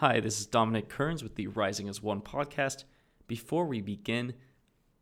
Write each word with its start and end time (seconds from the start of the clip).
Hi, 0.00 0.18
this 0.18 0.40
is 0.40 0.46
Dominic 0.46 0.88
Kearns 0.88 1.22
with 1.22 1.34
the 1.34 1.48
Rising 1.48 1.86
as 1.86 2.02
One 2.02 2.22
podcast. 2.22 2.84
Before 3.26 3.66
we 3.66 3.82
begin, 3.82 4.32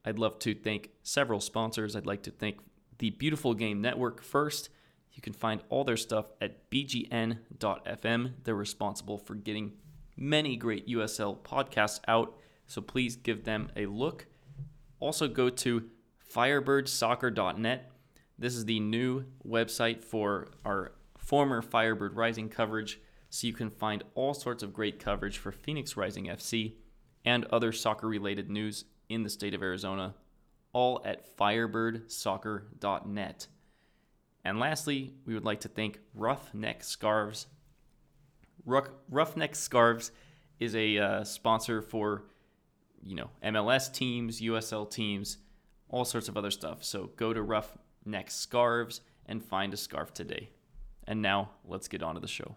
I'd 0.05 0.19
love 0.19 0.41
to 0.41 0.57
thank 0.57 0.91
several 1.05 1.39
sponsors. 1.39 1.95
I'd 1.95 2.05
like 2.05 2.25
to 2.25 2.33
thank 2.33 2.59
the 2.99 3.11
Beautiful 3.11 3.55
Game 3.55 3.81
Network 3.81 4.21
first. 4.21 4.71
You 5.13 5.23
can 5.23 5.35
find 5.35 5.63
all 5.69 5.85
their 5.85 5.97
stuff 5.97 6.33
at 6.41 6.69
bgn.fm. 6.69 8.33
They're 8.43 8.55
responsible 8.57 9.19
for 9.19 9.37
getting 9.37 9.75
many 10.17 10.57
great 10.57 10.89
USL 10.89 11.39
podcasts 11.45 12.01
out, 12.09 12.37
so 12.67 12.83
please 12.83 13.15
give 13.15 13.45
them 13.45 13.71
a 13.77 13.87
look. 13.87 14.27
Also, 14.99 15.29
go 15.29 15.49
to 15.49 15.91
firebirdsoccer.net. 16.29 17.93
This 18.37 18.57
is 18.57 18.65
the 18.65 18.81
new 18.81 19.27
website 19.47 20.03
for 20.03 20.49
our 20.65 20.91
former 21.17 21.63
Firebird 21.63 22.17
Rising 22.17 22.49
coverage, 22.49 23.01
so 23.31 23.47
you 23.47 23.53
can 23.53 23.71
find 23.71 24.03
all 24.15 24.35
sorts 24.35 24.63
of 24.63 24.73
great 24.73 24.99
coverage 24.99 25.39
for 25.39 25.53
Phoenix 25.53 25.97
Rising 25.97 26.27
FC 26.27 26.75
and 27.25 27.45
other 27.47 27.73
soccer 27.73 28.07
related 28.07 28.51
news 28.51 28.85
in 29.09 29.23
the 29.23 29.31
state 29.31 29.55
of 29.55 29.63
Arizona, 29.63 30.15
all 30.73 31.01
at 31.05 31.37
firebirdsoccer.net. 31.37 33.47
And 34.45 34.59
lastly, 34.59 35.15
we 35.27 35.35
would 35.35 35.45
like 35.45 35.61
to 35.61 35.69
thank 35.69 36.01
Roughneck 36.15 36.83
Scarves. 36.83 37.47
Roughneck 38.65 39.55
Scarves 39.55 40.11
is 40.59 40.75
a 40.75 40.99
uh, 40.99 41.23
sponsor 41.25 41.83
for, 41.83 42.25
you 43.03 43.15
know, 43.15 43.31
MLS 43.45 43.93
teams, 43.93 44.41
USL 44.41 44.91
teams, 44.91 45.37
all 45.89 46.05
sorts 46.05 46.29
of 46.29 46.37
other 46.37 46.51
stuff. 46.51 46.83
So 46.85 47.11
go 47.17 47.33
to 47.33 47.43
Roughneck 47.43 48.31
Scarves 48.31 49.01
and 49.27 49.45
find 49.45 49.75
a 49.75 49.77
scarf 49.77 50.13
today. 50.13 50.51
And 51.07 51.23
now 51.23 51.51
let's 51.67 51.89
get 51.89 52.03
on 52.03 52.15
to 52.15 52.21
the 52.21 52.29
show. 52.29 52.57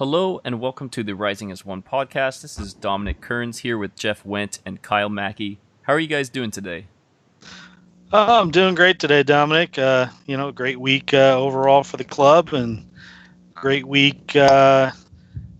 Hello 0.00 0.40
and 0.46 0.58
welcome 0.62 0.88
to 0.88 1.04
the 1.04 1.14
Rising 1.14 1.52
as 1.52 1.66
One 1.66 1.82
podcast. 1.82 2.40
This 2.40 2.58
is 2.58 2.72
Dominic 2.72 3.20
Kearns 3.20 3.58
here 3.58 3.76
with 3.76 3.94
Jeff 3.96 4.24
Went 4.24 4.58
and 4.64 4.80
Kyle 4.80 5.10
Mackey. 5.10 5.58
How 5.82 5.92
are 5.92 5.98
you 5.98 6.06
guys 6.06 6.30
doing 6.30 6.50
today? 6.50 6.86
Uh, 8.10 8.40
I'm 8.40 8.50
doing 8.50 8.74
great 8.74 8.98
today, 8.98 9.22
Dominic. 9.22 9.78
Uh, 9.78 10.06
you 10.24 10.38
know, 10.38 10.52
great 10.52 10.80
week 10.80 11.12
uh, 11.12 11.38
overall 11.38 11.84
for 11.84 11.98
the 11.98 12.04
club 12.04 12.54
and 12.54 12.88
great 13.52 13.84
week 13.84 14.34
uh, 14.36 14.90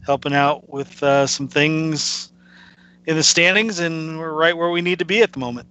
helping 0.06 0.32
out 0.32 0.70
with 0.70 1.02
uh, 1.02 1.26
some 1.26 1.46
things 1.46 2.32
in 3.04 3.16
the 3.16 3.22
standings, 3.22 3.78
and 3.78 4.18
we're 4.18 4.32
right 4.32 4.56
where 4.56 4.70
we 4.70 4.80
need 4.80 5.00
to 5.00 5.04
be 5.04 5.22
at 5.22 5.34
the 5.34 5.38
moment. 5.38 5.68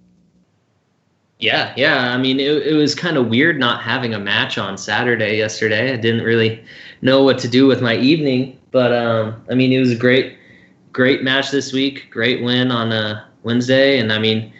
Yeah, 1.40 1.74
yeah. 1.76 2.14
I 2.14 2.18
mean, 2.18 2.38
it, 2.38 2.68
it 2.68 2.74
was 2.74 2.94
kind 2.94 3.16
of 3.16 3.26
weird 3.26 3.58
not 3.58 3.82
having 3.82 4.14
a 4.14 4.20
match 4.20 4.58
on 4.58 4.78
Saturday 4.78 5.38
yesterday. 5.38 5.92
I 5.92 5.96
didn't 5.96 6.22
really 6.22 6.62
know 7.02 7.24
what 7.24 7.38
to 7.38 7.48
do 7.48 7.66
with 7.66 7.82
my 7.82 7.96
evening. 7.96 8.58
But 8.70 8.92
um, 8.92 9.44
I 9.50 9.54
mean, 9.54 9.72
it 9.72 9.80
was 9.80 9.90
a 9.90 9.96
great, 9.96 10.38
great 10.92 11.22
match 11.22 11.50
this 11.50 11.72
week. 11.72 12.08
Great 12.10 12.42
win 12.42 12.70
on 12.70 12.92
a 12.92 13.28
Wednesday, 13.42 13.98
and 13.98 14.12
I 14.12 14.18
mean, 14.18 14.52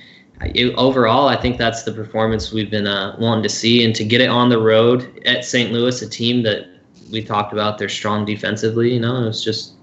it, 0.43 0.75
overall, 0.75 1.28
I 1.28 1.37
think 1.37 1.59
that's 1.59 1.82
the 1.82 1.93
performance 1.93 2.53
we've 2.53 2.70
been 2.70 2.87
uh, 2.87 3.16
wanting 3.19 3.43
to 3.43 3.49
see, 3.49 3.84
and 3.84 3.94
to 3.94 4.04
get 4.04 4.20
it 4.20 4.28
on 4.28 4.49
the 4.49 4.60
road 4.60 5.22
at 5.26 5.44
St. 5.44 5.72
Louis, 5.72 6.00
a 6.03 6.09
team 6.09 6.43
that 6.44 6.66
we 7.10 7.22
talked 7.22 7.53
about, 7.53 7.78
they're 7.78 7.88
strong 7.88 8.25
defensively. 8.25 8.94
You 8.94 9.00
know, 9.00 9.22
it 9.22 9.26
was 9.26 9.44
just 9.44 9.75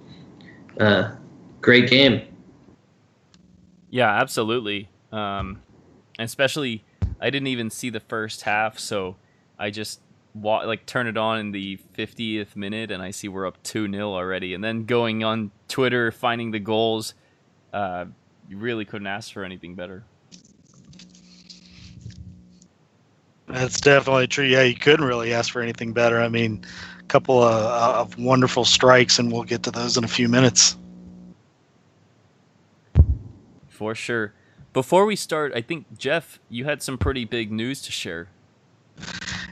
a 0.78 1.12
great 1.62 1.90
game. 1.90 2.22
Yeah, 3.90 4.10
absolutely. 4.10 4.90
Um, 5.12 5.62
especially, 6.20 6.84
I 7.22 7.30
didn't 7.30 7.48
even 7.48 7.70
see 7.70 7.90
the 7.90 8.00
first 8.00 8.42
half, 8.42 8.80
so 8.80 9.16
I 9.58 9.70
just 9.70 10.02
wa- 10.42 10.64
like 10.66 10.86
turn 10.86 11.08
it 11.08 11.18
on 11.18 11.40
in 11.40 11.52
the 11.52 11.80
50th 11.98 12.56
minute 12.56 12.92
and 12.92 13.02
I 13.02 13.12
see 13.12 13.28
we're 13.28 13.48
up 13.48 13.62
2 13.64 13.92
0 13.92 14.14
already. 14.14 14.54
And 14.54 14.64
then 14.64 14.86
going 14.86 15.24
on 15.24 15.52
Twitter, 15.68 16.12
finding 16.12 16.52
the 16.52 16.60
goals, 16.60 17.14
uh, 17.74 18.06
you 18.50 18.58
really 18.58 18.86
couldn't 18.86 19.08
ask 19.08 19.34
for 19.34 19.44
anything 19.44 19.76
better. 19.76 20.04
That's 23.48 23.80
definitely 23.80 24.28
true. 24.28 24.46
Yeah, 24.46 24.64
you 24.64 24.76
couldn't 24.76 25.06
really 25.06 25.34
ask 25.34 25.52
for 25.52 25.62
anything 25.62 25.94
better. 25.94 26.22
I 26.22 26.28
mean, 26.28 26.66
a 27.00 27.04
couple 27.04 27.42
of, 27.42 28.12
of 28.12 28.20
wonderful 28.20 28.66
strikes, 28.66 29.20
and 29.20 29.32
we'll 29.32 29.44
get 29.44 29.64
to 29.64 29.72
those 29.72 29.96
in 29.96 30.04
a 30.04 30.08
few 30.08 30.28
minutes. 30.28 30.76
For 33.70 33.96
sure. 33.96 34.34
Before 34.74 35.06
we 35.06 35.16
start, 35.16 35.54
I 35.56 35.62
think, 35.62 35.98
Jeff, 35.98 36.40
you 36.50 36.66
had 36.66 36.84
some 36.84 36.98
pretty 36.98 37.24
big 37.24 37.52
news 37.52 37.82
to 37.84 37.92
share. 37.92 38.28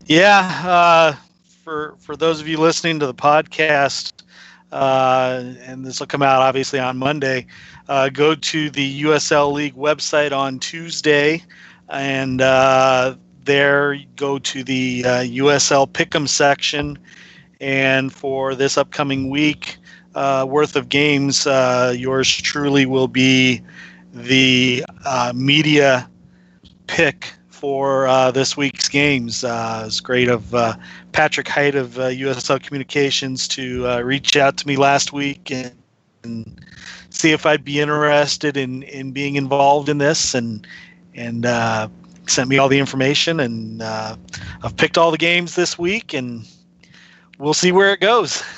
Yeah, 0.05 0.61
uh, 0.63 1.15
for 1.63 1.95
for 1.99 2.15
those 2.15 2.39
of 2.39 2.47
you 2.47 2.57
listening 2.59 2.99
to 2.99 3.07
the 3.07 3.13
podcast, 3.13 4.13
uh, 4.71 5.41
and 5.61 5.83
this 5.83 5.99
will 5.99 6.05
come 6.07 6.21
out 6.21 6.41
obviously 6.41 6.79
on 6.79 6.97
Monday. 6.97 7.47
Uh, 7.87 8.09
go 8.09 8.35
to 8.35 8.69
the 8.69 9.01
USL 9.03 9.51
League 9.51 9.75
website 9.75 10.31
on 10.31 10.59
Tuesday, 10.59 11.41
and 11.89 12.39
uh, 12.39 13.15
there 13.45 13.97
go 14.15 14.37
to 14.37 14.63
the 14.63 15.01
USL 15.01 15.83
uh, 15.83 15.85
Pick'em 15.87 16.27
section, 16.29 16.99
and 17.59 18.13
for 18.13 18.53
this 18.53 18.77
upcoming 18.77 19.29
week 19.31 19.77
uh, 20.13 20.45
worth 20.47 20.75
of 20.75 20.87
games, 20.87 21.45
yours 21.47 22.29
truly 22.29 22.85
will 22.85 23.07
be 23.07 23.63
the 24.13 24.85
media 25.33 26.07
pick 26.85 27.33
for 27.65 28.05
uh, 28.05 28.29
this 28.29 28.55
week's 28.55 28.87
games. 28.87 29.43
Uh, 29.43 29.85
it's 29.87 29.99
great 29.99 30.27
of 30.27 30.53
uh, 30.53 30.75
Patrick 31.13 31.47
Height 31.47 31.73
of 31.73 31.93
USL 31.93 32.57
uh, 32.57 32.59
Communications 32.59 33.47
to 33.47 33.87
uh, 33.87 34.01
reach 34.01 34.37
out 34.37 34.55
to 34.57 34.67
me 34.67 34.75
last 34.75 35.11
week 35.11 35.49
and, 35.49 35.73
and, 36.23 36.63
see 37.09 37.31
if 37.31 37.47
I'd 37.47 37.65
be 37.65 37.79
interested 37.79 38.55
in, 38.55 38.83
in 38.83 39.13
being 39.13 39.35
involved 39.35 39.89
in 39.89 39.97
this 39.97 40.35
and 40.35 40.67
and 41.15 41.47
uh, 41.47 41.87
sent 42.27 42.49
me 42.49 42.59
all 42.59 42.67
the 42.67 42.77
information 42.77 43.39
and 43.39 43.81
I've 43.81 44.77
picked 44.77 44.99
all 44.99 45.09
the 45.09 45.17
games 45.17 45.55
this 45.55 45.79
week 45.79 46.13
and 46.13 46.45
we'll 47.39 47.55
see 47.55 47.71
where 47.71 47.91
it 47.93 47.99
goes. 47.99 48.43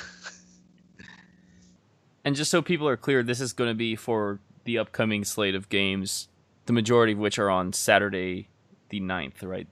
And 2.24 2.36
just 2.36 2.50
so 2.50 2.60
people 2.60 2.86
are 2.86 2.98
clear, 2.98 3.22
this 3.22 3.40
is 3.40 3.54
going 3.54 3.70
to 3.70 3.74
be 3.74 3.96
for 3.96 4.38
the 4.64 4.76
upcoming 4.76 5.24
slate 5.24 5.54
of 5.54 5.70
games, 5.70 6.28
the 6.66 6.74
majority 6.74 7.14
of 7.14 7.18
which 7.18 7.38
are 7.38 7.48
on 7.48 7.72
Saturday 7.72 8.48
the 8.88 9.00
9th, 9.00 9.42
right? 9.42 9.66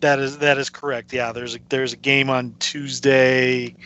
That 0.00 0.18
is 0.18 0.38
that 0.38 0.58
is 0.58 0.68
correct. 0.68 1.12
Yeah, 1.12 1.30
there's 1.30 1.54
a 1.54 1.58
there's 1.68 1.92
a 1.92 1.96
game 1.96 2.28
on 2.28 2.54
Tuesday. 2.58 3.76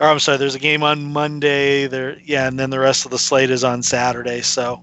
Or 0.00 0.08
I'm 0.08 0.18
sorry, 0.18 0.38
there's 0.38 0.54
a 0.54 0.60
game 0.60 0.82
on 0.82 1.12
Monday. 1.12 1.86
There, 1.86 2.18
yeah, 2.20 2.48
and 2.48 2.58
then 2.58 2.70
the 2.70 2.78
rest 2.78 3.04
of 3.04 3.10
the 3.10 3.18
slate 3.18 3.50
is 3.50 3.64
on 3.64 3.82
Saturday. 3.82 4.42
So, 4.42 4.82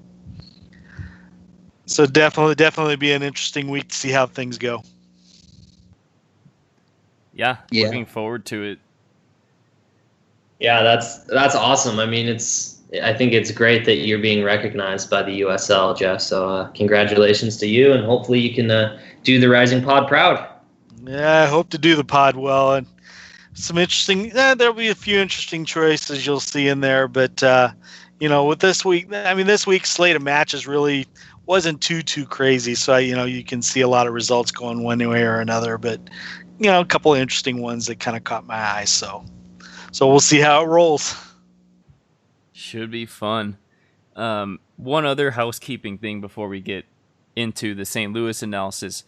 so 1.86 2.06
definitely, 2.06 2.56
definitely 2.56 2.96
be 2.96 3.12
an 3.12 3.22
interesting 3.22 3.70
week 3.70 3.90
to 3.90 3.96
see 3.96 4.12
how 4.12 4.28
things 4.28 4.58
go. 4.58 4.84
Yeah, 7.34 7.58
yeah. 7.70 7.86
looking 7.86 8.06
forward 8.06 8.46
to 8.46 8.64
it. 8.64 8.80
Yeah, 10.60 10.84
that's 10.84 11.20
that's 11.26 11.56
awesome. 11.56 12.00
I 12.00 12.06
mean, 12.06 12.28
it's 12.28 12.75
I 13.02 13.14
think 13.14 13.34
it's 13.34 13.52
great 13.52 13.86
that 13.86 13.98
you're 13.98 14.20
being 14.20 14.44
recognized 14.44 15.10
by 15.10 15.24
the 15.24 15.42
USL, 15.42 15.98
Jeff. 15.98 16.22
So 16.22 16.50
uh, 16.50 16.68
congratulations 16.70 17.58
to 17.58 17.68
you, 17.68 17.92
and 17.94 18.06
hopefully 18.06 18.40
you 18.40 18.54
can 18.54 18.70
uh, 18.70 19.00
do 19.24 19.40
the 19.40 19.50
Rising 19.50 19.84
Pod 19.84 20.08
proud. 20.08 20.48
Yeah, 21.04 21.44
I 21.44 21.46
hope 21.46 21.70
to 21.70 21.78
do 21.78 21.96
the 21.96 22.04
pod 22.04 22.36
well, 22.36 22.74
and 22.74 22.88
some 23.54 23.78
interesting. 23.78 24.32
Eh, 24.36 24.56
there'll 24.56 24.74
be 24.74 24.90
a 24.90 24.96
few 24.96 25.20
interesting 25.20 25.66
choices 25.66 26.26
you'll 26.26 26.40
see 26.40 26.68
in 26.68 26.82
there, 26.82 27.08
but 27.08 27.44
uh, 27.44 27.72
you 28.20 28.30
know, 28.30 28.46
with 28.46 28.60
this 28.60 28.86
week, 28.86 29.12
I 29.14 29.34
mean, 29.34 29.48
this 29.48 29.68
week's 29.68 29.90
slate 29.90 30.16
of 30.16 30.22
matches 30.22 30.66
really 30.66 31.08
wasn't 31.46 31.82
too 31.82 32.02
too 32.02 32.26
crazy. 32.26 32.76
So 32.76 32.94
I, 32.94 33.00
you 33.00 33.16
know, 33.16 33.26
you 33.26 33.44
can 33.44 33.62
see 33.62 33.82
a 33.82 33.88
lot 33.88 34.08
of 34.08 34.14
results 34.14 34.52
going 34.52 34.84
one 34.84 35.00
way 35.08 35.24
or 35.24 35.40
another, 35.40 35.78
but 35.78 36.00
you 36.60 36.68
know, 36.68 36.80
a 36.80 36.86
couple 36.86 37.14
interesting 37.14 37.62
ones 37.62 37.88
that 37.88 38.00
kind 38.00 38.16
of 38.16 38.24
caught 38.24 38.46
my 38.46 38.56
eye. 38.56 38.86
So, 38.86 39.26
so 39.92 40.08
we'll 40.08 40.20
see 40.20 40.40
how 40.40 40.64
it 40.64 40.68
rolls. 40.68 41.16
Should 42.66 42.90
be 42.90 43.06
fun. 43.06 43.60
Um, 44.16 44.60
one 44.76 45.06
other 45.06 45.32
housekeeping 45.32 46.00
thing 46.00 46.20
before 46.20 46.48
we 46.48 46.62
get 46.62 46.86
into 47.36 47.76
the 47.76 47.86
St. 47.86 48.12
Louis 48.12 48.42
analysis. 48.42 49.04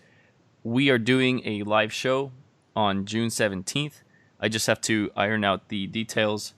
we 0.63 0.91
are 0.91 0.99
doing 0.99 1.41
a 1.43 1.63
live 1.63 1.91
show 1.91 2.31
on 2.75 3.03
June 3.05 3.29
17th. 3.29 4.03
I 4.39 4.47
just 4.47 4.67
have 4.67 4.79
to 4.81 5.09
iron 5.15 5.43
out 5.43 5.69
the 5.69 5.87
details. 5.87 6.53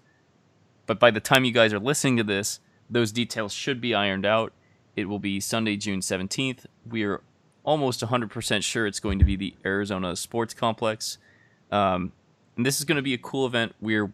But 0.87 0.99
by 0.99 1.09
the 1.09 1.21
time 1.21 1.45
you 1.45 1.53
guys 1.53 1.71
are 1.71 1.79
listening 1.79 2.17
to 2.17 2.23
this, 2.23 2.59
those 2.89 3.13
details 3.13 3.53
should 3.53 3.79
be 3.79 3.95
ironed 3.95 4.25
out. 4.25 4.51
It 4.97 5.05
will 5.05 5.19
be 5.19 5.39
Sunday, 5.39 5.77
June 5.77 6.01
17th. 6.01 6.65
We 6.85 7.03
are 7.03 7.21
almost 7.63 8.01
100% 8.01 8.61
sure 8.61 8.85
it's 8.85 8.99
going 8.99 9.19
to 9.19 9.25
be 9.25 9.37
the 9.37 9.55
Arizona 9.63 10.17
Sports 10.17 10.53
Complex. 10.53 11.17
Um, 11.71 12.11
and 12.57 12.65
this 12.65 12.77
is 12.79 12.83
going 12.83 12.97
to 12.97 13.01
be 13.01 13.13
a 13.13 13.17
cool 13.17 13.45
event. 13.45 13.73
We're 13.79 14.11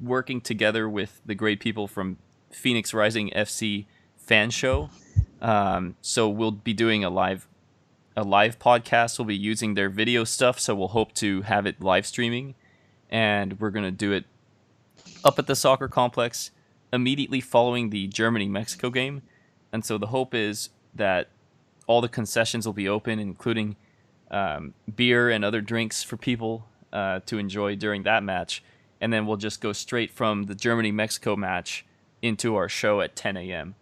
working 0.00 0.40
together 0.40 0.88
with 0.88 1.20
the 1.24 1.34
great 1.34 1.60
people 1.60 1.86
from 1.86 2.18
Phoenix 2.50 2.94
Rising 2.94 3.30
FC 3.30 3.86
Fan 4.16 4.50
Show. 4.50 4.90
Um, 5.40 5.96
so 6.00 6.28
we'll 6.28 6.50
be 6.50 6.72
doing 6.72 7.04
a 7.04 7.10
live 7.10 7.48
a 8.16 8.22
live 8.22 8.58
podcast. 8.58 9.18
We'll 9.18 9.26
be 9.26 9.36
using 9.36 9.74
their 9.74 9.88
video 9.88 10.22
stuff, 10.24 10.60
so 10.60 10.74
we'll 10.74 10.88
hope 10.88 11.12
to 11.14 11.42
have 11.42 11.66
it 11.66 11.80
live 11.80 12.06
streaming, 12.06 12.54
and 13.10 13.58
we're 13.60 13.70
gonna 13.70 13.90
do 13.90 14.12
it 14.12 14.24
up 15.24 15.38
at 15.38 15.46
the 15.46 15.56
soccer 15.56 15.88
complex 15.88 16.50
immediately 16.92 17.40
following 17.40 17.90
the 17.90 18.06
Germany 18.06 18.48
Mexico 18.48 18.88
game. 18.88 19.22
And 19.72 19.84
so 19.84 19.98
the 19.98 20.06
hope 20.06 20.34
is 20.34 20.70
that 20.94 21.28
all 21.86 22.00
the 22.00 22.08
concessions 22.08 22.64
will 22.64 22.72
be 22.72 22.88
open, 22.88 23.18
including 23.18 23.76
um, 24.30 24.74
beer 24.94 25.28
and 25.28 25.44
other 25.44 25.60
drinks 25.60 26.02
for 26.02 26.16
people 26.16 26.66
uh, 26.92 27.20
to 27.26 27.38
enjoy 27.38 27.74
during 27.74 28.04
that 28.04 28.22
match. 28.22 28.62
And 29.04 29.12
then 29.12 29.26
we'll 29.26 29.36
just 29.36 29.60
go 29.60 29.74
straight 29.74 30.10
from 30.10 30.44
the 30.44 30.54
Germany 30.54 30.90
Mexico 30.90 31.36
match 31.36 31.84
into 32.22 32.56
our 32.56 32.70
show 32.70 33.02
at 33.02 33.14
10 33.14 33.36
a.m. 33.36 33.74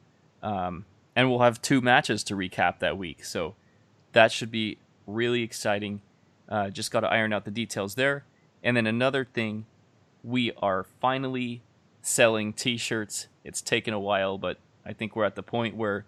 Um, 0.43 0.85
and 1.15 1.31
we'll 1.31 1.39
have 1.39 1.63
two 1.63 1.81
matches 1.81 2.25
to 2.25 2.35
recap 2.35 2.81
that 2.81 2.99
week. 2.99 3.25
So 3.25 3.55
that 4.15 4.33
should 4.33 4.51
be 4.51 4.79
really 5.07 5.45
exciting. 5.45 6.03
Uh, 6.49 6.71
just 6.71 6.91
got 6.91 7.01
to 7.01 7.07
iron 7.07 7.33
out 7.33 7.45
the 7.45 7.53
details 7.53 7.95
there. 7.95 8.25
And 8.65 8.77
then 8.77 8.85
another 8.85 9.25
thing, 9.25 9.67
we 10.25 10.51
are 10.61 10.83
finally 10.83 11.63
selling 12.01 12.53
t 12.53 12.77
shirts. 12.77 13.29
It's 13.45 13.63
taken 13.63 13.95
a 13.95 14.01
while, 14.01 14.39
but 14.39 14.59
I 14.85 14.93
think 14.93 15.15
we're 15.15 15.25
at 15.25 15.37
the 15.37 15.43
point 15.45 15.77
where 15.77 16.05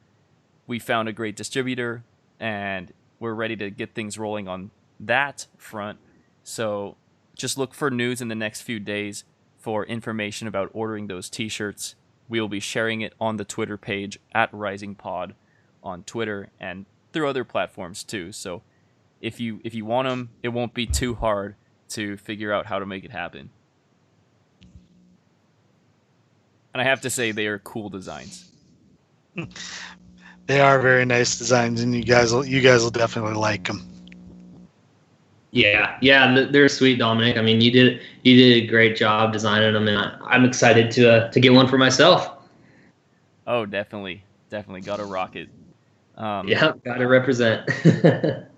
we 0.67 0.81
found 0.81 1.08
a 1.08 1.12
great 1.12 1.37
distributor 1.37 2.02
and 2.40 2.93
we're 3.20 3.34
ready 3.34 3.55
to 3.55 3.70
get 3.70 3.94
things 3.94 4.19
rolling 4.19 4.49
on 4.49 4.72
that 4.99 5.46
front. 5.56 6.00
So 6.43 6.96
just 7.34 7.58
look 7.58 7.75
for 7.75 7.90
news 7.90 8.20
in 8.20 8.28
the 8.28 8.34
next 8.34 8.62
few 8.62 8.78
days 8.78 9.25
for 9.58 9.84
information 9.84 10.46
about 10.46 10.70
ordering 10.72 11.06
those 11.06 11.28
t 11.28 11.48
shirts. 11.48 11.94
We 12.28 12.40
will 12.40 12.48
be 12.48 12.60
sharing 12.60 13.00
it 13.00 13.14
on 13.20 13.36
the 13.36 13.44
Twitter 13.44 13.76
page 13.76 14.19
at 14.32 14.52
Rising 14.52 14.94
Pod 14.94 15.34
on 15.82 16.02
Twitter 16.04 16.48
and 16.58 16.86
through 17.12 17.28
other 17.28 17.44
platforms 17.44 18.02
too. 18.02 18.32
So 18.32 18.62
if 19.20 19.40
you 19.40 19.60
if 19.64 19.75
you 19.75 19.84
want 19.84 20.08
them, 20.08 20.31
it 20.42 20.48
won't 20.48 20.75
be 20.75 20.86
too 20.86 21.14
hard 21.14 21.56
to 21.90 22.16
figure 22.16 22.52
out 22.52 22.66
how 22.66 22.78
to 22.78 22.86
make 22.86 23.04
it 23.04 23.10
happen. 23.10 23.50
And 26.72 26.81
I 26.81 26.84
have 26.84 27.02
to 27.02 27.10
say 27.10 27.31
they 27.31 27.46
are 27.46 27.58
cool 27.58 27.88
designs. 27.88 28.50
They 30.46 30.60
are 30.60 30.78
very 30.78 31.06
nice 31.06 31.38
designs, 31.38 31.81
and 31.81 31.94
you 31.94 32.04
guys 32.04 32.32
will 32.32 32.44
you 32.44 32.60
guys 32.60 32.82
will 32.82 32.90
definitely 32.90 33.34
like 33.34 33.66
them. 33.66 33.94
Yeah, 35.54 35.96
yeah, 36.00 36.46
they're 36.50 36.68
sweet, 36.68 36.98
Dominic. 36.98 37.36
I 37.36 37.40
mean, 37.40 37.60
you 37.60 37.70
did 37.70 38.00
you 38.24 38.36
did 38.36 38.64
a 38.64 38.66
great 38.66 38.96
job 38.96 39.32
designing 39.32 39.72
them, 39.72 39.86
and 39.86 39.96
I, 39.96 40.34
am 40.34 40.44
excited 40.44 40.90
to 40.92 41.12
uh, 41.12 41.30
to 41.30 41.38
get 41.38 41.52
one 41.52 41.68
for 41.68 41.78
myself. 41.78 42.28
Oh, 43.46 43.64
definitely, 43.64 44.24
definitely 44.50 44.80
got 44.80 44.96
to 44.96 45.04
rocket. 45.04 45.48
Um, 46.16 46.48
yeah, 46.48 46.72
got 46.84 46.96
to 46.96 47.06
represent. 47.06 47.70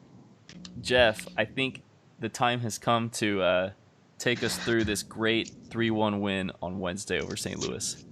Jeff, 0.81 1.29
I 1.37 1.45
think 1.45 1.83
the 2.21 2.31
time 2.31 2.61
has 2.61 2.79
come 2.79 3.11
to 3.11 3.43
uh, 3.43 3.71
take 4.19 4.43
us 4.43 4.57
through 4.57 4.85
this 4.85 5.03
great 5.03 5.53
three-one 5.69 6.23
win 6.23 6.51
on 6.63 6.79
Wednesday 6.79 7.21
over 7.21 7.37
St. 7.37 7.59
Louis. 7.59 8.07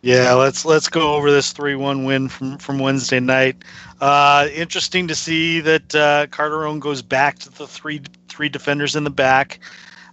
Yeah, 0.00 0.32
let's 0.32 0.64
let's 0.64 0.88
go 0.88 1.14
over 1.14 1.30
this 1.30 1.52
three-one 1.52 2.06
win 2.06 2.30
from 2.30 2.56
from 2.56 2.78
Wednesday 2.78 3.20
night. 3.20 3.64
Uh, 4.00 4.48
interesting 4.54 5.06
to 5.08 5.14
see 5.14 5.60
that 5.60 5.94
uh, 5.94 6.26
Carteron 6.28 6.80
goes 6.80 7.02
back 7.02 7.38
to 7.40 7.50
the 7.50 7.66
three 7.66 8.00
three 8.40 8.48
defenders 8.48 8.96
in 8.96 9.04
the 9.04 9.10
back. 9.10 9.60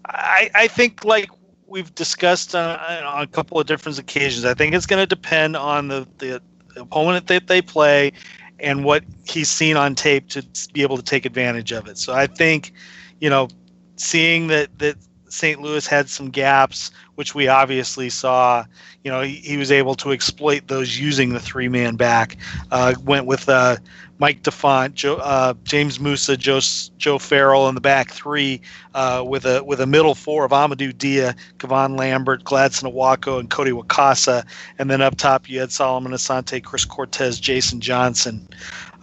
I 0.03 0.50
I 0.53 0.68
think 0.68 1.06
like 1.06 1.29
we've 1.65 1.95
discussed 1.95 2.53
uh, 2.56 2.77
on 3.06 3.24
a 3.24 3.27
couple 3.27 3.57
of 3.57 3.68
different 3.68 3.97
occasions. 3.97 4.44
I 4.44 4.53
think 4.53 4.75
it's 4.75 4.85
going 4.85 5.01
to 5.01 5.07
depend 5.07 5.56
on 5.56 5.88
the 5.88 6.06
the 6.18 6.41
opponent 6.75 7.27
that 7.27 7.47
they 7.47 7.62
play 7.62 8.12
and 8.59 8.83
what 8.83 9.06
he's 9.25 9.50
seen 9.50 9.77
on 9.77 9.95
tape 9.95 10.27
to 10.27 10.45
be 10.74 10.81
able 10.81 10.97
to 10.97 11.03
take 11.03 11.25
advantage 11.25 11.71
of 11.71 11.88
it. 11.88 11.97
So 11.97 12.13
I 12.13 12.27
think, 12.27 12.74
you 13.21 13.29
know, 13.29 13.47
seeing 13.95 14.47
that 14.47 14.77
that 14.80 14.97
St. 15.30 15.62
Louis 15.62 15.88
had 15.88 16.09
some 16.09 16.30
gaps, 16.30 16.91
which 17.15 17.33
we 17.33 17.47
obviously 17.47 18.09
saw. 18.09 18.65
You 19.06 19.12
know, 19.12 19.21
he, 19.21 19.35
he 19.35 19.56
was 19.56 19.71
able 19.71 19.95
to 19.95 20.12
exploit 20.12 20.68
those 20.68 21.00
using 21.00 21.30
the 21.30 21.39
three 21.39 21.69
man 21.69 21.95
back. 21.95 22.35
Uh, 22.71 22.94
went 23.06 23.25
with 23.25 23.47
uh, 23.47 23.77
Mike 24.19 24.42
da 24.42 24.52
Fonte, 24.52 24.96
Joe, 24.96 25.16
uh, 25.18 25.54
James 25.64 26.00
Musa, 26.00 26.36
Joe, 26.36 26.60
Joe 26.98 27.19
Farrell 27.19 27.69
in 27.69 27.75
the 27.75 27.81
back 27.81 28.12
three, 28.12 28.62
uh, 28.96 29.24
with 29.25 29.46
a 29.46 29.64
with 29.64 29.80
a 29.80 29.86
middle 29.86 30.16
four 30.16 30.44
of 30.44 30.52
Amadou 30.52 30.98
Dia, 30.98 31.36
Kevon 31.60 31.98
Lambert, 31.98 32.44
Gladson 32.44 32.92
Awako, 32.92 33.40
and 33.40 33.50
Cody 33.50 33.72
Wakasa, 33.72 34.44
and 34.80 34.90
then 34.90 35.02
up 35.02 35.18
top 35.18 35.50
you 35.50 35.60
had 35.60 35.72
Solomon 35.72 36.14
Asante, 36.14 36.64
Chris 36.64 36.86
Cortez, 36.86 37.40
Jason 37.40 37.80
Johnson. 37.80 38.48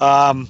Um, 0.00 0.48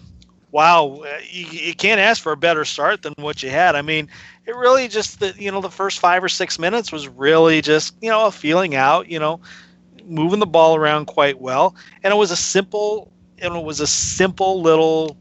wow, 0.51 1.05
you, 1.29 1.47
you 1.47 1.75
can't 1.75 2.01
ask 2.01 2.23
for 2.23 2.33
a 2.33 2.37
better 2.37 2.65
start 2.65 3.03
than 3.03 3.13
what 3.19 3.43
you 3.43 3.51
had. 3.51 3.75
I 3.75 3.83
mean, 3.83 4.09
it 4.47 4.57
really 4.57 4.89
just 4.89 5.21
the 5.21 5.35
you 5.37 5.51
know 5.51 5.61
the 5.61 5.71
first 5.71 5.99
five 5.99 6.25
or 6.25 6.29
six 6.31 6.59
minutes 6.59 6.91
was 6.91 7.07
really 7.07 7.61
just 7.61 7.95
you 8.01 8.09
know 8.09 8.27
a 8.27 8.33
feeling 8.33 8.75
out, 8.75 9.09
you 9.11 9.19
know, 9.19 9.41
moving 10.07 10.39
the 10.39 10.47
ball 10.47 10.75
around 10.75 11.05
quite 11.05 11.39
well, 11.39 11.77
and 12.03 12.15
it 12.15 12.17
was 12.17 12.31
a 12.31 12.37
simple 12.37 13.11
and 13.45 13.57
it 13.57 13.65
was 13.65 13.81
a 13.81 13.87
simple 13.87 14.63
little 14.63 15.17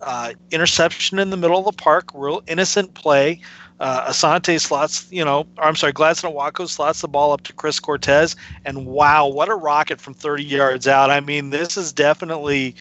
uh, 0.00 0.32
interception 0.50 1.18
in 1.18 1.30
the 1.30 1.36
middle 1.36 1.58
of 1.58 1.64
the 1.64 1.82
park, 1.82 2.10
real 2.14 2.42
innocent 2.46 2.94
play. 2.94 3.40
Uh, 3.78 4.10
Asante 4.10 4.60
slots, 4.60 5.10
you 5.10 5.24
know, 5.24 5.46
I'm 5.58 5.74
sorry, 5.74 5.92
Gladson 5.94 6.30
Awako 6.34 6.68
slots 6.68 7.00
the 7.00 7.08
ball 7.08 7.32
up 7.32 7.42
to 7.44 7.52
Chris 7.54 7.80
Cortez, 7.80 8.36
and 8.66 8.86
wow, 8.86 9.26
what 9.26 9.48
a 9.48 9.54
rocket 9.54 10.00
from 10.00 10.12
30 10.12 10.44
yards 10.44 10.86
out! 10.86 11.08
I 11.10 11.20
mean, 11.20 11.48
this 11.48 11.78
is 11.78 11.90
definitely, 11.90 12.74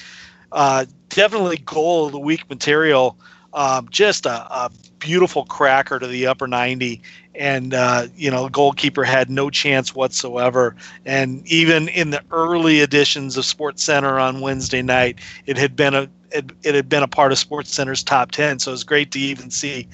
uh, 0.52 0.86
definitely 1.08 1.58
goal 1.58 2.08
of 2.08 2.12
the 2.12 2.20
week 2.20 2.50
material. 2.50 3.18
Um, 3.54 3.88
just 3.90 4.26
a, 4.26 4.32
a, 4.32 4.72
beautiful 5.00 5.46
cracker 5.46 5.98
to 5.98 6.06
the 6.06 6.28
upper 6.28 6.46
90 6.46 7.02
and 7.34 7.74
uh, 7.74 8.08
you 8.18 8.30
know 8.30 8.50
goalkeeper 8.50 9.06
had 9.06 9.30
no 9.30 9.50
chance 9.50 9.96
whatsoever. 9.96 10.76
And 11.06 11.48
even 11.48 11.88
in 11.88 12.10
the 12.10 12.22
early 12.32 12.82
editions 12.82 13.38
of 13.38 13.46
SportsCenter 13.46 14.22
on 14.22 14.42
wednesday 14.42 14.82
night 14.82 15.20
it 15.46 15.58
had 15.58 15.76
been 15.76 15.94
a 15.94 16.10
it, 16.32 16.52
it 16.64 16.76
had 16.76 16.90
been 16.90 17.02
a 17.02 17.08
part 17.08 17.32
of 17.32 17.38
SportsCenter's 17.38 18.04
top 18.04 18.32
10 18.32 18.60
so 18.60 18.74
it's 18.74 18.84
great 18.84 19.12
to 19.14 19.20
even 19.20 19.50
see 19.50 19.88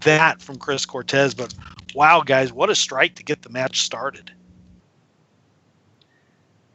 that 0.00 0.42
from 0.42 0.56
chris 0.56 0.84
cortez. 0.84 1.34
But 1.34 1.54
wow 1.94 2.20
guys 2.20 2.52
what 2.52 2.68
a 2.68 2.74
strike 2.74 3.14
to 3.14 3.24
get 3.24 3.42
the 3.42 3.48
match 3.48 3.80
started. 3.80 4.30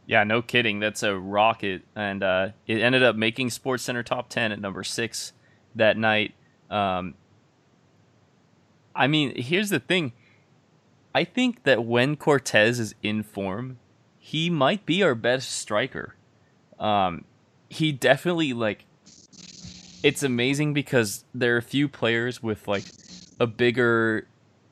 Yeah, 0.08 0.24
no 0.24 0.42
kidding. 0.42 0.80
That's 0.80 1.02
a 1.02 1.16
rocket, 1.16 1.82
and 1.96 2.22
uh, 2.22 2.50
it 2.68 2.80
ended 2.80 3.02
up 3.02 3.16
making 3.16 3.50
SportsCenter 3.50 4.06
top 4.06 4.30
ten 4.30 4.52
at 4.52 4.62
number 4.62 4.84
six 4.84 5.34
that 5.76 5.98
night. 5.98 6.34
Um, 6.70 7.16
I 8.96 9.08
mean, 9.08 9.34
here's 9.36 9.70
the 9.70 9.80
thing. 9.80 10.14
I 11.14 11.24
think 11.24 11.64
that 11.64 11.86
when 11.86 12.16
Cortez 12.16 12.80
is 12.80 12.96
in 13.04 13.24
form, 13.24 13.78
he 14.18 14.50
might 14.50 14.86
be 14.86 15.04
our 15.04 15.16
best 15.16 15.52
striker. 15.52 16.16
Um, 16.80 17.26
he 17.70 17.92
definitely 17.92 18.54
like. 18.54 18.86
It's 20.04 20.24
amazing 20.24 20.74
because 20.74 21.26
there 21.34 21.56
are 21.56 21.58
a 21.58 21.64
few 21.64 21.88
players 21.88 22.44
with 22.44 22.68
like 22.68 22.86
a 23.40 23.48
bigger, 23.48 24.28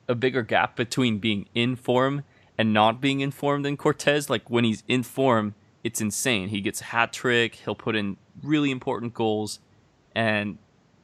a 0.07 0.15
bigger 0.15 0.43
gap 0.43 0.75
between 0.75 1.17
being 1.17 1.47
in 1.55 1.75
form 1.75 2.23
and 2.57 2.71
not 2.71 3.01
being 3.01 3.19
in 3.19 3.31
form 3.31 3.63
than 3.63 3.77
Cortez. 3.77 4.29
Like 4.29 4.49
when 4.49 4.63
he's 4.63 4.83
in 4.87 5.03
form, 5.03 5.55
it's 5.83 6.01
insane. 6.01 6.49
He 6.49 6.61
gets 6.61 6.81
a 6.81 6.85
hat 6.85 7.13
trick. 7.13 7.55
He'll 7.55 7.75
put 7.75 7.95
in 7.95 8.17
really 8.41 8.71
important 8.71 9.13
goals, 9.13 9.59
and 10.15 10.57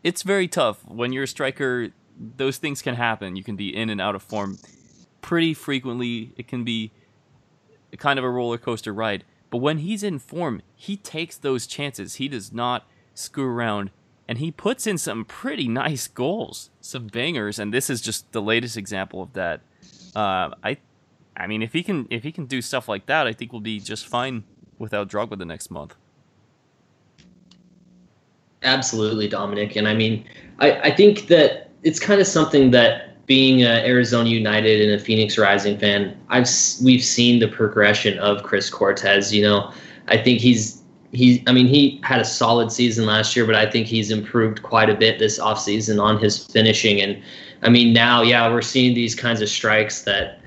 it's 0.04 0.24
very 0.24 0.48
tough 0.48 0.86
when 0.86 1.14
you're 1.14 1.24
a 1.24 1.28
striker. 1.28 1.90
Those 2.18 2.58
things 2.58 2.82
can 2.82 2.96
happen. 2.96 3.36
You 3.36 3.44
can 3.44 3.56
be 3.56 3.76
in 3.76 3.90
and 3.90 4.02
out 4.02 4.16
of 4.16 4.24
form 4.24 4.58
pretty 5.22 5.54
frequently. 5.54 6.34
It 6.38 6.48
can 6.48 6.64
be 6.64 6.92
kind 7.98 8.20
of 8.20 8.26
a 8.26 8.30
roller 8.30 8.58
coaster 8.58 8.94
ride. 8.94 9.24
But 9.50 9.58
when 9.58 9.80
he's 9.80 10.04
in 10.04 10.20
form, 10.20 10.62
he 10.76 10.96
takes 10.96 11.38
those 11.38 11.66
chances. 11.66 12.16
He 12.16 12.28
does 12.28 12.54
not 12.54 12.88
screw 13.16 13.48
around, 13.48 13.90
and 14.28 14.38
he 14.38 14.52
puts 14.52 14.86
in 14.86 14.98
some 14.98 15.26
pretty 15.26 15.68
nice 15.68 16.08
goals, 16.08 16.70
some 16.82 17.08
bangers. 17.08 17.58
And 17.58 17.74
this 17.74 17.90
is 17.90 18.02
just 18.02 18.32
the 18.32 18.42
latest 18.42 18.78
example 18.78 19.24
of 19.24 19.34
that. 19.34 19.62
Uh, 20.16 20.52
I, 20.64 20.78
I 21.36 21.48
mean, 21.48 21.62
if 21.62 21.74
he 21.74 21.84
can 21.84 22.08
if 22.10 22.24
he 22.24 22.32
can 22.32 22.46
do 22.46 22.62
stuff 22.62 22.88
like 22.88 23.08
that, 23.08 23.26
I 23.26 23.34
think 23.34 23.52
we'll 23.52 23.62
be 23.62 23.80
just 23.80 24.08
fine 24.08 24.44
without 24.78 25.10
Drogba 25.10 25.38
the 25.38 25.46
next 25.46 25.72
month. 25.72 25.96
Absolutely, 28.64 29.28
Dominic. 29.28 29.76
And 29.76 29.88
I 29.88 29.94
mean, 29.94 30.26
I, 30.60 30.80
I 30.82 30.92
think 30.96 31.28
that 31.28 31.70
it's 31.84 32.00
kind 32.00 32.20
of 32.20 32.28
something 32.28 32.72
that 32.72 33.26
being 33.26 33.62
a 33.62 33.86
Arizona 33.86 34.30
United 34.30 34.82
and 34.82 35.00
a 35.00 35.04
Phoenix 35.04 35.38
Rising 35.38 35.78
fan, 35.78 36.20
I've 36.30 36.50
we've 36.84 37.04
seen 37.04 37.40
the 37.40 37.48
progression 37.48 38.18
of 38.20 38.44
Chris 38.44 38.70
Cortez. 38.70 39.34
You 39.34 39.44
know, 39.44 39.74
I 40.08 40.18
think 40.18 40.40
he's 40.40 40.82
he 41.12 41.44
I 41.48 41.54
mean 41.54 41.68
he 41.68 42.02
had 42.04 42.20
a 42.20 42.26
solid 42.26 42.72
season 42.72 43.06
last 43.06 43.36
year, 43.36 43.46
but 43.46 43.56
I 43.56 43.70
think 43.70 43.88
he's 43.88 44.12
improved 44.12 44.64
quite 44.64 44.90
a 44.90 44.96
bit 44.96 45.20
this 45.20 45.40
offseason 45.40 46.02
on 46.02 46.20
his 46.20 46.46
finishing. 46.46 47.02
And 47.02 47.22
I 47.62 47.70
mean 47.70 47.94
now, 47.94 48.22
yeah, 48.24 48.50
we're 48.52 48.62
seeing 48.62 48.94
these 48.94 49.16
kinds 49.16 49.42
of 49.42 49.50
strikes 49.50 50.02
that 50.02 50.40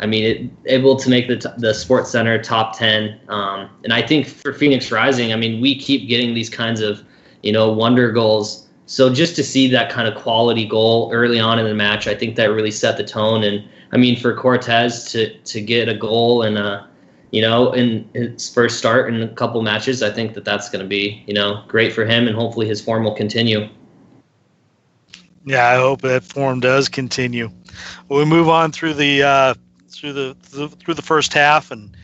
I 0.00 0.06
mean, 0.06 0.24
it, 0.24 0.50
able 0.72 0.96
to 0.96 1.10
make 1.10 1.28
the 1.28 1.36
t- 1.36 1.48
the 1.58 1.72
SportsCenter 1.72 2.42
top 2.42 2.76
ten, 2.76 3.20
um, 3.28 3.68
and 3.84 3.92
I 3.92 4.00
think 4.00 4.26
for 4.26 4.54
Phoenix 4.54 4.90
Rising, 4.90 5.32
I 5.32 5.36
mean, 5.36 5.60
we 5.60 5.78
keep 5.78 6.08
getting 6.08 6.32
these 6.32 6.48
kinds 6.48 6.80
of, 6.80 7.02
you 7.42 7.52
know, 7.52 7.70
wonder 7.70 8.10
goals. 8.10 8.66
So 8.86 9.12
just 9.12 9.36
to 9.36 9.44
see 9.44 9.68
that 9.68 9.90
kind 9.90 10.08
of 10.08 10.20
quality 10.20 10.66
goal 10.66 11.10
early 11.12 11.38
on 11.38 11.58
in 11.58 11.66
the 11.66 11.74
match, 11.74 12.06
I 12.06 12.14
think 12.14 12.36
that 12.36 12.46
really 12.46 12.72
set 12.72 12.96
the 12.96 13.04
tone. 13.04 13.44
And 13.44 13.64
I 13.92 13.96
mean, 13.96 14.18
for 14.18 14.34
Cortez 14.34 15.10
to 15.12 15.36
to 15.38 15.60
get 15.60 15.88
a 15.88 15.94
goal 15.94 16.42
and 16.42 16.58
a 16.58 16.88
you 17.30 17.40
know, 17.40 17.72
in 17.72 18.08
his 18.12 18.52
first 18.52 18.78
start 18.78 19.12
in 19.12 19.22
a 19.22 19.28
couple 19.28 19.62
matches, 19.62 20.02
I 20.02 20.10
think 20.10 20.34
that 20.34 20.44
that's 20.44 20.68
going 20.68 20.82
to 20.82 20.88
be, 20.88 21.22
you 21.26 21.34
know, 21.34 21.62
great 21.68 21.92
for 21.92 22.04
him, 22.04 22.26
and 22.26 22.34
hopefully 22.34 22.66
his 22.66 22.80
form 22.80 23.04
will 23.04 23.14
continue. 23.14 23.68
Yeah, 25.44 25.68
I 25.68 25.76
hope 25.76 26.02
that 26.02 26.24
form 26.24 26.60
does 26.60 26.88
continue. 26.88 27.50
We 28.08 28.24
move 28.24 28.48
on 28.48 28.72
through 28.72 28.94
the 28.94 29.22
uh, 29.22 29.54
through 29.88 30.12
the 30.12 30.34
through 30.80 30.94
the 30.94 31.02
first 31.02 31.32
half, 31.32 31.70
and 31.70 31.96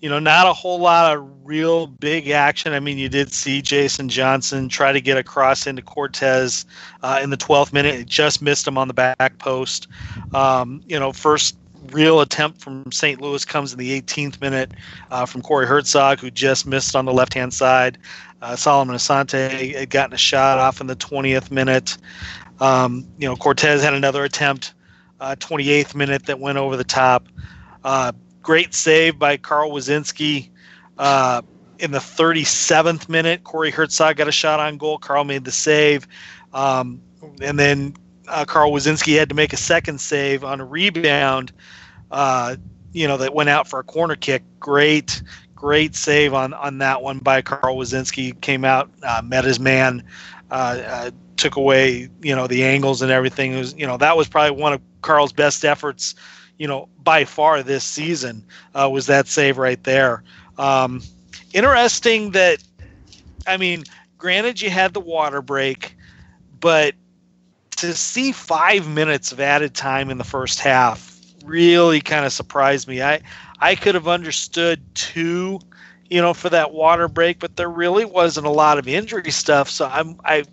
you 0.00 0.08
know, 0.08 0.18
not 0.18 0.46
a 0.46 0.52
whole 0.52 0.78
lot 0.78 1.14
of 1.14 1.28
real 1.44 1.86
big 1.86 2.28
action. 2.30 2.72
I 2.72 2.80
mean, 2.80 2.96
you 2.96 3.08
did 3.08 3.32
see 3.32 3.60
Jason 3.60 4.08
Johnson 4.08 4.68
try 4.68 4.92
to 4.92 5.00
get 5.00 5.18
across 5.18 5.66
into 5.66 5.82
Cortez 5.82 6.64
uh, 7.02 7.20
in 7.22 7.30
the 7.30 7.36
12th 7.36 7.72
minute. 7.72 7.94
It 7.96 8.06
just 8.06 8.40
missed 8.40 8.66
him 8.66 8.78
on 8.78 8.88
the 8.88 8.94
back 8.94 9.38
post. 9.38 9.88
Um, 10.32 10.82
you 10.86 10.98
know, 10.98 11.12
first 11.12 11.56
real 11.92 12.20
attempt 12.20 12.60
from 12.60 12.90
St. 12.92 13.20
Louis 13.20 13.44
comes 13.44 13.72
in 13.72 13.78
the 13.78 14.00
18th 14.00 14.40
minute 14.40 14.72
uh, 15.10 15.26
from 15.26 15.42
Corey 15.42 15.66
Hertzog, 15.66 16.18
who 16.18 16.30
just 16.30 16.66
missed 16.66 16.96
on 16.96 17.04
the 17.04 17.12
left 17.12 17.34
hand 17.34 17.52
side. 17.52 17.98
Uh, 18.40 18.56
Solomon 18.56 18.96
Asante 18.96 19.74
had 19.74 19.90
gotten 19.90 20.14
a 20.14 20.18
shot 20.18 20.58
off 20.58 20.80
in 20.80 20.86
the 20.86 20.96
20th 20.96 21.50
minute. 21.50 21.98
Um, 22.60 23.06
you 23.18 23.28
know, 23.28 23.36
Cortez 23.36 23.82
had 23.82 23.92
another 23.92 24.24
attempt, 24.24 24.72
uh, 25.20 25.36
28th 25.38 25.94
minute, 25.94 26.26
that 26.26 26.38
went 26.38 26.56
over 26.56 26.76
the 26.76 26.84
top. 26.84 27.28
Great 28.42 28.74
save 28.74 29.18
by 29.18 29.36
Carl 29.36 29.70
Woszczynski. 29.70 30.50
Uh, 30.98 31.42
in 31.78 31.92
the 31.92 31.98
37th 31.98 33.08
minute, 33.08 33.44
Corey 33.44 33.72
Hertzog 33.72 34.16
got 34.16 34.28
a 34.28 34.32
shot 34.32 34.60
on 34.60 34.76
goal. 34.76 34.98
Carl 34.98 35.24
made 35.24 35.44
the 35.44 35.52
save. 35.52 36.06
Um, 36.52 37.00
and 37.40 37.58
then 37.58 37.94
uh, 38.28 38.44
Carl 38.44 38.70
Woszczynski 38.70 39.18
had 39.18 39.28
to 39.28 39.34
make 39.34 39.52
a 39.52 39.56
second 39.56 40.00
save 40.00 40.44
on 40.44 40.60
a 40.60 40.64
rebound, 40.64 41.52
uh, 42.10 42.56
you 42.92 43.08
know, 43.08 43.16
that 43.16 43.34
went 43.34 43.48
out 43.48 43.68
for 43.68 43.78
a 43.78 43.84
corner 43.84 44.16
kick. 44.16 44.42
Great, 44.58 45.22
great 45.54 45.94
save 45.94 46.34
on, 46.34 46.52
on 46.54 46.78
that 46.78 47.02
one 47.02 47.18
by 47.18 47.42
Carl 47.42 47.76
Woszczynski. 47.76 48.40
Came 48.40 48.64
out, 48.64 48.90
uh, 49.02 49.22
met 49.24 49.44
his 49.44 49.60
man, 49.60 50.02
uh, 50.50 50.80
uh, 50.86 51.10
took 51.36 51.56
away, 51.56 52.08
you 52.20 52.34
know, 52.34 52.46
the 52.46 52.64
angles 52.64 53.02
and 53.02 53.10
everything. 53.10 53.54
It 53.54 53.58
was, 53.58 53.74
you 53.74 53.86
know, 53.86 53.96
that 53.96 54.16
was 54.16 54.28
probably 54.28 54.60
one 54.60 54.72
of 54.72 54.80
Carl's 55.02 55.32
best 55.32 55.64
efforts 55.64 56.14
you 56.60 56.68
know, 56.68 56.90
by 57.02 57.24
far 57.24 57.62
this 57.62 57.82
season 57.82 58.44
uh, 58.74 58.86
was 58.92 59.06
that 59.06 59.26
save 59.26 59.56
right 59.56 59.82
there. 59.82 60.22
Um, 60.58 61.00
interesting 61.54 62.32
that, 62.32 62.62
I 63.46 63.56
mean, 63.56 63.84
granted 64.18 64.60
you 64.60 64.68
had 64.68 64.92
the 64.92 65.00
water 65.00 65.40
break, 65.40 65.96
but 66.60 66.94
to 67.78 67.94
see 67.94 68.30
five 68.30 68.86
minutes 68.86 69.32
of 69.32 69.40
added 69.40 69.74
time 69.74 70.10
in 70.10 70.18
the 70.18 70.24
first 70.24 70.60
half 70.60 71.18
really 71.46 72.02
kind 72.02 72.26
of 72.26 72.32
surprised 72.32 72.86
me. 72.86 73.00
I 73.00 73.22
I 73.58 73.74
could 73.74 73.94
have 73.94 74.06
understood 74.06 74.82
two, 74.94 75.60
you 76.10 76.20
know, 76.20 76.34
for 76.34 76.50
that 76.50 76.72
water 76.72 77.08
break, 77.08 77.38
but 77.38 77.56
there 77.56 77.70
really 77.70 78.04
wasn't 78.04 78.46
a 78.46 78.50
lot 78.50 78.76
of 78.76 78.86
injury 78.86 79.30
stuff. 79.30 79.70
So 79.70 79.86
I'm 79.86 80.20
I 80.26 80.44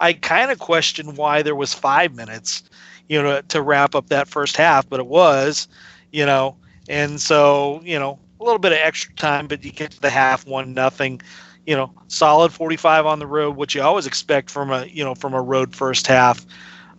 I 0.00 0.14
kind 0.14 0.50
of 0.50 0.58
question 0.58 1.14
why 1.14 1.42
there 1.42 1.54
was 1.54 1.74
five 1.74 2.14
minutes 2.14 2.62
you 3.08 3.22
know, 3.22 3.40
to, 3.40 3.62
wrap 3.62 3.94
up 3.94 4.08
that 4.08 4.28
first 4.28 4.56
half, 4.56 4.88
but 4.88 5.00
it 5.00 5.06
was, 5.06 5.68
you 6.12 6.26
know, 6.26 6.56
and 6.88 7.20
so, 7.20 7.80
you 7.84 7.98
know, 7.98 8.18
a 8.40 8.44
little 8.44 8.58
bit 8.58 8.72
of 8.72 8.78
extra 8.78 9.14
time, 9.14 9.46
but 9.46 9.64
you 9.64 9.72
get 9.72 9.92
to 9.92 10.00
the 10.00 10.10
half 10.10 10.46
one 10.46 10.74
nothing, 10.74 11.20
you 11.66 11.76
know, 11.76 11.92
solid 12.08 12.52
45 12.52 13.06
on 13.06 13.18
the 13.18 13.26
road, 13.26 13.56
which 13.56 13.74
you 13.74 13.82
always 13.82 14.06
expect 14.06 14.50
from 14.50 14.70
a, 14.70 14.86
you 14.86 15.04
know, 15.04 15.14
from 15.14 15.34
a 15.34 15.40
road 15.40 15.74
first 15.74 16.06
half. 16.06 16.44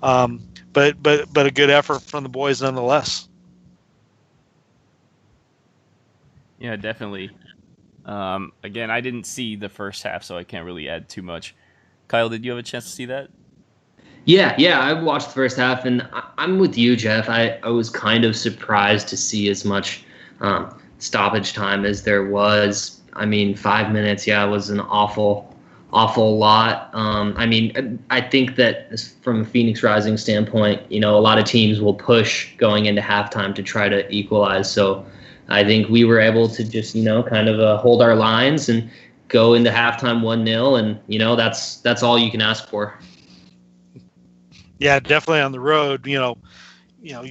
Um, 0.01 0.41
but, 0.73 1.01
but, 1.01 1.31
but 1.33 1.45
a 1.45 1.51
good 1.51 1.69
effort 1.69 2.01
from 2.01 2.23
the 2.23 2.29
boys 2.29 2.61
nonetheless. 2.61 3.27
Yeah, 6.59 6.75
definitely. 6.75 7.31
Um, 8.05 8.53
again, 8.63 8.89
I 8.89 9.01
didn't 9.01 9.25
see 9.25 9.55
the 9.55 9.69
first 9.69 10.03
half, 10.03 10.23
so 10.23 10.37
I 10.37 10.43
can't 10.43 10.65
really 10.65 10.89
add 10.89 11.09
too 11.09 11.21
much. 11.21 11.55
Kyle, 12.07 12.29
did 12.29 12.45
you 12.45 12.51
have 12.51 12.59
a 12.59 12.63
chance 12.63 12.85
to 12.85 12.91
see 12.91 13.05
that? 13.05 13.29
Yeah, 14.27 14.53
yeah, 14.57 14.81
I 14.81 14.91
watched 14.91 15.29
the 15.29 15.33
first 15.35 15.55
half, 15.55 15.85
and 15.85 16.05
I'm 16.37 16.59
with 16.59 16.77
you, 16.77 16.97
Jeff. 16.97 17.29
I, 17.29 17.57
I 17.63 17.69
was 17.69 17.89
kind 17.89 18.25
of 18.25 18.35
surprised 18.35 19.07
to 19.07 19.15
see 19.15 19.47
as 19.47 19.63
much 19.63 20.03
um, 20.41 20.77
stoppage 20.99 21.53
time 21.53 21.85
as 21.85 22.03
there 22.03 22.25
was. 22.25 22.99
I 23.13 23.25
mean, 23.25 23.55
five 23.55 23.93
minutes, 23.93 24.27
yeah, 24.27 24.43
was 24.43 24.69
an 24.69 24.81
awful, 24.81 25.55
awful 25.93 26.37
lot. 26.37 26.89
Um, 26.93 27.35
I 27.37 27.45
mean, 27.45 28.03
I 28.09 28.19
think 28.19 28.57
that 28.57 28.99
from 29.21 29.43
a 29.43 29.45
Phoenix 29.45 29.81
Rising 29.81 30.17
standpoint, 30.17 30.91
you 30.91 30.99
know, 30.99 31.17
a 31.17 31.21
lot 31.21 31.39
of 31.39 31.45
teams 31.45 31.79
will 31.79 31.93
push 31.93 32.53
going 32.57 32.87
into 32.87 33.01
halftime 33.01 33.55
to 33.55 33.63
try 33.63 33.87
to 33.87 34.13
equalize. 34.13 34.69
So 34.69 35.05
I 35.47 35.63
think 35.63 35.87
we 35.87 36.03
were 36.03 36.19
able 36.19 36.49
to 36.49 36.65
just, 36.65 36.95
you 36.95 37.03
know, 37.03 37.23
kind 37.23 37.47
of 37.47 37.61
uh, 37.61 37.77
hold 37.77 38.01
our 38.01 38.13
lines 38.13 38.67
and 38.67 38.89
go 39.29 39.53
into 39.53 39.69
halftime 39.69 40.21
one 40.21 40.45
0 40.45 40.75
and 40.75 40.97
you 41.07 41.19
know 41.19 41.35
that's 41.35 41.77
that's 41.81 42.01
all 42.01 42.17
you 42.17 42.31
can 42.31 42.39
ask 42.41 42.69
for 42.69 42.97
yeah, 44.79 44.99
definitely 44.99 45.41
on 45.41 45.51
the 45.51 45.59
road. 45.59 46.05
You 46.05 46.19
know, 46.19 46.37
you 47.01 47.13
know, 47.13 47.23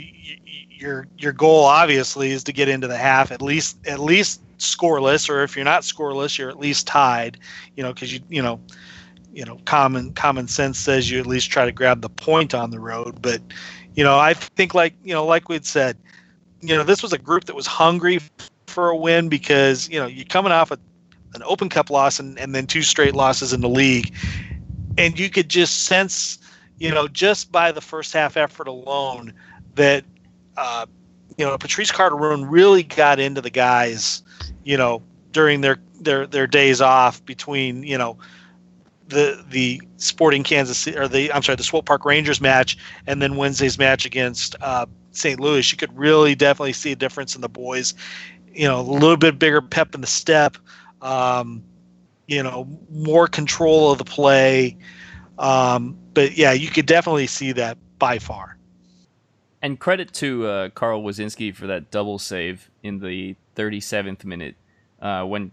your 0.70 1.06
your 1.18 1.32
goal 1.32 1.64
obviously 1.64 2.30
is 2.30 2.44
to 2.44 2.52
get 2.52 2.68
into 2.68 2.86
the 2.86 2.96
half 2.96 3.32
at 3.32 3.42
least 3.42 3.78
at 3.86 3.98
least 3.98 4.42
scoreless, 4.58 5.28
or 5.28 5.42
if 5.42 5.56
you're 5.56 5.64
not 5.64 5.82
scoreless, 5.82 6.38
you're 6.38 6.50
at 6.50 6.58
least 6.58 6.86
tied. 6.86 7.38
You 7.76 7.82
know, 7.82 7.92
because 7.92 8.12
you 8.12 8.20
you 8.28 8.42
know, 8.42 8.60
you 9.32 9.44
know, 9.44 9.58
common 9.64 10.12
common 10.14 10.48
sense 10.48 10.78
says 10.78 11.10
you 11.10 11.18
at 11.18 11.26
least 11.26 11.50
try 11.50 11.64
to 11.64 11.72
grab 11.72 12.00
the 12.00 12.08
point 12.08 12.54
on 12.54 12.70
the 12.70 12.80
road. 12.80 13.20
But 13.20 13.40
you 13.94 14.04
know, 14.04 14.18
I 14.18 14.34
think 14.34 14.74
like 14.74 14.94
you 15.02 15.14
know, 15.14 15.24
like 15.24 15.48
we'd 15.48 15.66
said, 15.66 15.96
you 16.60 16.76
know, 16.76 16.84
this 16.84 17.02
was 17.02 17.12
a 17.12 17.18
group 17.18 17.44
that 17.44 17.56
was 17.56 17.66
hungry 17.66 18.20
for 18.66 18.90
a 18.90 18.96
win 18.96 19.28
because 19.28 19.88
you 19.88 19.98
know 19.98 20.06
you're 20.06 20.24
coming 20.26 20.52
off 20.52 20.70
a, 20.70 20.78
an 21.34 21.42
Open 21.44 21.68
Cup 21.68 21.90
loss 21.90 22.18
and, 22.18 22.38
and 22.38 22.54
then 22.54 22.66
two 22.66 22.82
straight 22.82 23.14
losses 23.14 23.52
in 23.52 23.60
the 23.60 23.68
league, 23.68 24.14
and 24.98 25.18
you 25.18 25.30
could 25.30 25.48
just 25.48 25.84
sense 25.84 26.38
you 26.78 26.90
know, 26.90 27.08
just 27.08 27.50
by 27.50 27.72
the 27.72 27.80
first 27.80 28.12
half 28.12 28.36
effort 28.36 28.68
alone, 28.68 29.32
that 29.74 30.04
uh, 30.56 30.86
you 31.36 31.44
know 31.44 31.56
Patrice 31.58 31.92
Carteron 31.92 32.46
really 32.48 32.82
got 32.82 33.18
into 33.18 33.40
the 33.40 33.50
guys, 33.50 34.22
you 34.64 34.76
know, 34.76 35.02
during 35.32 35.60
their 35.60 35.78
their 36.00 36.26
their 36.26 36.46
days 36.46 36.80
off 36.80 37.24
between 37.24 37.82
you 37.82 37.96
know 37.96 38.18
the 39.08 39.44
the 39.50 39.80
Sporting 39.96 40.42
Kansas 40.42 40.86
or 40.88 41.08
the 41.08 41.32
I'm 41.32 41.42
sorry 41.42 41.56
the 41.56 41.62
Swope 41.62 41.86
Park 41.86 42.04
Rangers 42.04 42.40
match 42.40 42.76
and 43.06 43.22
then 43.22 43.36
Wednesday's 43.36 43.78
match 43.78 44.04
against 44.04 44.56
uh, 44.60 44.86
St. 45.12 45.40
Louis. 45.40 45.70
You 45.70 45.78
could 45.78 45.96
really 45.96 46.34
definitely 46.34 46.72
see 46.72 46.92
a 46.92 46.96
difference 46.96 47.34
in 47.34 47.40
the 47.40 47.48
boys. 47.48 47.94
You 48.52 48.66
know, 48.66 48.80
a 48.80 48.82
little 48.82 49.16
bit 49.16 49.38
bigger 49.38 49.60
pep 49.62 49.94
in 49.94 50.00
the 50.00 50.06
step. 50.06 50.56
Um, 51.02 51.62
you 52.26 52.42
know, 52.42 52.68
more 52.90 53.28
control 53.28 53.92
of 53.92 53.98
the 53.98 54.04
play. 54.04 54.76
Um, 55.38 55.96
but 56.16 56.34
yeah, 56.34 56.52
you 56.52 56.70
could 56.70 56.86
definitely 56.86 57.26
see 57.26 57.52
that 57.52 57.76
by 57.98 58.18
far. 58.18 58.56
And 59.60 59.78
credit 59.78 60.14
to 60.14 60.46
uh, 60.46 60.68
Carl 60.70 61.02
Woszczynski 61.02 61.54
for 61.54 61.66
that 61.66 61.90
double 61.90 62.18
save 62.18 62.70
in 62.82 63.00
the 63.00 63.36
37th 63.54 64.24
minute 64.24 64.56
uh, 65.02 65.24
when 65.24 65.52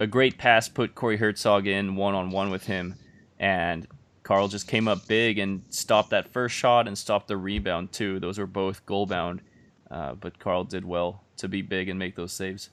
a 0.00 0.06
great 0.06 0.38
pass 0.38 0.66
put 0.66 0.94
Corey 0.94 1.18
Hertzog 1.18 1.66
in 1.66 1.94
one 1.94 2.14
on 2.14 2.30
one 2.30 2.50
with 2.50 2.64
him, 2.64 2.94
and 3.38 3.86
Carl 4.22 4.48
just 4.48 4.66
came 4.66 4.88
up 4.88 5.06
big 5.06 5.38
and 5.38 5.62
stopped 5.68 6.08
that 6.10 6.32
first 6.32 6.54
shot 6.54 6.88
and 6.88 6.96
stopped 6.96 7.28
the 7.28 7.36
rebound 7.36 7.92
too. 7.92 8.18
Those 8.18 8.38
were 8.38 8.46
both 8.46 8.86
goal 8.86 9.04
bound, 9.04 9.42
uh, 9.90 10.14
but 10.14 10.38
Carl 10.38 10.64
did 10.64 10.86
well 10.86 11.22
to 11.36 11.48
be 11.48 11.60
big 11.60 11.90
and 11.90 11.98
make 11.98 12.16
those 12.16 12.32
saves. 12.32 12.70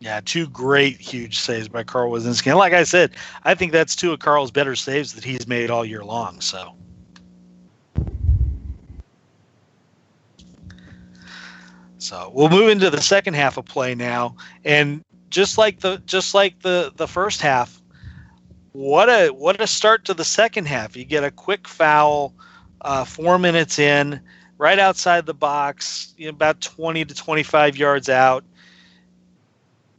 Yeah, 0.00 0.20
two 0.24 0.48
great, 0.48 0.98
huge 0.98 1.38
saves 1.38 1.68
by 1.68 1.84
Carl 1.84 2.10
Woszczynski. 2.10 2.46
And 2.46 2.56
like 2.56 2.72
I 2.72 2.84
said, 2.84 3.12
I 3.44 3.54
think 3.54 3.70
that's 3.70 3.94
two 3.94 4.12
of 4.12 4.18
Carl's 4.18 4.50
better 4.50 4.74
saves 4.74 5.12
that 5.12 5.22
he's 5.22 5.46
made 5.46 5.70
all 5.70 5.84
year 5.84 6.02
long. 6.02 6.40
So. 6.40 6.74
So 11.98 12.32
we'll 12.34 12.48
move 12.48 12.70
into 12.70 12.88
the 12.88 13.02
second 13.02 13.34
half 13.34 13.58
of 13.58 13.66
play 13.66 13.94
now, 13.94 14.34
and 14.64 15.04
just 15.28 15.58
like 15.58 15.80
the 15.80 16.02
just 16.06 16.34
like 16.34 16.58
the 16.60 16.90
the 16.96 17.06
first 17.06 17.42
half, 17.42 17.78
what 18.72 19.10
a 19.10 19.28
what 19.28 19.60
a 19.60 19.66
start 19.66 20.06
to 20.06 20.14
the 20.14 20.24
second 20.24 20.66
half. 20.66 20.96
You 20.96 21.04
get 21.04 21.24
a 21.24 21.30
quick 21.30 21.68
foul, 21.68 22.34
uh, 22.80 23.04
four 23.04 23.38
minutes 23.38 23.78
in, 23.78 24.18
right 24.56 24.78
outside 24.78 25.26
the 25.26 25.34
box, 25.34 26.14
you 26.16 26.24
know, 26.24 26.30
about 26.30 26.62
twenty 26.62 27.04
to 27.04 27.14
twenty 27.14 27.42
five 27.42 27.76
yards 27.76 28.08
out. 28.08 28.44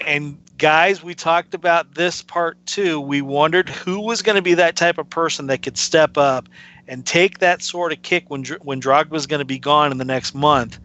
And 0.05 0.37
guys, 0.57 1.03
we 1.03 1.15
talked 1.15 1.53
about 1.53 1.95
this 1.95 2.21
part 2.21 2.63
too. 2.65 2.99
We 2.99 3.21
wondered 3.21 3.69
who 3.69 3.99
was 3.99 4.21
going 4.21 4.35
to 4.35 4.41
be 4.41 4.53
that 4.55 4.75
type 4.75 4.97
of 4.97 5.09
person 5.09 5.47
that 5.47 5.61
could 5.61 5.77
step 5.77 6.17
up 6.17 6.47
and 6.87 7.05
take 7.05 7.39
that 7.39 7.61
sort 7.61 7.91
of 7.91 8.01
kick 8.01 8.29
when 8.29 8.43
when 8.61 8.81
Drogba 8.81 9.09
was 9.09 9.27
going 9.27 9.39
to 9.39 9.45
be 9.45 9.59
gone 9.59 9.91
in 9.91 9.97
the 9.97 10.05
next 10.05 10.35
month. 10.35 10.79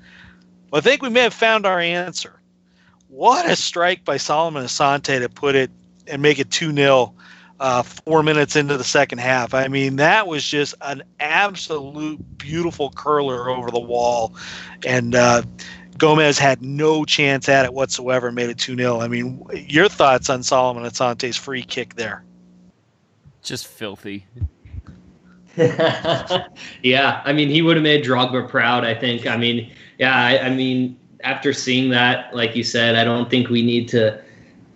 Well, 0.71 0.79
I 0.79 0.83
think 0.83 1.03
we 1.03 1.09
may 1.09 1.23
have 1.23 1.35
found 1.35 1.67
our 1.67 1.81
answer. 1.81 2.41
What 3.09 3.49
a 3.49 3.57
strike 3.57 4.05
by 4.05 4.17
Solomon 4.17 4.65
Asante 4.65 5.21
to 5.21 5.29
put 5.29 5.55
it 5.55 5.71
and 6.07 6.23
make 6.23 6.39
it 6.39 6.51
2 6.51 6.75
0 6.75 7.15
uh, 7.59 7.83
four 7.83 8.23
minutes 8.23 8.57
into 8.57 8.77
the 8.77 8.85
second 8.85 9.19
half. 9.19 9.55
I 9.55 9.69
mean, 9.69 9.97
that 9.97 10.27
was 10.27 10.45
just 10.47 10.75
an 10.83 11.03
absolute 11.21 12.21
beautiful 12.39 12.91
curler 12.91 13.49
over 13.49 13.71
the 13.71 13.81
wall. 13.81 14.35
And 14.85 15.15
uh, 15.15 15.43
Gomez 15.99 16.39
had 16.39 16.63
no 16.63 17.05
chance 17.05 17.49
at 17.49 17.65
it 17.65 17.73
whatsoever, 17.73 18.33
made 18.33 18.51
it 18.51 18.59
2 18.59 18.77
0. 18.77 19.01
I 19.01 19.09
mean, 19.09 19.43
your 19.53 19.89
thoughts 19.89 20.31
on 20.31 20.43
Solomon 20.43 20.85
Asante's 20.85 21.37
free 21.37 21.63
kick 21.63 21.95
there? 21.95 22.25
Just 23.43 23.67
filthy. 23.67 24.27
yeah, 25.57 27.23
I 27.25 27.33
mean, 27.33 27.49
he 27.49 27.63
would 27.63 27.77
have 27.77 27.83
made 27.83 28.05
Drogba 28.05 28.49
proud, 28.49 28.85
I 28.85 28.95
think. 28.95 29.27
I 29.27 29.37
mean, 29.37 29.73
yeah, 29.99 30.15
I, 30.15 30.47
I 30.47 30.51
mean, 30.51 30.99
after 31.25 31.53
seeing 31.53 31.89
that, 31.91 32.35
like 32.35 32.55
you 32.55 32.63
said, 32.63 32.97
I 32.97 33.05
don't 33.05 33.31
think 33.31 33.49
we 33.49 33.63
need 33.63 33.89
to 33.89 34.21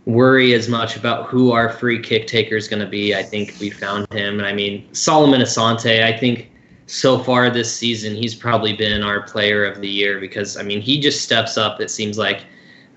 worry 0.06 0.54
as 0.54 0.68
much 0.68 0.96
about 0.96 1.26
who 1.26 1.52
our 1.52 1.68
free 1.68 2.00
kick 2.00 2.26
taker 2.26 2.56
is 2.56 2.66
going 2.66 2.80
to 2.80 2.88
be. 2.88 3.14
I 3.14 3.22
think 3.22 3.56
we 3.60 3.70
found 3.70 4.10
him. 4.12 4.38
And 4.38 4.46
I 4.46 4.52
mean, 4.52 4.92
Solomon 4.94 5.40
Asante, 5.40 6.02
I 6.02 6.16
think 6.16 6.50
so 6.90 7.18
far 7.18 7.50
this 7.50 7.72
season, 7.72 8.14
he's 8.14 8.34
probably 8.34 8.72
been 8.72 9.02
our 9.02 9.22
player 9.22 9.64
of 9.64 9.80
the 9.80 9.88
year 9.88 10.18
because, 10.18 10.56
I 10.56 10.62
mean, 10.62 10.80
he 10.80 10.98
just 10.98 11.22
steps 11.22 11.56
up, 11.56 11.80
it 11.80 11.90
seems 11.90 12.18
like, 12.18 12.44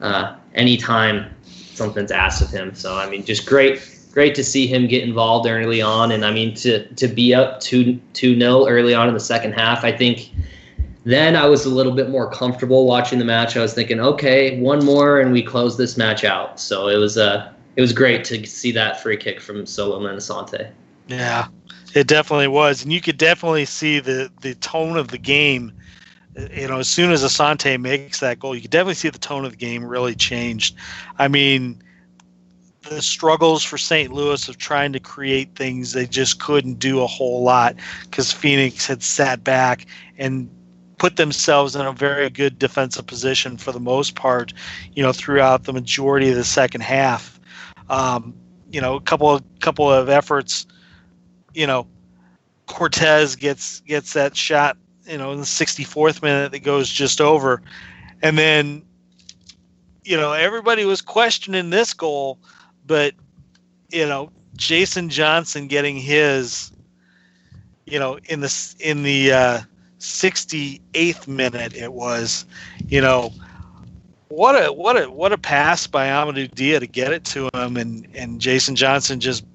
uh, 0.02 0.36
anytime 0.56 1.34
something's 1.46 2.12
asked 2.12 2.42
of 2.42 2.50
him. 2.50 2.74
So, 2.74 2.98
I 2.98 3.10
mean, 3.10 3.24
just 3.24 3.46
great. 3.46 3.90
Great 4.12 4.36
to 4.36 4.44
see 4.44 4.68
him 4.68 4.88
get 4.88 5.04
involved 5.04 5.48
early 5.48 5.82
on, 5.82 6.12
and 6.12 6.24
I 6.24 6.32
mean 6.32 6.54
to 6.58 6.86
to 6.88 7.08
be 7.08 7.34
up 7.34 7.60
two 7.60 8.00
two 8.14 8.36
nil 8.36 8.68
early 8.70 8.94
on 8.94 9.08
in 9.08 9.16
the 9.16 9.20
second 9.20 9.54
half. 9.54 9.84
I 9.84 9.92
think 9.92 10.30
then 11.04 11.36
I 11.36 11.48
was 11.48 11.66
a 11.66 11.70
little 11.70 11.92
bit 11.92 12.12
more 12.12 12.30
comfortable 12.30 12.86
watching 12.86 13.18
the 13.18 13.26
match. 13.26 13.58
I 13.58 13.62
was 13.62 13.74
thinking, 13.74 14.00
okay, 14.00 14.60
one 14.60 14.86
more 14.86 15.20
and 15.20 15.32
we 15.32 15.42
close 15.42 15.78
this 15.78 15.98
match 15.98 16.24
out. 16.24 16.60
So 16.60 16.90
it 16.90 16.98
was 16.98 17.18
uh, 17.18 17.52
it 17.76 17.82
was 17.82 17.92
great 17.92 18.24
to 18.26 18.46
see 18.46 18.72
that 18.74 19.02
free 19.02 19.18
kick 19.18 19.42
from 19.42 19.66
Solomon 19.66 20.16
Asante. 20.16 20.70
Yeah, 21.08 21.48
it 21.94 22.08
definitely 22.08 22.48
was, 22.48 22.84
and 22.84 22.92
you 22.92 23.02
could 23.02 23.18
definitely 23.18 23.66
see 23.66 24.00
the 24.00 24.32
the 24.42 24.56
tone 24.56 24.98
of 24.98 25.10
the 25.10 25.18
game. 25.18 25.72
You 26.56 26.68
know, 26.68 26.80
as 26.80 26.88
soon 26.88 27.12
as 27.12 27.24
Asante 27.24 27.80
makes 27.80 28.20
that 28.20 28.40
goal, 28.40 28.56
you 28.56 28.62
could 28.62 28.72
definitely 28.72 28.96
see 28.96 29.10
the 29.10 29.20
tone 29.20 29.46
of 29.46 29.52
the 29.52 29.58
game 29.58 29.86
really 29.86 30.16
changed. 30.16 30.76
I 31.20 31.28
mean, 31.28 31.84
the 32.90 33.02
struggles 33.04 33.64
for 33.64 33.78
St. 33.78 34.12
Louis 34.12 34.48
of 34.50 34.58
trying 34.58 34.94
to 34.94 35.00
create 35.00 35.56
things, 35.56 35.94
they 35.94 36.08
just 36.08 36.40
couldn't 36.40 36.80
do 36.80 37.02
a 37.02 37.08
whole 37.08 37.44
lot 37.44 37.76
because 38.04 38.32
Phoenix 38.32 38.88
had 38.88 39.04
sat 39.04 39.44
back 39.44 39.86
and 40.18 40.50
put 40.98 41.18
themselves 41.18 41.76
in 41.76 41.86
a 41.86 41.92
very 41.92 42.30
good 42.30 42.58
defensive 42.58 43.06
position 43.06 43.58
for 43.58 43.72
the 43.72 43.80
most 43.80 44.16
part, 44.16 44.54
you 44.94 45.04
know, 45.04 45.14
throughout 45.14 45.66
the 45.66 45.74
majority 45.74 46.30
of 46.30 46.36
the 46.36 46.44
second 46.44 46.82
half. 46.82 47.40
Um, 47.90 48.34
you 48.72 48.82
know, 48.82 48.96
a 48.96 49.02
couple 49.02 49.30
of 49.30 49.44
couple 49.60 49.92
of 49.92 50.10
efforts, 50.10 50.66
you 51.54 51.68
know, 51.68 51.88
Cortez 52.66 53.36
gets 53.36 53.82
gets 53.82 54.14
that 54.14 54.36
shot, 54.36 54.78
you 55.06 55.18
know, 55.18 55.32
in 55.32 55.40
the 55.40 55.46
64th 55.46 56.22
minute 56.22 56.52
that 56.52 56.60
goes 56.60 56.90
just 56.90 57.22
over, 57.22 57.62
and 58.22 58.38
then, 58.38 58.84
you 60.04 60.18
know, 60.18 60.34
everybody 60.34 60.86
was 60.86 61.02
questioning 61.02 61.70
this 61.70 61.94
goal, 61.94 62.40
but 62.86 63.14
you 63.92 64.06
know, 64.06 64.32
Jason 64.56 65.10
Johnson 65.10 65.68
getting 65.68 65.98
his, 65.98 66.72
you 67.86 68.00
know, 68.00 68.18
in 68.26 68.40
the 68.40 68.76
in 68.80 69.04
the 69.04 69.32
uh, 69.32 69.62
68th 70.00 71.28
minute 71.28 71.76
it 71.76 71.94
was, 71.94 72.46
you 72.88 73.02
know, 73.02 73.32
what 74.30 74.56
a 74.56 74.74
what 74.74 75.02
a 75.02 75.10
what 75.10 75.32
a 75.32 75.38
pass 75.38 75.86
by 75.86 76.08
Amadou 76.08 76.54
Dia 76.54 76.80
to 76.80 76.88
get 76.88 77.14
it 77.14 77.24
to 77.26 77.50
him. 77.54 77.78
And 77.78 78.08
and 78.16 78.42
Jason 78.42 78.76
Johnson 78.76 79.20
just 79.20 79.46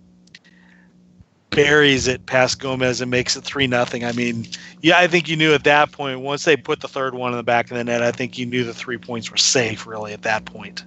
buries 1.51 2.09
it 2.09 2.27
past 2.27 2.61
Gomez 2.61 3.01
and 3.01 3.11
makes 3.11 3.37
it 3.37 3.45
three 3.45 3.67
nothing. 3.67 4.05
I 4.05 4.13
mean, 4.13 4.47
yeah, 4.81 4.99
I 4.99 5.07
think 5.07 5.29
you 5.29 5.37
knew 5.37 5.55
at 5.55 5.65
that 5.65 5.93
point 5.93 6.21
once 6.21 6.45
they 6.45 6.57
put 6.57 6.81
the 6.81 6.89
third 6.89 7.15
one 7.15 7.33
in 7.33 7.37
the 7.37 7.43
back 7.43 7.71
of 7.71 7.77
the 7.77 7.85
net, 7.85 8.03
I 8.03 8.13
think 8.13 8.39
you 8.39 8.47
knew 8.47 8.65
the 8.65 8.75
three 8.75 8.99
points 8.99 9.31
were 9.31 9.37
safe 9.37 9.87
really 9.87 10.13
at 10.13 10.23
that 10.23 10.45
point. 10.45 10.85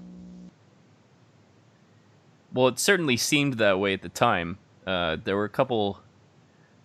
Well, 2.54 2.67
it 2.67 2.80
certainly 2.80 3.17
seemed 3.17 3.56
that 3.56 3.80
way 3.80 3.93
at 3.93 4.02
the 4.02 4.10
time. 4.10 4.58
Uh, 4.86 5.17
there 5.24 5.38
were 5.38 5.45
a 5.45 5.50
couple 5.50 6.00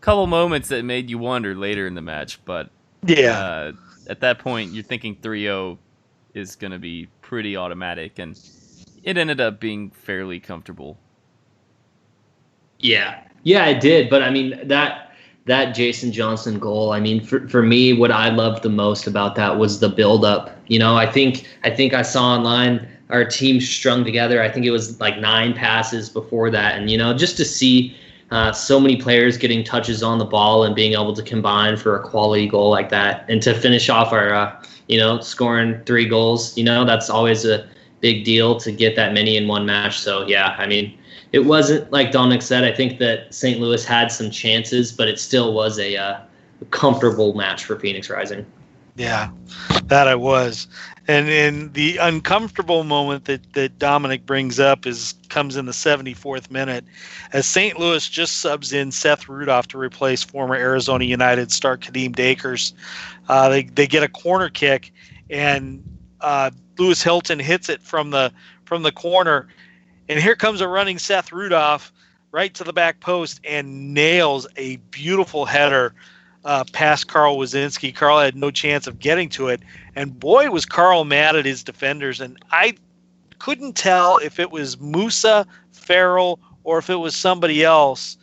couple 0.00 0.26
moments 0.26 0.68
that 0.68 0.84
made 0.84 1.10
you 1.10 1.18
wonder 1.18 1.54
later 1.54 1.86
in 1.86 1.94
the 1.94 2.02
match, 2.02 2.44
but 2.44 2.70
yeah, 3.04 3.38
uh, 3.38 3.72
at 4.08 4.20
that 4.20 4.38
point 4.38 4.72
you're 4.72 4.84
thinking 4.84 5.16
3-0 5.16 5.78
is 6.34 6.54
going 6.54 6.70
to 6.70 6.78
be 6.78 7.08
pretty 7.22 7.56
automatic, 7.56 8.18
and 8.18 8.38
it 9.02 9.16
ended 9.16 9.40
up 9.40 9.58
being 9.58 9.90
fairly 9.90 10.38
comfortable. 10.38 10.98
Yeah, 12.78 13.22
yeah, 13.46 13.66
it 13.66 13.80
did. 13.80 14.10
But 14.10 14.24
I 14.24 14.30
mean 14.30 14.58
that 14.64 15.12
that 15.46 15.72
Jason 15.72 16.10
Johnson 16.10 16.58
goal. 16.58 16.92
I 16.92 16.98
mean, 16.98 17.24
for 17.24 17.48
for 17.48 17.62
me, 17.62 17.92
what 17.92 18.10
I 18.10 18.28
loved 18.28 18.64
the 18.64 18.68
most 18.68 19.06
about 19.06 19.36
that 19.36 19.56
was 19.56 19.78
the 19.78 19.88
build 19.88 20.24
up. 20.24 20.50
You 20.66 20.80
know, 20.80 20.96
I 20.96 21.06
think 21.06 21.46
I 21.62 21.70
think 21.70 21.94
I 21.94 22.02
saw 22.02 22.34
online 22.34 22.88
our 23.08 23.24
team 23.24 23.60
strung 23.60 24.02
together. 24.04 24.42
I 24.42 24.50
think 24.50 24.66
it 24.66 24.72
was 24.72 25.00
like 25.00 25.18
nine 25.18 25.54
passes 25.54 26.10
before 26.10 26.50
that, 26.50 26.76
and 26.76 26.90
you 26.90 26.98
know, 26.98 27.16
just 27.16 27.36
to 27.36 27.44
see 27.44 27.96
uh, 28.32 28.50
so 28.50 28.80
many 28.80 28.96
players 28.96 29.36
getting 29.38 29.62
touches 29.62 30.02
on 30.02 30.18
the 30.18 30.24
ball 30.24 30.64
and 30.64 30.74
being 30.74 30.94
able 30.94 31.14
to 31.14 31.22
combine 31.22 31.76
for 31.76 31.94
a 31.94 32.02
quality 32.02 32.48
goal 32.48 32.68
like 32.68 32.88
that, 32.88 33.24
and 33.30 33.40
to 33.42 33.54
finish 33.54 33.88
off 33.88 34.12
our, 34.12 34.34
uh, 34.34 34.60
you 34.88 34.98
know, 34.98 35.20
scoring 35.20 35.80
three 35.86 36.08
goals. 36.08 36.58
You 36.58 36.64
know, 36.64 36.84
that's 36.84 37.08
always 37.08 37.44
a 37.44 37.68
big 38.00 38.24
deal 38.24 38.58
to 38.58 38.72
get 38.72 38.96
that 38.96 39.12
many 39.14 39.36
in 39.36 39.46
one 39.46 39.64
match. 39.66 40.00
So 40.00 40.26
yeah, 40.26 40.56
I 40.58 40.66
mean, 40.66 40.98
it 41.36 41.44
wasn't 41.44 41.92
like 41.92 42.12
Dominic 42.12 42.40
said. 42.40 42.64
I 42.64 42.72
think 42.72 42.98
that 42.98 43.34
St. 43.34 43.60
Louis 43.60 43.84
had 43.84 44.10
some 44.10 44.30
chances, 44.30 44.90
but 44.90 45.06
it 45.06 45.20
still 45.20 45.52
was 45.52 45.78
a, 45.78 45.94
uh, 45.94 46.20
comfortable 46.70 47.34
match 47.34 47.66
for 47.66 47.78
Phoenix 47.78 48.08
Rising. 48.08 48.46
Yeah, 48.94 49.28
that 49.84 50.08
I 50.08 50.14
was. 50.14 50.66
And 51.06 51.28
in 51.28 51.70
the 51.74 51.98
uncomfortable 51.98 52.84
moment 52.84 53.26
that, 53.26 53.52
that 53.52 53.78
Dominic 53.78 54.24
brings 54.24 54.58
up 54.58 54.86
is 54.86 55.12
comes 55.28 55.56
in 55.56 55.66
the 55.66 55.72
74th 55.72 56.50
minute 56.50 56.86
as 57.34 57.46
St. 57.46 57.78
Louis 57.78 58.08
just 58.08 58.38
subs 58.38 58.72
in 58.72 58.90
Seth 58.90 59.28
Rudolph 59.28 59.68
to 59.68 59.78
replace 59.78 60.24
former 60.24 60.54
Arizona 60.54 61.04
United 61.04 61.52
star 61.52 61.76
Kadeem 61.76 62.16
Dacres. 62.16 62.72
Uh, 63.28 63.50
they, 63.50 63.64
they 63.64 63.86
get 63.86 64.02
a 64.02 64.08
corner 64.08 64.48
kick 64.48 64.90
and 65.28 65.84
uh, 66.22 66.50
Lewis 66.78 67.02
Hilton 67.02 67.38
hits 67.38 67.68
it 67.68 67.82
from 67.82 68.10
the 68.10 68.32
from 68.64 68.82
the 68.82 68.92
corner 68.92 69.48
and 70.08 70.20
here 70.20 70.36
comes 70.36 70.60
a 70.60 70.68
running 70.68 70.98
Seth 70.98 71.32
Rudolph 71.32 71.92
right 72.32 72.52
to 72.54 72.64
the 72.64 72.72
back 72.72 73.00
post 73.00 73.40
and 73.44 73.94
nails 73.94 74.46
a 74.56 74.76
beautiful 74.90 75.46
header 75.46 75.94
uh, 76.44 76.64
past 76.72 77.08
Carl 77.08 77.36
Woszczynski. 77.36 77.94
Carl 77.94 78.20
had 78.20 78.36
no 78.36 78.50
chance 78.50 78.86
of 78.86 78.98
getting 78.98 79.28
to 79.30 79.48
it, 79.48 79.62
and 79.94 80.18
boy 80.18 80.50
was 80.50 80.64
Carl 80.66 81.04
mad 81.04 81.34
at 81.36 81.44
his 81.44 81.64
defenders. 81.64 82.20
And 82.20 82.38
I 82.50 82.76
couldn't 83.38 83.74
tell 83.74 84.18
if 84.18 84.38
it 84.38 84.50
was 84.50 84.80
Musa 84.80 85.46
Farrell 85.72 86.38
or 86.64 86.78
if 86.78 86.90
it 86.90 86.96
was 86.96 87.14
somebody 87.14 87.64
else 87.64 88.16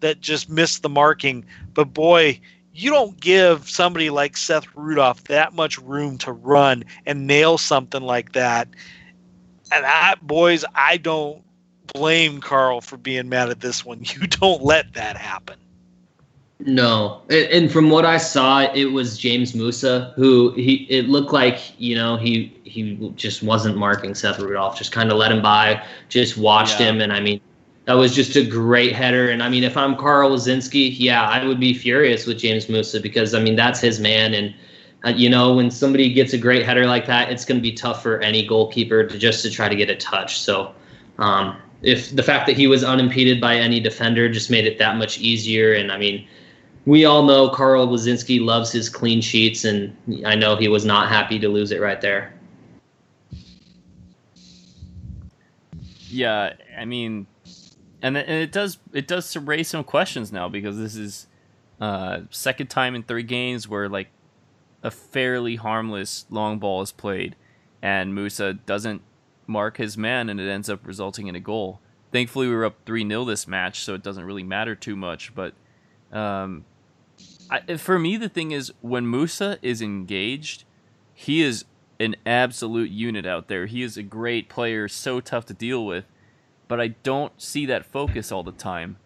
that 0.00 0.20
just 0.20 0.48
missed 0.48 0.82
the 0.82 0.88
marking. 0.88 1.44
But 1.74 1.92
boy, 1.92 2.40
you 2.72 2.90
don't 2.90 3.18
give 3.18 3.68
somebody 3.68 4.10
like 4.10 4.36
Seth 4.36 4.66
Rudolph 4.74 5.24
that 5.24 5.54
much 5.54 5.78
room 5.78 6.18
to 6.18 6.32
run 6.32 6.84
and 7.06 7.26
nail 7.26 7.56
something 7.56 8.02
like 8.02 8.32
that. 8.32 8.68
And 9.72 9.84
I, 9.84 10.14
boys, 10.22 10.64
I 10.74 10.96
don't 10.96 11.42
blame 11.92 12.40
Carl 12.40 12.80
for 12.80 12.96
being 12.96 13.28
mad 13.28 13.50
at 13.50 13.60
this 13.60 13.84
one. 13.84 14.04
You 14.20 14.26
don't 14.26 14.62
let 14.62 14.94
that 14.94 15.16
happen. 15.16 15.56
No, 16.58 17.20
and 17.28 17.70
from 17.70 17.90
what 17.90 18.06
I 18.06 18.16
saw, 18.16 18.72
it 18.72 18.86
was 18.86 19.18
James 19.18 19.54
Musa 19.54 20.14
who 20.16 20.52
he. 20.52 20.86
It 20.88 21.06
looked 21.06 21.30
like 21.30 21.78
you 21.78 21.94
know 21.94 22.16
he 22.16 22.58
he 22.64 23.12
just 23.14 23.42
wasn't 23.42 23.76
marking 23.76 24.14
Seth 24.14 24.38
Rudolph. 24.38 24.78
Just 24.78 24.90
kind 24.90 25.12
of 25.12 25.18
let 25.18 25.30
him 25.30 25.42
by, 25.42 25.84
just 26.08 26.38
watched 26.38 26.80
yeah. 26.80 26.86
him, 26.86 27.02
and 27.02 27.12
I 27.12 27.20
mean 27.20 27.42
that 27.84 27.92
was 27.92 28.14
just 28.14 28.36
a 28.36 28.44
great 28.44 28.94
header. 28.94 29.28
And 29.30 29.42
I 29.42 29.50
mean, 29.50 29.64
if 29.64 29.76
I'm 29.76 29.96
Carl 29.96 30.30
Woszczynski, 30.30 30.94
yeah, 30.98 31.28
I 31.28 31.44
would 31.44 31.60
be 31.60 31.74
furious 31.74 32.26
with 32.26 32.38
James 32.38 32.70
Musa 32.70 33.00
because 33.00 33.34
I 33.34 33.40
mean 33.40 33.54
that's 33.54 33.80
his 33.80 34.00
man, 34.00 34.32
and 34.32 34.54
uh, 35.06 35.10
you 35.10 35.28
know 35.28 35.54
when 35.54 35.70
somebody 35.70 36.12
gets 36.12 36.32
a 36.32 36.38
great 36.38 36.64
header 36.64 36.86
like 36.86 37.06
that, 37.06 37.30
it's 37.30 37.44
going 37.44 37.58
to 37.58 37.62
be 37.62 37.72
tough 37.72 38.02
for 38.02 38.20
any 38.20 38.46
goalkeeper 38.46 39.06
to 39.06 39.18
just 39.18 39.42
to 39.42 39.50
try 39.50 39.68
to 39.68 39.76
get 39.76 39.90
a 39.90 39.96
touch. 39.96 40.40
So. 40.40 40.74
Um, 41.18 41.56
if 41.82 42.14
the 42.14 42.22
fact 42.22 42.46
that 42.46 42.56
he 42.56 42.66
was 42.66 42.82
unimpeded 42.82 43.40
by 43.40 43.56
any 43.56 43.80
defender 43.80 44.28
just 44.28 44.50
made 44.50 44.66
it 44.66 44.78
that 44.78 44.96
much 44.96 45.18
easier. 45.18 45.74
And 45.74 45.92
I 45.92 45.98
mean, 45.98 46.26
we 46.84 47.04
all 47.04 47.22
know 47.22 47.50
Carl 47.50 47.86
Woszczynski 47.88 48.44
loves 48.44 48.72
his 48.72 48.88
clean 48.88 49.20
sheets, 49.20 49.64
and 49.64 49.94
I 50.24 50.34
know 50.34 50.56
he 50.56 50.68
was 50.68 50.84
not 50.84 51.08
happy 51.08 51.38
to 51.38 51.48
lose 51.48 51.72
it 51.72 51.80
right 51.80 52.00
there. 52.00 52.32
Yeah, 56.08 56.54
I 56.78 56.84
mean, 56.84 57.26
and 58.00 58.16
it 58.16 58.52
does 58.52 58.78
it 58.92 59.06
does 59.06 59.36
raise 59.36 59.68
some 59.68 59.84
questions 59.84 60.32
now 60.32 60.48
because 60.48 60.78
this 60.78 60.94
is 60.94 61.26
uh, 61.80 62.20
second 62.30 62.68
time 62.68 62.94
in 62.94 63.02
three 63.02 63.24
games 63.24 63.68
where 63.68 63.88
like 63.88 64.08
a 64.82 64.90
fairly 64.90 65.56
harmless 65.56 66.26
long 66.30 66.58
ball 66.58 66.82
is 66.82 66.92
played, 66.92 67.36
and 67.82 68.14
Musa 68.14 68.54
doesn't 68.54 69.02
mark 69.46 69.76
his 69.76 69.96
man, 69.96 70.28
and 70.28 70.40
it 70.40 70.48
ends 70.48 70.68
up 70.68 70.86
resulting 70.86 71.26
in 71.26 71.34
a 71.36 71.40
goal. 71.40 71.80
Thankfully, 72.12 72.48
we 72.48 72.54
were 72.54 72.64
up 72.64 72.76
three 72.86 73.06
0 73.06 73.24
this 73.24 73.46
match, 73.46 73.84
so 73.84 73.94
it 73.94 74.02
doesn't 74.02 74.24
really 74.24 74.42
matter 74.42 74.74
too 74.74 74.96
much. 74.96 75.34
But 75.34 75.54
um, 76.12 76.64
I, 77.50 77.76
for 77.76 77.98
me, 77.98 78.16
the 78.16 78.28
thing 78.28 78.52
is 78.52 78.72
when 78.80 79.10
Musa 79.10 79.58
is 79.62 79.82
engaged, 79.82 80.64
he 81.14 81.42
is 81.42 81.64
an 81.98 82.16
absolute 82.26 82.90
unit 82.90 83.26
out 83.26 83.48
there. 83.48 83.66
He 83.66 83.82
is 83.82 83.96
a 83.96 84.02
great 84.02 84.48
player, 84.48 84.88
so 84.88 85.20
tough 85.20 85.46
to 85.46 85.54
deal 85.54 85.84
with, 85.84 86.04
but 86.68 86.80
I 86.80 86.88
don't 86.88 87.40
see 87.40 87.66
that 87.66 87.86
focus 87.86 88.30
all 88.30 88.42
the 88.42 88.52
time. 88.52 88.98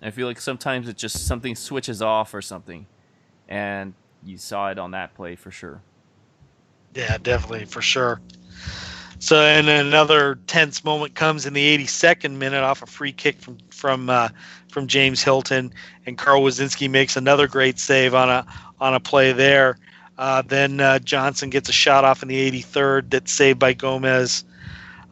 I 0.00 0.10
feel 0.10 0.26
like 0.26 0.40
sometimes 0.40 0.88
it 0.88 0.96
just 0.96 1.26
something 1.26 1.56
switches 1.56 2.00
off 2.00 2.32
or 2.32 2.40
something, 2.40 2.86
and 3.48 3.94
you 4.24 4.38
saw 4.38 4.70
it 4.70 4.78
on 4.78 4.92
that 4.92 5.14
play 5.14 5.36
for 5.36 5.50
sure. 5.50 5.80
Yeah, 6.94 7.18
definitely 7.18 7.66
for 7.66 7.82
sure. 7.82 8.20
So, 9.20 9.40
and 9.40 9.68
another 9.68 10.36
tense 10.46 10.84
moment 10.84 11.14
comes 11.14 11.44
in 11.44 11.52
the 11.52 11.78
82nd 11.78 12.36
minute 12.36 12.62
off 12.62 12.82
a 12.82 12.86
free 12.86 13.12
kick 13.12 13.40
from 13.40 13.58
from 13.70 14.10
uh, 14.10 14.28
from 14.70 14.86
James 14.86 15.22
Hilton, 15.22 15.72
and 16.06 16.16
Carl 16.16 16.42
Woszczynski 16.42 16.88
makes 16.88 17.16
another 17.16 17.48
great 17.48 17.78
save 17.78 18.14
on 18.14 18.28
a 18.28 18.46
on 18.80 18.94
a 18.94 19.00
play 19.00 19.32
there. 19.32 19.78
Uh, 20.18 20.42
then 20.42 20.80
uh, 20.80 20.98
Johnson 21.00 21.50
gets 21.50 21.68
a 21.68 21.72
shot 21.72 22.04
off 22.04 22.22
in 22.22 22.28
the 22.28 22.50
83rd 22.62 23.10
that's 23.10 23.32
saved 23.32 23.58
by 23.58 23.72
Gomez. 23.72 24.44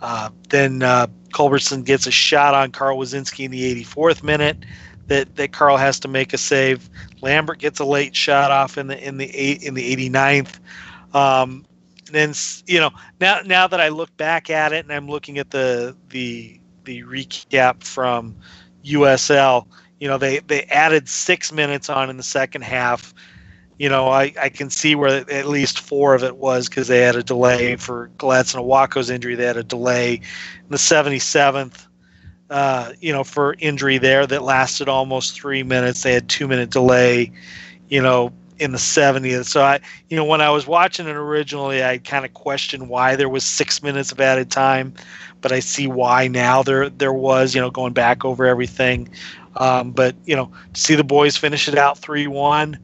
Uh, 0.02 0.30
then 0.48 0.82
uh, 0.82 1.06
Culbertson 1.32 1.84
gets 1.84 2.06
a 2.06 2.10
shot 2.10 2.54
on 2.54 2.72
Carl 2.72 2.98
Woszczynski 2.98 3.44
in 3.44 3.50
the 3.50 3.84
84th 3.84 4.22
minute 4.22 4.56
that, 5.08 5.36
that 5.36 5.52
Carl 5.52 5.76
has 5.76 6.00
to 6.00 6.08
make 6.08 6.32
a 6.32 6.38
save. 6.38 6.88
Lambert 7.20 7.58
gets 7.58 7.80
a 7.80 7.84
late 7.84 8.14
shot 8.16 8.50
off 8.50 8.76
in 8.78 8.88
the 8.88 9.06
in 9.06 9.18
the 9.18 9.34
eight, 9.34 9.62
in 9.62 9.74
the 9.74 10.10
89th. 10.10 10.58
Um, 11.14 11.64
then 12.12 12.34
you 12.66 12.78
know 12.78 12.90
now 13.20 13.40
now 13.44 13.66
that 13.66 13.80
I 13.80 13.88
look 13.88 14.16
back 14.16 14.50
at 14.50 14.72
it 14.72 14.84
and 14.84 14.92
I'm 14.92 15.08
looking 15.08 15.38
at 15.38 15.50
the 15.50 15.96
the 16.10 16.60
the 16.84 17.02
recap 17.02 17.82
from 17.82 18.36
USL, 18.84 19.66
you 20.00 20.08
know 20.08 20.18
they 20.18 20.40
they 20.40 20.64
added 20.64 21.08
six 21.08 21.52
minutes 21.52 21.90
on 21.90 22.10
in 22.10 22.16
the 22.16 22.22
second 22.22 22.62
half. 22.62 23.14
You 23.78 23.88
know 23.88 24.08
I, 24.08 24.32
I 24.40 24.48
can 24.48 24.70
see 24.70 24.94
where 24.94 25.28
at 25.30 25.46
least 25.46 25.80
four 25.80 26.14
of 26.14 26.22
it 26.22 26.36
was 26.36 26.68
because 26.68 26.88
they 26.88 27.00
had 27.00 27.16
a 27.16 27.22
delay 27.22 27.76
for 27.76 28.10
Gladson 28.18 28.60
Awako's 28.60 29.10
injury. 29.10 29.34
They 29.34 29.46
had 29.46 29.56
a 29.56 29.64
delay 29.64 30.14
in 30.14 30.70
the 30.70 30.76
77th. 30.76 31.85
Uh, 32.48 32.92
you 33.00 33.12
know, 33.12 33.24
for 33.24 33.56
injury 33.58 33.98
there 33.98 34.26
that 34.26 34.42
lasted 34.42 34.88
almost 34.88 35.34
three 35.34 35.62
minutes. 35.62 36.02
They 36.02 36.12
had 36.12 36.28
two 36.28 36.46
minute 36.46 36.70
delay. 36.70 37.32
You 37.88 38.02
know, 38.02 38.32
in 38.58 38.72
the 38.72 38.78
70th. 38.78 39.46
So 39.46 39.62
I, 39.62 39.80
you 40.08 40.16
know, 40.16 40.24
when 40.24 40.40
I 40.40 40.50
was 40.50 40.66
watching 40.66 41.06
it 41.06 41.16
originally, 41.16 41.84
I 41.84 41.98
kind 41.98 42.24
of 42.24 42.34
questioned 42.34 42.88
why 42.88 43.16
there 43.16 43.28
was 43.28 43.44
six 43.44 43.82
minutes 43.82 44.12
of 44.12 44.20
added 44.20 44.50
time, 44.50 44.94
but 45.40 45.52
I 45.52 45.60
see 45.60 45.86
why 45.86 46.28
now 46.28 46.62
there 46.62 46.88
there 46.88 47.12
was. 47.12 47.54
You 47.54 47.60
know, 47.60 47.70
going 47.70 47.92
back 47.92 48.24
over 48.24 48.46
everything. 48.46 49.08
Um, 49.56 49.92
but 49.92 50.14
you 50.24 50.36
know, 50.36 50.50
to 50.74 50.80
see 50.80 50.94
the 50.94 51.04
boys 51.04 51.36
finish 51.36 51.68
it 51.68 51.76
out 51.78 51.98
three 51.98 52.26
one, 52.26 52.78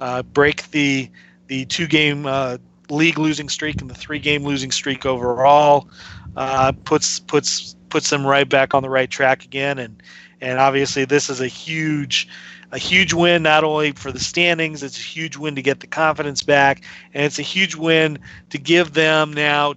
uh, 0.00 0.22
break 0.22 0.70
the 0.70 1.10
the 1.46 1.64
two 1.66 1.86
game 1.86 2.26
uh, 2.26 2.58
league 2.90 3.18
losing 3.18 3.48
streak 3.48 3.80
and 3.80 3.90
the 3.90 3.94
three 3.94 4.18
game 4.18 4.44
losing 4.44 4.70
streak 4.70 5.06
overall, 5.06 5.88
uh, 6.36 6.72
puts 6.84 7.20
puts 7.20 7.76
puts 7.88 8.10
them 8.10 8.26
right 8.26 8.48
back 8.48 8.74
on 8.74 8.82
the 8.82 8.90
right 8.90 9.10
track 9.10 9.44
again. 9.44 9.78
And 9.78 10.02
and 10.40 10.58
obviously 10.58 11.04
this 11.04 11.30
is 11.30 11.40
a 11.40 11.48
huge 11.48 12.28
a 12.72 12.78
huge 12.78 13.12
win 13.12 13.42
not 13.42 13.64
only 13.64 13.92
for 13.92 14.10
the 14.10 14.20
standings, 14.20 14.82
it's 14.82 14.98
a 14.98 15.02
huge 15.02 15.36
win 15.36 15.54
to 15.54 15.62
get 15.62 15.80
the 15.80 15.86
confidence 15.86 16.42
back, 16.42 16.84
and 17.14 17.24
it's 17.24 17.38
a 17.38 17.42
huge 17.42 17.76
win 17.76 18.18
to 18.50 18.58
give 18.58 18.92
them 18.92 19.32
now 19.32 19.74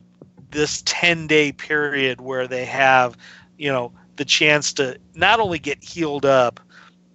this 0.52 0.82
10 0.86 1.28
day 1.28 1.52
period 1.52 2.22
where 2.22 2.48
they 2.48 2.66
have, 2.66 3.16
you 3.58 3.72
know, 3.72 3.92
the 4.16 4.26
chance 4.26 4.74
to 4.74 4.98
not 5.14 5.40
only 5.40 5.60
get 5.60 5.84
healed 5.84 6.26
up, 6.26 6.60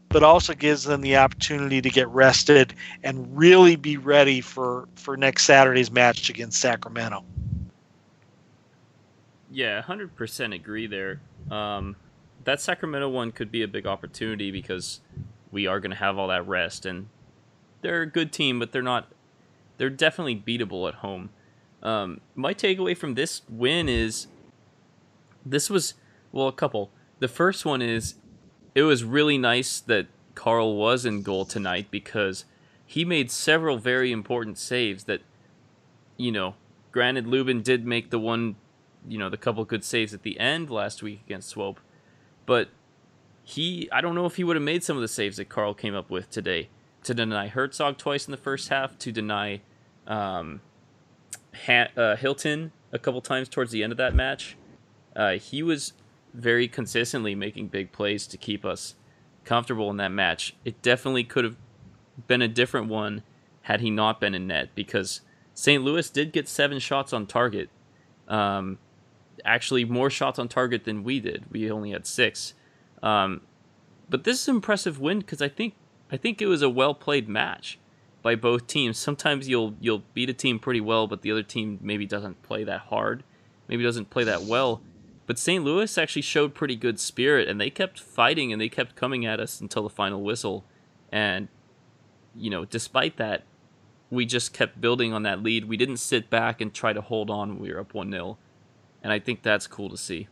but 0.09 0.22
also 0.22 0.54
gives 0.54 0.85
them 0.85 1.00
the 1.00 1.16
opportunity 1.16 1.83
to 1.83 1.90
get 1.90 2.09
rested 2.09 2.72
and 3.02 3.37
really 3.37 3.74
be 3.76 3.96
ready 3.96 4.40
for 4.40 4.88
for 4.94 5.16
next 5.16 5.44
Saturday's 5.44 5.90
match 5.90 6.30
against 6.30 6.61
Sacramento. 6.61 7.24
Yeah, 9.54 9.82
100% 9.82 10.52
agree 10.52 10.88
there. 10.88 11.20
Um, 11.48 11.94
that 12.42 12.60
Sacramento 12.60 13.08
one 13.08 13.30
could 13.30 13.52
be 13.52 13.62
a 13.62 13.68
big 13.68 13.86
opportunity 13.86 14.50
because 14.50 15.00
we 15.52 15.68
are 15.68 15.78
going 15.78 15.92
to 15.92 15.96
have 15.96 16.18
all 16.18 16.26
that 16.26 16.44
rest. 16.48 16.84
And 16.84 17.06
they're 17.80 18.02
a 18.02 18.06
good 18.06 18.32
team, 18.32 18.58
but 18.58 18.72
they're 18.72 18.82
not. 18.82 19.12
They're 19.78 19.90
definitely 19.90 20.34
beatable 20.34 20.88
at 20.88 20.96
home. 20.96 21.30
Um, 21.84 22.20
my 22.34 22.52
takeaway 22.52 22.96
from 22.96 23.14
this 23.14 23.42
win 23.48 23.88
is 23.88 24.26
this 25.46 25.70
was 25.70 25.94
well 26.32 26.48
a 26.48 26.52
couple. 26.52 26.90
The 27.20 27.28
first 27.28 27.64
one 27.64 27.80
is 27.80 28.16
it 28.74 28.82
was 28.82 29.04
really 29.04 29.38
nice 29.38 29.78
that 29.80 30.08
Carl 30.34 30.74
was 30.76 31.04
in 31.04 31.22
goal 31.22 31.44
tonight 31.44 31.88
because 31.92 32.44
he 32.84 33.04
made 33.04 33.30
several 33.30 33.78
very 33.78 34.10
important 34.10 34.58
saves 34.58 35.04
that 35.04 35.20
you 36.16 36.32
know 36.32 36.54
granted 36.90 37.28
Lubin 37.28 37.62
did 37.62 37.86
make 37.86 38.10
the 38.10 38.18
one 38.18 38.56
you 39.06 39.18
know 39.18 39.28
the 39.28 39.36
couple 39.36 39.64
good 39.64 39.84
saves 39.84 40.14
at 40.14 40.22
the 40.22 40.38
end 40.38 40.70
last 40.70 41.02
week 41.02 41.20
against 41.26 41.48
Swope 41.50 41.80
but 42.46 42.68
he 43.42 43.88
I 43.92 44.00
don't 44.00 44.14
know 44.14 44.26
if 44.26 44.36
he 44.36 44.44
would 44.44 44.56
have 44.56 44.62
made 44.62 44.82
some 44.82 44.96
of 44.96 45.02
the 45.02 45.08
saves 45.08 45.36
that 45.36 45.48
Carl 45.48 45.74
came 45.74 45.94
up 45.94 46.10
with 46.10 46.30
today 46.30 46.68
to 47.04 47.14
deny 47.14 47.48
Hertzog 47.48 47.98
twice 47.98 48.26
in 48.26 48.32
the 48.32 48.36
first 48.36 48.68
half, 48.70 48.98
to 48.98 49.12
deny 49.12 49.60
um, 50.06 50.60
ha- 51.66 51.88
uh, 51.96 52.16
Hilton 52.16 52.72
a 52.92 52.98
couple 52.98 53.20
times 53.20 53.48
towards 53.48 53.70
the 53.70 53.82
end 53.82 53.92
of 53.92 53.98
that 53.98 54.14
match. 54.14 54.56
Uh, 55.14 55.32
he 55.32 55.62
was 55.62 55.92
very 56.32 56.66
consistently 56.66 57.34
making 57.34 57.68
big 57.68 57.92
plays 57.92 58.26
to 58.26 58.36
keep 58.36 58.64
us 58.64 58.94
comfortable 59.44 59.90
in 59.90 59.98
that 59.98 60.10
match. 60.10 60.56
It 60.64 60.82
definitely 60.82 61.24
could 61.24 61.44
have 61.44 61.56
been 62.26 62.42
a 62.42 62.48
different 62.48 62.88
one 62.88 63.22
had 63.62 63.80
he 63.80 63.90
not 63.90 64.20
been 64.20 64.34
in 64.34 64.46
net 64.46 64.70
because 64.74 65.20
St. 65.52 65.82
Louis 65.84 66.08
did 66.10 66.32
get 66.32 66.48
seven 66.48 66.78
shots 66.78 67.12
on 67.12 67.26
target. 67.26 67.68
Um, 68.26 68.78
actually, 69.44 69.85
more 69.85 70.11
shots 70.11 70.38
on 70.38 70.48
target 70.48 70.85
than 70.85 71.04
we 71.04 71.20
did. 71.20 71.44
We 71.50 71.70
only 71.70 71.90
had 71.90 72.07
six. 72.07 72.54
Um, 73.02 73.42
but 74.09 74.24
this 74.24 74.40
is 74.40 74.48
an 74.48 74.57
impressive 74.57 75.00
win 75.00 75.20
because 75.20 75.42
I 75.42 75.48
think 75.48 75.74
I 76.11 76.16
think 76.16 76.40
it 76.40 76.46
was 76.46 76.62
a 76.62 76.68
well 76.68 76.94
played 76.94 77.28
match 77.28 77.78
by 78.22 78.35
both 78.35 78.66
teams. 78.66 78.98
Sometimes 78.98 79.48
you'll 79.48 79.74
you'll 79.80 80.04
beat 80.14 80.30
a 80.30 80.35
team 80.35 80.59
pretty 80.59 80.80
well, 80.80 81.07
but 81.07 81.22
the 81.22 81.30
other 81.30 81.42
team 81.42 81.78
maybe 81.83 82.07
doesn't 82.07 82.42
play 82.42 82.64
that 82.64 82.83
hard, 82.83 83.24
maybe 83.68 83.83
doesn't 83.83 84.11
play 84.11 84.24
that 84.24 84.42
well. 84.42 84.80
But 85.26 85.38
St. 85.38 85.64
Louis 85.64 85.96
actually 85.96 86.22
showed 86.22 86.54
pretty 86.54 86.76
good 86.76 87.00
spirit, 87.00 87.48
and 87.48 87.61
they 87.61 87.70
kept 87.70 87.98
fighting 87.98 88.52
and 88.52 88.61
they 88.61 88.68
kept 88.68 88.94
coming 88.94 89.24
at 89.24 89.40
us 89.40 89.61
until 89.61 89.83
the 89.83 89.90
final 89.90 90.22
whistle. 90.22 90.64
And 91.11 91.48
you 92.35 92.50
know, 92.50 92.64
despite 92.64 93.16
that, 93.16 93.44
we 94.11 94.26
just 94.26 94.52
kept 94.52 94.80
building 94.80 95.12
on 95.12 95.22
that 95.22 95.42
lead. 95.42 95.66
We 95.66 95.76
didn't 95.76 95.96
sit 95.98 96.30
back 96.30 96.61
and 96.61 96.72
try 96.72 96.92
to 96.92 97.00
hold 97.00 97.30
on 97.30 97.50
when 97.50 97.59
we 97.59 97.72
were 97.72 97.80
up 97.80 97.94
one 97.94 98.11
0 98.11 98.38
and 99.04 99.12
I 99.12 99.20
think 99.20 99.42
that's 99.42 99.68
cool 99.68 99.90
to 99.90 99.96
see. 99.96 100.26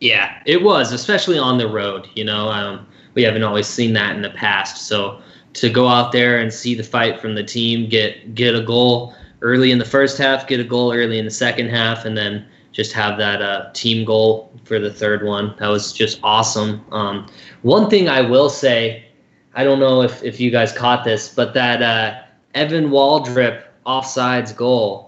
Yeah, 0.00 0.40
it 0.46 0.62
was, 0.62 0.92
especially 0.92 1.38
on 1.38 1.58
the 1.58 1.66
road. 1.66 2.08
You 2.14 2.24
know, 2.24 2.48
um, 2.48 2.86
we 3.14 3.22
haven't 3.24 3.42
always 3.42 3.66
seen 3.66 3.94
that 3.94 4.14
in 4.14 4.22
the 4.22 4.30
past. 4.30 4.86
So 4.86 5.20
to 5.54 5.68
go 5.68 5.88
out 5.88 6.12
there 6.12 6.38
and 6.38 6.52
see 6.52 6.76
the 6.76 6.84
fight 6.84 7.20
from 7.20 7.34
the 7.34 7.42
team, 7.42 7.88
get 7.88 8.36
get 8.36 8.54
a 8.54 8.62
goal 8.62 9.14
early 9.40 9.72
in 9.72 9.78
the 9.78 9.84
first 9.84 10.18
half, 10.18 10.46
get 10.46 10.60
a 10.60 10.64
goal 10.64 10.92
early 10.92 11.18
in 11.18 11.24
the 11.24 11.30
second 11.30 11.70
half, 11.70 12.04
and 12.04 12.16
then 12.16 12.46
just 12.70 12.92
have 12.92 13.18
that 13.18 13.42
uh, 13.42 13.70
team 13.72 14.04
goal 14.04 14.52
for 14.64 14.78
the 14.78 14.92
third 14.92 15.24
one. 15.24 15.54
That 15.58 15.68
was 15.68 15.92
just 15.92 16.20
awesome. 16.22 16.84
Um, 16.92 17.26
one 17.62 17.90
thing 17.90 18.08
I 18.08 18.20
will 18.20 18.50
say, 18.50 19.06
I 19.54 19.64
don't 19.64 19.80
know 19.80 20.02
if, 20.02 20.22
if 20.22 20.38
you 20.38 20.50
guys 20.50 20.72
caught 20.72 21.04
this, 21.04 21.34
but 21.34 21.54
that 21.54 21.82
uh, 21.82 22.20
Evan 22.54 22.90
Waldrep 22.90 23.64
offsides 23.86 24.54
goal. 24.54 25.07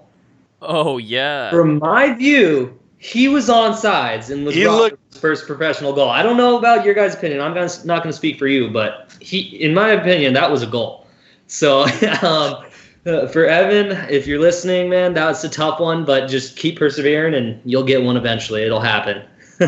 Oh 0.62 0.98
yeah. 0.98 1.50
From 1.50 1.78
my 1.78 2.14
view, 2.14 2.78
he 2.98 3.28
was 3.28 3.48
on 3.48 3.76
sides 3.76 4.30
and 4.30 4.44
was 4.44 4.54
looked, 4.56 4.98
his 5.12 5.20
first 5.20 5.46
professional 5.46 5.92
goal. 5.92 6.10
I 6.10 6.22
don't 6.22 6.36
know 6.36 6.58
about 6.58 6.84
your 6.84 6.94
guys' 6.94 7.14
opinion. 7.14 7.40
I'm 7.40 7.54
gonna, 7.54 7.70
not 7.84 8.02
going 8.02 8.12
to 8.12 8.16
speak 8.16 8.38
for 8.38 8.46
you, 8.46 8.70
but 8.70 9.16
he, 9.20 9.40
in 9.40 9.74
my 9.74 9.90
opinion, 9.90 10.34
that 10.34 10.50
was 10.50 10.62
a 10.62 10.66
goal. 10.66 11.06
So, 11.46 11.82
um, 12.22 12.64
Uh, 13.06 13.26
for 13.26 13.46
Evan, 13.46 13.92
if 14.10 14.26
you're 14.26 14.38
listening, 14.38 14.90
man, 14.90 15.14
that 15.14 15.26
was 15.26 15.42
a 15.42 15.48
tough 15.48 15.80
one, 15.80 16.04
but 16.04 16.26
just 16.26 16.56
keep 16.56 16.78
persevering 16.78 17.32
and 17.32 17.58
you'll 17.64 17.82
get 17.82 18.02
one 18.02 18.16
eventually. 18.16 18.62
It'll 18.62 18.80
happen. 18.80 19.22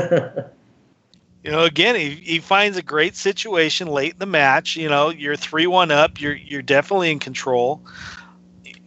you 1.42 1.50
know, 1.50 1.64
again, 1.64 1.94
he, 1.94 2.10
he 2.10 2.38
finds 2.40 2.76
a 2.76 2.82
great 2.82 3.16
situation 3.16 3.88
late 3.88 4.12
in 4.12 4.18
the 4.18 4.26
match. 4.26 4.76
You 4.76 4.90
know, 4.90 5.08
you're 5.08 5.36
three 5.36 5.66
one 5.66 5.90
up. 5.90 6.20
You're 6.20 6.34
you're 6.34 6.60
definitely 6.60 7.10
in 7.10 7.18
control. 7.20 7.80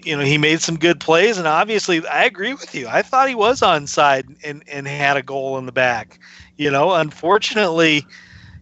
You 0.05 0.15
know, 0.15 0.23
he 0.23 0.37
made 0.37 0.61
some 0.61 0.77
good 0.77 0.99
plays, 0.99 1.39
and 1.39 1.47
obviously, 1.47 2.05
I 2.07 2.25
agree 2.25 2.53
with 2.53 2.75
you. 2.75 2.87
I 2.87 3.01
thought 3.01 3.27
he 3.27 3.33
was 3.35 3.61
onside 3.61 4.35
and 4.43 4.63
and 4.69 4.87
had 4.87 5.17
a 5.17 5.23
goal 5.23 5.57
in 5.57 5.65
the 5.65 5.71
back. 5.71 6.19
You 6.57 6.69
know, 6.69 6.93
unfortunately, 6.93 8.05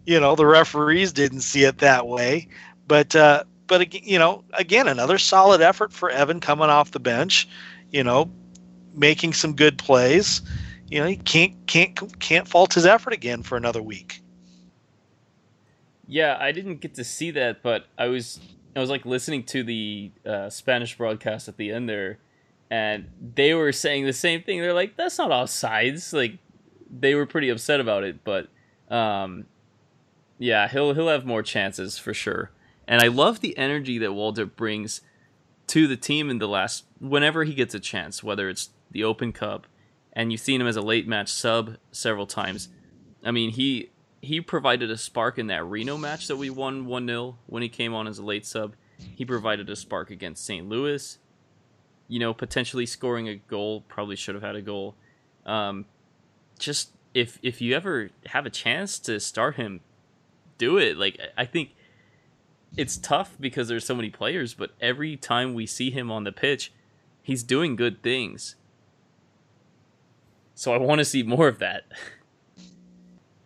you 0.05 0.19
know 0.19 0.35
the 0.35 0.45
referees 0.45 1.11
didn't 1.11 1.41
see 1.41 1.65
it 1.65 1.79
that 1.79 2.07
way, 2.07 2.47
but 2.87 3.13
uh, 3.13 3.43
but 3.67 3.93
you 3.93 4.17
know, 4.17 4.45
again, 4.53 4.87
another 4.87 5.17
solid 5.17 5.59
effort 5.59 5.91
for 5.91 6.09
Evan 6.09 6.39
coming 6.39 6.69
off 6.69 6.91
the 6.91 6.99
bench. 6.99 7.47
You 7.91 8.05
know, 8.05 8.31
making 8.93 9.33
some 9.33 9.53
good 9.53 9.77
plays. 9.77 10.41
You 10.87 11.01
know, 11.01 11.07
he 11.07 11.17
can't 11.17 11.55
can't 11.67 12.19
can't 12.19 12.47
fault 12.47 12.73
his 12.73 12.85
effort 12.85 13.11
again 13.11 13.43
for 13.43 13.57
another 13.57 13.81
week. 13.81 14.21
Yeah, 16.07 16.37
I 16.39 16.51
didn't 16.51 16.81
get 16.81 16.95
to 16.95 17.03
see 17.03 17.31
that, 17.31 17.63
but 17.63 17.87
I 17.97 18.07
was 18.07 18.39
I 18.75 18.79
was 18.79 18.89
like 18.89 19.05
listening 19.05 19.43
to 19.45 19.63
the 19.63 20.11
uh, 20.25 20.49
Spanish 20.49 20.97
broadcast 20.97 21.47
at 21.47 21.57
the 21.57 21.71
end 21.71 21.87
there, 21.87 22.19
and 22.69 23.09
they 23.35 23.53
were 23.53 23.71
saying 23.71 24.05
the 24.05 24.13
same 24.13 24.41
thing. 24.41 24.61
They're 24.61 24.73
like, 24.73 24.95
"That's 24.97 25.17
not 25.17 25.29
offsides." 25.29 26.13
Like, 26.13 26.39
they 26.89 27.15
were 27.15 27.25
pretty 27.25 27.49
upset 27.49 27.79
about 27.79 28.03
it, 28.03 28.23
but 28.23 28.47
um, 28.89 29.45
yeah, 30.39 30.67
he'll 30.67 30.93
he'll 30.93 31.07
have 31.07 31.25
more 31.25 31.43
chances 31.43 31.97
for 31.97 32.13
sure. 32.13 32.51
And 32.87 33.01
I 33.01 33.07
love 33.07 33.39
the 33.39 33.57
energy 33.57 33.97
that 33.99 34.13
Walter 34.13 34.45
brings 34.45 35.01
to 35.67 35.87
the 35.87 35.95
team 35.95 36.29
in 36.29 36.39
the 36.39 36.47
last 36.47 36.85
whenever 36.99 37.43
he 37.43 37.53
gets 37.53 37.73
a 37.73 37.79
chance, 37.79 38.23
whether 38.23 38.49
it's 38.49 38.71
the 38.91 39.03
Open 39.03 39.31
Cup, 39.31 39.67
and 40.11 40.31
you've 40.31 40.41
seen 40.41 40.59
him 40.59 40.67
as 40.67 40.75
a 40.75 40.81
late 40.81 41.07
match 41.07 41.31
sub 41.31 41.77
several 41.91 42.27
times. 42.27 42.69
I 43.23 43.31
mean, 43.31 43.51
he 43.51 43.91
he 44.23 44.39
provided 44.39 44.89
a 44.89 44.97
spark 44.97 45.37
in 45.37 45.47
that 45.47 45.65
Reno 45.65 45.97
match 45.97 46.27
that 46.27 46.37
we 46.37 46.49
won 46.49 46.85
1-0 46.85 47.35
when 47.45 47.61
he 47.61 47.67
came 47.67 47.93
on 47.93 48.07
as 48.07 48.19
a 48.19 48.23
late 48.23 48.45
sub. 48.45 48.73
He 48.97 49.25
provided 49.25 49.69
a 49.69 49.75
spark 49.75 50.09
against 50.09 50.45
St. 50.45 50.67
Louis. 50.67 51.17
You 52.07 52.19
know, 52.19 52.33
potentially 52.33 52.85
scoring 52.85 53.27
a 53.27 53.35
goal, 53.35 53.83
probably 53.89 54.15
should 54.15 54.35
have 54.35 54.43
had 54.43 54.55
a 54.55 54.61
goal. 54.61 54.95
Um, 55.45 55.85
just 56.57 56.91
if 57.13 57.37
if 57.43 57.59
you 57.59 57.75
ever 57.75 58.11
have 58.27 58.45
a 58.45 58.49
chance 58.49 58.97
to 58.99 59.19
start 59.19 59.55
him, 59.55 59.81
do 60.57 60.77
it. 60.77 60.95
Like 60.95 61.19
I 61.37 61.43
think 61.43 61.75
it's 62.77 62.95
tough 62.95 63.35
because 63.41 63.67
there's 63.67 63.85
so 63.85 63.95
many 63.95 64.09
players, 64.09 64.53
but 64.53 64.71
every 64.79 65.17
time 65.17 65.53
we 65.53 65.65
see 65.65 65.91
him 65.91 66.09
on 66.09 66.23
the 66.23 66.31
pitch, 66.31 66.71
he's 67.21 67.43
doing 67.43 67.75
good 67.75 68.01
things. 68.01 68.55
So 70.55 70.73
I 70.73 70.77
want 70.77 70.99
to 70.99 71.05
see 71.05 71.23
more 71.23 71.49
of 71.49 71.59
that. 71.59 71.83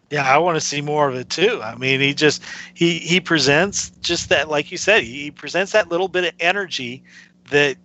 Yeah, 0.10 0.24
I 0.24 0.38
want 0.38 0.56
to 0.56 0.62
see 0.62 0.82
more 0.82 1.10
of 1.10 1.16
it 1.16 1.30
too. 1.30 1.62
I 1.62 1.76
mean, 1.76 2.00
he 2.00 2.14
just 2.14 2.42
he 2.74 3.00
he 3.00 3.20
presents 3.20 3.90
just 4.02 4.30
that 4.30 4.48
like 4.50 4.72
you 4.72 4.78
said, 4.78 5.04
he 5.04 5.32
presents 5.32 5.74
that 5.74 5.90
little 5.90 6.08
bit 6.08 6.24
of 6.24 6.34
energy 6.40 7.04
that 7.52 7.76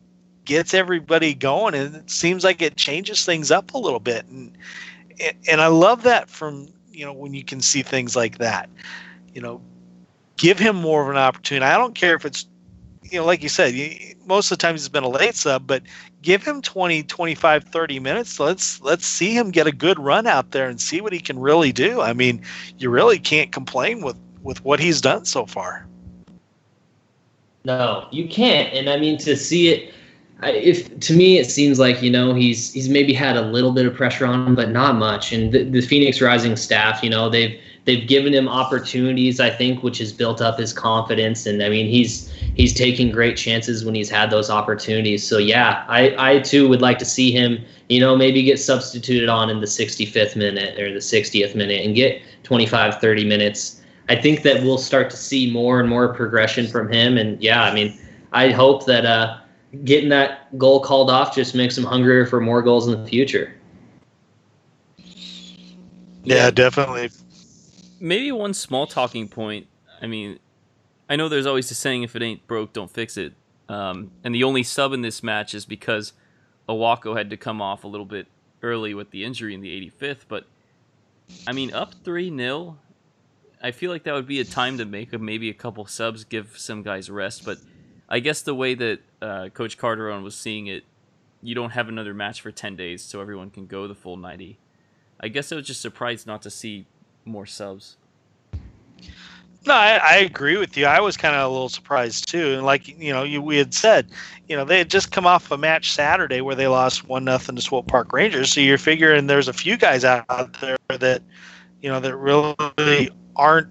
gets 0.45 0.75
everybody 0.75 1.35
going 1.35 1.75
and 1.75 1.95
it 1.97 2.11
seems 2.11 2.45
like 2.45 2.63
it 2.63 2.77
changes 2.77 3.25
things 3.25 3.51
up 3.51 3.75
a 3.75 3.79
little 3.79 4.01
bit 4.01 4.27
and 4.27 4.57
and 5.49 5.61
I 5.61 5.69
love 5.69 6.03
that 6.03 6.29
from, 6.31 6.69
you 6.91 7.05
know, 7.05 7.13
when 7.13 7.35
you 7.35 7.45
can 7.45 7.61
see 7.61 7.83
things 7.83 8.17
like 8.17 8.39
that. 8.39 8.69
You 9.35 9.41
know, 9.41 9.61
give 10.37 10.59
him 10.59 10.77
more 10.77 11.03
of 11.03 11.09
an 11.09 11.17
opportunity. 11.17 11.65
I 11.65 11.79
don't 11.79 11.95
care 11.95 12.15
if 12.15 12.25
it's, 12.25 12.47
you 13.13 13.19
know, 13.19 13.27
like 13.27 13.43
you 13.43 13.49
said, 13.51 13.75
most 14.27 14.51
of 14.51 14.59
the 14.59 14.63
time 14.63 14.75
he's 14.75 14.89
been 14.89 15.05
a 15.05 15.09
late 15.09 15.35
sub, 15.35 15.67
but 15.67 15.83
give 16.23 16.43
him 16.43 16.63
20, 16.63 17.03
25, 17.03 17.65
30 17.65 18.01
minutes. 18.01 18.41
Let's 18.41 18.81
let's 18.81 19.07
see 19.07 19.37
him 19.37 19.51
get 19.51 19.67
a 19.67 19.73
good 19.73 19.99
run 19.99 20.27
out 20.27 20.53
there 20.53 20.69
and 20.69 20.81
see 20.81 21.01
what 21.03 21.13
he 21.13 21.21
can 21.21 21.39
really 21.39 21.73
do. 21.73 22.01
I 22.01 22.15
mean, 22.15 22.43
you 22.79 22.89
really 22.89 23.19
can't 23.19 23.53
complain 23.53 24.03
with 24.03 24.17
with 24.43 24.65
what 24.65 24.81
he's 24.81 25.01
done 25.01 25.27
so 25.27 25.45
far. 25.45 25.87
No, 27.65 28.09
you 28.11 28.27
can't. 28.29 28.73
And 28.73 28.89
I 28.89 28.97
mean 28.99 29.19
to 29.19 29.37
see 29.37 29.69
it 29.69 29.93
if 30.43 30.99
to 31.01 31.15
me 31.15 31.39
it 31.39 31.51
seems 31.51 31.79
like 31.79 32.03
you 32.03 32.11
know 32.11 32.35
he's 32.35 32.73
he's 32.73 32.89
maybe 32.89 33.13
had 33.13 33.37
a 33.37 33.43
little 33.43 33.73
bit 33.73 33.87
of 33.87 33.95
pressure 33.95 34.27
on 34.27 34.47
him, 34.47 34.55
but 34.55 34.71
not 34.71 34.97
much. 34.97 35.33
And 35.33 35.53
the, 35.53 35.65
the 35.65 35.83
Phoenix 35.83 36.21
Rising 36.21 36.57
staff, 36.57 37.03
you 37.03 37.11
know, 37.11 37.29
they've 37.29 37.61
they've 37.85 38.07
given 38.07 38.33
him 38.33 38.49
opportunities, 38.49 39.41
I 39.41 39.51
think, 39.51 39.83
which 39.83 39.99
has 39.99 40.13
built 40.13 40.41
up 40.41 40.59
his 40.59 40.73
confidence. 40.73 41.47
And 41.47 41.63
I 41.63 41.69
mean, 41.69 41.87
he's 41.87 42.31
he's 42.55 42.73
taking 42.73 43.11
great 43.11 43.37
chances 43.37 43.85
when 43.85 43.95
he's 43.95 44.11
had 44.11 44.31
those 44.31 44.51
opportunities. 44.51 45.27
So 45.27 45.39
yeah, 45.39 45.85
I 45.89 46.15
I 46.19 46.41
too 46.41 46.69
would 46.69 46.81
like 46.81 46.99
to 46.99 47.05
see 47.05 47.33
him, 47.33 47.65
you 47.89 48.01
know, 48.01 48.17
maybe 48.17 48.43
get 48.43 48.61
substituted 48.61 49.29
on 49.29 49.51
in 49.51 49.61
the 49.61 49.67
65th 49.67 50.37
minute 50.37 50.79
or 50.79 50.93
the 50.93 51.01
60th 51.01 51.55
minute 51.55 51.85
and 51.85 51.95
get 51.95 52.23
25, 52.45 53.01
30 53.01 53.25
minutes. 53.25 53.81
I 54.09 54.17
think 54.17 54.43
that 54.43 54.63
we'll 54.63 54.79
start 54.79 55.11
to 55.11 55.17
see 55.17 55.51
more 55.51 55.81
and 55.81 55.89
more 55.89 56.13
progression 56.13 56.67
from 56.67 56.93
him. 56.93 57.17
And 57.17 57.41
yeah, 57.43 57.63
I 57.63 57.75
mean, 57.75 57.99
I 58.33 58.51
hope 58.51 58.85
that 58.87 59.07
uh, 59.07 59.39
getting 59.85 60.09
that 60.11 60.57
goal 60.59 60.81
called 60.81 61.09
off 61.09 61.35
just 61.35 61.55
makes 61.55 61.79
him 61.79 61.85
hungrier 61.85 62.27
for 62.27 62.41
more 62.41 62.63
goals 62.63 62.89
in 62.89 63.01
the 63.01 63.09
future. 63.09 63.55
Yeah, 66.25 66.51
definitely 66.51 67.11
maybe 68.03 68.33
one 68.33 68.53
small 68.53 68.87
talking 68.87 69.29
point. 69.29 69.69
I 70.03 70.07
mean, 70.07 70.41
I 71.09 71.17
know 71.17 71.29
there's 71.29 71.47
always 71.47 71.69
the 71.69 71.75
saying, 71.75 72.03
if 72.03 72.17
it 72.17 72.23
ain't 72.23 72.47
broke, 72.47 72.73
don't 72.73 72.91
fix 72.91 73.17
it. 73.17 73.33
Um, 73.69 74.11
and 74.25 74.35
the 74.35 74.45
only 74.45 74.65
sub 74.65 74.93
in 74.93 75.03
this 75.03 75.23
match 75.23 75.55
is 75.55 75.65
because 75.65 76.13
Awako 76.69 77.17
had 77.17 77.31
to 77.31 77.37
come 77.37 77.63
off 77.63 77.85
a 77.85 77.89
little 77.89 78.05
bit 78.05 78.27
early 78.63 78.93
with 78.93 79.11
the 79.13 79.25
injury 79.25 79.55
in 79.55 79.61
the 79.61 79.91
85th. 79.91 80.25
But, 80.29 80.47
I 81.47 81.53
mean, 81.53 81.73
up 81.73 81.95
3 82.05 82.37
0, 82.37 82.77
I 83.63 83.71
feel 83.71 83.91
like 83.91 84.03
that 84.03 84.15
would 84.15 84.27
be 84.27 84.41
a 84.41 84.45
time 84.45 84.79
to 84.79 84.85
make 84.85 85.13
a, 85.13 85.19
maybe 85.19 85.49
a 85.49 85.55
couple 85.55 85.87
subs, 85.87 86.25
give 86.25 86.59
some 86.59 86.83
guys 86.83 87.09
rest. 87.09 87.45
But 87.45 87.59
I 88.09 88.19
guess 88.19 88.43
the 88.43 88.55
way 88.55 88.75
that 88.75 88.99
uh, 89.23 89.49
Coach 89.51 89.79
Carteron 89.79 90.25
was 90.25 90.35
seeing 90.35 90.67
it, 90.67 90.83
you 91.41 91.55
don't 91.55 91.71
have 91.71 91.89
another 91.89 92.15
match 92.15 92.41
for 92.41 92.51
10 92.51 92.75
days 92.75 93.03
so 93.03 93.21
everyone 93.21 93.51
can 93.51 93.67
go 93.67 93.87
the 93.87 93.95
full 93.95 94.17
90. 94.17 94.59
I 95.21 95.29
guess 95.29 95.53
I 95.53 95.57
was 95.57 95.67
just 95.67 95.81
surprised 95.81 96.27
not 96.27 96.43
to 96.43 96.51
see 96.51 96.87
more 97.25 97.47
subs. 97.47 97.97
No, 99.65 99.75
I, 99.75 100.01
I, 100.05 100.17
agree 100.17 100.57
with 100.57 100.77
you. 100.77 100.87
I 100.87 100.99
was 100.99 101.17
kind 101.17 101.37
of 101.37 101.49
a 101.49 101.49
little 101.49 101.69
surprised 101.69 102.29
too, 102.29 102.55
and 102.55 102.65
like 102.65 102.89
you 102.89 103.13
know, 103.13 103.23
you, 103.23 103.41
we 103.41 103.57
had 103.59 103.73
said, 103.73 104.09
you 104.49 104.57
know, 104.57 104.65
they 104.65 104.79
had 104.79 104.91
just 104.91 105.13
come 105.13 105.25
off 105.25 105.53
a 105.53 105.57
match 105.57 105.93
Saturday 105.93 106.41
where 106.41 106.57
they 106.57 106.67
lost 106.67 107.07
one 107.07 107.25
nothing 107.25 107.55
to 107.55 107.63
Swope 107.63 107.87
Park 107.87 108.13
Rangers. 108.13 108.53
So 108.53 108.61
you're 108.61 108.77
figuring 108.77 109.29
there's 109.29 109.47
a 109.47 109.53
few 109.53 109.77
guys 109.77 110.05
out 110.05 110.61
there 110.61 110.77
that, 110.89 111.23
you 111.81 111.89
know, 111.89 112.01
that 112.01 112.17
really 112.17 113.11
aren't, 113.37 113.69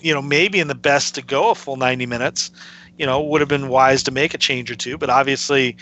you 0.00 0.12
know, 0.12 0.20
maybe 0.20 0.60
in 0.60 0.68
the 0.68 0.74
best 0.74 1.14
to 1.14 1.22
go 1.22 1.50
a 1.50 1.54
full 1.54 1.76
90 1.76 2.04
minutes. 2.04 2.50
You 2.98 3.06
know, 3.06 3.22
would 3.22 3.40
have 3.40 3.48
been 3.48 3.68
wise 3.68 4.02
to 4.04 4.12
make 4.12 4.34
a 4.34 4.38
change 4.38 4.70
or 4.70 4.76
two, 4.76 4.96
but 4.98 5.10
obviously, 5.10 5.76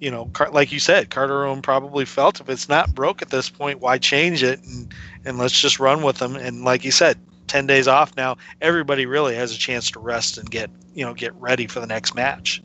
you 0.00 0.10
know, 0.10 0.30
like 0.50 0.72
you 0.72 0.80
said, 0.80 1.10
Carteron 1.10 1.62
probably 1.62 2.06
felt 2.06 2.40
if 2.40 2.48
it's 2.48 2.68
not 2.68 2.94
broke 2.94 3.20
at 3.22 3.28
this 3.28 3.50
point, 3.50 3.80
why 3.80 3.98
change 3.98 4.42
it? 4.42 4.60
And 4.64 4.92
and 5.24 5.38
let's 5.38 5.58
just 5.58 5.78
run 5.78 6.02
with 6.02 6.16
them. 6.16 6.36
And 6.36 6.64
like 6.64 6.84
you 6.84 6.90
said, 6.90 7.18
10 7.46 7.66
days 7.66 7.86
off 7.86 8.16
now, 8.16 8.36
everybody 8.60 9.06
really 9.06 9.34
has 9.34 9.54
a 9.54 9.58
chance 9.58 9.90
to 9.90 9.98
rest 9.98 10.38
and 10.38 10.50
get, 10.50 10.70
you 10.94 11.04
know, 11.04 11.12
get 11.12 11.34
ready 11.34 11.66
for 11.66 11.80
the 11.80 11.86
next 11.86 12.14
match. 12.14 12.62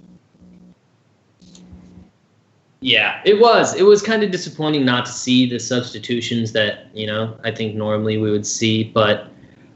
Yeah, 2.80 3.20
it 3.26 3.40
was. 3.40 3.74
It 3.76 3.84
was 3.84 4.02
kind 4.02 4.24
of 4.24 4.32
disappointing 4.32 4.86
not 4.86 5.06
to 5.08 5.12
see 5.12 5.50
the 5.50 5.60
substitutions 5.60 6.52
that, 6.52 6.86
you 6.94 7.08
know, 7.08 7.36
I 7.44 7.50
think 7.52 7.76
normally 7.76 8.18
we 8.18 8.30
would 8.30 8.46
see. 8.46 8.84
But 8.84 9.28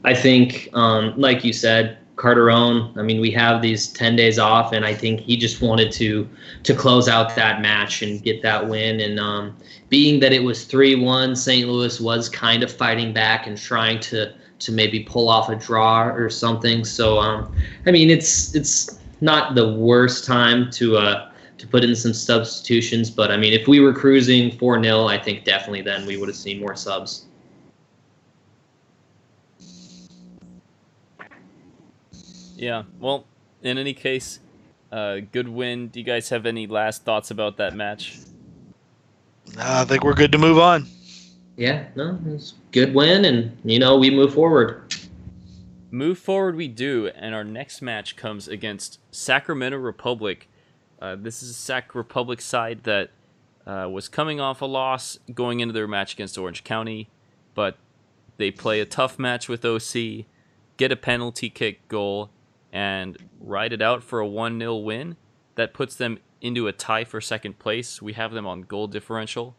I 0.04 0.14
think, 0.14 0.68
um, 0.74 1.12
like 1.16 1.44
you 1.44 1.52
said, 1.52 1.98
Carteron, 2.20 2.94
I 2.98 3.02
mean, 3.02 3.18
we 3.18 3.30
have 3.30 3.62
these 3.62 3.88
10 3.88 4.14
days 4.14 4.38
off, 4.38 4.74
and 4.74 4.84
I 4.84 4.92
think 4.92 5.20
he 5.20 5.38
just 5.38 5.62
wanted 5.62 5.90
to 5.92 6.28
to 6.64 6.74
close 6.74 7.08
out 7.08 7.34
that 7.34 7.62
match 7.62 8.02
and 8.02 8.22
get 8.22 8.42
that 8.42 8.68
win. 8.68 9.00
And 9.00 9.18
um, 9.18 9.56
being 9.88 10.20
that 10.20 10.34
it 10.34 10.44
was 10.44 10.66
3 10.66 10.96
1, 10.96 11.34
St. 11.34 11.66
Louis 11.66 11.98
was 11.98 12.28
kind 12.28 12.62
of 12.62 12.70
fighting 12.70 13.14
back 13.14 13.46
and 13.46 13.56
trying 13.56 14.00
to 14.00 14.34
to 14.58 14.70
maybe 14.70 15.00
pull 15.00 15.30
off 15.30 15.48
a 15.48 15.56
draw 15.56 16.08
or 16.08 16.28
something. 16.28 16.84
So 16.84 17.18
um, 17.18 17.54
I 17.86 17.90
mean, 17.90 18.10
it's 18.10 18.54
it's 18.54 19.00
not 19.22 19.54
the 19.54 19.72
worst 19.72 20.26
time 20.26 20.70
to 20.72 20.98
uh, 20.98 21.30
to 21.56 21.66
put 21.66 21.84
in 21.84 21.96
some 21.96 22.12
substitutions, 22.12 23.10
but 23.10 23.30
I 23.30 23.38
mean, 23.38 23.54
if 23.54 23.66
we 23.66 23.80
were 23.80 23.94
cruising 23.94 24.58
four 24.58 24.82
0 24.82 25.06
I 25.06 25.16
think 25.18 25.44
definitely 25.44 25.80
then 25.80 26.04
we 26.04 26.18
would 26.18 26.28
have 26.28 26.36
seen 26.36 26.60
more 26.60 26.76
subs. 26.76 27.24
Yeah. 32.60 32.84
Well, 32.98 33.24
in 33.62 33.78
any 33.78 33.94
case, 33.94 34.38
uh, 34.92 35.18
good 35.32 35.48
win. 35.48 35.88
Do 35.88 35.98
you 35.98 36.06
guys 36.06 36.28
have 36.28 36.46
any 36.46 36.66
last 36.66 37.04
thoughts 37.04 37.30
about 37.30 37.56
that 37.56 37.74
match? 37.74 38.18
I 39.58 39.84
think 39.84 40.04
we're 40.04 40.14
good 40.14 40.32
to 40.32 40.38
move 40.38 40.58
on 40.58 40.86
yeah, 41.60 41.88
no, 41.94 42.18
it's 42.28 42.54
good 42.72 42.94
win, 42.94 43.26
and 43.26 43.54
you 43.64 43.78
know 43.78 43.98
we 43.98 44.08
move 44.08 44.32
forward. 44.32 44.94
Move 45.90 46.18
forward, 46.18 46.56
we 46.56 46.68
do, 46.68 47.08
and 47.14 47.34
our 47.34 47.44
next 47.44 47.82
match 47.82 48.16
comes 48.16 48.48
against 48.48 48.98
Sacramento 49.10 49.76
Republic. 49.76 50.48
Uh, 51.02 51.16
this 51.16 51.42
is 51.42 51.50
a 51.50 51.54
Sac 51.54 51.94
Republic 51.94 52.40
side 52.40 52.84
that 52.84 53.10
uh, 53.66 53.86
was 53.90 54.08
coming 54.08 54.40
off 54.40 54.62
a 54.62 54.66
loss 54.66 55.18
going 55.34 55.60
into 55.60 55.74
their 55.74 55.86
match 55.86 56.14
against 56.14 56.38
Orange 56.38 56.64
County, 56.64 57.10
but 57.54 57.76
they 58.38 58.50
play 58.50 58.80
a 58.80 58.86
tough 58.86 59.18
match 59.18 59.46
with 59.46 59.62
OC, 59.62 60.24
get 60.78 60.90
a 60.90 60.96
penalty 60.96 61.50
kick 61.50 61.86
goal, 61.88 62.30
and 62.72 63.16
ride 63.40 63.72
it 63.72 63.82
out 63.82 64.02
for 64.02 64.20
a 64.20 64.26
1 64.26 64.58
0 64.58 64.76
win. 64.76 65.16
That 65.56 65.74
puts 65.74 65.96
them 65.96 66.18
into 66.40 66.68
a 66.68 66.72
tie 66.72 67.04
for 67.04 67.20
second 67.20 67.58
place. 67.58 68.00
We 68.00 68.14
have 68.14 68.32
them 68.32 68.46
on 68.46 68.62
goal 68.62 68.86
differential, 68.86 69.56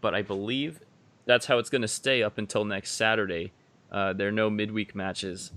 but 0.00 0.14
I 0.14 0.22
believe 0.22 0.80
that's 1.26 1.46
how 1.46 1.58
it's 1.58 1.70
going 1.70 1.82
to 1.82 1.88
stay 1.88 2.22
up 2.22 2.38
until 2.38 2.64
next 2.64 2.92
Saturday. 2.92 3.52
Uh, 3.90 4.12
there 4.12 4.28
are 4.28 4.32
no 4.32 4.48
midweek 4.48 4.94
matches 4.94 5.52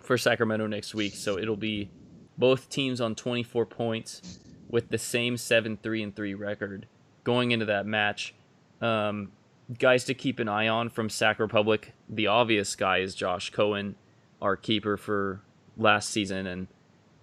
for 0.00 0.18
Sacramento 0.18 0.66
next 0.66 0.94
week, 0.94 1.14
so 1.14 1.38
it'll 1.38 1.56
be 1.56 1.90
both 2.36 2.68
teams 2.68 3.00
on 3.00 3.14
24 3.14 3.66
points 3.66 4.40
with 4.68 4.88
the 4.90 4.98
same 4.98 5.36
7-3 5.36 6.02
and 6.02 6.16
3 6.16 6.34
record 6.34 6.86
going 7.24 7.50
into 7.50 7.66
that 7.66 7.86
match. 7.86 8.34
Um, 8.80 9.32
guys 9.78 10.04
to 10.04 10.14
keep 10.14 10.38
an 10.38 10.48
eye 10.48 10.68
on 10.68 10.88
from 10.88 11.10
Sac 11.10 11.38
Republic. 11.38 11.92
The 12.08 12.26
obvious 12.26 12.74
guy 12.74 12.98
is 12.98 13.14
Josh 13.14 13.50
Cohen, 13.50 13.96
our 14.40 14.56
keeper 14.56 14.96
for 14.96 15.42
last 15.78 16.10
season, 16.10 16.46
and 16.46 16.66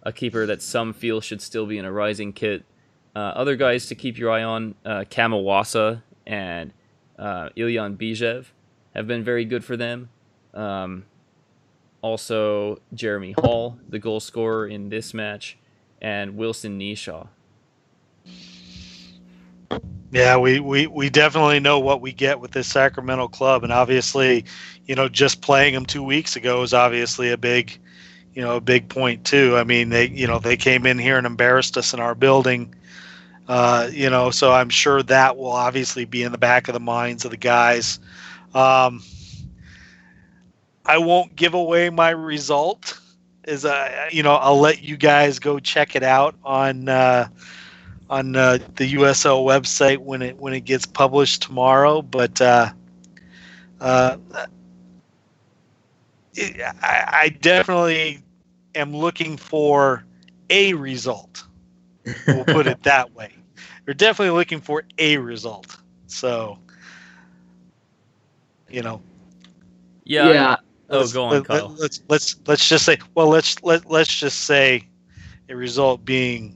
a 0.03 0.11
keeper 0.11 0.45
that 0.45 0.61
some 0.61 0.93
feel 0.93 1.21
should 1.21 1.41
still 1.41 1.65
be 1.65 1.77
in 1.77 1.85
a 1.85 1.91
rising 1.91 2.33
kit. 2.33 2.63
Uh, 3.15 3.19
other 3.19 3.55
guys 3.55 3.85
to 3.87 3.95
keep 3.95 4.17
your 4.17 4.31
eye 4.31 4.43
on, 4.43 4.75
uh, 4.85 5.03
Cameron 5.09 5.43
Iwasa 5.43 6.01
and 6.25 6.73
uh, 7.17 7.49
Villyan 7.55 7.97
Bijev 7.97 8.47
have 8.93 9.07
been 9.07 9.23
very 9.23 9.45
good 9.45 9.63
for 9.63 9.77
them. 9.77 10.09
Um, 10.53 11.05
also, 12.01 12.81
Jeremy 12.93 13.33
Hall, 13.39 13.79
the 13.89 13.99
goal 13.99 14.19
scorer 14.19 14.67
in 14.67 14.89
this 14.89 15.13
match, 15.13 15.57
and 16.01 16.37
Wilson 16.37 16.79
Nishaw. 16.79 17.27
Yeah, 20.11 20.37
we, 20.37 20.59
we, 20.59 20.87
we 20.87 21.09
definitely 21.09 21.59
know 21.59 21.79
what 21.79 21.99
we 21.99 22.13
get 22.13 22.39
with 22.39 22.51
this 22.51 22.67
Sacramento 22.67 23.27
club, 23.29 23.63
and 23.63 23.73
obviously, 23.73 24.45
you 24.85 24.95
know, 24.95 25.09
just 25.09 25.41
playing 25.41 25.73
them 25.73 25.85
two 25.85 26.03
weeks 26.03 26.35
ago 26.35 26.61
is 26.61 26.73
obviously 26.73 27.31
a 27.31 27.37
big, 27.37 27.77
you 28.35 28.43
know, 28.43 28.57
a 28.57 28.61
big 28.61 28.89
point 28.89 29.25
too. 29.25 29.57
I 29.57 29.63
mean, 29.63 29.89
they 29.89 30.09
you 30.09 30.27
know 30.27 30.39
they 30.39 30.57
came 30.57 30.85
in 30.85 30.99
here 30.99 31.17
and 31.17 31.25
embarrassed 31.25 31.77
us 31.77 31.93
in 31.93 31.99
our 32.01 32.15
building, 32.15 32.75
uh, 33.47 33.89
you 33.91 34.09
know, 34.09 34.31
so 34.31 34.51
I'm 34.51 34.69
sure 34.69 35.03
that 35.03 35.37
will 35.37 35.51
obviously 35.51 36.05
be 36.05 36.23
in 36.23 36.31
the 36.31 36.37
back 36.37 36.67
of 36.67 36.73
the 36.73 36.79
minds 36.79 37.25
of 37.25 37.31
the 37.31 37.37
guys. 37.37 37.99
Um, 38.53 39.01
I 40.85 40.97
won't 40.99 41.35
give 41.35 41.53
away 41.53 41.89
my 41.89 42.09
result. 42.11 42.99
Is 43.45 43.65
uh, 43.65 44.09
you 44.11 44.23
know, 44.23 44.35
I'll 44.35 44.59
let 44.59 44.81
you 44.83 44.97
guys 44.97 45.39
go 45.39 45.59
check 45.59 45.95
it 45.95 46.03
out 46.03 46.35
on 46.43 46.89
uh, 46.89 47.27
on 48.09 48.35
uh, 48.35 48.59
the 48.75 48.93
USL 48.95 49.45
website 49.45 49.97
when 49.99 50.21
it 50.21 50.37
when 50.37 50.53
it 50.53 50.61
gets 50.61 50.85
published 50.85 51.43
tomorrow. 51.43 52.01
But 52.01 52.41
uh, 52.41 52.71
uh, 53.79 54.17
I, 56.37 57.05
I 57.23 57.29
definitely 57.41 58.24
am 58.75 58.95
looking 58.95 59.37
for 59.37 60.05
a 60.49 60.73
result. 60.73 61.45
We'll 62.29 62.45
put 62.45 62.67
it 62.67 62.83
that 62.83 63.13
way. 63.13 63.31
We're 63.87 63.93
definitely 63.93 64.37
looking 64.37 64.61
for 64.61 64.83
a 64.97 65.17
result. 65.17 65.77
So, 66.07 66.59
you 68.69 68.81
know. 68.81 69.01
Yeah. 70.03 70.31
Yeah. 70.31 70.55
Oh, 70.89 70.99
let's- 70.99 71.13
go 71.13 71.25
on, 71.25 71.41
let, 71.41 71.43
Kyle. 71.43 71.69
Let, 71.69 71.79
let's 71.79 72.01
let's 72.09 72.35
let's 72.47 72.67
just 72.67 72.85
say 72.85 72.97
well 73.15 73.27
let's 73.27 73.61
let 73.63 73.89
let's 73.89 74.13
just 74.13 74.39
say 74.45 74.87
a 75.49 75.55
result 75.55 76.05
being 76.05 76.55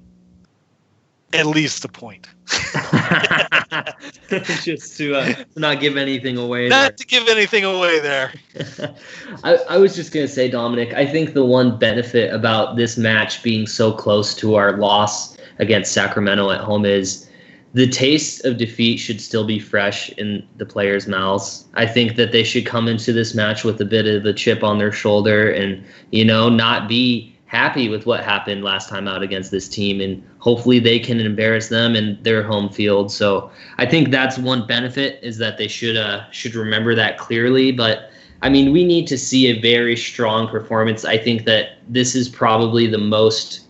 at 1.33 1.45
least 1.45 1.85
a 1.85 1.87
point. 1.87 2.27
Just 4.63 4.97
to, 4.97 5.15
uh, 5.15 5.33
not 5.55 5.79
give 5.79 5.97
anything 5.97 6.37
away. 6.37 6.67
Not 6.67 6.97
to 6.97 7.05
give 7.05 7.27
anything 7.27 7.63
away 7.63 7.99
there. 7.99 8.33
I, 9.43 9.55
I 9.69 9.77
was 9.77 9.95
just 9.95 10.11
going 10.11 10.25
to 10.25 10.31
say, 10.31 10.49
Dominic, 10.49 10.93
I 10.93 11.05
think 11.05 11.33
the 11.33 11.45
one 11.45 11.77
benefit 11.77 12.33
about 12.33 12.75
this 12.75 12.97
match 12.97 13.43
being 13.43 13.67
so 13.67 13.91
close 13.91 14.33
to 14.35 14.55
our 14.55 14.77
loss 14.77 15.37
against 15.59 15.91
Sacramento 15.91 16.49
at 16.49 16.61
home 16.61 16.85
is 16.85 17.29
the 17.73 17.87
taste 17.87 18.45
of 18.45 18.57
defeat 18.57 18.97
should 18.97 19.21
still 19.21 19.45
be 19.45 19.59
fresh 19.59 20.09
in 20.11 20.47
the 20.57 20.65
players' 20.65 21.07
mouths. 21.07 21.65
I 21.75 21.85
think 21.85 22.15
that 22.15 22.31
they 22.31 22.43
should 22.43 22.65
come 22.65 22.87
into 22.87 23.13
this 23.13 23.35
match 23.35 23.63
with 23.63 23.79
a 23.79 23.85
bit 23.85 24.07
of 24.07 24.25
a 24.25 24.33
chip 24.33 24.63
on 24.63 24.79
their 24.79 24.91
shoulder 24.91 25.51
and, 25.51 25.83
you 26.11 26.25
know, 26.25 26.49
not 26.49 26.89
be 26.89 27.35
happy 27.49 27.89
with 27.89 28.05
what 28.05 28.23
happened 28.23 28.63
last 28.63 28.89
time 28.89 29.07
out 29.07 29.23
against 29.23 29.49
this 29.49 29.67
team 29.67 29.99
and 30.01 30.23
hopefully 30.37 30.77
they 30.77 30.99
can 30.99 31.19
embarrass 31.19 31.67
them 31.67 31.95
in 31.95 32.15
their 32.21 32.43
home 32.43 32.69
field. 32.69 33.11
So 33.11 33.49
I 33.79 33.87
think 33.87 34.11
that's 34.11 34.37
one 34.37 34.67
benefit 34.67 35.19
is 35.23 35.39
that 35.39 35.57
they 35.57 35.67
should 35.67 35.97
uh 35.97 36.29
should 36.29 36.53
remember 36.53 36.93
that 36.93 37.17
clearly. 37.17 37.71
But 37.71 38.11
I 38.43 38.49
mean 38.49 38.71
we 38.71 38.85
need 38.85 39.07
to 39.07 39.17
see 39.17 39.47
a 39.47 39.59
very 39.59 39.97
strong 39.97 40.47
performance. 40.47 41.03
I 41.05 41.17
think 41.17 41.45
that 41.45 41.79
this 41.87 42.13
is 42.13 42.29
probably 42.29 42.85
the 42.85 42.99
most 42.99 43.61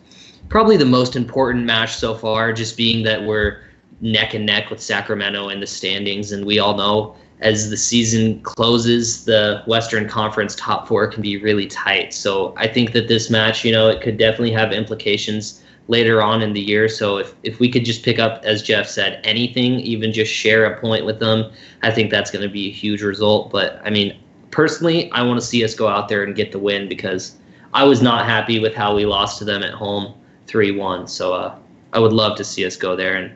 probably 0.49 0.75
the 0.75 0.85
most 0.85 1.15
important 1.15 1.63
match 1.63 1.95
so 1.95 2.15
far, 2.15 2.51
just 2.51 2.75
being 2.75 3.05
that 3.05 3.23
we're 3.23 3.61
neck 4.01 4.33
and 4.33 4.45
neck 4.45 4.69
with 4.69 4.81
Sacramento 4.81 5.47
in 5.47 5.61
the 5.61 5.67
standings 5.67 6.33
and 6.33 6.45
we 6.45 6.59
all 6.59 6.75
know 6.75 7.15
as 7.41 7.69
the 7.69 7.78
season 7.78 8.41
closes, 8.41 9.25
the 9.25 9.63
Western 9.65 10.08
Conference 10.08 10.56
top 10.56 10.88
four 10.88 11.08
can 11.08 11.21
be 11.21 11.38
really 11.38 11.67
tight. 11.67 12.13
So 12.13 12.54
I 12.58 12.67
think 12.67 12.91
that 12.93 13.08
this 13.08 13.30
match, 13.30 13.63
you 13.63 13.71
know, 13.71 13.88
it 13.88 14.02
could 14.02 14.17
definitely 14.17 14.52
have 14.52 14.71
implications 14.71 15.63
later 15.88 16.21
on 16.21 16.41
in 16.41 16.54
the 16.54 16.62
year. 16.62 16.88
So 16.89 17.17
if, 17.17 17.34
if 17.43 17.60
we 17.60 17.69
could 17.69 17.86
just 17.86 18.04
pick 18.04 18.19
up, 18.19 18.43
as 18.43 18.62
Jeff 18.62 18.88
said, 18.88 19.21
anything, 19.23 19.80
even 19.80 20.12
just 20.13 20.32
share 20.32 20.65
a 20.65 20.80
point 20.80 21.06
with 21.06 21.19
them, 21.19 21.52
I 21.82 21.91
think 21.91 22.12
that's 22.12 22.30
going 22.30 22.43
to 22.43 22.49
be 22.49 22.67
a 22.67 22.71
huge 22.71 23.02
result. 23.02 23.52
But 23.52 23.82
I 23.84 23.89
mean, 23.89 24.17
personally, 24.52 25.12
I 25.12 25.23
want 25.23 25.39
to 25.39 25.45
see 25.45 25.63
us 25.63 25.73
go 25.73 25.88
out 25.88 26.10
there 26.10 26.23
and 26.23 26.36
get 26.36 26.52
the 26.52 26.60
win 26.60 26.88
because 26.88 27.38
I 27.73 27.86
was 27.86 28.02
not 28.02 28.25
happy 28.25 28.60
with 28.60 28.75
how 28.75 28.95
we 28.95 29.06
lost 29.06 29.39
to 29.39 29.45
them 29.45 29.63
at 29.63 29.73
home 29.73 30.13
3 30.47 30.71
1. 30.71 31.08
So 31.08 31.34
uh, 31.34 31.56
I 31.93 31.99
would 31.99 32.13
love 32.13 32.38
to 32.38 32.43
see 32.43 32.65
us 32.65 32.75
go 32.75 32.95
there 32.95 33.15
and 33.15 33.32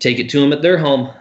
take 0.00 0.18
it 0.18 0.28
to 0.30 0.40
them 0.40 0.52
at 0.52 0.62
their 0.62 0.78
home. 0.78 1.12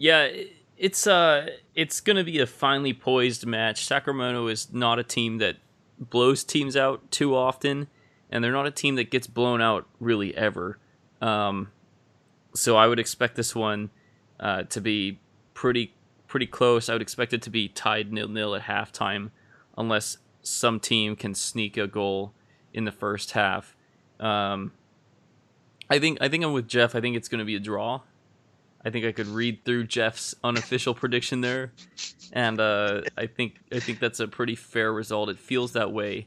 Yeah, 0.00 0.30
it's 0.78 1.06
uh 1.06 1.50
it's 1.74 2.00
to 2.00 2.24
be 2.24 2.38
a 2.38 2.46
finely 2.46 2.94
poised 2.94 3.44
match. 3.44 3.84
Sacramento 3.84 4.46
is 4.46 4.72
not 4.72 4.98
a 4.98 5.02
team 5.02 5.36
that 5.38 5.56
blows 5.98 6.42
teams 6.42 6.74
out 6.74 7.10
too 7.10 7.36
often, 7.36 7.86
and 8.30 8.42
they're 8.42 8.50
not 8.50 8.66
a 8.66 8.70
team 8.70 8.94
that 8.94 9.10
gets 9.10 9.26
blown 9.26 9.60
out 9.60 9.86
really 10.00 10.34
ever. 10.34 10.78
Um, 11.20 11.70
so 12.54 12.78
I 12.78 12.86
would 12.86 12.98
expect 12.98 13.36
this 13.36 13.54
one 13.54 13.90
uh, 14.40 14.62
to 14.62 14.80
be 14.80 15.20
pretty 15.52 15.92
pretty 16.26 16.46
close. 16.46 16.88
I 16.88 16.94
would 16.94 17.02
expect 17.02 17.34
it 17.34 17.42
to 17.42 17.50
be 17.50 17.68
tied 17.68 18.10
nil 18.10 18.28
nil 18.28 18.54
at 18.54 18.62
halftime, 18.62 19.32
unless 19.76 20.16
some 20.42 20.80
team 20.80 21.14
can 21.14 21.34
sneak 21.34 21.76
a 21.76 21.86
goal 21.86 22.32
in 22.72 22.86
the 22.86 22.92
first 22.92 23.32
half. 23.32 23.76
Um, 24.18 24.72
I 25.90 25.98
think 25.98 26.22
I 26.22 26.30
think 26.30 26.42
I'm 26.42 26.54
with 26.54 26.68
Jeff. 26.68 26.94
I 26.94 27.02
think 27.02 27.16
it's 27.16 27.28
going 27.28 27.40
to 27.40 27.44
be 27.44 27.56
a 27.56 27.60
draw. 27.60 28.00
I 28.84 28.90
think 28.90 29.04
I 29.04 29.12
could 29.12 29.26
read 29.26 29.64
through 29.64 29.84
Jeff's 29.84 30.34
unofficial 30.42 30.94
prediction 30.94 31.42
there, 31.42 31.72
and 32.32 32.60
uh, 32.60 33.02
I 33.16 33.26
think 33.26 33.60
I 33.72 33.78
think 33.78 33.98
that's 33.98 34.20
a 34.20 34.28
pretty 34.28 34.54
fair 34.54 34.92
result. 34.92 35.28
It 35.28 35.38
feels 35.38 35.72
that 35.72 35.92
way. 35.92 36.26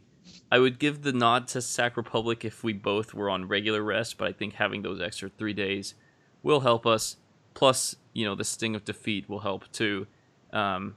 I 0.51 0.59
would 0.59 0.77
give 0.77 1.01
the 1.01 1.13
nod 1.13 1.47
to 1.49 1.61
Sac 1.63 1.97
Republic 1.97 2.45
if 2.45 2.63
we 2.63 2.73
both 2.73 3.13
were 3.13 3.27
on 3.29 3.47
regular 3.47 3.81
rest, 3.81 4.19
but 4.19 4.27
I 4.27 4.33
think 4.33 4.53
having 4.53 4.83
those 4.83 5.01
extra 5.01 5.29
three 5.29 5.53
days 5.53 5.95
will 6.43 6.59
help 6.59 6.85
us. 6.85 7.17
Plus, 7.55 7.95
you 8.13 8.23
know, 8.23 8.35
the 8.35 8.43
sting 8.43 8.75
of 8.75 8.85
defeat 8.85 9.27
will 9.27 9.39
help 9.39 9.71
too. 9.71 10.05
Um, 10.51 10.95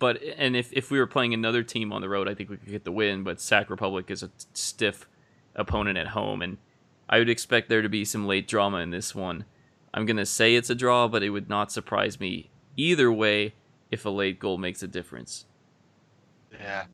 but 0.00 0.20
and 0.36 0.56
if 0.56 0.72
if 0.72 0.90
we 0.90 0.98
were 0.98 1.06
playing 1.06 1.32
another 1.32 1.62
team 1.62 1.92
on 1.92 2.00
the 2.00 2.08
road, 2.08 2.28
I 2.28 2.34
think 2.34 2.50
we 2.50 2.56
could 2.56 2.70
get 2.70 2.84
the 2.84 2.92
win. 2.92 3.22
But 3.22 3.40
Sac 3.40 3.70
Republic 3.70 4.10
is 4.10 4.24
a 4.24 4.30
stiff 4.52 5.08
opponent 5.54 5.96
at 5.96 6.08
home, 6.08 6.42
and 6.42 6.58
I 7.08 7.18
would 7.18 7.28
expect 7.28 7.68
there 7.68 7.82
to 7.82 7.88
be 7.88 8.04
some 8.04 8.26
late 8.26 8.48
drama 8.48 8.78
in 8.78 8.90
this 8.90 9.14
one. 9.14 9.44
I'm 9.94 10.06
going 10.06 10.16
to 10.16 10.26
say 10.26 10.54
it's 10.54 10.70
a 10.70 10.74
draw, 10.74 11.08
but 11.08 11.22
it 11.22 11.30
would 11.30 11.48
not 11.48 11.72
surprise 11.72 12.20
me 12.20 12.50
either 12.76 13.10
way 13.10 13.54
if 13.90 14.04
a 14.04 14.10
late 14.10 14.38
goal 14.38 14.58
makes 14.58 14.82
a 14.82 14.88
difference. 14.88 15.46
Yeah, 16.52 16.84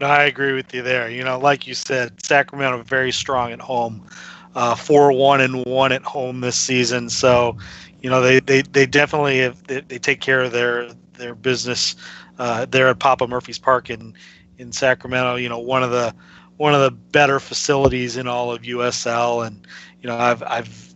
no, 0.00 0.06
I 0.06 0.24
agree 0.24 0.52
with 0.52 0.72
you 0.74 0.82
there. 0.82 1.08
You 1.08 1.24
know, 1.24 1.38
like 1.38 1.66
you 1.66 1.74
said, 1.74 2.24
Sacramento 2.24 2.82
very 2.82 3.12
strong 3.12 3.52
at 3.52 3.60
home, 3.60 4.06
uh, 4.54 4.74
four 4.74 5.12
one 5.12 5.40
and 5.40 5.64
one 5.64 5.92
at 5.92 6.02
home 6.02 6.40
this 6.40 6.56
season. 6.56 7.08
So, 7.08 7.56
you 8.00 8.10
know, 8.10 8.20
they 8.20 8.40
they, 8.40 8.62
they 8.62 8.86
definitely 8.86 9.38
have, 9.40 9.62
they, 9.66 9.80
they 9.80 9.98
take 9.98 10.20
care 10.20 10.40
of 10.40 10.52
their 10.52 10.92
their 11.14 11.34
business 11.34 11.96
uh, 12.38 12.66
there 12.66 12.88
at 12.88 12.98
Papa 12.98 13.26
Murphy's 13.26 13.58
Park 13.58 13.90
in 13.90 14.14
in 14.58 14.72
Sacramento. 14.72 15.36
You 15.36 15.48
know, 15.48 15.58
one 15.58 15.82
of 15.82 15.90
the 15.90 16.14
one 16.58 16.74
of 16.74 16.80
the 16.80 16.90
better 16.90 17.40
facilities 17.40 18.16
in 18.16 18.26
all 18.26 18.52
of 18.52 18.62
USL, 18.62 19.46
and 19.46 19.66
you 20.02 20.08
know, 20.08 20.16
I've 20.16 20.42
I've 20.42 20.87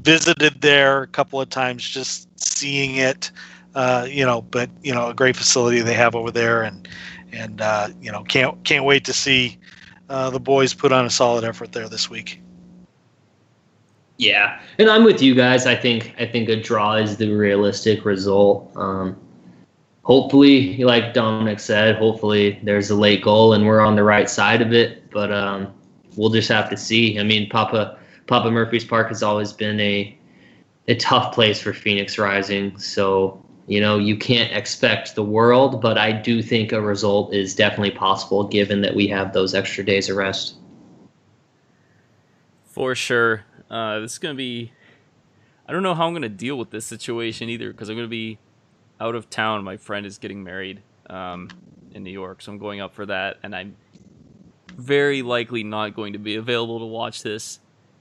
visited 0.00 0.60
there 0.60 1.02
a 1.02 1.06
couple 1.06 1.40
of 1.40 1.48
times 1.48 1.88
just 1.88 2.28
seeing 2.40 2.96
it. 2.96 3.30
Uh, 3.74 4.06
you 4.08 4.24
know, 4.24 4.42
but 4.42 4.70
you 4.82 4.94
know, 4.94 5.08
a 5.08 5.14
great 5.14 5.36
facility 5.36 5.80
they 5.80 5.94
have 5.94 6.14
over 6.14 6.30
there, 6.30 6.62
and 6.62 6.88
and 7.32 7.60
uh, 7.60 7.88
you 8.00 8.10
know 8.10 8.24
can't 8.24 8.62
can't 8.64 8.84
wait 8.84 9.04
to 9.04 9.12
see 9.12 9.58
uh, 10.08 10.30
the 10.30 10.40
boys 10.40 10.74
put 10.74 10.92
on 10.92 11.04
a 11.04 11.10
solid 11.10 11.44
effort 11.44 11.72
there 11.72 11.88
this 11.88 12.08
week. 12.08 12.40
Yeah, 14.16 14.60
and 14.78 14.90
I'm 14.90 15.04
with 15.04 15.22
you 15.22 15.34
guys. 15.34 15.66
I 15.66 15.76
think 15.76 16.14
I 16.18 16.26
think 16.26 16.48
a 16.48 16.56
draw 16.60 16.94
is 16.94 17.16
the 17.16 17.30
realistic 17.32 18.04
result. 18.04 18.72
Um, 18.74 19.16
hopefully, 20.02 20.82
like 20.82 21.14
Dominic 21.14 21.60
said, 21.60 21.96
hopefully 21.96 22.58
there's 22.64 22.90
a 22.90 22.96
late 22.96 23.22
goal 23.22 23.52
and 23.52 23.64
we're 23.64 23.80
on 23.80 23.94
the 23.94 24.02
right 24.02 24.28
side 24.28 24.60
of 24.60 24.72
it. 24.72 25.08
But 25.10 25.30
um, 25.30 25.72
we'll 26.16 26.30
just 26.30 26.48
have 26.48 26.68
to 26.70 26.76
see. 26.76 27.20
I 27.20 27.22
mean, 27.22 27.48
Papa 27.48 27.97
Papa 28.28 28.50
Murphy's 28.50 28.84
Park 28.84 29.08
has 29.08 29.22
always 29.22 29.52
been 29.52 29.80
a 29.80 30.14
a 30.86 30.94
tough 30.94 31.34
place 31.34 31.60
for 31.60 31.72
Phoenix 31.72 32.16
Rising. 32.16 32.78
So 32.78 33.44
you 33.66 33.80
know 33.80 33.98
you 33.98 34.16
can't 34.16 34.52
expect 34.52 35.16
the 35.16 35.24
world, 35.24 35.80
but 35.80 35.98
I 35.98 36.12
do 36.12 36.42
think 36.42 36.70
a 36.70 36.80
result 36.80 37.34
is 37.34 37.54
definitely 37.54 37.90
possible 37.90 38.44
given 38.44 38.82
that 38.82 38.94
we 38.94 39.08
have 39.08 39.32
those 39.32 39.54
extra 39.54 39.84
days 39.84 40.08
of 40.08 40.16
rest. 40.16 40.56
For 42.64 42.94
sure, 42.94 43.44
uh, 43.70 43.98
this 44.00 44.12
is 44.12 44.18
gonna 44.18 44.34
be. 44.34 44.72
I 45.66 45.72
don't 45.72 45.82
know 45.82 45.94
how 45.94 46.06
I'm 46.06 46.12
gonna 46.12 46.28
deal 46.28 46.56
with 46.56 46.70
this 46.70 46.86
situation 46.86 47.48
either 47.48 47.72
because 47.72 47.88
I'm 47.88 47.96
gonna 47.96 48.08
be 48.08 48.38
out 49.00 49.14
of 49.14 49.30
town. 49.30 49.64
My 49.64 49.78
friend 49.78 50.04
is 50.04 50.18
getting 50.18 50.44
married 50.44 50.82
um, 51.08 51.48
in 51.94 52.04
New 52.04 52.10
York, 52.10 52.42
so 52.42 52.52
I'm 52.52 52.58
going 52.58 52.80
up 52.80 52.94
for 52.94 53.06
that, 53.06 53.38
and 53.42 53.56
I'm 53.56 53.76
very 54.76 55.22
likely 55.22 55.64
not 55.64 55.94
going 55.94 56.12
to 56.12 56.18
be 56.18 56.36
available 56.36 56.78
to 56.78 56.84
watch 56.84 57.22
this. 57.22 57.60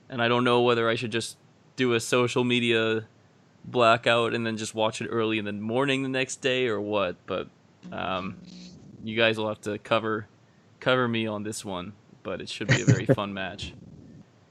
And 0.10 0.22
I 0.22 0.28
don't 0.28 0.44
know 0.44 0.62
whether 0.62 0.90
I 0.90 0.96
should 0.96 1.12
just 1.12 1.38
do 1.76 1.94
a 1.94 2.00
social 2.00 2.44
media 2.44 3.06
blackout 3.66 4.34
and 4.34 4.46
then 4.46 4.58
just 4.58 4.74
watch 4.74 5.02
it 5.02 5.08
early 5.08 5.38
in 5.38 5.46
the 5.46 5.52
morning 5.52 6.04
the 6.04 6.10
next 6.10 6.38
day 6.38 6.68
or 6.68 6.80
what. 6.80 7.16
But 7.26 7.48
um, 7.92 8.38
you 9.04 9.18
guys 9.18 9.38
will 9.38 9.48
have 9.48 9.62
to 9.62 9.78
cover 9.78 10.28
cover 10.80 11.08
me 11.08 11.28
on 11.28 11.44
this 11.44 11.64
one. 11.66 11.94
But 12.24 12.42
it 12.42 12.50
should 12.50 12.68
be 12.68 12.82
a 12.82 12.86
very 12.86 13.06
fun 13.16 13.34
match. 13.34 13.74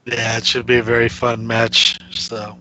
Yeah, 0.05 0.37
it 0.37 0.45
should 0.45 0.65
be 0.65 0.77
a 0.77 0.83
very 0.83 1.09
fun 1.09 1.45
match. 1.45 1.99
So, 2.11 2.39
all 2.39 2.57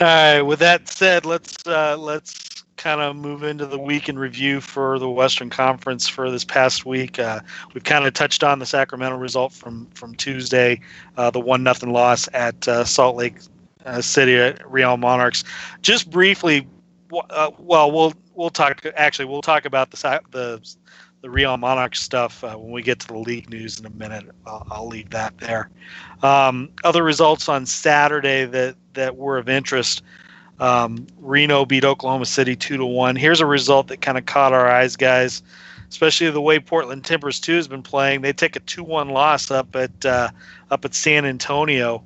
right. 0.00 0.42
With 0.42 0.58
that 0.58 0.88
said, 0.88 1.24
let's 1.24 1.66
uh, 1.66 1.96
let's 1.96 2.45
kind 2.76 3.00
of 3.00 3.16
move 3.16 3.42
into 3.42 3.66
the 3.66 3.78
week 3.78 4.08
in 4.08 4.18
review 4.18 4.60
for 4.60 4.98
the 4.98 5.08
Western 5.08 5.50
Conference 5.50 6.08
for 6.08 6.30
this 6.30 6.44
past 6.44 6.84
week. 6.84 7.18
Uh, 7.18 7.40
we've 7.74 7.84
kind 7.84 8.06
of 8.06 8.14
touched 8.14 8.44
on 8.44 8.58
the 8.58 8.66
Sacramento 8.66 9.16
result 9.16 9.52
from 9.52 9.86
from 9.94 10.14
Tuesday, 10.14 10.80
uh, 11.16 11.30
the 11.30 11.40
one 11.40 11.62
nothing 11.62 11.92
loss 11.92 12.28
at 12.32 12.66
uh, 12.68 12.84
Salt 12.84 13.16
Lake 13.16 13.38
uh, 13.84 14.00
City 14.00 14.36
at 14.36 14.70
Real 14.70 14.96
Monarchs. 14.96 15.44
Just 15.82 16.10
briefly, 16.10 16.66
uh, 17.30 17.50
well, 17.58 17.90
we'll 17.90 18.14
we'll 18.34 18.50
talk. 18.50 18.84
Actually, 18.96 19.26
we'll 19.26 19.42
talk 19.42 19.64
about 19.64 19.90
the 19.90 20.20
the 20.30 20.76
the 21.22 21.30
Real 21.30 21.56
Monarch 21.56 21.96
stuff 21.96 22.44
uh, 22.44 22.54
when 22.54 22.72
we 22.72 22.82
get 22.82 23.00
to 23.00 23.06
the 23.08 23.18
league 23.18 23.48
news 23.50 23.80
in 23.80 23.86
a 23.86 23.90
minute. 23.90 24.26
I'll, 24.46 24.66
I'll 24.70 24.86
leave 24.86 25.10
that 25.10 25.36
there. 25.38 25.70
Um, 26.22 26.70
other 26.84 27.02
results 27.02 27.48
on 27.48 27.66
Saturday 27.66 28.44
that 28.44 28.76
that 28.94 29.16
were 29.16 29.38
of 29.38 29.48
interest. 29.48 30.02
Um, 30.58 31.06
Reno 31.18 31.64
beat 31.64 31.84
Oklahoma 31.84 32.26
City 32.26 32.56
two 32.56 32.76
to 32.76 32.86
one. 32.86 33.16
Here's 33.16 33.40
a 33.40 33.46
result 33.46 33.88
that 33.88 34.00
kind 34.00 34.18
of 34.18 34.26
caught 34.26 34.52
our 34.52 34.68
eyes, 34.68 34.96
guys. 34.96 35.42
Especially 35.88 36.28
the 36.30 36.40
way 36.40 36.58
Portland 36.58 37.04
Timbers 37.04 37.38
two 37.38 37.54
has 37.54 37.68
been 37.68 37.82
playing. 37.82 38.22
They 38.22 38.32
take 38.32 38.56
a 38.56 38.60
two 38.60 38.82
one 38.82 39.10
loss 39.10 39.50
up 39.50 39.76
at 39.76 40.04
uh, 40.04 40.30
up 40.70 40.84
at 40.84 40.94
San 40.94 41.24
Antonio. 41.24 42.02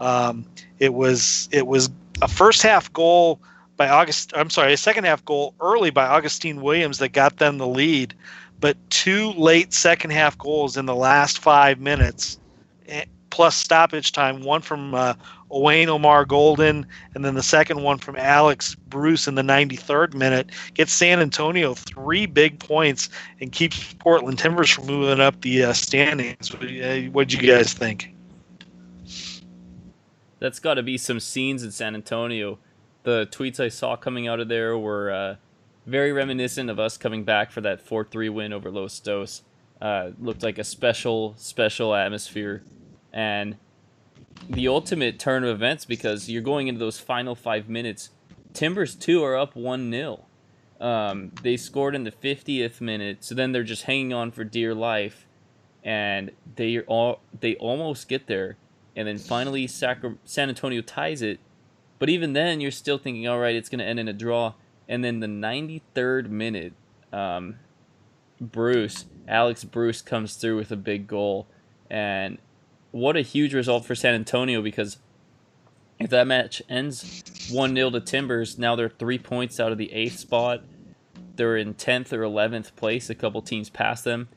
Um, 0.00 0.44
it 0.78 0.94
was 0.94 1.48
it 1.50 1.66
was 1.66 1.90
a 2.22 2.28
first 2.28 2.62
half 2.62 2.92
goal 2.92 3.40
by 3.76 3.88
August. 3.88 4.32
I'm 4.36 4.50
sorry, 4.50 4.72
a 4.72 4.76
second 4.76 5.04
half 5.04 5.24
goal 5.24 5.54
early 5.60 5.90
by 5.90 6.06
Augustine 6.06 6.60
Williams 6.60 6.98
that 6.98 7.08
got 7.08 7.38
them 7.38 7.58
the 7.58 7.66
lead 7.66 8.14
but 8.60 8.76
two 8.90 9.32
late 9.32 9.72
second 9.72 10.10
half 10.10 10.36
goals 10.38 10.76
in 10.76 10.86
the 10.86 10.94
last 10.94 11.38
five 11.38 11.78
minutes, 11.80 12.38
plus 13.30 13.56
stoppage 13.56 14.12
time. 14.12 14.42
One 14.42 14.60
from 14.60 14.94
uh, 14.94 15.14
Omar 15.50 16.24
Gordon, 16.24 16.86
and 17.14 17.24
then 17.24 17.34
the 17.34 17.42
second 17.42 17.82
one 17.82 17.98
from 17.98 18.16
Alex 18.16 18.74
Bruce 18.74 19.28
in 19.28 19.34
the 19.34 19.42
93rd 19.42 20.14
minute 20.14 20.50
gets 20.74 20.92
San 20.92 21.20
Antonio 21.20 21.74
three 21.74 22.26
big 22.26 22.58
points 22.58 23.08
and 23.40 23.52
keeps 23.52 23.94
Portland 23.94 24.38
Timbers 24.38 24.70
from 24.70 24.86
moving 24.86 25.20
up 25.20 25.40
the 25.40 25.64
uh, 25.64 25.72
standings. 25.72 26.52
What 26.52 27.28
did 27.28 27.32
you 27.32 27.48
guys 27.48 27.72
think? 27.72 28.14
That's 30.38 30.60
got 30.60 30.74
to 30.74 30.82
be 30.82 30.98
some 30.98 31.20
scenes 31.20 31.64
in 31.64 31.72
San 31.72 31.94
Antonio. 31.94 32.58
The 33.02 33.26
tweets 33.30 33.58
I 33.58 33.68
saw 33.68 33.96
coming 33.96 34.28
out 34.28 34.40
of 34.40 34.48
there 34.48 34.76
were. 34.78 35.10
Uh, 35.10 35.36
very 35.88 36.12
reminiscent 36.12 36.68
of 36.68 36.78
us 36.78 36.98
coming 36.98 37.24
back 37.24 37.50
for 37.50 37.62
that 37.62 37.84
4-3 37.84 38.30
win 38.30 38.52
over 38.52 38.70
Los 38.70 39.00
Dos. 39.00 39.42
Uh, 39.80 40.10
looked 40.20 40.42
like 40.42 40.58
a 40.58 40.64
special, 40.64 41.34
special 41.38 41.94
atmosphere, 41.94 42.62
and 43.18 43.56
the 44.48 44.68
ultimate 44.68 45.18
turn 45.18 45.42
of 45.42 45.50
events 45.50 45.84
because 45.84 46.28
you're 46.28 46.42
going 46.42 46.68
into 46.68 46.78
those 46.78 46.98
final 46.98 47.34
five 47.34 47.68
minutes. 47.68 48.10
Timbers 48.52 48.94
two 48.94 49.24
are 49.24 49.36
up 49.36 49.56
one 49.56 49.90
0 49.90 50.24
um, 50.80 51.32
They 51.42 51.56
scored 51.56 51.94
in 51.94 52.04
the 52.04 52.12
50th 52.12 52.80
minute, 52.80 53.24
so 53.24 53.34
then 53.34 53.52
they're 53.52 53.64
just 53.64 53.84
hanging 53.84 54.12
on 54.12 54.30
for 54.30 54.44
dear 54.44 54.74
life, 54.74 55.26
and 55.82 56.30
they 56.54 56.78
all 56.80 57.20
they 57.38 57.56
almost 57.56 58.08
get 58.08 58.26
there, 58.26 58.56
and 58.94 59.08
then 59.08 59.18
finally 59.18 59.66
San 59.66 60.14
Antonio 60.36 60.80
ties 60.80 61.20
it. 61.20 61.40
But 61.98 62.08
even 62.08 62.32
then, 62.32 62.60
you're 62.60 62.70
still 62.70 62.98
thinking, 62.98 63.26
all 63.26 63.40
right, 63.40 63.56
it's 63.56 63.68
going 63.68 63.80
to 63.80 63.84
end 63.84 63.98
in 63.98 64.06
a 64.06 64.12
draw 64.12 64.54
and 64.88 65.04
then 65.04 65.20
the 65.20 65.26
93rd 65.26 66.30
minute, 66.30 66.72
um, 67.12 67.56
Bruce, 68.40 69.04
Alex 69.28 69.62
Bruce 69.64 70.00
comes 70.00 70.36
through 70.36 70.56
with 70.56 70.72
a 70.72 70.76
big 70.76 71.06
goal. 71.06 71.46
And 71.90 72.38
what 72.90 73.16
a 73.16 73.22
huge 73.22 73.54
result 73.54 73.84
for 73.84 73.94
San 73.94 74.14
Antonio 74.14 74.62
because 74.62 74.98
if 75.98 76.10
that 76.10 76.26
match 76.26 76.62
ends 76.68 77.22
1 77.50 77.74
0 77.74 77.90
to 77.90 78.00
Timbers, 78.00 78.58
now 78.58 78.76
they're 78.76 78.88
three 78.88 79.18
points 79.18 79.58
out 79.58 79.72
of 79.72 79.78
the 79.78 79.92
eighth 79.92 80.18
spot. 80.18 80.62
They're 81.36 81.56
in 81.56 81.74
10th 81.74 82.12
or 82.12 82.20
11th 82.20 82.74
place, 82.76 83.10
a 83.10 83.14
couple 83.14 83.42
teams 83.42 83.70
past 83.70 84.04
them. 84.04 84.28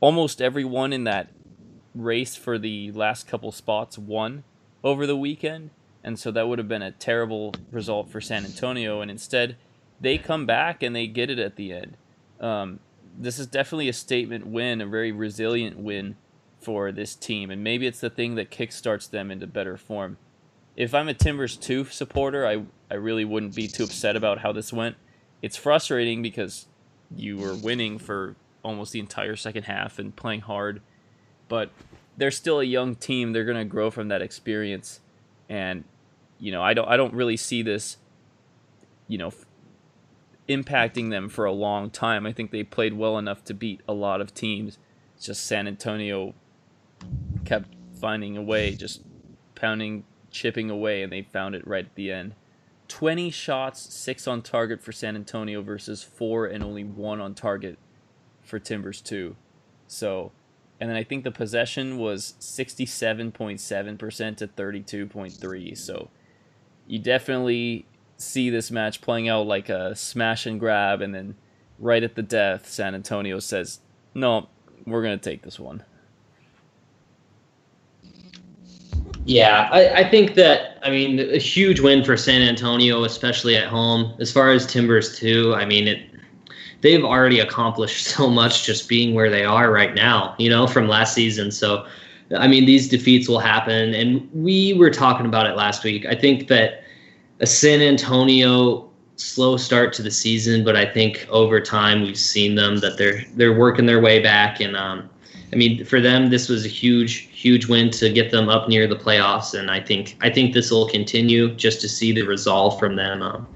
Almost 0.00 0.40
everyone 0.40 0.92
in 0.92 1.04
that 1.04 1.28
race 1.94 2.36
for 2.36 2.58
the 2.58 2.90
last 2.92 3.28
couple 3.28 3.52
spots 3.52 3.98
won 3.98 4.44
over 4.82 5.06
the 5.06 5.16
weekend. 5.16 5.70
And 6.04 6.18
so 6.18 6.30
that 6.32 6.48
would 6.48 6.58
have 6.58 6.68
been 6.68 6.82
a 6.82 6.90
terrible 6.90 7.54
result 7.70 8.10
for 8.10 8.20
San 8.20 8.44
Antonio. 8.44 9.00
And 9.00 9.10
instead, 9.10 9.56
they 10.00 10.18
come 10.18 10.46
back 10.46 10.82
and 10.82 10.96
they 10.96 11.06
get 11.06 11.30
it 11.30 11.38
at 11.38 11.54
the 11.54 11.72
end. 11.72 11.96
Um, 12.40 12.80
this 13.16 13.38
is 13.38 13.46
definitely 13.46 13.88
a 13.88 13.92
statement 13.92 14.46
win, 14.46 14.80
a 14.80 14.86
very 14.86 15.12
resilient 15.12 15.78
win 15.78 16.16
for 16.62 16.92
this 16.92 17.14
team, 17.14 17.50
and 17.50 17.62
maybe 17.62 17.86
it's 17.86 18.00
the 18.00 18.10
thing 18.10 18.36
that 18.36 18.50
kickstarts 18.50 19.10
them 19.10 19.30
into 19.30 19.46
better 19.46 19.76
form. 19.76 20.16
If 20.76 20.94
I'm 20.94 21.08
a 21.08 21.14
Timbers 21.14 21.56
2 21.56 21.86
supporter, 21.86 22.46
I, 22.46 22.62
I 22.90 22.94
really 22.94 23.24
wouldn't 23.24 23.54
be 23.54 23.68
too 23.68 23.84
upset 23.84 24.16
about 24.16 24.38
how 24.38 24.52
this 24.52 24.72
went. 24.72 24.96
It's 25.42 25.56
frustrating 25.56 26.22
because 26.22 26.66
you 27.14 27.36
were 27.36 27.54
winning 27.54 27.98
for 27.98 28.36
almost 28.62 28.92
the 28.92 29.00
entire 29.00 29.36
second 29.36 29.64
half 29.64 29.98
and 29.98 30.14
playing 30.14 30.42
hard, 30.42 30.80
but 31.48 31.70
they're 32.16 32.30
still 32.30 32.60
a 32.60 32.64
young 32.64 32.94
team. 32.94 33.32
They're 33.32 33.44
going 33.44 33.56
to 33.56 33.64
grow 33.64 33.90
from 33.90 34.08
that 34.08 34.22
experience, 34.22 35.00
and 35.48 35.84
you 36.38 36.52
know 36.52 36.62
I 36.62 36.74
don't 36.74 36.88
I 36.88 36.96
don't 36.96 37.14
really 37.14 37.36
see 37.36 37.62
this, 37.62 37.96
you 39.08 39.18
know, 39.18 39.32
impacting 40.48 41.10
them 41.10 41.28
for 41.28 41.44
a 41.44 41.52
long 41.52 41.90
time. 41.90 42.26
I 42.26 42.32
think 42.32 42.50
they 42.50 42.62
played 42.62 42.94
well 42.94 43.18
enough 43.18 43.44
to 43.44 43.54
beat 43.54 43.80
a 43.88 43.92
lot 43.92 44.20
of 44.20 44.34
teams. 44.34 44.78
It's 45.16 45.26
just 45.26 45.44
San 45.44 45.66
Antonio 45.66 46.34
kept 47.44 47.68
finding 48.00 48.36
a 48.36 48.42
way, 48.42 48.74
just 48.74 49.02
pounding, 49.54 50.04
chipping 50.30 50.70
away, 50.70 51.02
and 51.02 51.12
they 51.12 51.22
found 51.22 51.54
it 51.54 51.66
right 51.66 51.86
at 51.86 51.94
the 51.94 52.10
end. 52.10 52.34
20 52.88 53.30
shots, 53.30 53.94
6 53.94 54.26
on 54.26 54.42
target 54.42 54.82
for 54.82 54.92
San 54.92 55.16
Antonio 55.16 55.62
versus 55.62 56.02
4 56.02 56.46
and 56.46 56.62
only 56.62 56.84
1 56.84 57.20
on 57.20 57.34
target 57.34 57.78
for 58.42 58.58
Timbers 58.58 59.00
2. 59.00 59.36
So, 59.86 60.32
and 60.80 60.90
then 60.90 60.96
I 60.96 61.04
think 61.04 61.24
the 61.24 61.30
possession 61.30 61.96
was 61.98 62.34
67.7% 62.40 64.36
to 64.36 64.48
32.3. 64.48 65.78
So, 65.78 66.10
you 66.86 66.98
definitely 66.98 67.86
see 68.16 68.50
this 68.50 68.70
match 68.70 69.00
playing 69.00 69.28
out 69.28 69.46
like 69.46 69.68
a 69.68 69.94
smash 69.94 70.46
and 70.46 70.58
grab, 70.60 71.00
and 71.00 71.14
then 71.14 71.36
right 71.78 72.02
at 72.02 72.14
the 72.14 72.22
death, 72.22 72.68
San 72.68 72.94
Antonio 72.94 73.38
says, 73.38 73.80
"No, 74.14 74.48
we're 74.86 75.02
gonna 75.02 75.18
take 75.18 75.42
this 75.42 75.58
one." 75.58 75.84
Yeah, 79.24 79.68
I, 79.70 80.00
I 80.00 80.10
think 80.10 80.34
that 80.34 80.78
I 80.82 80.90
mean 80.90 81.20
a 81.20 81.38
huge 81.38 81.80
win 81.80 82.04
for 82.04 82.16
San 82.16 82.42
Antonio, 82.42 83.04
especially 83.04 83.56
at 83.56 83.68
home. 83.68 84.14
As 84.18 84.32
far 84.32 84.50
as 84.50 84.66
Timbers 84.66 85.16
too, 85.16 85.54
I 85.54 85.64
mean 85.64 85.88
it. 85.88 86.08
They've 86.80 87.04
already 87.04 87.38
accomplished 87.38 88.06
so 88.16 88.28
much 88.28 88.64
just 88.64 88.88
being 88.88 89.14
where 89.14 89.30
they 89.30 89.44
are 89.44 89.70
right 89.70 89.94
now, 89.94 90.34
you 90.38 90.50
know, 90.50 90.66
from 90.66 90.88
last 90.88 91.14
season. 91.14 91.52
So, 91.52 91.86
I 92.36 92.48
mean, 92.48 92.64
these 92.64 92.88
defeats 92.88 93.28
will 93.28 93.38
happen, 93.38 93.94
and 93.94 94.28
we 94.32 94.74
were 94.74 94.90
talking 94.90 95.26
about 95.26 95.46
it 95.46 95.54
last 95.56 95.84
week. 95.84 96.04
I 96.06 96.16
think 96.16 96.48
that 96.48 96.82
a 97.38 97.46
San 97.46 97.80
Antonio 97.80 98.90
slow 99.16 99.56
start 99.56 99.92
to 99.94 100.02
the 100.02 100.10
season, 100.10 100.64
but 100.64 100.74
I 100.74 100.84
think 100.84 101.26
over 101.30 101.60
time 101.60 102.02
we've 102.02 102.18
seen 102.18 102.56
them 102.56 102.78
that 102.78 102.98
they're 102.98 103.22
they're 103.36 103.56
working 103.56 103.86
their 103.86 104.00
way 104.00 104.18
back, 104.18 104.58
and 104.60 104.76
um, 104.76 105.08
I 105.52 105.56
mean, 105.56 105.84
for 105.84 106.00
them, 106.00 106.30
this 106.30 106.48
was 106.48 106.64
a 106.64 106.68
huge, 106.68 107.28
huge 107.30 107.66
win 107.66 107.90
to 107.92 108.10
get 108.10 108.30
them 108.30 108.48
up 108.48 108.68
near 108.68 108.86
the 108.86 108.96
playoffs, 108.96 109.58
and 109.58 109.70
I 109.70 109.80
think 109.80 110.16
I 110.20 110.30
think 110.30 110.54
this 110.54 110.70
will 110.70 110.88
continue 110.88 111.54
just 111.54 111.80
to 111.82 111.88
see 111.88 112.12
the 112.12 112.22
resolve 112.22 112.78
from 112.78 112.96
them. 112.96 113.20
Um, 113.20 113.46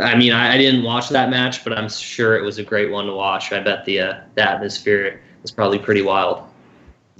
I 0.00 0.16
mean, 0.16 0.32
I, 0.32 0.54
I, 0.54 0.58
didn't 0.58 0.82
watch 0.82 1.08
that 1.10 1.30
match, 1.30 1.64
but 1.64 1.72
I'm 1.72 1.88
sure 1.88 2.36
it 2.36 2.42
was 2.42 2.58
a 2.58 2.62
great 2.62 2.90
one 2.90 3.06
to 3.06 3.12
watch. 3.14 3.52
I 3.52 3.60
bet 3.60 3.84
the 3.84 4.00
uh, 4.00 4.20
the 4.34 4.50
atmosphere 4.50 5.22
was 5.42 5.50
probably 5.50 5.78
pretty 5.78 6.02
wild. 6.02 6.42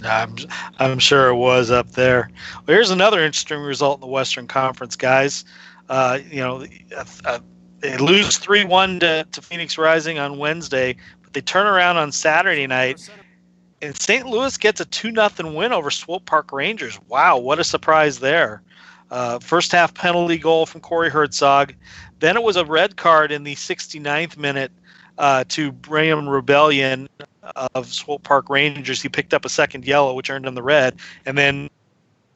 I'm 0.05 0.37
I'm 0.79 0.99
sure 0.99 1.29
it 1.29 1.37
was 1.37 1.71
up 1.71 1.93
there. 1.93 2.31
Well, 2.55 2.75
here's 2.75 2.91
another 2.91 3.25
interesting 3.25 3.61
result 3.61 3.99
in 3.99 4.01
the 4.01 4.07
Western 4.07 4.47
Conference, 4.47 4.97
guys. 4.97 5.45
Uh, 5.89 6.19
you 6.31 6.41
know, 6.41 6.67
they 7.81 7.97
lose 7.99 8.39
three 8.39 8.65
one 8.65 9.01
to, 9.01 9.27
to 9.31 9.43
Phoenix 9.43 9.79
Rising 9.79 10.19
on 10.19 10.39
Wednesday, 10.39 10.97
but 11.23 11.33
they 11.33 11.41
turn 11.41 11.67
around 11.67 11.97
on 11.97 12.13
Saturday 12.13 12.67
night, 12.67 13.09
and 13.81 13.99
St. 13.99 14.27
Louis 14.27 14.57
gets 14.57 14.81
a 14.81 14.85
two 14.85 15.11
nothing 15.11 15.55
win 15.55 15.73
over 15.73 15.91
Swope 15.91 16.25
Park 16.27 16.53
Rangers. 16.53 16.99
Wow, 17.09 17.39
what 17.39 17.59
a 17.59 17.65
surprise 17.65 18.19
there! 18.19 18.63
Uh, 19.11 19.39
first 19.39 19.73
half 19.73 19.95
penalty 19.95 20.37
goal 20.37 20.67
from 20.67 20.81
Corey 20.81 21.11
Hertzog. 21.11 21.75
Then 22.21 22.37
it 22.37 22.43
was 22.43 22.57
a 22.57 22.65
red 22.65 22.97
card 22.97 23.33
in 23.33 23.45
the 23.45 23.55
69th 23.55 24.37
minute 24.37 24.73
uh, 25.17 25.45
to 25.49 25.73
Graham 25.73 26.29
Rebellion 26.29 27.09
of 27.75 27.93
Swope 27.93 28.23
Park 28.23 28.51
Rangers. 28.51 29.01
He 29.01 29.09
picked 29.09 29.33
up 29.33 29.45
a 29.45 29.49
second 29.49 29.87
yellow, 29.87 30.15
which 30.15 30.31
earned 30.31 30.47
him 30.47 30.55
the 30.55 30.63
red. 30.63 30.97
And 31.25 31.39
then 31.39 31.71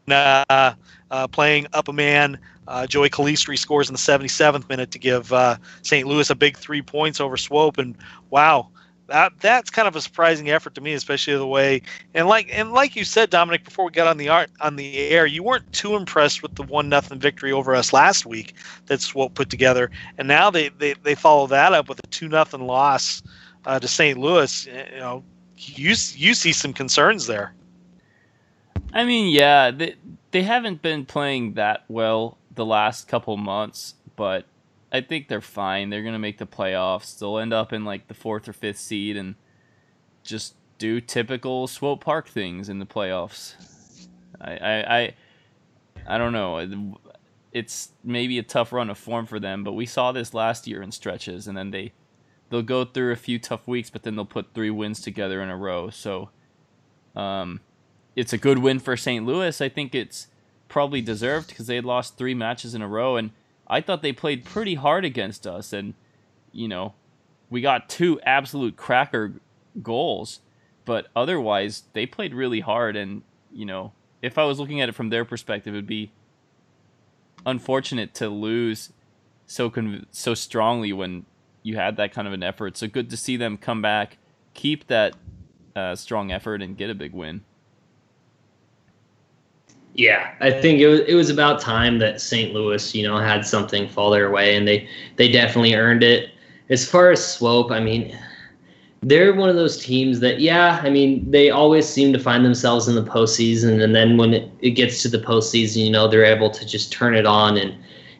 uh, 0.08 0.74
uh, 1.10 1.26
playing 1.28 1.66
up 1.72 1.88
a 1.88 1.92
man, 1.92 2.38
uh, 2.68 2.86
Joey 2.86 3.10
Calistri 3.10 3.58
scores 3.58 3.88
in 3.88 3.94
the 3.94 3.98
77th 3.98 4.68
minute 4.68 4.90
to 4.92 4.98
give 4.98 5.32
uh, 5.32 5.56
St. 5.82 6.06
Louis 6.06 6.30
a 6.30 6.34
big 6.34 6.56
three 6.56 6.82
points 6.82 7.20
over 7.20 7.36
Swope. 7.36 7.78
And 7.78 7.96
wow, 8.30 8.68
that 9.12 9.32
that's 9.40 9.68
kind 9.68 9.86
of 9.86 9.94
a 9.94 10.00
surprising 10.00 10.48
effort 10.50 10.74
to 10.74 10.80
me, 10.80 10.94
especially 10.94 11.36
the 11.36 11.46
way 11.46 11.82
and 12.14 12.26
like 12.26 12.48
and 12.50 12.72
like 12.72 12.96
you 12.96 13.04
said, 13.04 13.28
Dominic, 13.28 13.62
before 13.62 13.84
we 13.84 13.90
got 13.90 14.06
on 14.06 14.16
the 14.16 14.30
art 14.30 14.50
on 14.60 14.76
the 14.76 14.96
air, 14.96 15.26
you 15.26 15.42
weren't 15.42 15.70
too 15.72 15.94
impressed 15.96 16.42
with 16.42 16.54
the 16.54 16.62
one 16.62 16.88
nothing 16.88 17.18
victory 17.18 17.52
over 17.52 17.74
us 17.74 17.92
last 17.92 18.24
week. 18.24 18.54
That's 18.86 19.14
what 19.14 19.34
put 19.34 19.50
together, 19.50 19.90
and 20.16 20.26
now 20.26 20.50
they 20.50 20.70
they, 20.70 20.94
they 20.94 21.14
follow 21.14 21.46
that 21.48 21.74
up 21.74 21.88
with 21.88 21.98
a 21.98 22.06
two 22.06 22.28
nothing 22.28 22.66
loss 22.66 23.22
uh, 23.66 23.78
to 23.78 23.86
St. 23.86 24.18
Louis. 24.18 24.66
You 24.66 24.98
know, 24.98 25.24
you 25.58 25.90
you 25.90 26.34
see 26.34 26.52
some 26.52 26.72
concerns 26.72 27.26
there. 27.26 27.52
I 28.94 29.04
mean, 29.04 29.28
yeah, 29.28 29.70
they 29.70 29.94
they 30.30 30.42
haven't 30.42 30.80
been 30.80 31.04
playing 31.04 31.54
that 31.54 31.84
well 31.88 32.38
the 32.54 32.64
last 32.64 33.08
couple 33.08 33.36
months, 33.36 33.94
but 34.16 34.46
I 34.92 35.00
think 35.00 35.28
they're 35.28 35.40
fine. 35.40 35.88
They're 35.88 36.02
gonna 36.02 36.18
make 36.18 36.38
the 36.38 36.46
playoffs. 36.46 37.18
They'll 37.18 37.38
end 37.38 37.54
up 37.54 37.72
in 37.72 37.84
like 37.84 38.08
the 38.08 38.14
fourth 38.14 38.46
or 38.46 38.52
fifth 38.52 38.78
seed 38.78 39.16
and 39.16 39.36
just 40.22 40.54
do 40.78 41.00
typical 41.00 41.66
Swope 41.66 42.04
Park 42.04 42.28
things 42.28 42.68
in 42.68 42.78
the 42.78 42.86
playoffs. 42.86 43.54
I 44.40 44.56
I 44.56 44.98
I, 44.98 45.14
I 46.06 46.18
don't 46.18 46.32
know. 46.32 46.98
It's 47.52 47.90
maybe 48.04 48.38
a 48.38 48.42
tough 48.42 48.72
run 48.72 48.90
of 48.90 48.98
form 48.98 49.26
for 49.26 49.40
them, 49.40 49.64
but 49.64 49.72
we 49.72 49.86
saw 49.86 50.12
this 50.12 50.34
last 50.34 50.66
year 50.66 50.82
in 50.82 50.92
stretches, 50.92 51.48
and 51.48 51.56
then 51.56 51.70
they 51.70 51.92
they'll 52.50 52.62
go 52.62 52.84
through 52.84 53.12
a 53.12 53.16
few 53.16 53.38
tough 53.38 53.66
weeks, 53.66 53.88
but 53.88 54.02
then 54.02 54.14
they'll 54.14 54.26
put 54.26 54.52
three 54.52 54.70
wins 54.70 55.00
together 55.00 55.42
in 55.42 55.48
a 55.48 55.56
row. 55.56 55.88
So, 55.88 56.28
um, 57.16 57.60
it's 58.14 58.34
a 58.34 58.38
good 58.38 58.58
win 58.58 58.78
for 58.78 58.96
St. 58.96 59.24
Louis. 59.24 59.58
I 59.60 59.70
think 59.70 59.94
it's 59.94 60.26
probably 60.68 61.00
deserved 61.00 61.48
because 61.48 61.66
they 61.66 61.80
lost 61.80 62.18
three 62.18 62.34
matches 62.34 62.74
in 62.74 62.82
a 62.82 62.88
row 62.88 63.16
and 63.16 63.30
I 63.66 63.80
thought 63.80 64.02
they 64.02 64.12
played 64.12 64.44
pretty 64.44 64.74
hard 64.74 65.04
against 65.04 65.46
us, 65.46 65.72
and 65.72 65.94
you 66.52 66.68
know, 66.68 66.94
we 67.50 67.60
got 67.60 67.88
two 67.88 68.20
absolute 68.22 68.76
cracker 68.76 69.34
goals, 69.82 70.40
but 70.84 71.08
otherwise 71.14 71.84
they 71.92 72.06
played 72.06 72.34
really 72.34 72.60
hard. 72.60 72.96
And 72.96 73.22
you 73.52 73.64
know, 73.64 73.92
if 74.20 74.38
I 74.38 74.44
was 74.44 74.58
looking 74.58 74.80
at 74.80 74.88
it 74.88 74.94
from 74.94 75.10
their 75.10 75.24
perspective, 75.24 75.74
it'd 75.74 75.86
be 75.86 76.12
unfortunate 77.44 78.14
to 78.14 78.28
lose 78.28 78.92
so 79.46 79.70
conv- 79.70 80.06
so 80.10 80.34
strongly 80.34 80.92
when 80.92 81.26
you 81.62 81.76
had 81.76 81.96
that 81.96 82.12
kind 82.12 82.26
of 82.26 82.34
an 82.34 82.42
effort. 82.42 82.76
So 82.76 82.86
good 82.86 83.10
to 83.10 83.16
see 83.16 83.36
them 83.36 83.56
come 83.56 83.82
back, 83.82 84.18
keep 84.54 84.86
that 84.88 85.14
uh, 85.74 85.94
strong 85.94 86.30
effort, 86.30 86.62
and 86.62 86.76
get 86.76 86.90
a 86.90 86.94
big 86.94 87.12
win. 87.12 87.42
Yeah, 89.94 90.32
I 90.40 90.50
think 90.50 90.80
it 90.80 90.88
was 90.88 91.00
it 91.00 91.14
was 91.14 91.28
about 91.28 91.60
time 91.60 91.98
that 91.98 92.20
St. 92.20 92.54
Louis, 92.54 92.94
you 92.94 93.06
know, 93.06 93.18
had 93.18 93.44
something 93.44 93.88
fall 93.88 94.10
their 94.10 94.30
way, 94.30 94.56
and 94.56 94.66
they 94.66 94.88
they 95.16 95.30
definitely 95.30 95.74
earned 95.74 96.02
it. 96.02 96.30
As 96.70 96.88
far 96.88 97.10
as 97.10 97.22
Swope, 97.22 97.70
I 97.70 97.80
mean, 97.80 98.16
they're 99.02 99.34
one 99.34 99.50
of 99.50 99.56
those 99.56 99.84
teams 99.84 100.20
that, 100.20 100.40
yeah, 100.40 100.80
I 100.82 100.88
mean, 100.88 101.28
they 101.30 101.50
always 101.50 101.86
seem 101.86 102.12
to 102.14 102.18
find 102.18 102.44
themselves 102.44 102.88
in 102.88 102.94
the 102.94 103.02
postseason, 103.02 103.82
and 103.82 103.94
then 103.94 104.16
when 104.16 104.32
it, 104.32 104.50
it 104.60 104.70
gets 104.70 105.02
to 105.02 105.08
the 105.08 105.18
postseason, 105.18 105.84
you 105.84 105.90
know, 105.90 106.08
they're 106.08 106.24
able 106.24 106.50
to 106.50 106.64
just 106.64 106.90
turn 106.92 107.14
it 107.14 107.26
on 107.26 107.58
and 107.58 107.74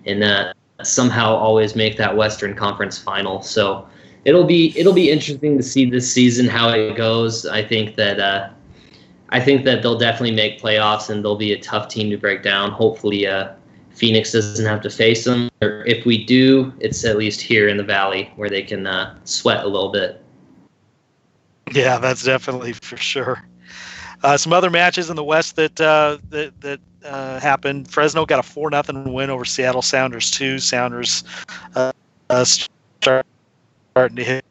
and 0.05 0.25
uh, 0.25 0.53
somehow 0.83 1.35
always 1.35 1.75
make 1.75 1.97
that 1.97 2.15
Western 2.15 2.55
Conference 2.55 2.99
final. 2.99 3.41
So 3.41 3.89
it'll 4.27 4.45
be 4.45 4.75
it'll 4.77 4.93
be 4.93 5.11
interesting 5.11 5.57
to 5.57 5.63
see 5.63 5.89
this 5.89 6.13
season 6.13 6.49
how 6.49 6.69
it 6.69 6.97
goes. 6.97 7.47
I 7.47 7.65
think 7.65 7.97
that. 7.97 8.21
Uh, 8.21 8.51
I 9.33 9.41
think 9.41 9.65
that 9.65 9.83
they'll 9.83 9.99
definitely 9.99 10.33
make 10.33 10.61
playoffs 10.61 11.09
and 11.09 11.25
they'll 11.25 11.37
be 11.37 11.53
a 11.53 11.59
tough 11.59 11.89
team 11.89 12.11
to 12.11 12.19
break 12.19 12.43
down. 12.43 12.71
Hopefully, 12.71 13.27
uh, 13.27 13.55
Phoenix 13.95 14.33
doesn't 14.33 14.67
have 14.67 14.83
to 14.83 14.91
face 14.91 15.25
them. 15.25 15.49
Or 15.63 15.85
if 15.87 16.05
we 16.05 16.23
do, 16.23 16.71
it's 16.81 17.03
at 17.07 17.17
least 17.17 17.41
here 17.41 17.69
in 17.69 17.79
the 17.79 17.83
Valley 17.83 18.31
where 18.37 18.51
they 18.51 18.63
can 18.63 18.87
uh, 18.87 19.17
sweat 19.25 19.65
a 19.65 19.69
little 19.69 19.91
bit. 19.91 20.23
Yeah, 21.73 21.99
that's 21.99 22.23
definitely 22.23 22.75
for 22.75 22.99
sure. 22.99 23.43
Uh, 24.23 24.37
some 24.37 24.53
other 24.53 24.69
matches 24.69 25.09
in 25.09 25.17
the 25.17 25.25
West 25.25 25.57
that 25.57 25.81
uh, 25.81 26.19
that 26.29 26.61
that 26.61 26.81
uh, 27.03 27.41
happened. 27.41 27.91
Fresno 27.91 28.27
got 28.27 28.39
a 28.39 28.43
four 28.43 28.69
nothing 28.69 29.15
win 29.15 29.31
over 29.31 29.47
Seattle 29.47 29.81
Sounders. 29.81 30.31
Two 30.31 30.59
Sounders 30.59 31.25
uh, 31.75 31.93
uh, 32.29 32.45
start, 32.45 33.27
starting 33.93 34.17
to 34.17 34.25
hit 34.25 34.45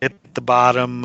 hit 0.00 0.34
the 0.34 0.40
bottom 0.40 1.04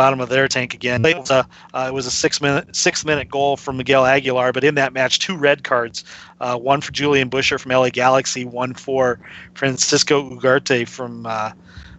bottom 0.00 0.18
of 0.18 0.30
their 0.30 0.48
tank 0.48 0.72
again. 0.72 1.04
It 1.04 1.18
was 1.18 1.30
a, 1.30 1.46
uh, 1.74 1.84
it 1.88 1.92
was 1.92 2.06
a 2.06 2.10
six 2.10 2.40
minute 2.40 2.74
six 2.74 3.04
minute 3.04 3.28
goal 3.28 3.58
from 3.58 3.76
Miguel 3.76 4.06
Aguilar, 4.06 4.50
but 4.50 4.64
in 4.64 4.74
that 4.76 4.94
match, 4.94 5.18
two 5.18 5.36
red 5.36 5.62
cards, 5.62 6.04
uh, 6.40 6.56
one 6.56 6.80
for 6.80 6.90
Julian 6.90 7.28
Busher 7.28 7.58
from 7.58 7.70
LA 7.72 7.90
Galaxy, 7.90 8.46
one 8.46 8.72
for 8.72 9.20
Francisco 9.52 10.30
Ugarte 10.30 10.88
from 10.88 11.26
uh, 11.26 11.52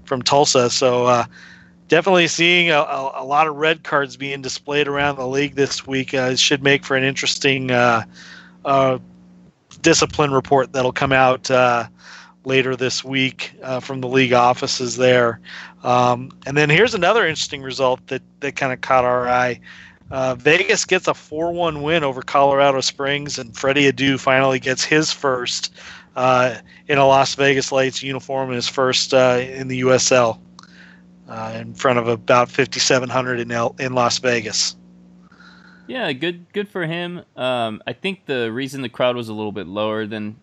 from 0.05 0.23
Tulsa. 0.23 0.71
So 0.71 1.05
uh, 1.05 1.25
definitely 1.89 2.27
seeing 2.27 2.71
a, 2.71 2.79
a, 2.79 3.21
a, 3.21 3.23
lot 3.23 3.45
of 3.45 3.57
red 3.57 3.83
cards 3.83 4.17
being 4.17 4.41
displayed 4.41 4.87
around 4.87 5.17
the 5.17 5.27
league 5.27 5.53
this 5.53 5.85
week 5.85 6.15
uh, 6.15 6.35
should 6.35 6.63
make 6.63 6.83
for 6.83 6.97
an 6.97 7.03
interesting 7.03 7.69
uh, 7.69 8.01
discipline 9.83 10.31
report 10.31 10.73
that'll 10.73 10.91
come 10.91 11.11
out 11.11 11.51
later 12.43 12.75
this 12.75 13.03
week 13.03 13.53
uh, 13.61 13.79
from 13.79 14.01
the 14.01 14.07
league 14.07 14.33
offices 14.33 14.97
there. 14.97 15.39
Um, 15.83 16.31
and 16.45 16.57
then 16.57 16.69
here's 16.69 16.93
another 16.93 17.27
interesting 17.27 17.61
result 17.61 18.05
that, 18.07 18.21
that 18.39 18.55
kind 18.55 18.73
of 18.73 18.81
caught 18.81 19.05
our 19.05 19.27
eye. 19.27 19.59
Uh, 20.09 20.35
Vegas 20.35 20.83
gets 20.83 21.07
a 21.07 21.13
4 21.13 21.53
1 21.53 21.81
win 21.81 22.03
over 22.03 22.21
Colorado 22.21 22.81
Springs, 22.81 23.39
and 23.39 23.55
Freddie 23.55 23.89
Adu 23.91 24.19
finally 24.19 24.59
gets 24.59 24.83
his 24.83 25.11
first 25.11 25.73
uh, 26.15 26.57
in 26.87 26.97
a 26.97 27.07
Las 27.07 27.35
Vegas 27.35 27.71
Lights 27.71 28.03
uniform 28.03 28.49
and 28.49 28.55
his 28.55 28.67
first 28.67 29.13
uh, 29.13 29.39
in 29.41 29.69
the 29.69 29.81
USL 29.81 30.39
uh, 31.29 31.53
in 31.55 31.73
front 31.73 31.97
of 31.97 32.07
about 32.09 32.49
5,700 32.49 33.39
in, 33.39 33.51
L- 33.51 33.75
in 33.79 33.93
Las 33.93 34.17
Vegas. 34.19 34.75
Yeah, 35.87 36.11
good 36.13 36.51
good 36.53 36.69
for 36.69 36.85
him. 36.85 37.23
Um, 37.35 37.81
I 37.85 37.93
think 37.93 38.25
the 38.25 38.51
reason 38.51 38.81
the 38.81 38.89
crowd 38.89 39.15
was 39.15 39.29
a 39.29 39.33
little 39.33 39.51
bit 39.51 39.67
lower 39.67 40.05
than 40.05 40.37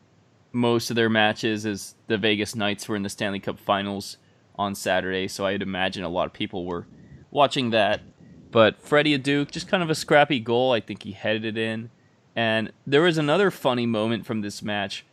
most 0.59 0.91
of 0.91 0.97
their 0.97 1.09
matches 1.09 1.65
as 1.65 1.95
the 2.09 2.19
Vegas 2.19 2.55
Knights 2.55 2.89
were 2.89 2.97
in 2.97 3.03
the 3.03 3.09
Stanley 3.09 3.41
Cup 3.41 3.59
Finals 3.59 4.19
on 4.57 4.75
Saturday, 4.75 5.29
so 5.29 5.47
I'd 5.47 5.63
imagine 5.63 6.03
a 6.05 6.09
lot 6.09 6.27
of 6.27 6.33
people 6.33 6.67
were 6.67 6.87
watching 7.31 7.71
that. 7.71 8.03
But 8.51 8.81
Freddie 8.81 9.19
Adu, 9.19 9.51
just 9.51 9.69
kind 9.69 9.83
of 9.83 9.91
a 9.91 9.95
scrappy 9.95 10.41
goal. 10.41 10.73
I 10.73 10.81
think 10.81 11.03
he 11.03 11.13
headed 11.13 11.45
it 11.45 11.57
in. 11.57 11.91
And 12.35 12.73
there 12.87 13.03
was 13.03 13.19
another 13.19 13.51
funny 13.51 13.87
moment 13.87 14.27
from 14.27 14.41
this 14.41 14.63
match. 14.63 15.05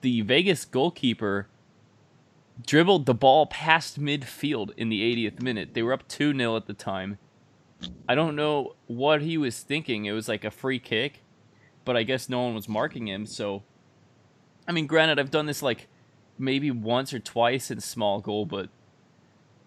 The 0.00 0.20
Vegas 0.22 0.64
goalkeeper 0.64 1.48
dribbled 2.64 3.06
the 3.06 3.14
ball 3.14 3.46
past 3.46 4.00
midfield 4.00 4.70
in 4.76 4.88
the 4.88 5.02
80th 5.02 5.42
minute. 5.42 5.74
They 5.74 5.82
were 5.82 5.92
up 5.92 6.06
2 6.08 6.36
0 6.36 6.56
at 6.56 6.66
the 6.66 6.74
time. 6.74 7.18
I 8.08 8.14
don't 8.14 8.36
know 8.36 8.76
what 8.86 9.22
he 9.22 9.36
was 9.36 9.60
thinking. 9.60 10.04
It 10.04 10.12
was 10.12 10.28
like 10.28 10.44
a 10.44 10.50
free 10.50 10.78
kick, 10.78 11.22
but 11.84 11.96
I 11.96 12.02
guess 12.02 12.28
no 12.28 12.42
one 12.42 12.54
was 12.54 12.68
marking 12.68 13.08
him, 13.08 13.26
so 13.26 13.62
I 14.66 14.72
mean, 14.72 14.86
granted, 14.86 15.18
I've 15.18 15.30
done 15.30 15.46
this 15.46 15.62
like 15.62 15.88
maybe 16.38 16.70
once 16.70 17.12
or 17.12 17.18
twice 17.18 17.70
in 17.70 17.80
small 17.80 18.20
goal, 18.20 18.46
but 18.46 18.68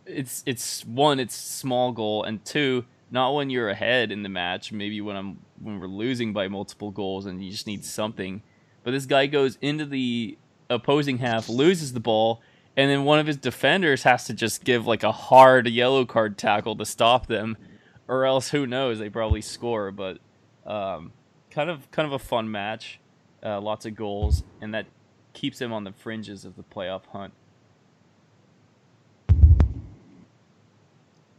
it's 0.05 0.43
it's 0.45 0.85
one, 0.85 1.19
it's 1.19 1.35
small 1.35 1.91
goal, 1.91 2.23
and 2.23 2.43
two, 2.43 2.85
not 3.11 3.33
when 3.33 3.49
you're 3.49 3.69
ahead 3.69 4.11
in 4.11 4.23
the 4.23 4.29
match. 4.29 4.71
Maybe 4.71 5.01
when 5.01 5.15
I'm 5.15 5.39
when 5.61 5.79
we're 5.79 5.87
losing 5.87 6.33
by 6.33 6.47
multiple 6.47 6.91
goals 6.91 7.25
and 7.25 7.43
you 7.43 7.51
just 7.51 7.67
need 7.67 7.85
something. 7.85 8.41
But 8.83 8.91
this 8.91 9.05
guy 9.05 9.25
goes 9.27 9.57
into 9.61 9.85
the 9.85 10.37
opposing 10.69 11.17
half, 11.17 11.49
loses 11.49 11.93
the 11.93 11.99
ball, 11.99 12.41
and 12.75 12.89
then 12.89 13.03
one 13.03 13.19
of 13.19 13.27
his 13.27 13.37
defenders 13.37 14.03
has 14.03 14.25
to 14.25 14.33
just 14.33 14.63
give 14.63 14.87
like 14.87 15.03
a 15.03 15.11
hard 15.11 15.67
yellow 15.67 16.05
card 16.05 16.37
tackle 16.37 16.75
to 16.77 16.85
stop 16.85 17.27
them, 17.27 17.57
or 18.07 18.25
else 18.25 18.49
who 18.49 18.65
knows? 18.65 18.99
They 18.99 19.09
probably 19.09 19.41
score. 19.41 19.91
But 19.91 20.19
um, 20.65 21.11
kind 21.51 21.69
of 21.69 21.89
kind 21.91 22.05
of 22.05 22.13
a 22.13 22.19
fun 22.19 22.49
match, 22.51 22.99
uh, 23.47 23.61
lots 23.61 23.85
of 23.85 23.95
goals, 23.95 24.43
and 24.61 24.73
that 24.73 24.85
keeps 25.33 25.61
him 25.61 25.71
on 25.71 25.83
the 25.83 25.93
fringes 25.93 26.43
of 26.43 26.55
the 26.55 26.63
playoff 26.63 27.05
hunt. 27.05 27.33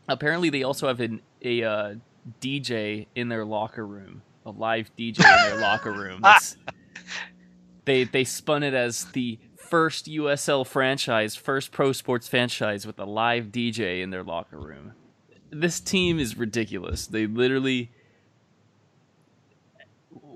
Apparently, 0.09 0.49
they 0.49 0.63
also 0.63 0.89
have 0.89 1.01
an, 1.01 1.21
a 1.43 1.63
uh, 1.63 1.95
DJ 2.41 3.07
in 3.15 3.29
their 3.29 3.45
locker 3.45 3.87
room, 3.87 4.23
a 4.47 4.51
live 4.51 4.91
DJ 4.97 5.19
in 5.19 5.51
their 5.51 5.61
locker 5.61 5.93
room. 5.93 6.21
That's, 6.23 6.57
they 7.85 8.05
they 8.05 8.25
spun 8.25 8.63
it 8.63 8.73
as 8.73 9.05
the 9.13 9.39
first 9.57 10.07
USL 10.07 10.67
franchise, 10.67 11.37
first 11.37 11.73
pro 11.73 11.93
sports 11.93 12.27
franchise 12.27 12.87
with 12.87 12.99
a 12.99 13.05
live 13.05 13.47
DJ 13.47 14.03
in 14.03 14.09
their 14.09 14.23
locker 14.23 14.59
room. 14.59 14.95
This 15.51 15.79
team 15.79 16.19
is 16.19 16.39
ridiculous. 16.39 17.07
They 17.07 17.27
literally 17.27 17.91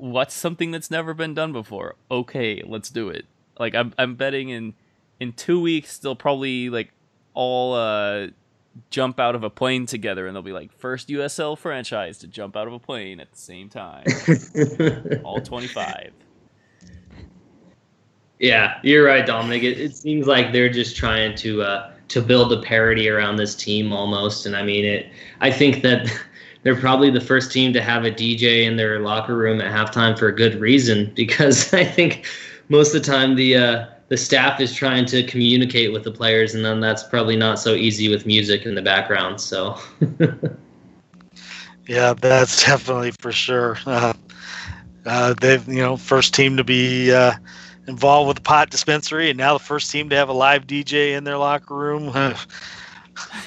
what's 0.02 0.34
something 0.34 0.72
that's 0.72 0.90
never 0.90 1.14
been 1.14 1.32
done 1.32 1.52
before? 1.52 1.94
Okay, 2.10 2.60
let's 2.66 2.90
do 2.90 3.08
it. 3.08 3.24
Like 3.58 3.76
I'm 3.76 3.94
I'm 3.96 4.16
betting 4.16 4.48
in 4.48 4.74
in 5.20 5.32
2 5.32 5.60
weeks 5.60 5.98
they'll 5.98 6.16
probably 6.16 6.68
like 6.70 6.92
all 7.34 7.74
uh 7.74 8.26
jump 8.90 9.20
out 9.20 9.36
of 9.36 9.44
a 9.44 9.50
plane 9.50 9.86
together 9.86 10.26
and 10.26 10.34
they'll 10.34 10.42
be 10.42 10.52
like 10.52 10.72
first 10.72 11.08
USL 11.08 11.56
franchise 11.56 12.18
to 12.18 12.26
jump 12.26 12.56
out 12.56 12.66
of 12.66 12.72
a 12.72 12.80
plane 12.80 13.20
at 13.20 13.30
the 13.30 13.38
same 13.38 13.68
time. 13.68 14.04
all 15.24 15.40
25. 15.40 16.10
Yeah, 18.40 18.78
you're 18.82 19.04
right, 19.04 19.24
Dominic. 19.24 19.62
It, 19.62 19.78
it 19.78 19.96
seems 19.96 20.26
like 20.26 20.52
they're 20.52 20.68
just 20.68 20.96
trying 20.96 21.36
to 21.36 21.62
uh, 21.62 21.92
to 22.08 22.20
build 22.20 22.52
a 22.52 22.60
parody 22.60 23.08
around 23.08 23.36
this 23.36 23.54
team 23.54 23.92
almost, 23.92 24.46
and 24.46 24.56
I 24.56 24.64
mean 24.64 24.84
it. 24.84 25.12
I 25.40 25.52
think 25.52 25.84
that 25.84 26.12
they're 26.62 26.76
probably 26.76 27.10
the 27.10 27.20
first 27.20 27.52
team 27.52 27.72
to 27.72 27.82
have 27.82 28.04
a 28.04 28.10
DJ 28.10 28.64
in 28.64 28.76
their 28.76 29.00
locker 29.00 29.36
room 29.36 29.60
at 29.60 29.72
halftime 29.72 30.18
for 30.18 30.28
a 30.28 30.34
good 30.34 30.60
reason 30.60 31.12
because 31.16 31.72
I 31.74 31.84
think 31.84 32.26
most 32.68 32.94
of 32.94 33.02
the 33.02 33.10
time 33.10 33.34
the 33.34 33.56
uh, 33.56 33.86
the 34.08 34.16
staff 34.16 34.60
is 34.60 34.74
trying 34.74 35.06
to 35.06 35.22
communicate 35.22 35.92
with 35.92 36.04
the 36.04 36.10
players, 36.10 36.54
and 36.54 36.64
then 36.64 36.80
that's 36.80 37.02
probably 37.02 37.36
not 37.36 37.58
so 37.58 37.74
easy 37.74 38.08
with 38.08 38.26
music 38.26 38.66
in 38.66 38.74
the 38.74 38.82
background. 38.82 39.40
So. 39.40 39.78
yeah, 41.86 42.12
that's 42.14 42.64
definitely 42.64 43.12
for 43.12 43.32
sure. 43.32 43.78
Uh, 43.86 44.12
uh, 45.04 45.34
they've 45.40 45.66
you 45.66 45.82
know 45.82 45.96
first 45.96 46.32
team 46.32 46.56
to 46.56 46.62
be 46.62 47.12
uh, 47.12 47.32
involved 47.88 48.28
with 48.28 48.36
the 48.36 48.42
pot 48.42 48.70
dispensary, 48.70 49.30
and 49.30 49.36
now 49.36 49.52
the 49.52 49.64
first 49.64 49.90
team 49.90 50.08
to 50.08 50.14
have 50.14 50.28
a 50.28 50.32
live 50.32 50.64
DJ 50.64 51.16
in 51.16 51.24
their 51.24 51.38
locker 51.38 51.74
room. 51.74 52.12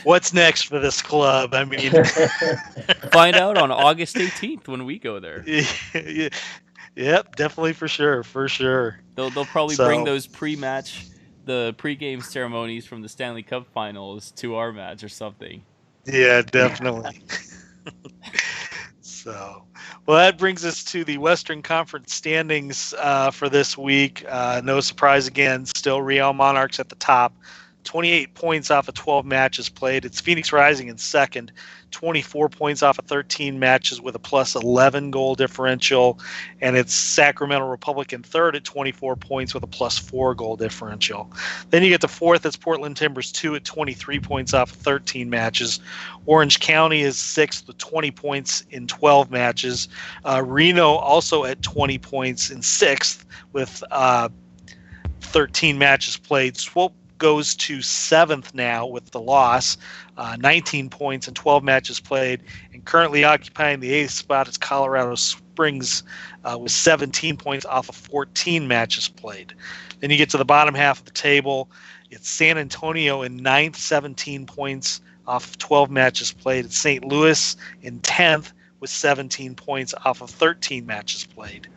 What's 0.03 0.33
next 0.33 0.63
for 0.63 0.79
this 0.79 1.01
club? 1.01 1.53
I 1.53 1.65
mean, 1.65 1.91
find 3.11 3.35
out 3.35 3.57
on 3.57 3.71
August 3.71 4.15
18th 4.15 4.67
when 4.67 4.85
we 4.85 4.99
go 4.99 5.19
there. 5.19 5.43
yeah, 5.93 6.29
yep, 6.95 7.35
definitely 7.35 7.73
for 7.73 7.87
sure, 7.87 8.23
for 8.23 8.47
sure. 8.47 8.99
They'll 9.15 9.29
they'll 9.29 9.45
probably 9.45 9.75
so, 9.75 9.85
bring 9.85 10.03
those 10.03 10.27
pre-match, 10.27 11.07
the 11.45 11.73
pre-game 11.77 12.21
ceremonies 12.21 12.85
from 12.85 13.01
the 13.01 13.09
Stanley 13.09 13.43
Cup 13.43 13.67
Finals 13.73 14.31
to 14.37 14.55
our 14.55 14.71
match 14.71 15.03
or 15.03 15.09
something. 15.09 15.63
Yeah, 16.05 16.41
definitely. 16.43 17.21
so, 19.01 19.63
well, 20.05 20.17
that 20.17 20.37
brings 20.37 20.63
us 20.63 20.83
to 20.85 21.03
the 21.03 21.17
Western 21.17 21.61
Conference 21.61 22.13
standings 22.13 22.93
uh, 22.99 23.31
for 23.31 23.49
this 23.49 23.77
week. 23.77 24.23
Uh, 24.27 24.61
no 24.63 24.79
surprise 24.79 25.27
again, 25.27 25.65
still 25.65 26.01
Real 26.01 26.33
Monarchs 26.33 26.79
at 26.79 26.89
the 26.89 26.95
top, 26.95 27.33
28 27.85 28.33
points 28.33 28.71
off 28.71 28.87
of 28.87 28.95
12 28.95 29.25
matches 29.25 29.69
played. 29.69 30.03
It's 30.03 30.19
Phoenix 30.19 30.51
Rising 30.51 30.89
in 30.89 30.97
second, 30.97 31.51
24 31.91 32.49
points 32.49 32.83
off 32.83 32.99
of 32.99 33.05
13 33.05 33.57
matches 33.59 34.01
with 34.01 34.15
a 34.15 34.19
plus 34.19 34.55
11 34.55 35.11
goal 35.11 35.35
differential. 35.35 36.19
And 36.61 36.75
it's 36.75 36.93
Sacramento 36.93 37.67
Republic 37.67 38.11
in 38.11 38.23
third 38.23 38.55
at 38.55 38.63
24 38.63 39.15
points 39.15 39.53
with 39.53 39.63
a 39.63 39.67
plus 39.67 39.97
four 39.97 40.35
goal 40.35 40.57
differential. 40.57 41.31
Then 41.69 41.83
you 41.83 41.89
get 41.89 42.01
to 42.01 42.07
fourth, 42.07 42.45
it's 42.45 42.57
Portland 42.57 42.97
Timbers 42.97 43.31
2 43.31 43.55
at 43.55 43.63
23 43.63 44.19
points 44.19 44.53
off 44.53 44.71
of 44.71 44.77
13 44.79 45.29
matches. 45.29 45.79
Orange 46.25 46.59
County 46.59 47.01
is 47.01 47.17
sixth 47.17 47.67
with 47.67 47.77
20 47.77 48.11
points 48.11 48.65
in 48.71 48.87
12 48.87 49.29
matches. 49.29 49.87
Uh, 50.25 50.43
Reno 50.45 50.95
also 50.95 51.45
at 51.45 51.61
20 51.61 51.99
points 51.99 52.49
in 52.49 52.61
sixth 52.61 53.25
with 53.53 53.83
uh, 53.91 54.29
13 55.21 55.77
matches 55.77 56.17
played. 56.17 56.57
Swope 56.57 56.95
goes 57.17 57.55
to 57.55 57.81
seventh 57.81 58.53
now 58.53 58.85
with 58.85 59.11
the 59.11 59.19
loss, 59.19 59.77
uh, 60.17 60.37
19 60.39 60.89
points 60.89 61.27
and 61.27 61.35
12 61.35 61.63
matches 61.63 61.99
played, 61.99 62.41
and 62.73 62.83
currently 62.85 63.23
occupying 63.23 63.79
the 63.79 63.91
eighth 63.91 64.11
spot 64.11 64.47
is 64.47 64.57
Colorado 64.57 65.15
Springs 65.15 66.03
uh, 66.43 66.57
with 66.57 66.71
17 66.71 67.37
points 67.37 67.65
off 67.65 67.89
of 67.89 67.95
14 67.95 68.67
matches 68.67 69.07
played. 69.07 69.53
Then 69.99 70.09
you 70.09 70.17
get 70.17 70.29
to 70.31 70.37
the 70.37 70.45
bottom 70.45 70.75
half 70.75 70.99
of 70.99 71.05
the 71.05 71.11
table. 71.11 71.69
It's 72.11 72.29
San 72.29 72.57
Antonio 72.57 73.21
in 73.23 73.37
ninth, 73.37 73.77
17 73.77 74.45
points 74.45 75.01
off 75.27 75.47
of 75.47 75.57
12 75.57 75.89
matches 75.89 76.31
played. 76.31 76.65
It's 76.65 76.77
St. 76.77 77.03
Louis 77.03 77.55
in 77.81 77.99
10th 78.01 78.51
with 78.79 78.89
17 78.89 79.55
points 79.55 79.93
off 80.03 80.21
of 80.21 80.29
13 80.29 80.85
matches 80.85 81.25
played. 81.25 81.67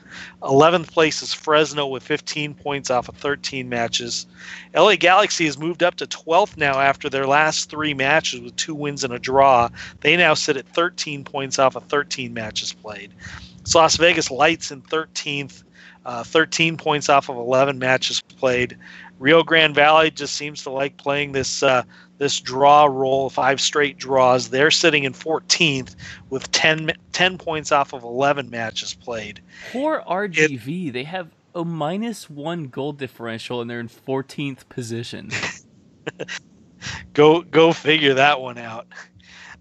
11th 0.42 0.90
place 0.90 1.22
is 1.22 1.34
Fresno 1.34 1.86
with 1.86 2.02
15 2.02 2.54
points 2.54 2.90
off 2.90 3.08
of 3.08 3.16
13 3.16 3.68
matches. 3.68 4.26
LA 4.74 4.96
Galaxy 4.96 5.46
has 5.46 5.58
moved 5.58 5.82
up 5.82 5.96
to 5.96 6.06
12th 6.06 6.56
now 6.56 6.78
after 6.78 7.08
their 7.08 7.26
last 7.26 7.70
three 7.70 7.94
matches 7.94 8.40
with 8.40 8.56
two 8.56 8.74
wins 8.74 9.04
and 9.04 9.12
a 9.12 9.18
draw. 9.18 9.68
They 10.00 10.16
now 10.16 10.34
sit 10.34 10.56
at 10.56 10.68
13 10.68 11.24
points 11.24 11.58
off 11.58 11.76
of 11.76 11.84
13 11.84 12.32
matches 12.32 12.72
played. 12.72 13.12
It's 13.60 13.74
Las 13.74 13.96
Vegas 13.96 14.30
Lights 14.30 14.70
in 14.70 14.82
13th, 14.82 15.62
uh, 16.06 16.24
13 16.24 16.76
points 16.76 17.08
off 17.08 17.28
of 17.28 17.36
11 17.36 17.78
matches 17.78 18.20
played. 18.20 18.78
Rio 19.18 19.42
Grande 19.42 19.74
Valley 19.74 20.10
just 20.10 20.34
seems 20.34 20.62
to 20.62 20.70
like 20.70 20.96
playing 20.96 21.32
this 21.32 21.62
uh, 21.62 21.82
this 22.18 22.40
draw 22.40 22.84
roll, 22.86 23.30
five 23.30 23.60
straight 23.60 23.96
draws. 23.96 24.50
They're 24.50 24.70
sitting 24.70 25.04
in 25.04 25.12
14th 25.12 25.94
with 26.30 26.50
10, 26.52 26.92
10 27.12 27.38
points 27.38 27.72
off 27.72 27.92
of 27.92 28.02
11 28.02 28.50
matches 28.50 28.94
played. 28.94 29.40
Poor 29.72 30.02
RGV. 30.08 30.88
It, 30.88 30.92
they 30.92 31.04
have 31.04 31.30
a 31.54 31.64
minus 31.64 32.28
one 32.28 32.64
goal 32.64 32.92
differential 32.92 33.60
and 33.60 33.70
they're 33.70 33.80
in 33.80 33.88
14th 33.88 34.68
position. 34.68 35.30
go 37.12 37.42
go 37.42 37.72
figure 37.72 38.14
that 38.14 38.40
one 38.40 38.58
out. 38.58 38.86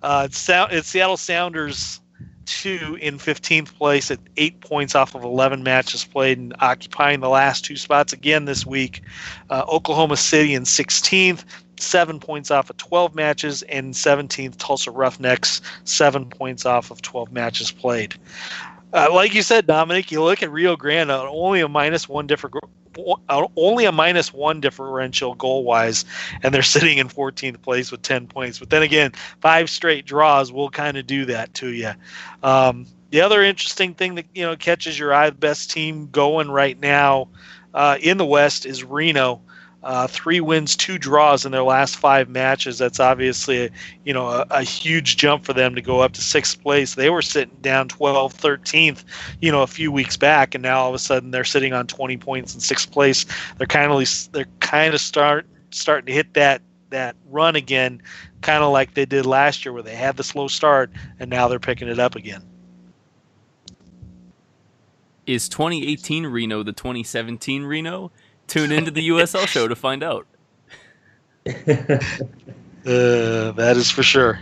Uh, 0.01 0.27
it's, 0.29 0.47
it's 0.49 0.87
Seattle 0.87 1.17
Sounders 1.17 2.01
two 2.45 2.97
in 3.01 3.17
15th 3.17 3.75
place 3.75 4.09
at 4.09 4.19
eight 4.37 4.61
points 4.61 4.95
off 4.95 5.15
of 5.15 5.23
11 5.23 5.63
matches 5.63 6.05
played 6.05 6.37
and 6.37 6.55
occupying 6.59 7.19
the 7.19 7.29
last 7.29 7.65
two 7.65 7.75
spots 7.75 8.13
again 8.13 8.45
this 8.45 8.65
week. 8.65 9.01
Uh, 9.49 9.65
Oklahoma 9.67 10.15
City 10.15 10.53
in 10.53 10.63
16th 10.63 11.43
seven 11.79 12.19
points 12.19 12.51
off 12.51 12.69
of 12.69 12.77
12 12.77 13.15
matches, 13.15 13.63
and 13.63 13.93
17th 13.93 14.57
Tulsa 14.57 14.91
Roughnecks, 14.91 15.61
seven 15.83 16.25
points 16.25 16.65
off 16.65 16.91
of 16.91 17.01
12 17.01 17.31
matches 17.31 17.71
played. 17.71 18.15
Uh, 18.93 19.09
like 19.13 19.33
you 19.33 19.41
said, 19.41 19.67
Dominic, 19.67 20.11
you 20.11 20.23
look 20.23 20.41
at 20.41 20.51
Rio 20.51 20.75
Grande, 20.75 21.11
uh, 21.11 21.29
only 21.29 21.59
a 21.59 21.67
minus 21.67 22.07
one 22.07 22.25
different, 22.25 22.55
uh, 23.29 23.47
only 23.55 23.85
a 23.85 23.91
minus 23.91 24.33
one 24.33 24.61
differential 24.61 25.35
goal 25.35 25.63
wise, 25.63 26.05
and 26.41 26.53
they're 26.53 26.63
sitting 26.63 26.97
in 26.97 27.09
14th 27.09 27.61
place 27.61 27.91
with 27.91 28.01
10 28.01 28.27
points. 28.27 28.59
But 28.59 28.69
then 28.69 28.83
again, 28.83 29.11
five 29.41 29.69
straight 29.69 30.05
draws 30.05 30.51
will 30.51 30.69
kind 30.69 30.97
of 30.97 31.05
do 31.05 31.25
that 31.25 31.53
to 31.55 31.67
you. 31.67 31.91
Um, 32.43 32.85
the 33.09 33.21
other 33.21 33.43
interesting 33.43 33.93
thing 33.93 34.15
that 34.15 34.25
you 34.33 34.43
know 34.43 34.55
catches 34.55 34.97
your 34.97 35.13
eye, 35.13 35.29
the 35.29 35.35
best 35.35 35.71
team 35.71 36.09
going 36.11 36.49
right 36.49 36.79
now 36.79 37.29
uh, 37.73 37.97
in 38.01 38.17
the 38.17 38.25
West 38.25 38.65
is 38.65 38.83
Reno. 38.83 39.41
Uh, 39.87 40.05
three 40.05 40.41
wins, 40.41 40.75
two 40.75 40.97
draws 40.97 41.45
in 41.45 41.53
their 41.53 41.63
last 41.63 41.95
five 41.95 42.27
matches. 42.27 42.77
That's 42.77 42.99
obviously, 42.99 43.67
a, 43.67 43.69
you 44.03 44.11
know, 44.11 44.27
a, 44.27 44.45
a, 44.49 44.61
huge 44.61 45.15
jump 45.15 45.45
for 45.45 45.53
them 45.53 45.75
to 45.75 45.81
go 45.81 46.01
up 46.01 46.11
to 46.11 46.21
sixth 46.21 46.61
place. 46.61 46.95
They 46.95 47.09
were 47.09 47.21
sitting 47.21 47.55
down 47.61 47.87
12th, 47.87 48.35
13th, 48.35 49.05
you 49.39 49.49
know, 49.49 49.61
a 49.61 49.67
few 49.67 49.89
weeks 49.89 50.17
back, 50.17 50.53
and 50.53 50.61
now 50.61 50.81
all 50.81 50.89
of 50.89 50.95
a 50.95 50.99
sudden 50.99 51.31
they're 51.31 51.45
sitting 51.45 51.71
on 51.71 51.87
20 51.87 52.17
points 52.17 52.53
in 52.53 52.59
sixth 52.59 52.91
place. 52.91 53.25
They're 53.57 53.65
kind 53.65 53.89
of 53.89 54.31
they're 54.33 54.49
kind 54.59 54.93
of 54.93 54.99
start 54.99 55.47
starting 55.71 56.07
to 56.07 56.11
hit 56.11 56.33
that 56.33 56.61
that 56.89 57.15
run 57.29 57.55
again, 57.55 58.01
kind 58.41 58.65
of 58.65 58.73
like 58.73 58.93
they 58.93 59.05
did 59.05 59.25
last 59.25 59.63
year, 59.63 59.71
where 59.71 59.83
they 59.83 59.95
had 59.95 60.17
the 60.17 60.23
slow 60.25 60.49
start 60.49 60.91
and 61.17 61.29
now 61.29 61.47
they're 61.47 61.59
picking 61.59 61.87
it 61.87 61.97
up 61.97 62.15
again. 62.15 62.43
Is 65.25 65.47
2018 65.47 66.25
Reno 66.25 66.61
the 66.61 66.73
2017 66.73 67.63
Reno? 67.63 68.11
Tune 68.47 68.71
into 68.71 68.91
the 68.91 69.09
USL 69.09 69.47
show 69.47 69.67
to 69.67 69.75
find 69.75 70.03
out. 70.03 70.25
uh, 71.45 71.51
that 72.85 73.73
is 73.75 73.91
for 73.91 74.03
sure. 74.03 74.39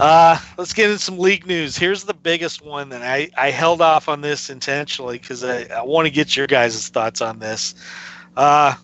Uh, 0.00 0.38
let's 0.56 0.72
get 0.72 0.90
into 0.90 0.98
some 1.02 1.18
league 1.18 1.46
news. 1.46 1.76
Here's 1.76 2.04
the 2.04 2.14
biggest 2.14 2.62
one 2.64 2.88
that 2.88 3.02
I, 3.02 3.30
I 3.36 3.50
held 3.50 3.80
off 3.80 4.08
on 4.08 4.20
this 4.20 4.50
intentionally 4.50 5.18
because 5.18 5.44
I, 5.44 5.64
I 5.64 5.82
want 5.82 6.06
to 6.06 6.10
get 6.10 6.36
your 6.36 6.46
guys' 6.46 6.88
thoughts 6.88 7.20
on 7.20 7.38
this. 7.38 7.74
Uh, 8.36 8.74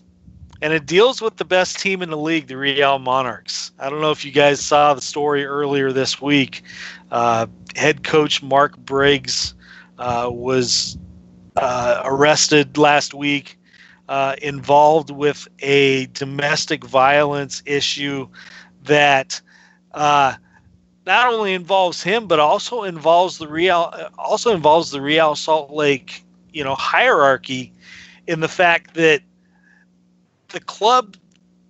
and 0.61 0.73
it 0.73 0.85
deals 0.85 1.21
with 1.21 1.37
the 1.37 1.45
best 1.45 1.79
team 1.79 2.01
in 2.01 2.09
the 2.09 2.17
league, 2.17 2.47
the 2.47 2.57
Real 2.57 2.99
Monarchs. 2.99 3.71
I 3.79 3.89
don't 3.89 4.01
know 4.01 4.11
if 4.11 4.25
you 4.25 4.31
guys 4.31 4.59
saw 4.59 4.93
the 4.93 5.01
story 5.01 5.45
earlier 5.45 5.91
this 5.91 6.21
week. 6.21 6.63
Uh, 7.11 7.47
head 7.75 8.03
coach 8.03 8.43
Mark 8.43 8.77
Briggs 8.77 9.53
uh, 9.97 10.29
was 10.31 10.97
uh, 11.55 12.01
arrested 12.05 12.77
last 12.77 13.13
week, 13.13 13.58
uh, 14.09 14.35
involved 14.41 15.11
with 15.11 15.47
a 15.59 16.07
domestic 16.07 16.83
violence 16.83 17.61
issue 17.67 18.27
that 18.85 19.39
uh, 19.93 20.33
not 21.05 21.31
only 21.31 21.53
involves 21.53 22.01
him 22.01 22.27
but 22.27 22.39
also 22.39 22.83
involves 22.83 23.37
the 23.37 23.47
Real 23.47 23.93
also 24.17 24.55
involves 24.55 24.89
the 24.89 24.99
Real 24.99 25.35
Salt 25.35 25.69
Lake 25.69 26.25
you 26.51 26.63
know 26.63 26.73
hierarchy 26.73 27.71
in 28.25 28.39
the 28.39 28.47
fact 28.47 28.95
that 28.95 29.21
the 30.47 30.59
club 30.59 31.15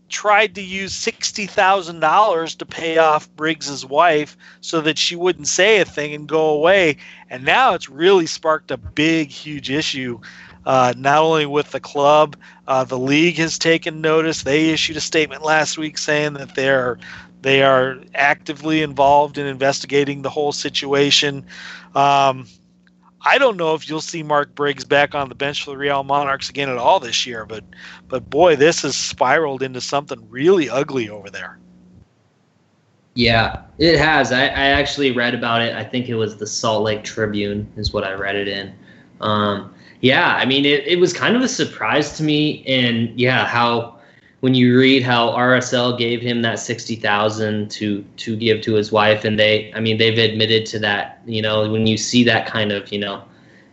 tried 0.07 0.55
to 0.55 0.61
use 0.61 0.93
sixty 0.93 1.45
thousand 1.45 1.99
dollars 1.99 2.55
to 2.55 2.65
pay 2.65 2.97
off 2.99 3.29
Briggs's 3.35 3.85
wife 3.85 4.37
so 4.61 4.79
that 4.79 4.97
she 4.97 5.17
wouldn't 5.17 5.49
say 5.49 5.81
a 5.81 5.85
thing 5.85 6.13
and 6.13 6.25
go 6.25 6.51
away, 6.51 6.95
and 7.29 7.43
now 7.43 7.73
it's 7.73 7.89
really 7.89 8.27
sparked 8.27 8.71
a 8.71 8.77
big, 8.77 9.29
huge 9.29 9.69
issue. 9.69 10.21
Uh, 10.69 10.93
not 10.95 11.17
only 11.23 11.47
with 11.47 11.71
the 11.71 11.79
club, 11.79 12.35
uh, 12.67 12.83
the 12.83 12.95
league 12.95 13.37
has 13.37 13.57
taken 13.57 14.01
notice. 14.01 14.43
They 14.43 14.69
issued 14.69 14.97
a 14.97 15.01
statement 15.01 15.41
last 15.41 15.79
week 15.79 15.97
saying 15.97 16.33
that 16.33 16.53
they're 16.53 16.99
they 17.41 17.63
are 17.63 17.97
actively 18.13 18.83
involved 18.83 19.39
in 19.39 19.47
investigating 19.47 20.21
the 20.21 20.29
whole 20.29 20.51
situation. 20.51 21.43
Um, 21.95 22.45
I 23.25 23.39
don't 23.39 23.57
know 23.57 23.73
if 23.73 23.89
you'll 23.89 23.99
see 23.99 24.21
Mark 24.21 24.53
Briggs 24.53 24.85
back 24.85 25.15
on 25.15 25.27
the 25.27 25.33
bench 25.33 25.63
for 25.63 25.71
the 25.71 25.77
Real 25.77 26.03
Monarchs 26.03 26.51
again 26.51 26.69
at 26.69 26.77
all 26.77 26.99
this 26.99 27.25
year, 27.25 27.47
but 27.47 27.63
but 28.07 28.29
boy, 28.29 28.55
this 28.55 28.83
has 28.83 28.95
spiraled 28.95 29.63
into 29.63 29.81
something 29.81 30.19
really 30.29 30.69
ugly 30.69 31.09
over 31.09 31.31
there. 31.31 31.57
Yeah, 33.15 33.63
it 33.79 33.97
has. 33.97 34.31
I, 34.31 34.43
I 34.43 34.67
actually 34.67 35.13
read 35.13 35.33
about 35.33 35.63
it. 35.63 35.73
I 35.73 35.83
think 35.83 36.09
it 36.09 36.15
was 36.15 36.37
the 36.37 36.45
Salt 36.45 36.83
Lake 36.83 37.03
Tribune 37.03 37.67
is 37.75 37.91
what 37.91 38.03
I 38.03 38.13
read 38.13 38.35
it 38.35 38.47
in. 38.47 38.75
Um, 39.19 39.73
yeah, 40.01 40.35
I 40.35 40.45
mean, 40.45 40.65
it, 40.65 40.85
it 40.87 40.99
was 40.99 41.11
kind 41.11 41.35
of 41.35 41.41
a 41.41 41.47
surprise 41.47 42.15
to 42.17 42.23
me, 42.23 42.63
and 42.65 43.17
yeah, 43.19 43.45
how 43.45 43.97
when 44.39 44.55
you 44.55 44.77
read 44.77 45.03
how 45.03 45.31
RSL 45.31 45.97
gave 45.97 46.21
him 46.21 46.41
that 46.43 46.59
sixty 46.59 46.95
thousand 46.95 47.69
to 47.71 48.03
to 48.17 48.35
give 48.37 48.61
to 48.61 48.75
his 48.75 48.91
wife, 48.91 49.25
and 49.25 49.37
they, 49.37 49.73
I 49.73 49.81
mean, 49.81 49.97
they've 49.97 50.17
admitted 50.17 50.65
to 50.67 50.79
that. 50.79 51.21
You 51.25 51.41
know, 51.41 51.69
when 51.69 51.85
you 51.85 51.97
see 51.97 52.23
that 52.23 52.47
kind 52.47 52.71
of, 52.71 52.91
you 52.91 52.99
know, 52.99 53.23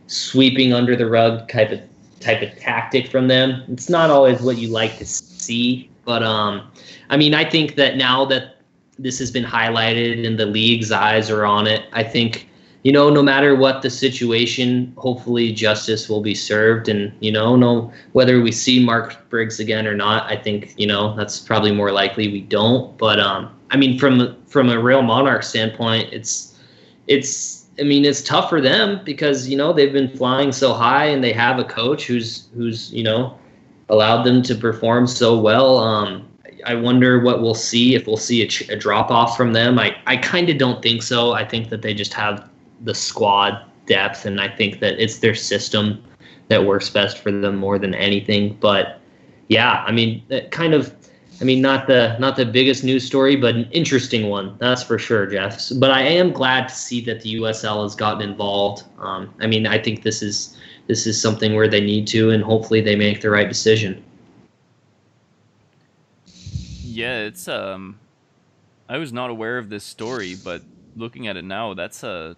sweeping 0.09 0.73
under 0.73 0.97
the 0.97 1.07
rug 1.07 1.49
type 1.49 1.71
of 1.71 1.81
type 2.19 2.43
of 2.43 2.59
tactic 2.59 3.09
from 3.09 3.29
them, 3.29 3.63
it's 3.69 3.89
not 3.89 4.11
always 4.11 4.41
what 4.41 4.59
you 4.59 4.69
like 4.69 4.99
to 4.99 5.07
see. 5.07 5.89
But 6.05 6.25
um, 6.25 6.69
I 7.09 7.17
mean, 7.17 7.35
I 7.35 7.49
think 7.49 7.77
that 7.77 7.97
now 7.97 8.25
that 8.27 8.57
this 8.99 9.19
has 9.21 9.31
been 9.31 9.45
highlighted 9.45 10.27
and 10.27 10.39
the 10.39 10.47
league's 10.47 10.91
eyes 10.91 11.31
are 11.31 11.45
on 11.45 11.69
it, 11.69 11.85
I 11.93 12.03
think 12.03 12.49
you 12.87 12.93
know, 12.93 13.11
no 13.11 13.21
matter 13.21 13.57
what 13.57 13.83
the 13.83 13.91
situation, 13.91 14.95
hopefully 14.97 15.51
justice 15.51 16.09
will 16.09 16.21
be 16.21 16.37
served. 16.37 16.89
And, 16.89 17.13
you 17.19 17.33
know, 17.33 17.57
no 17.57 17.93
whether 18.13 18.41
we 18.41 18.53
see 18.53 18.79
Mark 18.79 19.29
Briggs 19.29 19.59
again 19.59 19.89
or 19.89 19.95
not, 19.97 20.31
I 20.31 20.37
think, 20.37 20.73
you 20.77 20.87
know, 20.87 21.17
that's 21.17 21.41
probably 21.41 21.73
more 21.73 21.91
likely 21.91 22.29
we 22.29 22.43
don't. 22.43 22.97
But 22.97 23.19
um, 23.19 23.53
I 23.73 23.77
mean 23.77 23.99
from 23.99 24.41
from 24.45 24.69
a 24.69 24.81
real 24.81 25.03
monarch 25.03 25.43
standpoint, 25.43 26.13
it's 26.13 26.61
it's 27.09 27.67
I 27.81 27.83
mean, 27.83 28.05
it's 28.05 28.23
tough 28.23 28.49
for 28.49 28.61
them 28.61 29.01
because, 29.05 29.49
you 29.49 29.57
know, 29.57 29.73
they've 29.73 29.93
been 29.93 30.17
flying 30.17 30.53
so 30.53 30.73
high 30.73 31.07
and 31.07 31.25
they 31.25 31.33
have 31.33 31.59
a 31.59 31.65
coach 31.65 32.07
who's 32.07 32.47
who's, 32.55 32.93
you 32.93 33.03
know, 33.03 33.37
allowed 33.89 34.23
them 34.23 34.43
to 34.45 34.55
perform 34.55 35.09
so 35.09 35.37
well. 35.37 35.79
Um, 35.79 36.29
I 36.65 36.77
wonder 36.77 37.19
what 37.19 37.43
we'll 37.43 37.55
see 37.71 37.97
if 37.97 38.07
we'll 38.07 38.17
see 38.17 38.43
a, 38.43 38.75
a 38.75 38.77
drop 38.77 39.11
off 39.11 39.37
from 39.37 39.55
them. 39.55 39.77
I, 39.77 39.97
I 40.07 40.17
kind 40.17 40.49
of 40.49 40.57
don't 40.57 40.81
think 40.85 41.03
so. 41.03 41.33
I 41.33 41.45
think 41.45 41.69
that 41.71 41.83
they 41.83 41.93
just 41.93 42.15
have 42.15 42.49
the 42.83 42.95
squad 42.95 43.63
depth, 43.87 44.27
and 44.27 44.41
I 44.41 44.49
think 44.49 44.81
that 44.81 45.01
it's 45.03 45.19
their 45.19 45.35
system 45.35 46.03
that 46.49 46.65
works 46.65 46.89
best 46.91 47.19
for 47.19 47.31
them 47.31 47.57
more 47.57 47.79
than 47.79 47.95
anything. 47.95 48.57
But 48.61 49.01
yeah, 49.49 49.85
I 49.87 49.93
mean, 49.93 50.23
kind 50.51 50.75
of. 50.75 50.95
I 51.39 51.45
mean, 51.45 51.61
not 51.61 51.87
the 51.87 52.17
not 52.19 52.37
the 52.37 52.47
biggest 52.47 52.83
news 52.83 53.05
story, 53.05 53.37
but 53.37 53.55
an 53.55 53.69
interesting 53.71 54.31
one, 54.31 54.57
that's 54.59 54.83
for 54.83 54.99
sure, 54.99 55.27
Jeff. 55.27 55.61
But 55.77 55.91
I 55.91 56.01
am 56.01 56.33
glad 56.33 56.69
to 56.69 56.75
see 56.75 57.03
that 57.03 57.21
the 57.21 57.35
USL 57.35 57.83
has 57.83 57.95
gotten 57.95 58.27
involved. 58.27 58.85
Um, 58.99 59.35
I 59.39 59.47
mean, 59.47 59.67
I 59.67 59.79
think 59.79 60.03
this 60.03 60.23
is 60.23 60.57
this 60.87 61.07
is 61.07 61.21
something 61.21 61.55
where 61.55 61.69
they 61.69 61.83
need 61.83 62.07
to, 62.09 62.31
and 62.31 62.43
hopefully 62.43 62.81
they 62.81 62.97
make 62.97 63.21
the 63.21 63.29
right 63.29 63.47
decision. 63.47 64.03
Yeah, 66.97 67.19
it's 67.25 67.49
um, 67.49 67.99
I 68.89 68.97
was 68.97 69.13
not 69.13 69.29
aware 69.29 69.59
of 69.59 69.69
this 69.69 69.85
story, 69.85 70.37
but 70.43 70.63
looking 70.97 71.27
at 71.27 71.37
it 71.37 71.45
now, 71.45 71.75
that's 71.75 72.03
a 72.03 72.37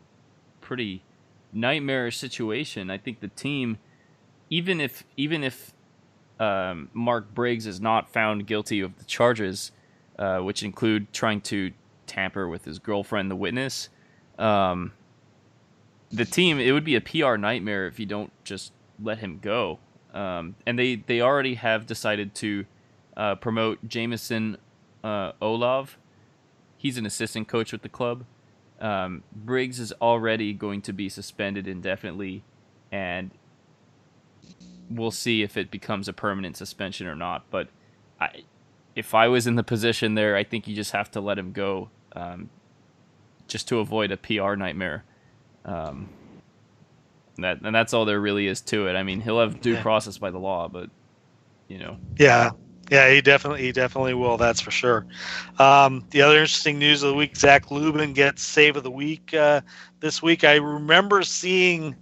pretty 0.69 1.03
nightmarish 1.51 2.19
situation. 2.19 2.91
I 2.91 2.99
think 2.99 3.21
the 3.21 3.29
team, 3.29 3.79
even 4.51 4.83
if 4.83 5.03
even 5.17 5.43
if 5.43 5.73
um, 6.39 6.91
Mark 6.93 7.35
Briggs 7.35 7.67
is 7.67 7.81
not 7.81 8.13
found 8.13 8.47
guilty 8.47 8.81
of 8.81 8.97
the 8.99 9.05
charges, 9.05 9.73
uh, 10.19 10.41
which 10.41 10.63
include 10.63 11.11
trying 11.13 11.41
to 11.41 11.73
tamper 12.07 12.47
with 12.47 12.67
his 12.67 12.79
girlfriend, 12.79 13.31
the 13.31 13.37
witness, 13.37 13.89
um, 14.39 14.93
the 16.11 16.27
team 16.27 16.61
it 16.61 16.73
would 16.73 16.85
be 16.85 16.97
a 16.97 17.01
PR 17.01 17.37
nightmare 17.37 17.87
if 17.87 17.99
you 17.99 18.05
don't 18.05 18.31
just 18.45 18.73
let 19.03 19.19
him 19.19 19.39
go. 19.41 19.79
Um, 20.13 20.55
and 20.67 20.79
they 20.79 20.97
they 20.97 21.23
already 21.23 21.55
have 21.55 21.87
decided 21.87 22.35
to 22.37 22.67
uh, 23.17 23.37
promote 23.37 23.89
Jameson 23.89 24.59
uh, 25.03 25.33
Olave. 25.41 25.93
He's 26.77 26.99
an 26.99 27.07
assistant 27.07 27.49
coach 27.49 27.73
with 27.73 27.81
the 27.81 27.89
club. 27.89 28.25
Um, 28.81 29.23
Briggs 29.33 29.81
is 29.81 29.93
already 30.01 30.53
going 30.53 30.83
to 30.83 30.93
be 30.93 31.09
suspended 31.09 31.67
indefinitely, 31.67 32.45
and 32.93 33.31
we'll 34.91 35.11
see 35.11 35.43
if 35.43 35.57
it 35.57 35.71
becomes 35.71 36.09
a 36.09 36.13
permanent 36.13 36.57
suspension 36.57 37.07
or 37.07 37.17
not. 37.17 37.45
But 37.51 37.69
I, 38.21 38.45
if 38.95 39.15
I 39.15 39.29
was 39.29 39.47
in 39.47 39.57
the 39.57 39.65
position 39.65 40.15
there, 40.15 40.37
I 40.37 40.45
think 40.45 40.69
you 40.69 40.75
just 40.75 40.93
have 40.93 41.11
to 41.13 41.21
let 41.21 41.39
him 41.39 41.53
go, 41.53 41.91
um, 42.15 42.51
just 43.47 43.69
to 43.69 43.79
avoid 43.79 44.13
a 44.13 44.17
PR 44.17 44.55
nightmare. 44.55 45.05
Um, 45.65 46.09
that 47.39 47.61
and 47.63 47.75
that's 47.75 47.95
all 47.95 48.05
there 48.05 48.21
really 48.21 48.47
is 48.47 48.61
to 48.63 48.87
it. 48.89 48.95
I 48.95 49.03
mean, 49.03 49.21
he'll 49.21 49.41
have 49.41 49.61
due 49.61 49.77
process 49.77 50.19
by 50.19 50.31
the 50.31 50.39
law, 50.39 50.69
but 50.69 50.91
you 51.69 51.79
know. 51.79 51.99
Yeah, 52.19 52.51
yeah, 52.91 53.11
he 53.11 53.21
definitely 53.21 53.63
he 53.63 53.73
definitely 53.73 54.15
will. 54.15 54.37
That's 54.37 54.61
for 54.61 54.71
sure. 54.71 55.05
Um, 55.59 56.05
the 56.11 56.23
other 56.23 56.39
interesting 56.39 56.79
news 56.79 57.03
of 57.03 57.11
the 57.11 57.15
week: 57.15 57.37
Zac 57.37 57.71
Lubin 57.71 58.13
gets 58.13 58.43
save 58.43 58.77
of 58.77 58.83
the 58.83 58.91
week 58.91 59.35
uh, 59.35 59.61
this 60.01 60.23
week. 60.23 60.45
I 60.45 60.57
remember 60.57 61.23
seeing 61.23 61.95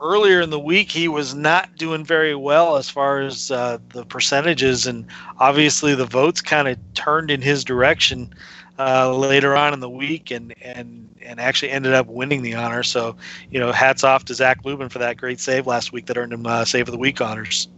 earlier 0.00 0.40
in 0.40 0.50
the 0.50 0.58
week 0.58 0.90
he 0.90 1.06
was 1.06 1.34
not 1.34 1.76
doing 1.76 2.04
very 2.04 2.34
well 2.34 2.76
as 2.76 2.88
far 2.88 3.20
as 3.20 3.50
uh, 3.50 3.78
the 3.90 4.04
percentages, 4.04 4.86
and 4.86 5.06
obviously 5.38 5.94
the 5.94 6.06
votes 6.06 6.40
kind 6.40 6.66
of 6.66 6.78
turned 6.94 7.30
in 7.30 7.42
his 7.42 7.62
direction 7.62 8.32
uh, 8.78 9.14
later 9.14 9.54
on 9.54 9.74
in 9.74 9.80
the 9.80 9.90
week, 9.90 10.30
and 10.30 10.54
and 10.62 11.14
and 11.20 11.40
actually 11.40 11.70
ended 11.70 11.92
up 11.92 12.06
winning 12.06 12.42
the 12.42 12.54
honor. 12.54 12.82
So 12.82 13.16
you 13.50 13.60
know, 13.60 13.70
hats 13.70 14.02
off 14.02 14.24
to 14.26 14.34
Zac 14.34 14.64
Lubin 14.64 14.88
for 14.88 14.98
that 14.98 15.18
great 15.18 15.40
save 15.40 15.66
last 15.66 15.92
week 15.92 16.06
that 16.06 16.16
earned 16.16 16.32
him 16.32 16.46
uh, 16.46 16.64
save 16.64 16.88
of 16.88 16.92
the 16.92 16.98
week 16.98 17.20
honors. 17.20 17.68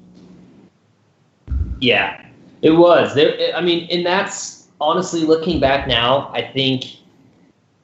Yeah, 1.81 2.25
it 2.65 2.71
was. 2.71 3.15
There, 3.15 3.55
I 3.55 3.61
mean, 3.61 3.87
and 3.91 4.05
that's 4.05 4.69
honestly 4.81 5.21
looking 5.21 5.61
back 5.61 5.87
now, 5.87 6.31
I 6.33 6.43
think 6.43 6.97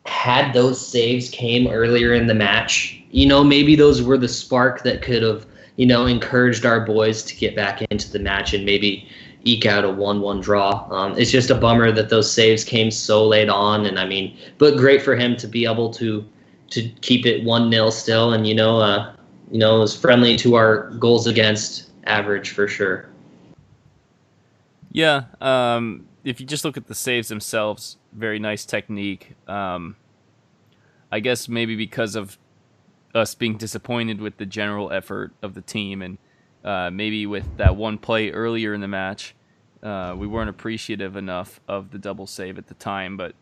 had 0.07 0.55
those 0.55 0.85
saves 0.85 1.29
came 1.29 1.69
earlier 1.69 2.15
in 2.15 2.27
the 2.27 2.35
match, 2.35 3.01
you 3.11 3.27
know, 3.27 3.45
maybe 3.45 3.77
those 3.77 4.03
were 4.03 4.17
the 4.17 4.27
spark 4.27 4.83
that 4.83 5.03
could 5.03 5.23
have, 5.23 5.47
you 5.77 5.85
know, 5.85 6.07
encouraged 6.07 6.65
our 6.65 6.81
boys 6.81 7.23
to 7.25 7.37
get 7.37 7.55
back 7.55 7.83
into 7.91 8.11
the 8.11 8.19
match 8.19 8.55
and 8.55 8.65
maybe 8.65 9.07
eke 9.45 9.67
out 9.67 9.85
a 9.85 9.91
one-one 9.91 10.41
draw. 10.41 10.89
Um, 10.91 11.19
it's 11.19 11.31
just 11.31 11.51
a 11.51 11.55
bummer 11.55 11.93
that 11.93 12.09
those 12.09 12.33
saves 12.33 12.65
came 12.65 12.91
so 12.91 13.27
late 13.27 13.51
on, 13.51 13.85
and 13.85 13.99
I 13.99 14.07
mean, 14.07 14.37
but 14.57 14.79
great 14.79 15.03
for 15.03 15.15
him 15.15 15.37
to 15.37 15.47
be 15.47 15.67
able 15.67 15.93
to 15.95 16.25
to 16.71 16.89
keep 17.01 17.27
it 17.27 17.45
one 17.45 17.71
0 17.71 17.91
still, 17.91 18.33
and 18.33 18.47
you 18.47 18.55
know, 18.55 18.81
uh, 18.81 19.13
you 19.51 19.59
know, 19.59 19.77
it 19.77 19.81
was 19.81 19.97
friendly 19.97 20.37
to 20.39 20.55
our 20.55 20.91
goals 20.93 21.27
against 21.27 21.91
average 22.05 22.51
for 22.51 22.67
sure. 22.67 23.10
Yeah, 24.93 25.25
um, 25.41 26.07
if 26.25 26.41
you 26.41 26.47
just 26.47 26.65
look 26.65 26.77
at 26.77 26.87
the 26.87 26.95
saves 26.95 27.29
themselves, 27.29 27.97
very 28.13 28.39
nice 28.39 28.65
technique. 28.65 29.35
Um, 29.47 29.97
I 31.13 31.21
guess 31.21 31.49
maybe 31.49 31.77
because 31.77 32.17
of 32.17 32.39
us 33.15 33.35
being 33.35 33.57
disappointed 33.57 34.21
with 34.21 34.37
the 34.37 34.47
general 34.47 34.93
effort 34.93 35.33
of 35.43 35.55
the 35.55 35.61
team, 35.61 36.03
and 36.03 36.19
uh, 36.65 36.91
maybe 36.91 37.27
with 37.27 37.57
that 37.57 37.77
one 37.77 37.99
play 37.99 38.31
earlier 38.31 38.75
in 38.75 38.81
the 38.81 38.89
match, 38.89 39.35
uh, 39.83 40.15
we 40.17 40.27
weren't 40.27 40.51
appreciative 40.51 41.17
enough 41.17 41.61
of 41.67 41.91
the 41.91 41.99
double 41.99 42.27
save 42.27 42.59
at 42.59 42.67
the 42.67 42.75
time. 42.75 43.17
But 43.17 43.35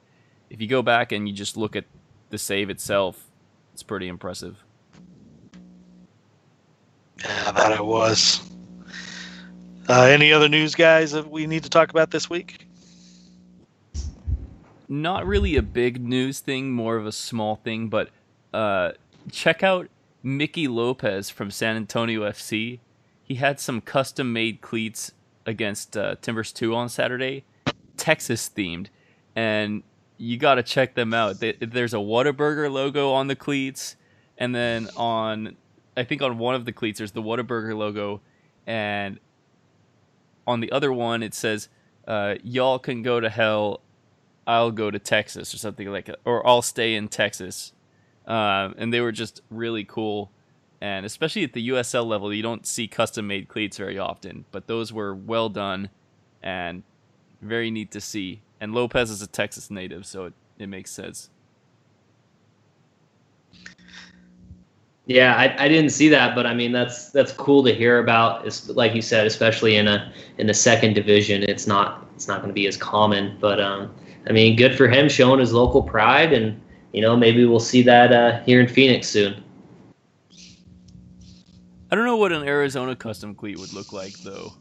if 0.51 0.61
you 0.61 0.69
go 0.69 0.83
back 0.83 1.13
and 1.13 1.29
you 1.29 1.35
just 1.35 1.57
look 1.57 1.77
at 1.77 1.85
the 2.31 2.39
save 2.39 2.71
itself, 2.71 3.27
it's 3.73 3.83
pretty 3.83 4.09
impressive. 4.09 4.65
Yeah, 7.25 7.51
that 7.51 7.73
it 7.73 7.85
was. 7.85 8.48
Uh, 9.89 10.03
any 10.03 10.35
other 10.35 10.51
news, 10.51 10.75
guys, 10.75 11.13
that 11.13 11.31
we 11.31 11.47
need 11.47 11.63
to 11.63 11.71
talk 11.71 11.89
about 11.89 12.11
this 12.11 12.29
week? 12.29 12.67
Not 14.87 15.27
really 15.27 15.57
a 15.57 15.63
big 15.63 16.07
news 16.07 16.41
thing, 16.41 16.73
more 16.73 16.97
of 16.97 17.07
a 17.07 17.13
small 17.13 17.57
thing, 17.57 17.89
but 17.89 18.11
uh, 18.53 18.93
check 19.33 19.63
out 19.63 19.89
Mikey 20.23 20.69
Lopez 20.69 21.31
from 21.31 21.51
San 21.51 21.75
Antonio 21.75 22.21
FC. 22.29 22.81
He 23.23 23.37
had 23.37 23.61
some 23.61 23.81
custom 23.81 24.31
made 24.31 24.61
cleats 24.61 25.13
against 25.47 25.97
uh, 25.97 26.17
Timbers 26.21 26.53
2 26.53 26.75
on 26.75 26.91
Saturday, 26.91 27.45
Texas 27.97 28.51
themed, 28.55 28.89
and 29.35 29.83
you 30.19 30.37
got 30.37 30.57
to 30.57 30.63
check 30.63 30.97
them 30.97 31.15
out. 31.15 31.37
There's 31.41 31.95
a 31.95 31.99
Whataburger 31.99 32.71
logo 32.71 33.13
on 33.13 33.29
the 33.29 33.37
cleats, 33.37 33.97
and 34.37 34.55
then 34.55 34.91
on, 34.99 35.57
I 35.97 36.05
think 36.05 36.21
on 36.21 36.37
one 36.37 36.55
of 36.55 36.67
the 36.67 36.73
cleats, 36.73 36.99
there's 36.99 37.13
the 37.13 37.23
Whataburger 37.23 37.75
logo, 37.75 38.21
and 38.67 39.19
on 40.49 40.61
the 40.61 40.73
other 40.73 40.93
one, 40.93 41.23
it 41.23 41.35
says, 41.35 41.69
uh, 42.09 42.37
Y'all 42.43 42.79
can 42.79 43.03
go 43.03 43.21
to 43.21 43.29
hell. 43.29 43.83
I'll 44.47 44.71
go 44.71 44.91
to 44.91 44.99
Texas 44.99 45.53
or 45.53 45.59
something 45.59 45.89
like 45.89 46.07
that, 46.07 46.21
or 46.25 46.45
I'll 46.47 46.63
stay 46.63 46.95
in 46.95 47.09
Texas. 47.09 47.73
Uh, 48.27 48.71
and 48.79 48.93
they 48.93 49.03
were 49.03 49.13
just 49.13 49.43
really 49.51 49.85
cool. 49.85 50.33
And 50.81 51.05
especially 51.05 51.45
at 51.45 51.53
the 51.53 51.69
USL 51.69 52.07
level, 52.07 52.33
you 52.33 52.43
don't 52.43 52.67
see 52.67 52.89
custom 52.89 53.27
made 53.27 53.49
cleats 53.49 53.77
very 53.77 53.99
often, 53.99 54.47
but 54.51 54.67
those 54.67 54.93
were 54.93 55.15
well 55.15 55.51
done 55.51 55.91
and 56.43 56.83
very 57.43 57.71
neat 57.71 57.91
to 57.91 58.01
see. 58.01 58.41
And 58.61 58.75
Lopez 58.75 59.11
is 59.11 59.21
a 59.21 59.27
Texas 59.27 59.71
native, 59.71 60.07
so 60.07 60.27
it, 60.27 60.33
it 60.59 60.69
makes 60.69 60.91
sense. 60.91 61.31
Yeah, 65.09 65.37
I, 65.37 65.65
I 65.65 65.69
didn't 65.69 65.91
see 65.91 66.11
that, 66.11 66.35
but 66.35 66.47
I 66.47 66.53
mean 66.53 66.71
that's 66.71 67.11
that's 67.11 67.33
cool 67.33 67.65
to 67.65 67.75
hear 67.75 67.99
about. 67.99 68.47
It's, 68.47 68.69
like 68.69 68.95
you 68.95 69.01
said, 69.01 69.27
especially 69.27 69.77
in 69.77 69.89
a 69.89 70.13
in 70.37 70.47
the 70.47 70.53
second 70.53 70.93
division, 70.93 71.43
it's 71.45 71.67
not 71.67 72.07
it's 72.15 72.29
not 72.29 72.43
going 72.43 72.51
to 72.51 72.55
be 72.55 72.67
as 72.67 72.77
common. 72.77 73.39
But 73.41 73.59
um, 73.59 73.95
I 74.29 74.33
mean, 74.33 74.55
good 74.55 74.77
for 74.77 74.87
him 74.87 75.09
showing 75.09 75.41
his 75.41 75.51
local 75.51 75.83
pride, 75.83 76.35
and 76.35 76.61
you 76.93 77.01
know 77.01 77.17
maybe 77.17 77.47
we'll 77.47 77.59
see 77.59 77.81
that 77.85 78.13
uh, 78.13 78.43
here 78.43 78.61
in 78.61 78.69
Phoenix 78.69 79.09
soon. 79.09 79.43
I 81.91 81.97
don't 81.97 82.05
know 82.05 82.19
what 82.19 82.33
an 82.33 82.43
Arizona 82.43 82.95
custom 82.95 83.35
cleat 83.35 83.59
would 83.59 83.73
look 83.73 83.95
like 83.95 84.13
though. 84.19 84.53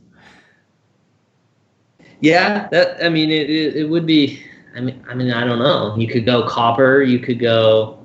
Yeah, 2.22 2.70
that 2.70 3.04
I 3.06 3.10
mean 3.10 3.32
it, 3.32 3.50
it, 3.50 3.76
it 3.76 3.90
would 3.90 4.06
be. 4.06 4.42
I 4.78 4.80
mean 4.80 5.04
I 5.10 5.14
mean 5.14 5.32
I 5.32 5.44
don't 5.44 5.60
know. 5.60 5.94
You 5.98 6.08
could 6.08 6.26
go 6.26 6.48
copper. 6.48 7.02
You 7.02 7.20
could 7.20 7.38
go. 7.38 7.97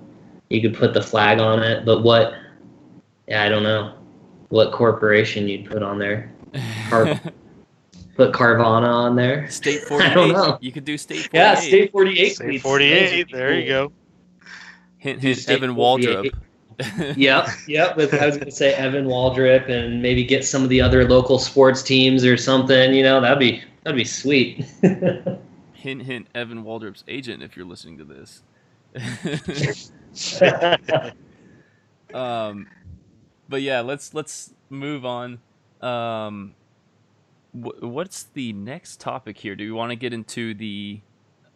You 0.52 0.60
could 0.60 0.74
put 0.74 0.92
the 0.92 1.00
flag 1.00 1.38
on 1.38 1.62
it, 1.62 1.86
but 1.86 2.02
what? 2.02 2.34
Yeah, 3.26 3.42
I 3.42 3.48
don't 3.48 3.62
know 3.62 3.94
what 4.50 4.70
corporation 4.70 5.48
you'd 5.48 5.70
put 5.70 5.82
on 5.82 5.98
there. 5.98 6.30
Car- 6.90 7.18
put 8.16 8.32
Carvana 8.32 8.86
on 8.86 9.16
there. 9.16 9.48
State 9.48 9.80
48. 9.84 10.10
I 10.10 10.14
don't 10.14 10.32
know. 10.32 10.58
You 10.60 10.70
could 10.70 10.84
do 10.84 10.98
State 10.98 11.30
48. 11.30 11.30
Yeah, 11.32 11.54
State 11.54 11.92
48. 11.92 12.34
State 12.34 12.60
48. 12.60 13.32
There 13.32 13.58
you 13.58 13.66
go. 13.66 13.92
Hint, 14.98 15.22
hint, 15.22 15.48
Evan 15.48 15.74
Waldrep. 15.74 16.30
yep, 17.16 17.48
yep. 17.66 17.96
With 17.96 18.12
I 18.14 18.26
was 18.26 18.36
gonna 18.36 18.50
say 18.50 18.74
Evan 18.74 19.06
Waldrep 19.06 19.70
and 19.70 20.02
maybe 20.02 20.22
get 20.24 20.44
some 20.44 20.62
of 20.62 20.68
the 20.68 20.80
other 20.82 21.08
local 21.08 21.38
sports 21.38 21.82
teams 21.82 22.24
or 22.24 22.36
something. 22.36 22.92
You 22.92 23.02
know, 23.02 23.20
that'd 23.20 23.38
be 23.38 23.62
that'd 23.84 23.96
be 23.96 24.04
sweet. 24.04 24.66
hint, 25.72 26.02
hint. 26.02 26.26
Evan 26.34 26.62
Waldrep's 26.62 27.04
agent, 27.08 27.42
if 27.42 27.56
you're 27.56 27.66
listening 27.66 27.98
to 27.98 28.04
this. 28.04 28.42
um, 32.14 32.66
but 33.48 33.62
yeah, 33.62 33.80
let's 33.80 34.14
let's 34.14 34.54
move 34.70 35.04
on. 35.04 35.40
Um, 35.80 36.54
wh- 37.52 37.82
what's 37.82 38.24
the 38.24 38.52
next 38.52 39.00
topic 39.00 39.38
here? 39.38 39.54
Do 39.54 39.64
we 39.64 39.72
want 39.72 39.90
to 39.90 39.96
get 39.96 40.12
into 40.12 40.54
the 40.54 41.00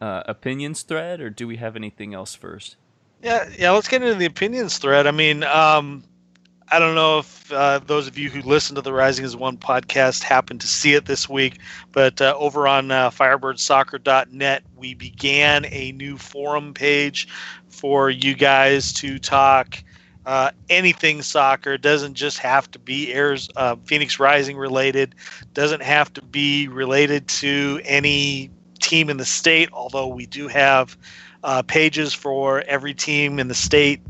uh, 0.01 0.23
opinions 0.27 0.83
thread, 0.83 1.21
or 1.21 1.31
do 1.31 1.47
we 1.47 1.57
have 1.57 1.77
anything 1.77 2.15
else 2.15 2.35
first? 2.35 2.77
Yeah, 3.23 3.49
yeah. 3.59 3.71
Let's 3.71 3.89
get 3.89 4.03
into 4.03 4.15
the 4.15 4.27
opinions 4.27 4.79
thread. 4.79 5.07
I 5.07 5.11
mean, 5.11 5.43
um, 5.45 6.05
I 6.69 6.81
don't 6.81 6.97
know 6.97 7.21
if 7.21 7.53
uh, 7.53 7.79
those 7.79 8.09
of 8.09 8.19
you 8.19 8.29
who 8.29 8.43
listen 8.43 8.75
to 8.75 8.83
the 8.83 8.93
Rising 8.93 9.25
as 9.25 9.37
One 9.37 9.57
podcast 9.57 10.25
happened 10.25 10.61
to 10.63 10.67
see 10.67 10.95
it 10.95 11.05
this 11.07 11.29
week, 11.29 11.59
but 11.93 12.21
uh, 12.21 12.35
over 12.37 12.67
on 12.67 12.91
uh, 12.91 13.11
FirebirdsSoccer.net, 13.11 14.65
we 14.77 14.95
began 14.95 15.67
a 15.71 15.93
new 15.93 16.19
forum 16.19 16.75
page 16.75 17.29
for 17.69 18.11
you 18.11 18.35
guys 18.35 18.93
to 18.95 19.21
talk 19.21 19.83
uh, 20.27 20.51
anything 20.69 21.23
soccer. 21.23 21.75
It 21.75 21.83
doesn't 21.83 22.15
just 22.15 22.39
have 22.39 22.69
to 22.73 22.81
be 22.81 23.13
Airs, 23.13 23.49
uh, 23.55 23.77
Phoenix 23.85 24.19
Rising 24.19 24.57
related. 24.57 25.15
Doesn't 25.55 25.83
have 25.83 26.13
to 26.15 26.23
be 26.23 26.67
related 26.67 27.29
to 27.29 27.81
any 27.85 28.51
team 28.81 29.09
in 29.09 29.19
the 29.19 29.25
state. 29.25 29.69
Although 29.73 30.09
we 30.09 30.27
do 30.27 30.49
have 30.49 30.97
uh, 31.45 31.63
pages 31.63 32.13
for 32.13 32.63
every 32.63 32.93
team 32.93 33.39
in 33.39 33.47
the 33.47 33.55
state, 33.55 34.01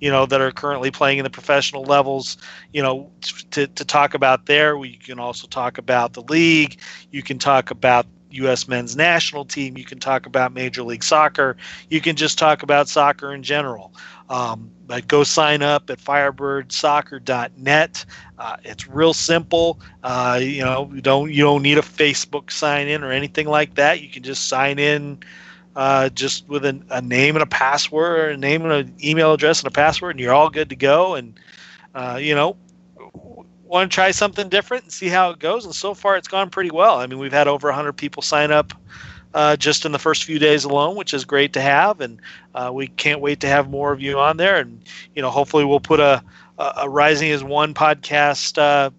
you 0.00 0.10
know, 0.10 0.26
that 0.26 0.40
are 0.40 0.50
currently 0.50 0.90
playing 0.90 1.18
in 1.18 1.24
the 1.24 1.30
professional 1.30 1.84
levels. 1.84 2.36
You 2.72 2.82
know, 2.82 3.10
to 3.52 3.66
to 3.66 3.84
talk 3.84 4.14
about 4.14 4.46
there. 4.46 4.76
We 4.76 4.96
can 4.96 5.18
also 5.18 5.46
talk 5.46 5.78
about 5.78 6.12
the 6.12 6.22
league. 6.22 6.78
You 7.10 7.22
can 7.22 7.38
talk 7.38 7.70
about 7.70 8.06
U.S. 8.30 8.68
men's 8.68 8.96
national 8.96 9.44
team. 9.44 9.76
You 9.76 9.84
can 9.84 9.98
talk 9.98 10.26
about 10.26 10.52
Major 10.52 10.82
League 10.82 11.02
Soccer. 11.02 11.56
You 11.88 12.00
can 12.00 12.16
just 12.16 12.38
talk 12.38 12.62
about 12.62 12.88
soccer 12.88 13.32
in 13.32 13.42
general. 13.42 13.92
Um, 14.28 14.70
but 14.86 15.08
go 15.08 15.24
sign 15.24 15.62
up 15.62 15.88
at 15.90 15.98
firebirdsoccer.net. 15.98 18.04
Uh, 18.38 18.56
it's 18.64 18.88
real 18.88 19.14
simple. 19.14 19.80
Uh, 20.02 20.38
you 20.42 20.64
know, 20.64 20.90
you 20.94 21.00
don't 21.00 21.32
you 21.32 21.42
don't 21.42 21.62
need 21.62 21.78
a 21.78 21.82
Facebook 21.82 22.50
sign 22.50 22.88
in 22.88 23.02
or 23.02 23.12
anything 23.12 23.46
like 23.46 23.74
that. 23.76 24.00
You 24.00 24.08
can 24.08 24.22
just 24.22 24.48
sign 24.48 24.78
in 24.78 25.18
uh, 25.76 26.08
just 26.08 26.48
with 26.48 26.64
a, 26.64 26.80
a, 26.90 27.00
name 27.00 27.36
and 27.36 27.42
a 27.42 27.46
password, 27.46 28.18
or 28.18 28.28
a 28.30 28.36
name 28.36 28.62
and 28.62 28.72
an 28.72 28.94
email 29.02 29.32
address 29.32 29.60
and 29.60 29.68
a 29.68 29.70
password, 29.70 30.12
and 30.12 30.20
you're 30.20 30.34
all 30.34 30.50
good 30.50 30.70
to 30.70 30.76
go. 30.76 31.14
And 31.14 31.38
uh, 31.94 32.18
you 32.20 32.34
know, 32.34 32.56
want 33.64 33.90
to 33.90 33.94
try 33.94 34.10
something 34.10 34.48
different 34.48 34.84
and 34.84 34.92
see 34.92 35.08
how 35.08 35.30
it 35.30 35.38
goes. 35.38 35.64
And 35.64 35.74
so 35.74 35.94
far, 35.94 36.16
it's 36.16 36.28
gone 36.28 36.50
pretty 36.50 36.70
well. 36.70 36.98
I 36.98 37.06
mean, 37.06 37.18
we've 37.18 37.32
had 37.32 37.46
over 37.46 37.68
100 37.68 37.92
people 37.92 38.22
sign 38.22 38.50
up 38.50 38.72
uh, 39.34 39.56
just 39.56 39.84
in 39.84 39.92
the 39.92 39.98
first 39.98 40.24
few 40.24 40.38
days 40.38 40.64
alone, 40.64 40.96
which 40.96 41.14
is 41.14 41.24
great 41.24 41.52
to 41.52 41.60
have. 41.60 42.00
And 42.00 42.20
uh, 42.54 42.70
we 42.72 42.88
can't 42.88 43.20
wait 43.20 43.40
to 43.40 43.46
have 43.46 43.70
more 43.70 43.92
of 43.92 44.00
you 44.00 44.18
on 44.18 44.38
there. 44.38 44.56
And 44.56 44.82
you 45.14 45.22
know, 45.22 45.30
hopefully, 45.30 45.64
we'll 45.64 45.78
put 45.78 46.00
a 46.00 46.24
a, 46.58 46.88
Rising 46.88 47.30
as 47.30 47.44
One 47.44 47.74
podcast 47.74 48.58
uh, 48.58 48.90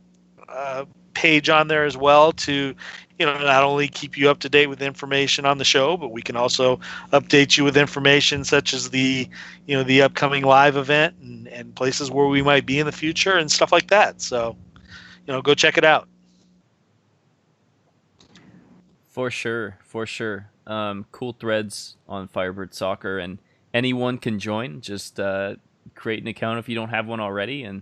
uh, 0.47 0.85
page 1.13 1.49
on 1.49 1.67
there 1.67 1.85
as 1.85 1.97
well 1.97 2.31
to 2.33 2.75
you 3.19 3.25
know 3.25 3.37
not 3.39 3.63
only 3.63 3.87
keep 3.87 4.17
you 4.17 4.29
up 4.29 4.39
to 4.39 4.49
date 4.49 4.67
with 4.67 4.81
information 4.81 5.45
on 5.45 5.57
the 5.57 5.65
show, 5.65 5.97
but 5.97 6.09
we 6.09 6.21
can 6.21 6.35
also 6.35 6.79
update 7.13 7.57
you 7.57 7.63
with 7.63 7.77
information 7.77 8.43
such 8.43 8.73
as 8.73 8.89
the 8.89 9.27
you 9.65 9.75
know 9.75 9.83
the 9.83 10.01
upcoming 10.01 10.43
live 10.43 10.77
event 10.77 11.15
and, 11.21 11.47
and 11.47 11.75
places 11.75 12.11
where 12.11 12.27
we 12.27 12.41
might 12.41 12.65
be 12.65 12.79
in 12.79 12.85
the 12.85 12.91
future 12.91 13.37
and 13.37 13.51
stuff 13.51 13.71
like 13.71 13.87
that. 13.87 14.21
So 14.21 14.55
you 15.25 15.33
know, 15.33 15.41
go 15.41 15.53
check 15.53 15.77
it 15.77 15.83
out. 15.83 16.07
For 19.09 19.29
sure, 19.31 19.79
for 19.83 20.05
sure. 20.05 20.51
Um, 20.67 21.05
cool 21.11 21.33
threads 21.33 21.95
on 22.07 22.27
Firebird 22.27 22.73
Soccer, 22.73 23.17
and 23.17 23.39
anyone 23.73 24.19
can 24.19 24.37
join. 24.37 24.81
Just 24.81 25.19
uh, 25.19 25.55
create 25.95 26.21
an 26.21 26.27
account 26.27 26.59
if 26.59 26.69
you 26.69 26.75
don't 26.75 26.89
have 26.89 27.07
one 27.07 27.19
already, 27.19 27.63
and 27.63 27.81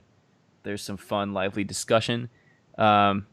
there's 0.64 0.82
some 0.82 0.98
fun, 0.98 1.34
lively 1.34 1.64
discussion, 1.64 2.30
um, 2.78 3.28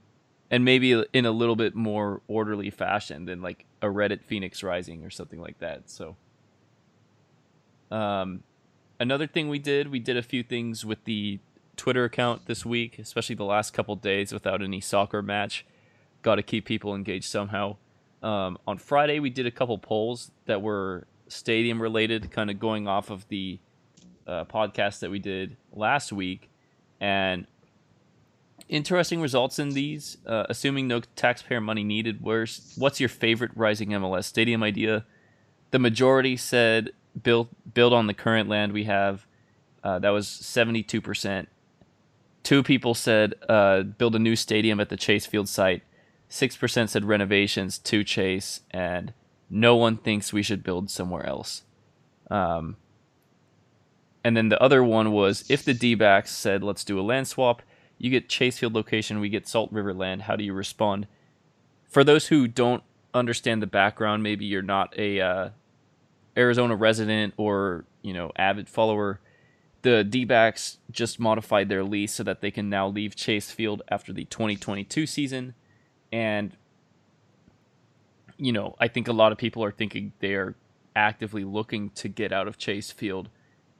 and 0.53 0.66
maybe 0.66 1.03
in 1.14 1.24
a 1.24 1.30
little 1.32 1.57
bit 1.57 1.74
more 1.74 2.20
orderly 2.28 2.68
fashion 2.68 3.24
than 3.24 3.40
like 3.40 3.64
a 3.80 3.86
Reddit 3.86 4.22
Phoenix 4.22 4.62
Rising 4.62 5.03
or 5.03 5.09
something 5.09 5.40
like 5.40 5.59
that. 5.61 5.88
So, 5.88 6.16
um, 7.90 8.42
another 9.00 9.26
thing 9.26 9.48
we 9.48 9.59
did, 9.59 9.90
we 9.90 9.98
did 9.98 10.18
a 10.18 10.22
few 10.22 10.42
things 10.42 10.84
with 10.84 11.03
the 11.05 11.40
Twitter 11.76 12.05
account 12.05 12.46
this 12.46 12.66
week, 12.66 12.98
especially 12.98 13.34
the 13.34 13.44
last 13.44 13.72
couple 13.72 13.96
days 13.96 14.30
without 14.30 14.62
any 14.62 14.78
soccer 14.78 15.22
match. 15.22 15.64
Got 16.20 16.34
to 16.34 16.42
keep 16.42 16.66
people 16.66 16.94
engaged 16.94 17.30
somehow. 17.30 17.78
Um, 18.22 18.59
on 18.66 18.76
Friday, 18.76 19.20
we 19.20 19.30
did 19.30 19.46
a 19.46 19.50
couple 19.50 19.78
polls 19.78 20.32
that 20.44 20.61
were 20.61 21.07
stadium 21.28 21.80
related, 21.80 22.30
kind 22.30 22.50
of 22.50 22.61
going 22.61 22.86
off 22.86 23.09
of 23.09 23.26
the 23.28 23.59
uh, 24.26 24.44
podcast 24.44 25.00
that 25.00 25.11
we 25.11 25.18
did 25.18 25.57
last 25.72 26.12
week. 26.12 26.50
And 27.00 27.46
interesting 28.72 29.20
results 29.20 29.58
in 29.58 29.70
these, 29.70 30.16
uh, 30.26 30.46
assuming 30.48 30.88
no 30.88 31.02
taxpayer 31.14 31.60
money 31.60 31.84
needed. 31.84 32.22
Where's 32.22 32.72
what's 32.76 32.98
your 32.98 33.08
favorite 33.08 33.52
Rising 33.54 33.90
MLS 33.90 34.24
stadium 34.24 34.62
idea? 34.62 35.04
The 35.70 35.78
majority 35.78 36.36
said 36.36 36.90
build 37.22 37.48
build 37.72 37.92
on 37.92 38.06
the 38.06 38.14
current 38.14 38.48
land 38.48 38.72
we 38.72 38.84
have. 38.84 39.26
Uh, 39.84 39.98
that 39.98 40.10
was 40.10 40.26
seventy 40.26 40.82
two 40.82 41.00
percent. 41.00 41.48
Two 42.42 42.62
people 42.62 42.94
said 42.94 43.34
uh, 43.48 43.82
build 43.82 44.16
a 44.16 44.18
new 44.18 44.34
stadium 44.34 44.80
at 44.80 44.88
the 44.88 44.96
Chase 44.96 45.26
Field 45.26 45.48
site. 45.48 45.82
6% 46.28 46.88
said 46.88 47.04
renovations 47.04 47.78
to 47.78 48.02
Chase, 48.02 48.62
and 48.70 49.12
no 49.50 49.76
one 49.76 49.98
thinks 49.98 50.32
we 50.32 50.42
should 50.42 50.64
build 50.64 50.90
somewhere 50.90 51.24
else. 51.26 51.62
Um, 52.30 52.76
and 54.24 54.34
then 54.34 54.48
the 54.48 54.60
other 54.60 54.82
one 54.82 55.12
was 55.12 55.44
if 55.50 55.62
the 55.62 55.74
D 55.74 55.94
backs 55.94 56.32
said, 56.32 56.62
let's 56.64 56.84
do 56.84 56.98
a 56.98 57.02
land 57.02 57.28
swap, 57.28 57.62
You 58.03 58.11
get 58.11 58.28
Chase 58.28 58.59
Field 58.59 58.74
location, 58.74 59.20
we 59.20 59.28
get 59.28 59.46
Salt 59.46 59.70
River 59.70 59.94
Land. 59.94 60.22
How 60.22 60.34
do 60.34 60.42
you 60.42 60.53
respond? 60.53 61.07
For 61.88 62.03
those 62.03 62.26
who 62.26 62.48
don't 62.48 62.82
understand 63.14 63.62
the 63.62 63.68
background, 63.68 64.24
maybe 64.24 64.44
you're 64.44 64.61
not 64.61 64.92
a 64.98 65.20
uh, 65.20 65.48
Arizona 66.36 66.74
resident 66.74 67.32
or 67.36 67.84
you 68.03 68.12
know 68.12 68.32
avid 68.34 68.68
follower. 68.68 69.20
The 69.82 70.03
D-backs 70.03 70.78
just 70.90 71.20
modified 71.20 71.68
their 71.68 71.84
lease 71.84 72.12
so 72.12 72.24
that 72.24 72.40
they 72.40 72.50
can 72.50 72.68
now 72.68 72.88
leave 72.88 73.14
Chase 73.14 73.53
Field 73.53 73.82
after 73.88 74.12
the 74.12 74.24
2022 74.24 75.07
season, 75.07 75.55
and 76.11 76.57
you 78.36 78.50
know 78.50 78.74
I 78.80 78.88
think 78.88 79.07
a 79.07 79.12
lot 79.12 79.30
of 79.30 79.38
people 79.38 79.62
are 79.62 79.70
thinking 79.70 80.12
they 80.18 80.34
are 80.34 80.57
actively 80.96 81.44
looking 81.44 81.90
to 81.90 82.09
get 82.09 82.32
out 82.32 82.48
of 82.48 82.59
Chase 82.59 82.90
Field 82.90 83.28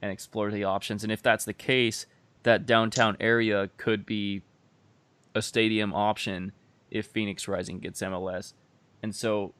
and 0.01 0.13
explore 0.13 0.49
the 0.49 0.63
options. 0.63 1.03
And 1.03 1.11
if 1.11 1.21
that's 1.21 1.43
the 1.43 1.53
case, 1.53 2.05
that 2.43 2.65
downtown 2.65 3.17
area 3.19 3.69
could 3.77 4.05
be 4.05 4.43
a 5.33 5.41
stadium 5.41 5.93
option 5.93 6.51
if 6.91 7.07
Phoenix 7.07 7.47
Rising 7.47 7.79
gets 7.79 8.01
MLS. 8.01 8.53
And 9.01 9.15
so 9.15 9.53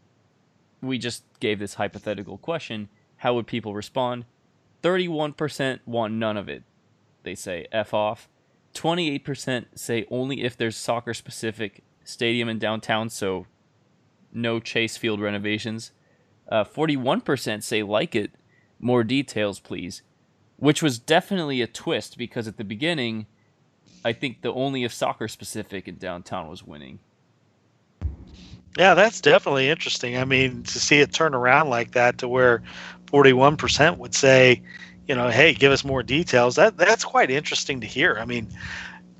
we 0.81 0.97
just 0.97 1.23
gave 1.39 1.59
this 1.59 1.75
hypothetical 1.75 2.37
question 2.37 2.89
how 3.17 3.33
would 3.35 3.47
people 3.47 3.73
respond? 3.73 4.25
31% 4.81 5.79
want 5.85 6.13
none 6.13 6.35
of 6.35 6.49
it. 6.49 6.63
They 7.23 7.35
say 7.35 7.67
F 7.71 7.93
off. 7.93 8.27
28% 8.73 9.65
say 9.75 10.05
only 10.11 10.43
if 10.43 10.57
there's 10.57 10.75
soccer 10.75 11.13
specific 11.13 11.83
stadium 12.03 12.49
in 12.49 12.59
downtown, 12.59 13.09
so 13.09 13.45
no 14.33 14.59
Chase 14.59 14.97
Field 14.97 15.21
renovations. 15.21 15.93
Uh, 16.49 16.65
41% 16.65 17.63
say 17.63 17.81
like 17.81 18.13
it. 18.13 18.31
More 18.77 19.05
details, 19.05 19.61
please. 19.61 20.01
Which 20.57 20.81
was 20.81 20.99
definitely 20.99 21.61
a 21.61 21.67
twist 21.67 22.17
because 22.17 22.47
at 22.47 22.57
the 22.57 22.63
beginning, 22.63 23.25
I 24.05 24.13
think 24.13 24.41
the 24.41 24.53
only 24.53 24.83
if 24.83 24.93
soccer 24.93 25.27
specific 25.27 25.87
in 25.87 25.95
downtown 25.95 26.47
was 26.47 26.63
winning. 26.63 26.99
Yeah, 28.77 28.93
that's 28.93 29.21
definitely 29.21 29.69
interesting. 29.69 30.17
I 30.17 30.25
mean, 30.25 30.63
to 30.63 30.79
see 30.79 30.99
it 30.99 31.13
turn 31.13 31.35
around 31.35 31.69
like 31.69 31.91
that 31.91 32.17
to 32.19 32.27
where 32.27 32.63
41% 33.07 33.97
would 33.97 34.15
say, 34.15 34.61
you 35.07 35.15
know, 35.15 35.29
hey, 35.29 35.53
give 35.53 35.71
us 35.71 35.83
more 35.83 36.01
details. 36.01 36.55
That 36.55 36.77
that's 36.77 37.03
quite 37.03 37.29
interesting 37.29 37.81
to 37.81 37.87
hear. 37.87 38.17
I 38.19 38.25
mean, 38.25 38.47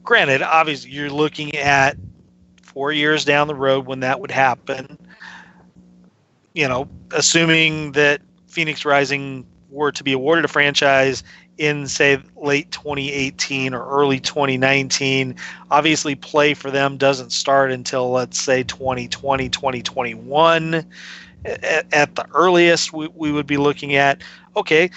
granted, 0.01 0.41
obviously 0.41 0.91
you're 0.91 1.09
looking 1.09 1.55
at 1.55 1.97
4 2.63 2.93
years 2.93 3.25
down 3.25 3.47
the 3.47 3.55
road 3.55 3.85
when 3.85 3.99
that 3.99 4.19
would 4.19 4.31
happen. 4.31 4.97
You 6.53 6.67
know, 6.67 6.89
assuming 7.11 7.91
that 7.93 8.21
Phoenix 8.47 8.85
Rising 8.85 9.45
were 9.73 9.91
to 9.91 10.03
be 10.03 10.13
awarded 10.13 10.45
a 10.45 10.47
franchise 10.47 11.23
in 11.57 11.87
say 11.87 12.17
late 12.35 12.71
2018 12.71 13.73
or 13.73 13.87
early 13.87 14.19
2019 14.19 15.35
obviously 15.71 16.15
play 16.15 16.53
for 16.53 16.71
them 16.71 16.97
doesn't 16.97 17.31
start 17.31 17.71
until 17.71 18.11
let's 18.11 18.39
say 18.39 18.63
2020 18.63 19.49
2021 19.49 20.85
at, 21.45 21.85
at 21.93 22.15
the 22.15 22.25
earliest 22.33 22.93
we, 22.93 23.07
we 23.15 23.31
would 23.31 23.47
be 23.47 23.57
looking 23.57 23.95
at 23.95 24.21
okay 24.55 24.89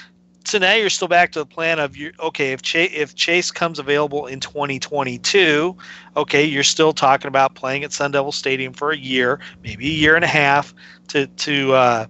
so 0.45 0.59
now 0.59 0.75
you're 0.75 0.89
still 0.89 1.09
back 1.09 1.33
to 1.33 1.41
the 1.41 1.47
plan 1.47 1.79
of 1.79 1.97
you 1.97 2.13
okay 2.21 2.53
if 2.53 2.63
chase 2.63 2.91
if 2.95 3.15
chase 3.15 3.51
comes 3.51 3.79
available 3.79 4.27
in 4.27 4.41
2022 4.41 5.77
okay 6.17 6.45
you're 6.45 6.63
still 6.63 6.93
talking 6.93 7.29
about 7.29 7.55
playing 7.55 7.85
at 7.85 7.93
sun 7.93 8.13
devil 8.13 8.33
stadium 8.33 8.73
for 8.73 8.93
a 8.93 8.97
year 8.97 9.41
maybe 9.63 9.87
a 9.87 9.93
year 9.93 10.15
and 10.17 10.25
a 10.25 10.29
half 10.29 10.73
to 11.09 11.27
to 11.27 11.73
uh, 11.75 12.07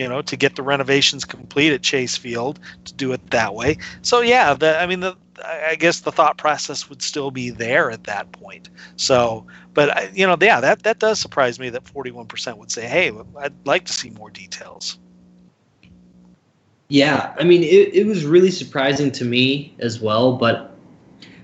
you 0.00 0.08
know, 0.08 0.22
to 0.22 0.34
get 0.34 0.56
the 0.56 0.62
renovations 0.62 1.26
complete 1.26 1.74
at 1.74 1.82
Chase 1.82 2.16
Field 2.16 2.58
to 2.86 2.94
do 2.94 3.12
it 3.12 3.30
that 3.32 3.54
way. 3.54 3.76
So 4.00 4.22
yeah, 4.22 4.54
the, 4.54 4.80
I 4.80 4.86
mean, 4.86 5.00
the, 5.00 5.14
I 5.44 5.74
guess 5.74 6.00
the 6.00 6.10
thought 6.10 6.38
process 6.38 6.88
would 6.88 7.02
still 7.02 7.30
be 7.30 7.50
there 7.50 7.90
at 7.90 8.04
that 8.04 8.32
point. 8.32 8.70
So, 8.96 9.46
but 9.74 10.16
you 10.16 10.26
know, 10.26 10.38
yeah, 10.40 10.58
that 10.60 10.84
that 10.84 11.00
does 11.00 11.20
surprise 11.20 11.60
me 11.60 11.68
that 11.68 11.84
41% 11.84 12.56
would 12.56 12.72
say, 12.72 12.86
"Hey, 12.86 13.12
I'd 13.38 13.66
like 13.66 13.84
to 13.84 13.92
see 13.92 14.08
more 14.08 14.30
details." 14.30 14.98
Yeah, 16.88 17.34
I 17.38 17.44
mean, 17.44 17.62
it, 17.62 17.94
it 17.94 18.06
was 18.06 18.24
really 18.24 18.50
surprising 18.50 19.12
to 19.12 19.24
me 19.26 19.74
as 19.80 20.00
well, 20.00 20.32
but 20.32 20.74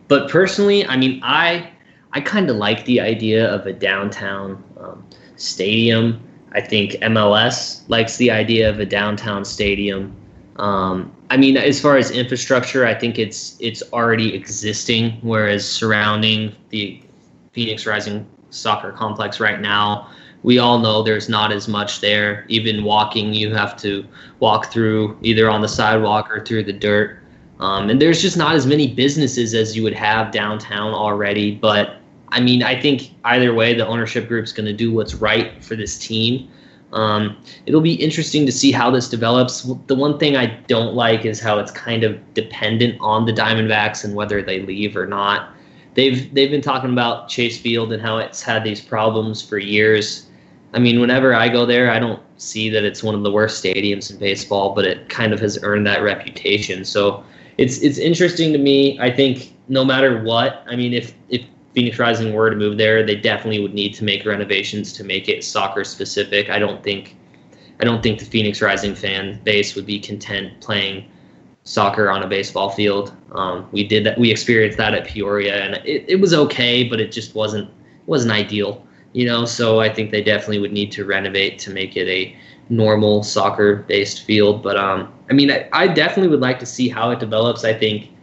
but 0.09 0.30
personally, 0.30 0.86
I 0.86 0.96
mean, 0.96 1.20
I 1.22 1.70
I 2.12 2.22
kind 2.22 2.48
of 2.48 2.57
like 2.57 2.86
the 2.86 3.00
idea 3.00 3.52
of 3.54 3.66
a 3.66 3.74
downtown 3.74 4.64
um, 4.80 5.07
stadium 5.36 6.26
I 6.57 6.62
think 6.62 6.92
MLS 7.02 7.82
likes 7.88 8.16
the 8.16 8.30
idea 8.30 8.70
of 8.70 8.80
a 8.80 8.86
downtown 8.86 9.44
stadium. 9.44 10.16
Um, 10.57 11.14
I 11.28 11.36
mean, 11.36 11.59
as 11.59 11.78
far 11.78 11.98
as 11.98 12.11
infrastructure, 12.11 12.86
I 12.86 12.94
think 12.94 13.18
it's 13.18 13.59
it's 13.61 13.82
already 13.92 14.34
existing. 14.34 15.18
Whereas 15.20 15.68
surrounding 15.68 16.57
the 16.70 17.02
Phoenix 17.52 17.84
Rising 17.84 18.26
soccer 18.48 18.90
complex 18.90 19.38
right 19.38 19.61
now, 19.61 20.09
we 20.44 20.59
all 20.59 20.78
know 20.78 21.02
there's 21.02 21.28
not 21.28 21.52
as 21.52 21.68
much 21.68 22.00
there. 22.00 22.46
Even 22.48 22.84
walking, 22.84 23.34
you 23.34 23.54
have 23.54 23.76
to 23.82 24.07
walk 24.40 24.72
through 24.72 25.18
either 25.20 25.50
on 25.50 25.61
the 25.61 25.68
sidewalk 25.68 26.30
or 26.30 26.42
through 26.42 26.64
the 26.64 26.72
dirt. 26.72 27.18
Um, 27.61 27.90
and 27.90 28.00
there's 28.00 28.22
just 28.22 28.38
not 28.38 28.54
as 28.54 28.66
many 28.66 28.94
businesses 28.94 29.52
as 29.52 29.76
you 29.76 29.82
would 29.82 29.94
have 29.94 30.32
downtown 30.32 30.94
already. 30.94 31.54
But 31.54 32.00
I 32.37 32.41
mean, 32.41 32.62
I 32.62 32.78
think 32.78 33.14
either 33.24 33.55
way, 33.55 33.72
the 33.72 33.87
ownership 33.87 34.28
group's 34.28 34.53
going 34.53 34.66
to 34.66 34.74
do 34.74 34.93
what's 34.93 35.14
right 35.14 35.64
for 35.64 35.74
this 35.74 35.99
team. 35.99 36.51
Um, 36.93 37.39
it'll 37.64 37.80
be 37.80 37.95
interesting 37.95 38.45
to 38.45 38.53
see 38.53 38.70
how 38.70 38.91
this 38.91 39.09
develops. 39.09 39.62
The 39.87 39.95
one 39.95 40.18
thing 40.18 40.37
I 40.37 40.47
don't 40.68 40.95
like 40.95 41.24
is 41.24 41.41
how 41.41 41.59
it's 41.59 41.70
kind 41.70 42.05
of 42.05 42.34
dependent 42.34 42.99
on 43.01 43.24
the 43.24 43.32
Diamondbacks 43.32 44.05
and 44.05 44.14
whether 44.14 44.43
they 44.43 44.61
leave 44.61 44.99
or 44.99 45.07
not. 45.07 45.55
They've 45.95 46.32
they've 46.34 46.51
been 46.51 46.61
talking 46.61 46.93
about 46.93 47.30
Chase 47.30 47.59
Field 47.59 47.91
and 47.95 48.03
how 48.03 48.18
it's 48.18 48.43
had 48.43 48.62
these 48.64 48.82
problems 48.82 49.41
for 49.41 49.57
years. 49.57 50.26
I 50.74 50.78
mean, 50.78 51.01
whenever 51.01 51.34
I 51.34 51.49
go 51.49 51.64
there, 51.64 51.91
I 51.91 51.99
don't 51.99 52.22
see 52.37 52.68
that 52.68 52.84
it's 52.84 53.03
one 53.03 53.14
of 53.14 53.22
the 53.22 53.32
worst 53.32 53.64
stadiums 53.64 54.11
in 54.11 54.18
baseball, 54.18 54.74
but 54.74 54.84
it 54.84 55.09
kind 55.09 55.32
of 55.32 55.41
has 55.41 55.59
earned 55.62 55.87
that 55.87 56.03
reputation. 56.03 56.84
So 56.84 57.24
it's 57.57 57.78
it's 57.78 57.97
interesting 57.97 58.53
to 58.53 58.59
me. 58.59 59.01
I 59.01 59.11
think 59.11 59.55
no 59.68 59.87
matter 59.87 60.22
what, 60.22 60.62
I 60.66 60.76
mean, 60.76 60.93
if 60.93 61.14
if 61.30 61.43
Phoenix 61.77 61.99
Rising 61.99 62.33
were 62.33 62.49
to 62.49 62.57
move 62.57 62.79
there, 62.79 63.05
they 63.05 63.16
definitely 63.16 63.61
would 63.61 63.74
need 63.74 63.93
to 63.97 64.05
make 64.05 64.24
renovations 64.24 64.95
to 64.95 65.05
make 65.05 65.29
it 65.29 65.45
soccer 65.45 65.85
specific. 65.85 66.49
I 66.49 66.59
don't 66.59 66.83
think 66.83 67.14
I 67.79 67.85
don't 67.85 68.03
think 68.03 68.18
the 68.18 68.24
Phoenix 68.24 68.62
Rising 68.62 68.95
fan 68.95 69.39
base 69.45 69.74
would 69.74 69.85
be 69.85 70.01
content 70.01 70.59
playing 70.62 71.07
soccer 71.64 72.09
on 72.09 72.22
a 72.22 72.27
baseball 72.27 72.70
field. 72.70 73.12
Um, 73.33 73.68
we 73.72 73.87
did 73.87 74.05
that. 74.05 74.18
We 74.18 74.31
experienced 74.31 74.79
that 74.79 74.95
at 74.95 75.07
Peoria, 75.07 75.62
and 75.62 75.74
it, 75.85 76.07
it 76.09 76.18
was 76.18 76.33
okay, 76.33 76.83
but 76.83 76.99
it 76.99 77.12
just 77.12 77.35
wasn't 77.35 77.68
wasn't 78.07 78.33
ideal. 78.33 78.83
You 79.12 79.27
know, 79.27 79.45
so 79.45 79.79
I 79.79 79.93
think 79.93 80.12
they 80.12 80.22
definitely 80.22 80.61
would 80.61 80.72
need 80.72 80.91
to 80.93 81.05
renovate 81.05 81.59
to 81.59 81.70
make 81.70 81.95
it 81.95 82.09
a 82.09 82.35
normal 82.70 83.22
soccer 83.22 83.85
based 83.87 84.22
field. 84.22 84.62
But 84.62 84.79
um, 84.79 85.12
I 85.29 85.35
mean, 85.35 85.51
I, 85.51 85.68
I 85.72 85.89
definitely 85.89 86.29
would 86.29 86.41
like 86.41 86.59
to 86.61 86.66
see 86.66 86.89
how 86.89 87.11
it 87.11 87.18
develops. 87.18 87.64
I 87.64 87.74
think 87.74 88.16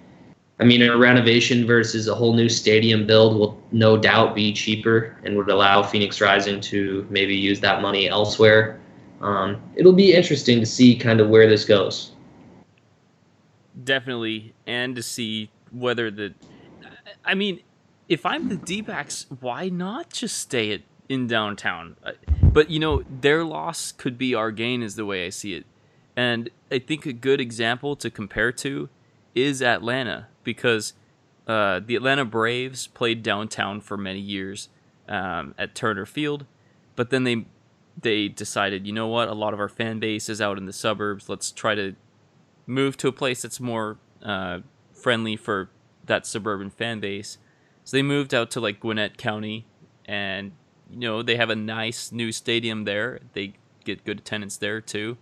I 0.60 0.66
mean, 0.66 0.82
a 0.84 0.96
renovation 0.96 1.66
versus 1.66 2.08
a 2.08 2.14
whole 2.14 2.34
new 2.34 2.48
stadium 2.48 3.08
build 3.08 3.38
will 3.38 3.62
no 3.72 3.98
doubt 3.98 4.36
be 4.36 4.54
cheaper 4.54 5.18
and 5.24 5.36
would 5.36 5.50
allow 5.50 5.82
Phoenix 5.82 6.22
Rising 6.22 6.62
to 6.62 7.08
maybe 7.10 7.36
use 7.36 7.60
that 7.62 7.82
money 7.82 8.08
elsewhere. 8.08 8.80
Um, 9.22 9.62
it'll 9.76 9.94
be 9.94 10.14
interesting 10.14 10.60
to 10.60 10.66
see 10.66 10.96
kind 10.96 11.20
of 11.20 11.30
where 11.30 11.48
this 11.50 11.66
goes. 11.66 12.12
Definitely, 13.84 14.54
and 14.68 14.96
to 14.96 15.02
see 15.02 15.50
whether 15.72 16.12
the. 16.12 16.34
I 17.26 17.34
mean, 17.34 17.62
if 18.08 18.26
I'm 18.26 18.50
the 18.50 18.58
D 18.58 18.82
backs, 18.82 19.26
why 19.40 19.70
not 19.70 20.12
just 20.12 20.38
stay 20.38 20.70
it 20.70 20.84
in 21.10 21.26
downtown? 21.26 21.96
Uh, 22.04 22.12
but, 22.42 22.70
you 22.70 22.80
know, 22.80 23.04
their 23.10 23.44
loss 23.44 23.92
could 23.92 24.18
be 24.18 24.36
our 24.36 24.52
gain, 24.52 24.84
is 24.84 24.96
the 24.96 25.06
way 25.06 25.26
I 25.26 25.30
see 25.30 25.56
it. 25.56 25.66
And 26.16 26.50
I 26.72 26.80
think 26.80 27.06
a 27.06 27.14
good 27.14 27.42
example 27.42 27.96
to 27.96 28.12
compare 28.12 28.52
to 28.52 28.90
is 29.36 29.62
Atlanta 29.62 30.28
because 30.44 30.94
uh, 31.48 31.80
the 31.86 31.96
Atlanta 31.96 32.26
Braves 32.26 32.88
played 32.88 33.24
downtown 33.24 33.82
for 33.82 33.98
many 33.98 34.20
years 34.20 34.70
um, 35.08 35.54
at 35.58 35.76
Turner 35.76 36.06
Field, 36.06 36.46
but 36.96 37.10
then 37.10 37.24
they 37.24 37.46
they 38.00 38.28
decided, 38.28 38.88
you 38.88 38.94
know 38.94 39.08
what, 39.08 39.28
a 39.28 39.34
lot 39.34 39.54
of 39.54 39.60
our 39.60 39.70
fan 39.70 40.00
base 40.00 40.28
is 40.28 40.42
out 40.42 40.58
in 40.58 40.66
the 40.66 40.74
suburbs. 40.74 41.30
Let's 41.30 41.52
try 41.52 41.76
to 41.76 41.96
move 42.66 42.98
to 42.98 43.08
a 43.08 43.12
place 43.12 43.44
that's 43.44 43.60
more 43.60 43.98
uh, 44.24 44.60
friendly 44.94 45.36
for 45.36 45.70
that 46.06 46.26
suburban 46.26 46.70
fan 46.70 47.00
base. 47.00 47.38
So 47.84 47.98
they 47.98 48.02
moved 48.02 48.34
out 48.34 48.50
to 48.52 48.60
like 48.60 48.80
Gwinnett 48.80 49.18
County, 49.18 49.66
and 50.06 50.54
you 50.90 51.02
know 51.02 51.22
they 51.22 51.36
have 51.36 51.50
a 51.50 51.56
nice 51.56 52.12
new 52.12 52.32
stadium 52.32 52.86
there. 52.86 53.20
They 53.34 53.54
get 53.84 54.06
good 54.06 54.20
attendance 54.20 54.58
there 54.58 54.80
too, 54.80 55.18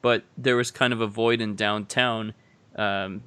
but 0.00 0.24
there 0.36 0.56
was 0.56 0.70
kind 0.70 0.92
of 0.92 1.00
a 1.00 1.06
void 1.06 1.40
in 1.40 1.54
downtown. 1.54 2.34
Um, 2.74 3.22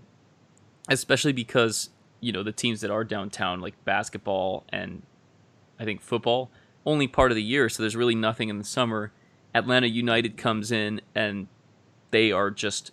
especially 0.91 1.33
because 1.33 1.89
you 2.19 2.31
know 2.31 2.43
the 2.43 2.51
teams 2.51 2.81
that 2.81 2.91
are 2.91 3.03
downtown, 3.03 3.61
like 3.61 3.83
basketball 3.85 4.63
and 4.69 5.01
I 5.79 5.85
think 5.85 6.01
football, 6.01 6.51
only 6.85 7.07
part 7.07 7.31
of 7.31 7.35
the 7.35 7.43
year, 7.43 7.69
so 7.69 7.81
there's 7.83 7.95
really 7.95 8.15
nothing 8.15 8.49
in 8.49 8.57
the 8.57 8.63
summer. 8.63 9.11
Atlanta 9.53 9.87
United 9.87 10.37
comes 10.37 10.71
in 10.71 11.01
and 11.13 11.47
they 12.11 12.31
are 12.31 12.51
just 12.51 12.91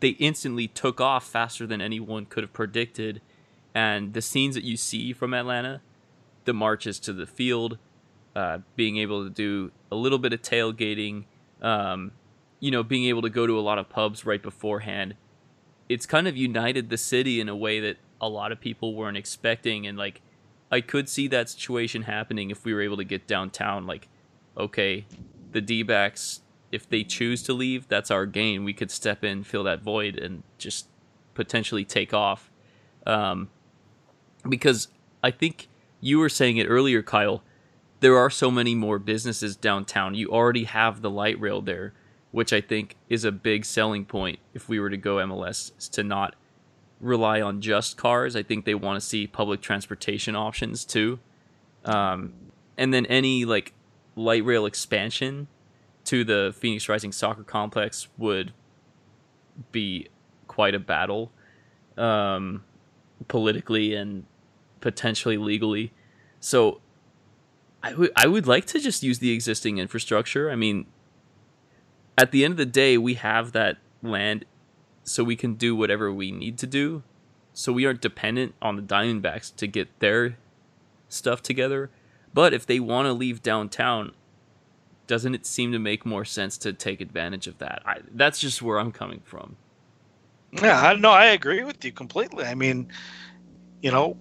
they 0.00 0.10
instantly 0.10 0.66
took 0.66 1.00
off 1.00 1.26
faster 1.26 1.66
than 1.66 1.80
anyone 1.80 2.24
could 2.26 2.42
have 2.42 2.52
predicted. 2.52 3.20
and 3.74 4.14
the 4.14 4.22
scenes 4.22 4.54
that 4.54 4.64
you 4.64 4.76
see 4.76 5.12
from 5.12 5.32
Atlanta, 5.32 5.80
the 6.44 6.52
marches 6.52 6.98
to 6.98 7.12
the 7.12 7.26
field, 7.26 7.78
uh, 8.34 8.58
being 8.74 8.96
able 8.96 9.22
to 9.24 9.30
do 9.30 9.70
a 9.92 9.94
little 9.94 10.18
bit 10.18 10.32
of 10.32 10.42
tailgating, 10.42 11.24
um, 11.62 12.12
you 12.58 12.70
know, 12.70 12.82
being 12.82 13.04
able 13.04 13.22
to 13.22 13.30
go 13.30 13.46
to 13.46 13.58
a 13.58 13.60
lot 13.60 13.78
of 13.78 13.88
pubs 13.88 14.24
right 14.24 14.42
beforehand, 14.42 15.14
it's 15.90 16.06
kind 16.06 16.28
of 16.28 16.36
united 16.36 16.88
the 16.88 16.96
city 16.96 17.40
in 17.40 17.48
a 17.48 17.56
way 17.56 17.80
that 17.80 17.96
a 18.20 18.28
lot 18.28 18.52
of 18.52 18.60
people 18.60 18.94
weren't 18.94 19.16
expecting. 19.16 19.88
And 19.88 19.98
like, 19.98 20.20
I 20.70 20.80
could 20.80 21.08
see 21.08 21.26
that 21.26 21.50
situation 21.50 22.02
happening 22.02 22.52
if 22.52 22.64
we 22.64 22.72
were 22.72 22.80
able 22.80 22.96
to 22.98 23.04
get 23.04 23.26
downtown. 23.26 23.88
Like, 23.88 24.06
okay, 24.56 25.04
the 25.50 25.60
D 25.60 25.82
backs, 25.82 26.42
if 26.70 26.88
they 26.88 27.02
choose 27.02 27.42
to 27.42 27.52
leave, 27.52 27.88
that's 27.88 28.08
our 28.08 28.24
gain. 28.24 28.62
We 28.62 28.72
could 28.72 28.92
step 28.92 29.24
in, 29.24 29.42
fill 29.42 29.64
that 29.64 29.82
void, 29.82 30.16
and 30.16 30.44
just 30.58 30.86
potentially 31.34 31.84
take 31.84 32.14
off. 32.14 32.52
Um, 33.04 33.50
because 34.48 34.86
I 35.24 35.32
think 35.32 35.66
you 36.00 36.20
were 36.20 36.28
saying 36.28 36.56
it 36.58 36.66
earlier, 36.66 37.02
Kyle. 37.02 37.42
There 37.98 38.16
are 38.16 38.30
so 38.30 38.48
many 38.48 38.76
more 38.76 39.00
businesses 39.00 39.56
downtown. 39.56 40.14
You 40.14 40.30
already 40.30 40.64
have 40.64 41.02
the 41.02 41.10
light 41.10 41.38
rail 41.40 41.60
there, 41.60 41.94
which 42.32 42.52
I 42.52 42.60
think 42.60 42.96
is 43.08 43.24
a 43.24 43.32
big 43.32 43.64
selling 43.64 44.04
point 44.04 44.38
if 44.54 44.68
we 44.68 44.78
were 44.78 44.90
to 44.90 44.96
go 44.96 45.16
MLS 45.16 45.90
to 45.90 46.02
not 46.02 46.36
rely 47.00 47.40
on 47.40 47.60
just 47.60 47.96
cars. 47.96 48.36
I 48.36 48.42
think 48.42 48.64
they 48.64 48.74
want 48.74 49.00
to 49.00 49.06
see 49.06 49.26
public 49.26 49.60
transportation 49.60 50.36
options 50.36 50.84
too. 50.84 51.18
Um, 51.84 52.34
and 52.76 52.92
then 52.94 53.06
any 53.06 53.44
like 53.44 53.72
light 54.16 54.44
rail 54.44 54.66
expansion 54.66 55.48
to 56.04 56.24
the 56.24 56.54
Phoenix 56.56 56.88
Rising 56.88 57.12
soccer 57.12 57.42
complex 57.42 58.08
would 58.18 58.52
be 59.72 60.08
quite 60.46 60.74
a 60.74 60.78
battle 60.78 61.30
um, 61.96 62.64
politically 63.28 63.94
and 63.94 64.24
potentially 64.80 65.36
legally. 65.36 65.92
So 66.38 66.80
I 67.82 67.94
would 67.94 68.12
I 68.16 68.26
would 68.26 68.46
like 68.46 68.66
to 68.66 68.78
just 68.78 69.02
use 69.02 69.18
the 69.18 69.32
existing 69.32 69.78
infrastructure. 69.78 70.50
I 70.50 70.56
mean, 70.56 70.86
at 72.20 72.32
the 72.32 72.44
end 72.44 72.52
of 72.52 72.58
the 72.58 72.66
day, 72.66 72.98
we 72.98 73.14
have 73.14 73.52
that 73.52 73.78
land 74.02 74.44
so 75.04 75.24
we 75.24 75.36
can 75.36 75.54
do 75.54 75.74
whatever 75.74 76.12
we 76.12 76.30
need 76.30 76.58
to 76.58 76.66
do. 76.66 77.02
So 77.54 77.72
we 77.72 77.86
aren't 77.86 78.02
dependent 78.02 78.54
on 78.60 78.76
the 78.76 78.82
Diamondbacks 78.82 79.56
to 79.56 79.66
get 79.66 80.00
their 80.00 80.36
stuff 81.08 81.42
together. 81.42 81.90
But 82.34 82.52
if 82.52 82.66
they 82.66 82.78
want 82.78 83.06
to 83.06 83.14
leave 83.14 83.42
downtown, 83.42 84.12
doesn't 85.06 85.34
it 85.34 85.46
seem 85.46 85.72
to 85.72 85.78
make 85.78 86.04
more 86.04 86.26
sense 86.26 86.58
to 86.58 86.74
take 86.74 87.00
advantage 87.00 87.46
of 87.46 87.56
that? 87.58 87.82
I, 87.86 88.00
that's 88.12 88.38
just 88.38 88.60
where 88.60 88.78
I'm 88.78 88.92
coming 88.92 89.22
from. 89.24 89.56
Yeah, 90.52 90.78
I 90.78 90.94
know. 90.96 91.12
I 91.12 91.26
agree 91.26 91.64
with 91.64 91.82
you 91.84 91.90
completely. 91.90 92.44
I 92.44 92.54
mean, 92.54 92.92
you 93.80 93.90
know, 93.90 94.14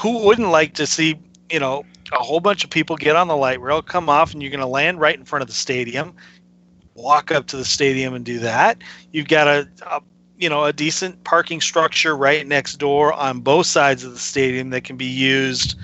who 0.00 0.24
wouldn't 0.24 0.50
like 0.50 0.74
to 0.74 0.86
see, 0.86 1.18
you 1.50 1.58
know, 1.58 1.84
a 2.12 2.22
whole 2.22 2.40
bunch 2.40 2.62
of 2.62 2.70
people 2.70 2.96
get 2.96 3.16
on 3.16 3.26
the 3.26 3.36
light 3.36 3.60
rail, 3.60 3.82
come 3.82 4.08
off, 4.08 4.34
and 4.34 4.40
you're 4.40 4.52
going 4.52 4.60
to 4.60 4.66
land 4.66 5.00
right 5.00 5.18
in 5.18 5.24
front 5.24 5.42
of 5.42 5.48
the 5.48 5.54
stadium, 5.54 6.14
walk 7.00 7.30
up 7.30 7.46
to 7.48 7.56
the 7.56 7.64
stadium 7.64 8.14
and 8.14 8.24
do 8.24 8.38
that. 8.40 8.78
You've 9.12 9.28
got 9.28 9.48
a, 9.48 9.68
a 9.86 10.00
you 10.40 10.48
know 10.48 10.64
a 10.64 10.72
decent 10.72 11.22
parking 11.24 11.60
structure 11.60 12.16
right 12.16 12.46
next 12.46 12.76
door 12.76 13.12
on 13.12 13.40
both 13.40 13.66
sides 13.66 14.04
of 14.04 14.12
the 14.12 14.18
stadium 14.18 14.70
that 14.70 14.84
can 14.84 14.96
be 14.96 15.04
used 15.04 15.78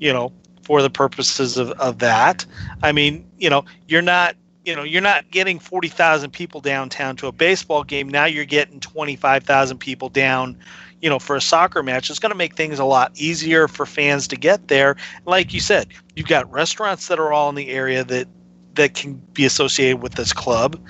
you 0.00 0.12
know 0.12 0.32
for 0.62 0.82
the 0.82 0.90
purposes 0.90 1.56
of, 1.56 1.70
of 1.72 1.98
that. 2.00 2.44
I 2.82 2.92
mean 2.92 3.28
you 3.38 3.48
know 3.48 3.64
you're 3.88 4.02
not 4.02 4.36
you 4.64 4.74
know 4.74 4.82
you're 4.82 5.00
not 5.00 5.30
getting 5.30 5.58
40,000 5.58 6.32
people 6.32 6.60
downtown 6.60 7.16
to 7.16 7.28
a 7.28 7.32
baseball 7.32 7.84
game. 7.84 8.08
Now 8.08 8.24
you're 8.24 8.44
getting 8.44 8.80
25,000 8.80 9.78
people 9.78 10.08
down 10.08 10.58
you 11.00 11.08
know 11.08 11.18
for 11.18 11.36
a 11.36 11.40
soccer 11.40 11.82
match. 11.82 12.10
It's 12.10 12.18
going 12.18 12.32
to 12.32 12.36
make 12.36 12.56
things 12.56 12.78
a 12.78 12.84
lot 12.84 13.12
easier 13.14 13.68
for 13.68 13.86
fans 13.86 14.26
to 14.28 14.36
get 14.36 14.68
there. 14.68 14.96
Like 15.24 15.54
you 15.54 15.60
said 15.60 15.88
you've 16.16 16.28
got 16.28 16.50
restaurants 16.50 17.06
that 17.08 17.20
are 17.20 17.32
all 17.32 17.48
in 17.48 17.54
the 17.54 17.68
area 17.68 18.02
that 18.04 18.26
that 18.74 18.94
can 18.94 19.14
be 19.34 19.44
associated 19.44 20.02
with 20.02 20.14
this 20.14 20.32
club 20.32 20.80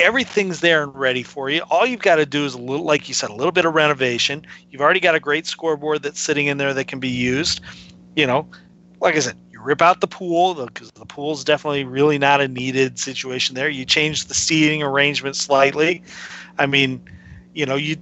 everything's 0.00 0.60
there 0.60 0.82
and 0.82 0.94
ready 0.94 1.22
for 1.22 1.50
you. 1.50 1.60
All 1.70 1.86
you've 1.86 2.02
got 2.02 2.16
to 2.16 2.26
do 2.26 2.44
is 2.44 2.54
a 2.54 2.58
little, 2.58 2.84
like 2.84 3.08
you 3.08 3.14
said, 3.14 3.30
a 3.30 3.34
little 3.34 3.52
bit 3.52 3.64
of 3.64 3.74
renovation. 3.74 4.44
You've 4.70 4.80
already 4.80 5.00
got 5.00 5.14
a 5.14 5.20
great 5.20 5.46
scoreboard 5.46 6.02
that's 6.02 6.20
sitting 6.20 6.46
in 6.46 6.58
there 6.58 6.74
that 6.74 6.86
can 6.86 7.00
be 7.00 7.08
used. 7.08 7.60
You 8.16 8.26
know, 8.26 8.48
like 9.00 9.16
I 9.16 9.20
said, 9.20 9.36
you 9.50 9.60
rip 9.60 9.82
out 9.82 10.00
the 10.00 10.06
pool 10.06 10.54
because 10.66 10.90
the 10.92 11.06
pool's 11.06 11.44
definitely 11.44 11.84
really 11.84 12.18
not 12.18 12.40
a 12.40 12.48
needed 12.48 12.98
situation 12.98 13.54
there. 13.54 13.68
You 13.68 13.84
change 13.84 14.26
the 14.26 14.34
seating 14.34 14.82
arrangement 14.82 15.36
slightly. 15.36 16.02
I 16.58 16.66
mean, 16.66 17.00
you 17.54 17.66
know, 17.66 17.76
you 17.76 17.96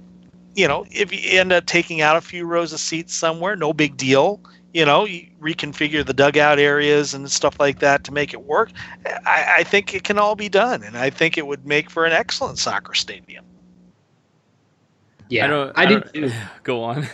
you 0.55 0.67
know, 0.67 0.85
if 0.89 1.13
you 1.13 1.39
end 1.39 1.51
up 1.51 1.67
taking 1.67 2.01
out 2.01 2.15
a 2.15 2.21
few 2.21 2.45
rows 2.45 2.73
of 2.73 2.79
seats 2.79 3.13
somewhere, 3.13 3.55
no 3.55 3.73
big 3.73 3.95
deal 3.95 4.41
you 4.73 4.85
know, 4.85 5.05
you 5.05 5.27
reconfigure 5.41 6.05
the 6.05 6.13
dugout 6.13 6.59
areas 6.59 7.13
and 7.13 7.29
stuff 7.31 7.59
like 7.59 7.79
that 7.79 8.03
to 8.05 8.11
make 8.13 8.33
it 8.33 8.43
work. 8.43 8.71
I, 9.25 9.55
I 9.59 9.63
think 9.63 9.93
it 9.93 10.03
can 10.03 10.19
all 10.19 10.35
be 10.35 10.49
done, 10.49 10.83
and 10.83 10.97
I 10.97 11.09
think 11.09 11.37
it 11.37 11.47
would 11.47 11.65
make 11.65 11.89
for 11.89 12.05
an 12.05 12.13
excellent 12.13 12.59
soccer 12.59 12.93
stadium. 12.93 13.45
Yeah, 15.29 15.45
I 15.45 15.47
don't. 15.47 15.77
I, 15.77 15.81
I 15.81 15.85
did. 15.85 16.11
don't- 16.13 16.33
Go 16.63 16.83
on. 16.83 17.07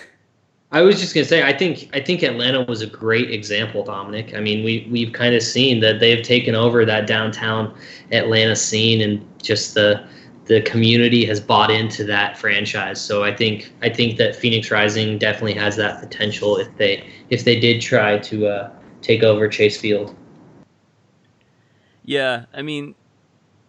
I 0.72 0.82
was 0.82 1.00
just 1.00 1.14
gonna 1.14 1.26
say, 1.26 1.44
I 1.44 1.56
think 1.56 1.90
I 1.94 2.00
think 2.00 2.24
Atlanta 2.24 2.64
was 2.64 2.82
a 2.82 2.88
great 2.88 3.30
example, 3.30 3.84
Dominic. 3.84 4.34
I 4.34 4.40
mean, 4.40 4.64
we 4.64 4.88
we've 4.92 5.14
kind 5.14 5.36
of 5.36 5.44
seen 5.44 5.80
that 5.82 6.00
they've 6.00 6.24
taken 6.24 6.56
over 6.56 6.84
that 6.84 7.06
downtown 7.06 7.76
Atlanta 8.12 8.56
scene, 8.56 9.02
and 9.02 9.24
just 9.42 9.76
the 9.76 10.04
the 10.46 10.62
community 10.62 11.26
has 11.26 11.40
bought 11.40 11.72
into 11.72 12.04
that 12.04 12.38
franchise. 12.38 13.00
So 13.00 13.24
I 13.24 13.36
think 13.36 13.74
I 13.82 13.90
think 13.90 14.18
that 14.18 14.36
Phoenix 14.36 14.72
Rising 14.72 15.18
definitely 15.18 15.54
has 15.56 15.76
that 15.78 16.00
potential 16.00 16.58
if 16.58 16.76
they 16.78 17.10
if 17.30 17.46
they 17.46 17.60
did 17.60 17.82
try 17.82 18.18
to 18.20 18.48
uh, 18.48 18.72
take 19.02 19.24
over 19.24 19.48
Chase 19.48 19.80
Field. 19.80 20.16
Yeah, 22.04 22.46
I 22.54 22.62
mean, 22.62 22.96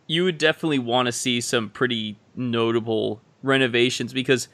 you 0.07 0.25
would 0.25 0.39
definitely 0.39 0.81
want 0.81 1.07
to 1.07 1.12
see 1.12 1.41
some 1.41 1.70
pretty 1.70 2.18
notable 2.35 3.20
renovations 3.43 4.12
because 4.12 4.49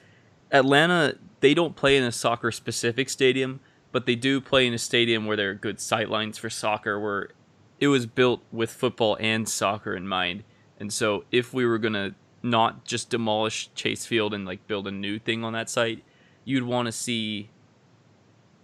Atlanta 0.51 1.16
they 1.41 1.55
don't 1.55 1.75
play 1.75 1.97
in 1.97 2.05
a 2.05 2.12
soccer 2.12 2.53
specific 2.53 3.09
stadium, 3.09 3.61
but 3.93 4.05
they 4.05 4.14
do 4.14 4.43
play 4.43 4.66
in 4.66 4.75
a 4.75 4.79
stadium 4.79 5.25
where 5.25 5.37
there 5.39 5.51
are 5.51 5.55
good 5.55 5.79
sightlines 5.79 6.39
for 6.39 6.51
soccer 6.51 7.01
where 7.01 7.31
it 7.79 7.89
was 7.89 8.05
built 8.05 8.43
with 8.53 8.71
football 8.71 9.16
and 9.21 9.49
soccer 9.49 9.95
in 9.95 10.07
mind. 10.07 10.45
And 10.81 10.93
so 10.93 11.24
if 11.31 11.55
we 11.55 11.66
were 11.66 11.78
going 11.78 11.93
to 11.93 12.14
not 12.43 12.85
just 12.85 13.11
demolish 13.11 13.70
Chase 13.74 14.07
Field 14.07 14.33
and 14.35 14.47
like 14.47 14.66
build 14.66 14.89
a 14.89 14.91
new 14.91 15.18
thing 15.18 15.45
on 15.45 15.53
that 15.53 15.68
site, 15.68 16.03
you'd 16.45 16.64
want 16.64 16.87
to 16.87 16.93
see 16.93 17.51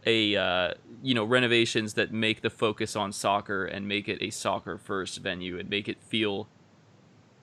a 0.07 0.35
uh, 0.37 0.75
you 1.03 1.15
know 1.15 1.25
renovations 1.25 1.95
that 1.95 2.13
make 2.13 2.41
the 2.41 2.51
focus 2.51 2.97
on 2.97 3.13
soccer 3.13 3.67
and 3.67 3.87
make 3.87 4.09
it 4.09 4.19
a 4.23 4.31
soccer 4.31 4.79
first 4.79 5.19
venue 5.19 5.59
and 5.59 5.69
make 5.69 5.89
it 5.89 6.01
feel 6.01 6.49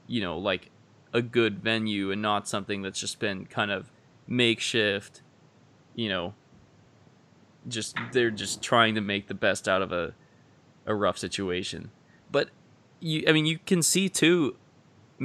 you 0.08 0.22
know 0.22 0.38
like 0.38 0.72
a 1.12 1.22
good 1.22 1.60
venue 1.60 2.10
and 2.10 2.22
not 2.22 2.48
something 2.48 2.82
that's 2.82 3.00
just 3.00 3.20
been 3.20 3.46
kind 3.46 3.70
of 3.70 3.92
makeshift 4.28 5.22
you 5.94 6.08
know 6.08 6.34
just 7.68 7.98
they're 8.12 8.32
just 8.32 8.62
trying 8.62 8.96
to 8.96 9.02
make 9.02 9.28
the 9.28 9.34
best 9.34 9.68
out 9.68 9.82
of 9.82 9.92
a 9.92 10.14
a 10.86 10.96
rough 10.96 11.18
situation. 11.18 11.92
But 12.32 12.50
you 13.00 13.24
i 13.28 13.32
mean 13.32 13.46
you 13.46 13.60
can 13.66 13.82
see 13.82 14.08
too 14.10 14.56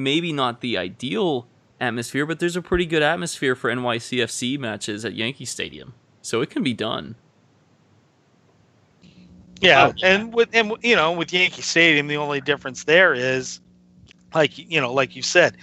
maybe 0.02 0.32
not 0.32 0.60
the 0.60 0.76
ideal 0.76 1.46
atmosphere 1.80 2.26
but 2.26 2.38
there's 2.40 2.56
a 2.56 2.62
pretty 2.62 2.86
good 2.86 3.02
atmosphere 3.02 3.54
for 3.54 3.70
NYCFC 3.70 4.58
matches 4.58 5.04
at 5.04 5.14
Yankee 5.14 5.44
Stadium 5.44 5.94
so 6.22 6.40
it 6.40 6.50
can 6.50 6.62
be 6.62 6.74
done 6.74 7.14
Yeah, 9.60 9.88
Oh, 9.88 9.94
and 10.02 10.32
with 10.32 10.48
and 10.52 10.72
you 10.82 10.94
know 10.94 11.12
with 11.12 11.32
Yankee 11.32 11.62
Stadium, 11.62 12.06
the 12.06 12.16
only 12.16 12.40
difference 12.40 12.84
there 12.84 13.14
is, 13.14 13.60
like 14.34 14.56
you 14.56 14.80
know, 14.80 14.92
like 14.92 15.16
you 15.16 15.22
said, 15.22 15.56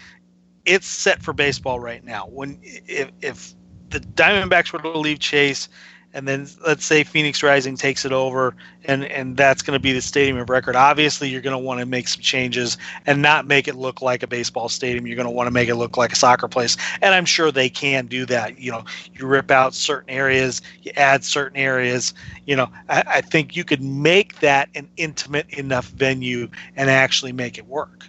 it's 0.66 0.88
set 0.88 1.22
for 1.22 1.34
baseball 1.34 1.80
right 1.80 2.04
now. 2.04 2.28
When 2.28 2.60
if 2.62 3.12
if 3.22 3.54
the 3.90 4.00
Diamondbacks 4.00 4.74
were 4.74 4.80
to 4.80 4.90
leave 4.98 5.20
Chase, 5.20 5.70
and 6.16 6.28
then 6.28 6.48
let's 6.66 6.86
say 6.86 7.04
Phoenix 7.04 7.44
Rising 7.44 7.78
takes 7.78 8.06
it 8.06 8.12
over, 8.12 8.56
and 8.86 9.06
and 9.06 9.38
that's 9.38 9.62
going 9.62 9.78
to 9.78 9.82
be 9.82 9.94
the 9.94 10.02
stadium 10.02 10.38
of 10.38 10.50
record. 10.50 10.76
Obviously, 10.76 11.30
you're 11.30 11.42
going 11.42 11.56
to 11.56 11.64
want 11.64 11.80
to 11.80 11.86
make 11.86 12.08
some 12.08 12.22
changes 12.22 12.78
and 13.06 13.22
not 13.22 13.46
make 13.46 13.68
it 13.68 13.76
look 13.76 14.02
like 14.02 14.24
a 14.24 14.28
baseball 14.28 14.70
stadium. 14.70 15.06
You're 15.06 15.16
going 15.16 15.28
to 15.28 15.32
want 15.32 15.48
to 15.48 15.52
make 15.52 15.70
it 15.70 15.76
look 15.76 15.98
like 15.98 16.14
a 16.14 16.16
soccer 16.16 16.48
place, 16.48 16.78
and 17.02 17.14
I'm 17.14 17.26
sure 17.26 17.52
they 17.52 17.70
can 17.70 18.08
do 18.08 18.26
that. 18.26 18.58
You 18.58 18.72
know, 18.72 18.86
you 19.14 19.28
rip 19.28 19.52
out 19.52 19.76
certain 19.76 20.10
areas, 20.10 20.62
you 20.82 20.92
add 20.96 21.24
certain 21.24 21.58
areas 21.58 22.14
you 22.46 22.56
know, 22.56 22.70
I, 22.90 23.04
I 23.08 23.22
think 23.22 23.56
you 23.56 23.64
could 23.64 23.82
make 23.82 24.40
that 24.40 24.70
an 24.76 24.90
intimate 24.98 25.50
enough 25.50 25.88
venue 25.88 26.50
and 26.76 26.90
actually 26.90 27.32
make 27.32 27.58
it 27.58 27.66
work. 27.68 28.08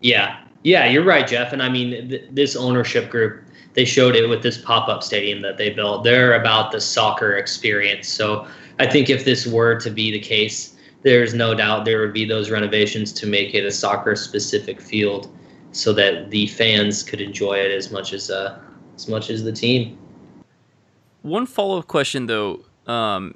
Yeah, 0.00 0.40
yeah, 0.62 0.86
you're 0.86 1.04
right, 1.04 1.26
Jeff. 1.26 1.52
And 1.52 1.62
I 1.62 1.68
mean, 1.68 2.08
th- 2.08 2.24
this 2.30 2.56
ownership 2.56 3.10
group, 3.10 3.44
they 3.76 3.84
showed 3.84 4.16
it 4.16 4.26
with 4.28 4.42
this 4.42 4.58
pop 4.58 4.88
up 4.88 5.02
stadium 5.02 5.42
that 5.42 5.58
they 5.58 5.70
built. 5.70 6.02
They're 6.02 6.34
about 6.34 6.72
the 6.72 6.80
soccer 6.80 7.36
experience. 7.36 8.08
So 8.08 8.46
I 8.78 8.86
think 8.86 9.10
if 9.10 9.24
this 9.24 9.46
were 9.46 9.78
to 9.80 9.90
be 9.90 10.10
the 10.10 10.18
case, 10.18 10.76
there's 11.02 11.34
no 11.34 11.54
doubt 11.54 11.84
there 11.84 12.00
would 12.00 12.12
be 12.14 12.24
those 12.24 12.50
renovations 12.50 13.12
to 13.12 13.26
make 13.26 13.54
it 13.54 13.64
a 13.64 13.70
soccer 13.70 14.16
specific 14.16 14.80
field 14.80 15.30
so 15.72 15.92
that 15.92 16.30
the 16.30 16.46
fans 16.48 17.02
could 17.02 17.20
enjoy 17.20 17.54
it 17.54 17.70
as 17.70 17.92
much 17.92 18.12
as 18.12 18.30
uh, 18.30 18.58
as 18.96 19.08
much 19.08 19.28
as 19.28 19.44
the 19.44 19.52
team. 19.52 19.98
one 21.22 21.44
follow 21.44 21.78
up 21.78 21.86
question 21.86 22.26
though, 22.26 22.64
um, 22.86 23.34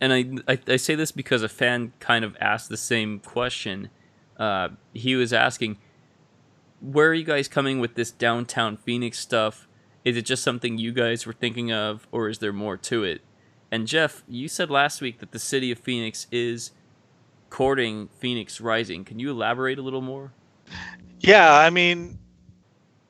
and 0.00 0.12
I, 0.12 0.52
I, 0.52 0.58
I 0.68 0.76
say 0.76 0.94
this 0.94 1.12
because 1.12 1.42
a 1.42 1.48
fan 1.48 1.92
kind 1.98 2.24
of 2.24 2.36
asked 2.40 2.68
the 2.68 2.76
same 2.76 3.20
question. 3.20 3.88
Uh, 4.38 4.68
he 4.92 5.16
was 5.16 5.32
asking, 5.32 5.78
where 6.80 7.08
are 7.08 7.14
you 7.14 7.24
guys 7.24 7.48
coming 7.48 7.80
with 7.80 7.94
this 7.94 8.10
downtown 8.10 8.76
Phoenix 8.76 9.18
stuff? 9.18 9.67
Is 10.08 10.16
it 10.16 10.22
just 10.24 10.42
something 10.42 10.78
you 10.78 10.90
guys 10.90 11.26
were 11.26 11.34
thinking 11.34 11.70
of, 11.70 12.08
or 12.10 12.30
is 12.30 12.38
there 12.38 12.50
more 12.50 12.78
to 12.78 13.04
it? 13.04 13.20
And 13.70 13.86
Jeff, 13.86 14.24
you 14.26 14.48
said 14.48 14.70
last 14.70 15.02
week 15.02 15.18
that 15.18 15.32
the 15.32 15.38
city 15.38 15.70
of 15.70 15.78
Phoenix 15.78 16.26
is 16.32 16.70
courting 17.50 18.08
Phoenix 18.18 18.58
Rising. 18.58 19.04
Can 19.04 19.18
you 19.18 19.30
elaborate 19.30 19.78
a 19.78 19.82
little 19.82 20.00
more? 20.00 20.32
Yeah, 21.20 21.52
I 21.52 21.68
mean, 21.68 22.18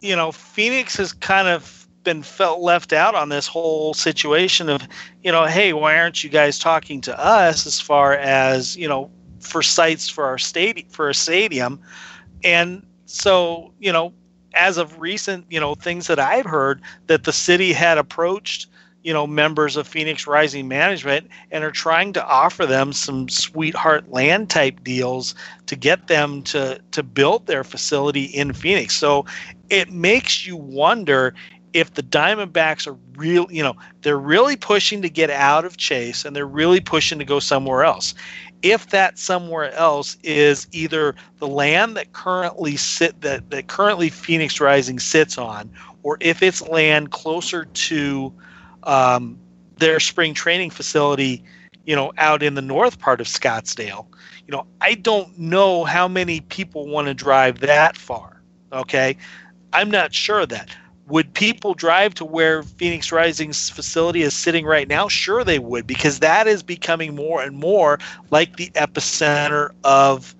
you 0.01 0.17
know, 0.17 0.33
Phoenix 0.33 0.97
has 0.97 1.13
kind 1.13 1.47
of 1.47 1.87
been 2.03 2.25
felt 2.25 2.59
left 2.59 2.93
out 2.93 3.15
on 3.15 3.29
this 3.29 3.47
whole 3.47 3.95
situation 3.95 4.69
of, 4.69 4.83
you 5.23 5.31
know, 5.31 5.45
hey, 5.45 5.73
why 5.73 5.97
aren't 5.97 6.25
you 6.25 6.31
guys 6.31 6.59
talking 6.59 7.01
to 7.03 7.17
us 7.17 7.65
as 7.65 7.81
far 7.81 8.15
as, 8.15 8.77
you 8.77 8.89
know, 8.89 9.09
for 9.39 9.63
sites 9.63 10.09
for 10.09 10.25
our 10.25 10.39
stadium 10.39 10.89
for 10.89 11.09
a 11.09 11.15
stadium? 11.15 11.81
And 12.43 12.85
so, 13.07 13.73
you 13.79 13.93
know, 13.93 14.13
as 14.55 14.79
of 14.79 15.01
recent, 15.01 15.47
you 15.51 15.61
know, 15.61 15.75
things 15.75 16.07
that 16.07 16.19
I've 16.19 16.47
heard 16.47 16.81
that 17.07 17.25
the 17.25 17.33
city 17.33 17.73
had 17.73 17.99
approached 17.99 18.69
you 19.05 19.13
know 19.13 19.27
members 19.27 19.77
of 19.77 19.87
Phoenix 19.87 20.27
Rising 20.27 20.69
Management 20.69 21.29
and 21.51 21.65
are 21.65 21.71
trying 21.71 22.13
to 22.15 22.27
offer 22.27 22.67
them 22.67 22.93
some 22.93 23.29
sweetheart 23.29 24.11
land 24.11 24.51
type 24.51 24.83
deals 24.83 25.35
to 25.67 25.77
get 25.77 26.09
them 26.09 26.43
to 26.43 26.81
to 26.91 27.03
build 27.03 27.47
their 27.47 27.65
facility 27.65 28.25
in 28.25 28.53
Phoenix. 28.53 28.97
So 28.97 29.25
it 29.71 29.91
makes 29.93 30.47
you 30.47 30.57
wonder 30.57 31.35
if 31.73 31.95
the 31.95 32.03
Diamondbacks 32.03 32.87
are 32.87 32.97
real, 33.15 33.47
you 33.51 33.63
know, 33.63 33.77
they're 34.03 34.19
really 34.19 34.57
pushing 34.57 35.03
to 35.03 35.09
get 35.11 35.31
out 35.31 35.65
of 35.65 35.77
Chase 35.77 36.25
and 36.25 36.35
they're 36.35 36.47
really 36.47 36.81
pushing 36.81 37.19
to 37.19 37.25
go 37.25 37.39
somewhere 37.39 37.85
else. 37.85 38.15
If 38.63 38.91
that 38.91 39.19
somewhere 39.19 39.73
else 39.75 40.17
is 40.23 40.67
either 40.73 41.15
the 41.39 41.47
land 41.47 41.97
that 41.97 42.13
currently 42.13 42.77
sit 42.77 43.21
that, 43.21 43.51
that 43.51 43.69
currently 43.69 44.11
Phoenix 44.11 44.61
Rising 44.61 44.99
sits 44.99 45.39
on, 45.39 45.71
or 46.03 46.19
if 46.21 46.43
it's 46.43 46.61
land 46.63 47.11
closer 47.11 47.65
to 47.65 48.33
um, 48.83 49.39
their 49.77 50.01
spring 50.01 50.35
training 50.35 50.71
facility, 50.71 51.45
you 51.85 51.97
know, 51.97 52.13
out 52.19 52.43
in 52.43 52.55
the 52.55 52.63
north 52.63 52.99
part 52.99 53.21
of 53.21 53.27
Scottsdale. 53.27 54.07
You 54.47 54.53
know, 54.53 54.67
I 54.81 54.95
don't 54.95 55.39
know 55.39 55.85
how 55.85 56.09
many 56.09 56.41
people 56.41 56.87
want 56.87 57.07
to 57.09 57.15
drive 57.15 57.61
that 57.61 57.97
far. 57.97 58.43
Okay. 58.73 59.17
I'm 59.73 59.91
not 59.91 60.15
sure 60.15 60.41
of 60.41 60.49
that. 60.51 60.71
Would 61.09 61.33
people 61.35 61.75
drive 61.75 62.15
to 62.15 62.25
where 62.25 62.63
Phoenix 62.63 63.11
Rising's 63.11 63.71
facility 63.71 64.23
is 64.23 64.35
sitting 64.35 64.67
right 64.67 64.87
now? 64.87 65.09
Sure, 65.09 65.43
they 65.43 65.59
would, 65.59 65.87
because 65.87 66.21
that 66.21 66.47
is 66.47 66.63
becoming 66.63 67.15
more 67.15 67.43
and 67.43 67.57
more 67.57 67.99
like 68.31 68.57
the 68.57 68.71
epicenter 68.71 69.71
of, 69.85 70.35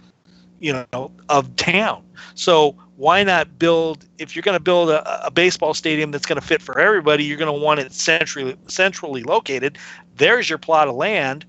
you 0.61 0.73
know, 0.93 1.11
of 1.29 1.57
town. 1.57 2.05
So 2.35 2.77
why 2.99 3.23
not 3.23 3.59
build 3.59 4.05
if 4.19 4.35
you're 4.35 4.43
going 4.43 4.57
to 4.57 4.63
build 4.63 4.91
a, 4.91 5.27
a, 5.27 5.31
baseball 5.31 5.73
stadium 5.73 6.11
that's 6.11 6.27
going 6.27 6.39
to 6.39 6.45
fit 6.45 6.61
for 6.61 6.81
everybody 6.81 7.23
you're 7.23 7.37
going 7.39 7.53
to 7.53 7.65
want 7.65 7.79
it 7.79 7.93
centrally 7.93 8.57
centrally 8.67 9.23
located 9.23 9.79
there's 10.17 10.51
your 10.51 10.59
plot 10.59 10.89
of 10.89 10.97
land 10.97 11.47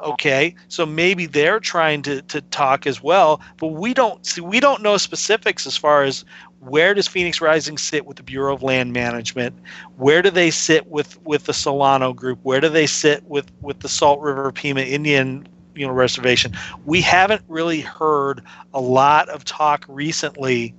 okay 0.00 0.54
so 0.68 0.86
maybe 0.86 1.26
they're 1.26 1.60
trying 1.60 2.02
to, 2.02 2.22
to 2.22 2.40
talk 2.42 2.86
as 2.86 3.02
well 3.02 3.40
but 3.56 3.68
we 3.68 3.92
don't 3.92 4.24
see 4.24 4.40
we 4.40 4.60
don't 4.60 4.82
know 4.82 4.96
specifics 4.96 5.66
as 5.66 5.76
far 5.76 6.04
as 6.04 6.24
where 6.60 6.94
does 6.94 7.08
phoenix 7.08 7.40
rising 7.40 7.78
sit 7.78 8.06
with 8.06 8.16
the 8.16 8.22
bureau 8.22 8.54
of 8.54 8.62
land 8.62 8.92
management 8.92 9.56
where 9.96 10.22
do 10.22 10.30
they 10.30 10.50
sit 10.50 10.86
with 10.86 11.20
with 11.22 11.44
the 11.44 11.52
solano 11.52 12.12
group 12.12 12.38
where 12.42 12.60
do 12.60 12.68
they 12.68 12.86
sit 12.86 13.24
with 13.24 13.50
with 13.60 13.80
the 13.80 13.88
salt 13.88 14.20
river 14.20 14.52
pima 14.52 14.80
indian 14.80 15.46
you 15.78 15.86
know 15.86 15.92
reservation. 15.92 16.52
We 16.84 17.00
haven't 17.00 17.42
really 17.48 17.80
heard 17.80 18.42
a 18.74 18.80
lot 18.80 19.28
of 19.28 19.44
talk 19.44 19.84
recently, 19.88 20.74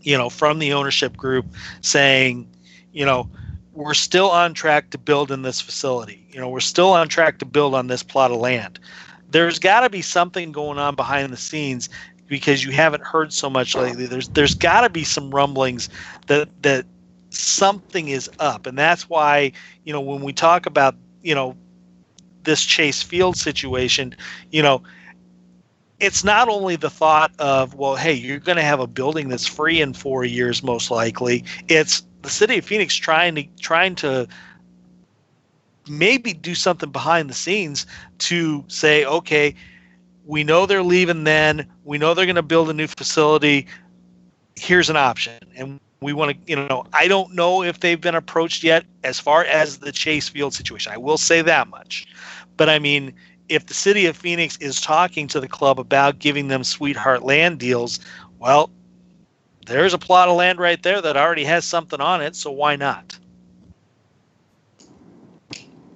you 0.00 0.16
know, 0.16 0.30
from 0.30 0.60
the 0.60 0.72
ownership 0.72 1.16
group 1.16 1.46
saying, 1.80 2.48
you 2.92 3.04
know, 3.04 3.28
we're 3.72 3.94
still 3.94 4.30
on 4.30 4.54
track 4.54 4.90
to 4.90 4.98
build 4.98 5.30
in 5.30 5.42
this 5.42 5.60
facility. 5.60 6.26
You 6.30 6.40
know, 6.40 6.48
we're 6.48 6.60
still 6.60 6.92
on 6.92 7.08
track 7.08 7.38
to 7.38 7.44
build 7.44 7.74
on 7.74 7.86
this 7.86 8.02
plot 8.02 8.30
of 8.30 8.38
land. 8.38 8.78
There's 9.30 9.58
got 9.58 9.80
to 9.80 9.90
be 9.90 10.02
something 10.02 10.52
going 10.52 10.78
on 10.78 10.96
behind 10.96 11.32
the 11.32 11.36
scenes 11.36 11.88
because 12.26 12.64
you 12.64 12.72
haven't 12.72 13.02
heard 13.02 13.32
so 13.32 13.48
much 13.48 13.74
lately. 13.74 14.06
There's 14.06 14.28
there's 14.28 14.54
got 14.54 14.82
to 14.82 14.90
be 14.90 15.04
some 15.04 15.30
rumblings 15.30 15.88
that 16.26 16.48
that 16.62 16.86
something 17.30 18.08
is 18.08 18.28
up, 18.38 18.66
and 18.66 18.76
that's 18.76 19.08
why 19.08 19.52
you 19.84 19.92
know 19.92 20.00
when 20.00 20.22
we 20.22 20.32
talk 20.32 20.66
about 20.66 20.96
you 21.22 21.34
know 21.34 21.56
this 22.44 22.64
Chase 22.64 23.02
Field 23.02 23.36
situation, 23.36 24.14
you 24.50 24.62
know, 24.62 24.82
it's 25.98 26.24
not 26.24 26.48
only 26.48 26.76
the 26.76 26.90
thought 26.90 27.32
of, 27.38 27.74
well, 27.74 27.96
hey, 27.96 28.14
you're 28.14 28.38
going 28.38 28.56
to 28.56 28.62
have 28.62 28.80
a 28.80 28.86
building 28.86 29.28
that's 29.28 29.46
free 29.46 29.80
in 29.80 29.92
four 29.92 30.24
years, 30.24 30.62
most 30.62 30.90
likely. 30.90 31.44
It's 31.68 32.02
the 32.22 32.30
city 32.30 32.58
of 32.58 32.64
Phoenix 32.64 32.94
trying 32.94 33.34
to 33.36 33.44
trying 33.60 33.94
to 33.96 34.28
maybe 35.88 36.32
do 36.32 36.54
something 36.54 36.90
behind 36.90 37.28
the 37.28 37.34
scenes 37.34 37.86
to 38.18 38.64
say, 38.68 39.04
okay, 39.04 39.54
we 40.24 40.44
know 40.44 40.66
they're 40.66 40.82
leaving 40.82 41.24
then. 41.24 41.66
We 41.84 41.98
know 41.98 42.14
they're 42.14 42.26
going 42.26 42.36
to 42.36 42.42
build 42.42 42.70
a 42.70 42.74
new 42.74 42.86
facility. 42.86 43.66
Here's 44.56 44.90
an 44.90 44.96
option. 44.96 45.42
And 45.56 45.80
we 46.00 46.12
want 46.12 46.32
to, 46.32 46.50
you 46.50 46.56
know, 46.56 46.84
I 46.92 47.08
don't 47.08 47.34
know 47.34 47.62
if 47.62 47.80
they've 47.80 48.00
been 48.00 48.14
approached 48.14 48.62
yet 48.62 48.84
as 49.04 49.18
far 49.18 49.44
as 49.44 49.78
the 49.78 49.92
Chase 49.92 50.28
Field 50.28 50.54
situation. 50.54 50.92
I 50.92 50.98
will 50.98 51.18
say 51.18 51.42
that 51.42 51.68
much. 51.68 52.06
But 52.56 52.68
I 52.68 52.78
mean, 52.78 53.12
if 53.48 53.66
the 53.66 53.74
city 53.74 54.06
of 54.06 54.16
Phoenix 54.16 54.56
is 54.58 54.80
talking 54.80 55.26
to 55.28 55.40
the 55.40 55.48
club 55.48 55.80
about 55.80 56.18
giving 56.20 56.48
them 56.48 56.62
sweetheart 56.62 57.22
land 57.22 57.58
deals, 57.58 57.98
well, 58.38 58.70
there's 59.70 59.94
a 59.94 59.98
plot 59.98 60.28
of 60.28 60.36
land 60.36 60.58
right 60.58 60.82
there 60.82 61.00
that 61.00 61.16
already 61.16 61.44
has 61.44 61.64
something 61.64 62.00
on 62.00 62.20
it, 62.20 62.34
so 62.34 62.50
why 62.50 62.76
not? 62.76 63.18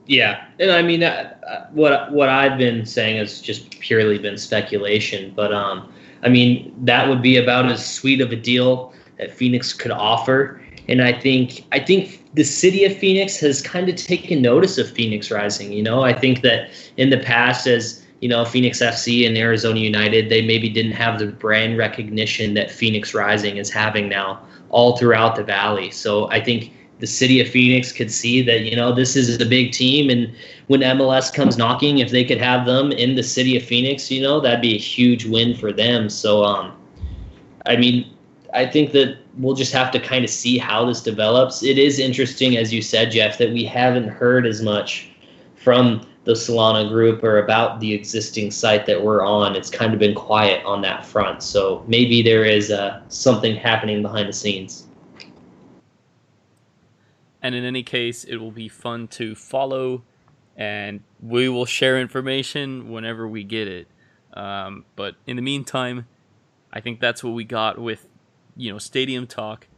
Yeah, 0.06 0.46
and 0.60 0.70
I 0.70 0.82
mean, 0.82 1.02
uh, 1.02 1.34
uh 1.46 1.66
what 1.72 2.12
what 2.12 2.28
I've 2.28 2.58
been 2.58 2.84
saying 2.84 3.16
has 3.16 3.40
just 3.40 3.70
purely 3.80 4.18
been 4.18 4.36
speculation, 4.36 5.32
but 5.34 5.52
um, 5.52 5.92
I 6.22 6.28
mean, 6.28 6.74
that 6.84 7.08
would 7.08 7.22
be 7.22 7.36
about 7.36 7.66
as 7.66 7.84
sweet 7.84 8.20
of 8.20 8.30
a 8.30 8.36
deal 8.36 8.92
that 9.18 9.32
Phoenix 9.32 9.72
could 9.72 9.90
offer, 9.90 10.60
and 10.88 11.02
I 11.02 11.18
think 11.18 11.64
I 11.72 11.78
think 11.78 12.22
the 12.34 12.44
city 12.44 12.84
of 12.84 12.96
Phoenix 12.96 13.38
has 13.40 13.62
kind 13.62 13.88
of 13.88 13.96
taken 13.96 14.42
notice 14.42 14.76
of 14.76 14.90
Phoenix 14.90 15.30
Rising. 15.30 15.72
You 15.72 15.82
know, 15.82 16.02
I 16.02 16.12
think 16.12 16.42
that 16.42 16.70
in 16.96 17.10
the 17.10 17.18
past, 17.18 17.66
as 17.66 18.03
you 18.24 18.30
know, 18.30 18.42
Phoenix 18.42 18.80
FC 18.80 19.26
and 19.26 19.36
Arizona 19.36 19.78
United, 19.78 20.30
they 20.30 20.40
maybe 20.40 20.70
didn't 20.70 20.92
have 20.92 21.18
the 21.18 21.26
brand 21.26 21.76
recognition 21.76 22.54
that 22.54 22.70
Phoenix 22.70 23.12
Rising 23.12 23.58
is 23.58 23.68
having 23.68 24.08
now 24.08 24.40
all 24.70 24.96
throughout 24.96 25.36
the 25.36 25.44
valley. 25.44 25.90
So 25.90 26.30
I 26.30 26.42
think 26.42 26.72
the 27.00 27.06
city 27.06 27.38
of 27.42 27.48
Phoenix 27.48 27.92
could 27.92 28.10
see 28.10 28.40
that, 28.40 28.62
you 28.62 28.76
know, 28.76 28.94
this 28.94 29.14
is 29.14 29.38
a 29.38 29.44
big 29.44 29.72
team. 29.72 30.08
And 30.08 30.34
when 30.68 30.80
MLS 30.80 31.34
comes 31.34 31.58
knocking, 31.58 31.98
if 31.98 32.12
they 32.12 32.24
could 32.24 32.40
have 32.40 32.64
them 32.64 32.92
in 32.92 33.14
the 33.14 33.22
city 33.22 33.58
of 33.58 33.62
Phoenix, 33.62 34.10
you 34.10 34.22
know, 34.22 34.40
that'd 34.40 34.62
be 34.62 34.74
a 34.74 34.78
huge 34.78 35.26
win 35.26 35.54
for 35.54 35.70
them. 35.70 36.08
So, 36.08 36.44
um, 36.44 36.74
I 37.66 37.76
mean, 37.76 38.10
I 38.54 38.64
think 38.64 38.92
that 38.92 39.18
we'll 39.36 39.54
just 39.54 39.74
have 39.74 39.90
to 39.90 40.00
kind 40.00 40.24
of 40.24 40.30
see 40.30 40.56
how 40.56 40.86
this 40.86 41.02
develops. 41.02 41.62
It 41.62 41.76
is 41.76 41.98
interesting, 41.98 42.56
as 42.56 42.72
you 42.72 42.80
said, 42.80 43.10
Jeff, 43.10 43.36
that 43.36 43.52
we 43.52 43.66
haven't 43.66 44.08
heard 44.08 44.46
as 44.46 44.62
much 44.62 45.10
from 45.56 46.06
the 46.24 46.32
Solana 46.32 46.88
group 46.88 47.22
or 47.22 47.38
about 47.38 47.80
the 47.80 47.92
existing 47.92 48.50
site 48.50 48.86
that 48.86 49.02
we're 49.02 49.22
on. 49.22 49.54
It's 49.54 49.70
kind 49.70 49.92
of 49.92 49.98
been 49.98 50.14
quiet 50.14 50.64
on 50.64 50.80
that 50.82 51.04
front. 51.04 51.42
So 51.42 51.84
maybe 51.86 52.22
there 52.22 52.44
is 52.44 52.70
uh, 52.70 53.02
something 53.08 53.54
happening 53.54 54.02
behind 54.02 54.28
the 54.28 54.32
scenes. 54.32 54.86
And 57.42 57.54
in 57.54 57.64
any 57.64 57.82
case, 57.82 58.24
it 58.24 58.36
will 58.36 58.50
be 58.50 58.68
fun 58.68 59.06
to 59.08 59.34
follow, 59.34 60.02
and 60.56 61.02
we 61.20 61.46
will 61.50 61.66
share 61.66 62.00
information 62.00 62.90
whenever 62.90 63.28
we 63.28 63.44
get 63.44 63.68
it. 63.68 63.86
Um, 64.32 64.86
but 64.96 65.16
in 65.26 65.36
the 65.36 65.42
meantime, 65.42 66.06
I 66.72 66.80
think 66.80 67.00
that's 67.00 67.22
what 67.22 67.34
we 67.34 67.44
got 67.44 67.78
with 67.78 68.06
you 68.56 68.72
know 68.72 68.78
stadium 68.78 69.26
talk. 69.26 69.68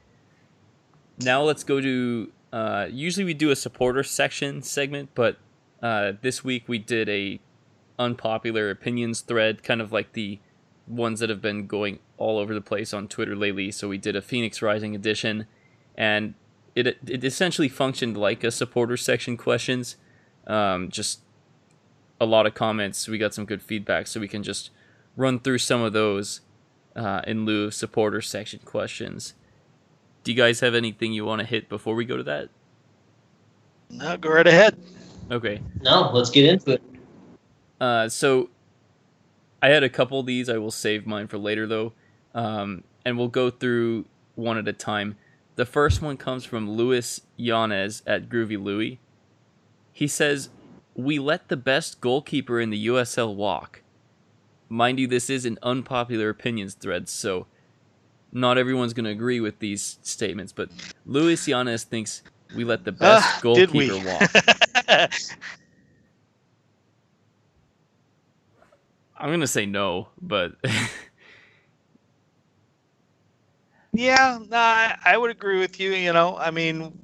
Now 1.18 1.42
let's 1.42 1.64
go 1.64 1.80
to. 1.80 2.30
Uh, 2.52 2.86
usually 2.88 3.24
we 3.24 3.34
do 3.34 3.50
a 3.50 3.56
supporter 3.56 4.04
section 4.04 4.62
segment, 4.62 5.10
but 5.16 5.36
uh, 5.86 6.12
this 6.20 6.42
week 6.42 6.64
we 6.66 6.78
did 6.78 7.08
a 7.08 7.38
unpopular 7.96 8.70
opinions 8.70 9.20
thread, 9.20 9.62
kind 9.62 9.80
of 9.80 9.92
like 9.92 10.14
the 10.14 10.40
ones 10.88 11.20
that 11.20 11.30
have 11.30 11.40
been 11.40 11.68
going 11.68 12.00
all 12.16 12.38
over 12.38 12.52
the 12.52 12.60
place 12.60 12.92
on 12.92 13.06
Twitter 13.06 13.36
lately. 13.36 13.70
So 13.70 13.86
we 13.88 13.96
did 13.96 14.16
a 14.16 14.20
Phoenix 14.20 14.60
Rising 14.60 14.96
edition, 14.96 15.46
and 15.96 16.34
it 16.74 16.98
it 17.06 17.22
essentially 17.22 17.68
functioned 17.68 18.16
like 18.16 18.42
a 18.42 18.50
supporter 18.50 18.96
section 18.96 19.36
questions. 19.36 19.96
Um, 20.48 20.90
just 20.90 21.20
a 22.20 22.26
lot 22.26 22.46
of 22.46 22.54
comments. 22.54 23.06
We 23.06 23.16
got 23.18 23.32
some 23.32 23.44
good 23.44 23.62
feedback, 23.62 24.08
so 24.08 24.18
we 24.18 24.26
can 24.26 24.42
just 24.42 24.70
run 25.16 25.38
through 25.38 25.58
some 25.58 25.82
of 25.82 25.92
those 25.92 26.40
uh, 26.96 27.20
in 27.28 27.44
lieu 27.44 27.66
of 27.66 27.74
supporter 27.74 28.20
section 28.20 28.58
questions. 28.64 29.34
Do 30.24 30.32
you 30.32 30.36
guys 30.36 30.58
have 30.60 30.74
anything 30.74 31.12
you 31.12 31.24
want 31.24 31.42
to 31.42 31.46
hit 31.46 31.68
before 31.68 31.94
we 31.94 32.04
go 32.04 32.16
to 32.16 32.24
that? 32.24 32.48
No, 33.88 34.16
go 34.16 34.30
right 34.30 34.48
ahead. 34.48 34.76
Okay. 35.30 35.60
No, 35.80 36.10
let's 36.12 36.30
get 36.30 36.44
into 36.46 36.72
it. 36.72 36.82
Uh, 37.80 38.08
so 38.08 38.50
I 39.62 39.68
had 39.68 39.82
a 39.82 39.88
couple 39.88 40.20
of 40.20 40.26
these. 40.26 40.48
I 40.48 40.58
will 40.58 40.70
save 40.70 41.06
mine 41.06 41.26
for 41.26 41.38
later, 41.38 41.66
though. 41.66 41.92
Um, 42.34 42.84
and 43.04 43.18
we'll 43.18 43.28
go 43.28 43.50
through 43.50 44.06
one 44.34 44.58
at 44.58 44.68
a 44.68 44.72
time. 44.72 45.16
The 45.56 45.66
first 45.66 46.02
one 46.02 46.16
comes 46.16 46.44
from 46.44 46.70
Luis 46.70 47.22
Yanez 47.36 48.02
at 48.06 48.28
Groovy 48.28 48.62
Louie. 48.62 49.00
He 49.92 50.06
says, 50.06 50.50
We 50.94 51.18
let 51.18 51.48
the 51.48 51.56
best 51.56 52.00
goalkeeper 52.00 52.60
in 52.60 52.70
the 52.70 52.86
USL 52.86 53.34
walk. 53.34 53.82
Mind 54.68 54.98
you, 55.00 55.06
this 55.06 55.30
is 55.30 55.46
an 55.46 55.58
unpopular 55.62 56.28
opinions 56.28 56.74
thread, 56.74 57.08
so 57.08 57.46
not 58.32 58.58
everyone's 58.58 58.92
going 58.92 59.04
to 59.04 59.10
agree 59.10 59.40
with 59.40 59.60
these 59.60 59.98
statements, 60.02 60.52
but 60.52 60.68
Luis 61.06 61.48
Yanez 61.48 61.84
thinks 61.84 62.22
we 62.52 62.64
let 62.64 62.84
the 62.84 62.92
best 62.92 63.38
ah, 63.38 63.40
did 63.52 63.70
we? 63.70 63.88
goalkeeper 63.88 63.98
walk. 63.98 64.44
I'm 69.18 69.28
going 69.28 69.40
to 69.40 69.46
say 69.46 69.66
no, 69.66 70.08
but 70.20 70.52
Yeah, 73.92 74.38
no, 74.50 74.56
I, 74.58 74.96
I 75.04 75.16
would 75.16 75.30
agree 75.30 75.58
with 75.58 75.80
you. 75.80 75.92
You 75.92 76.12
know, 76.12 76.36
I 76.36 76.50
mean, 76.50 76.98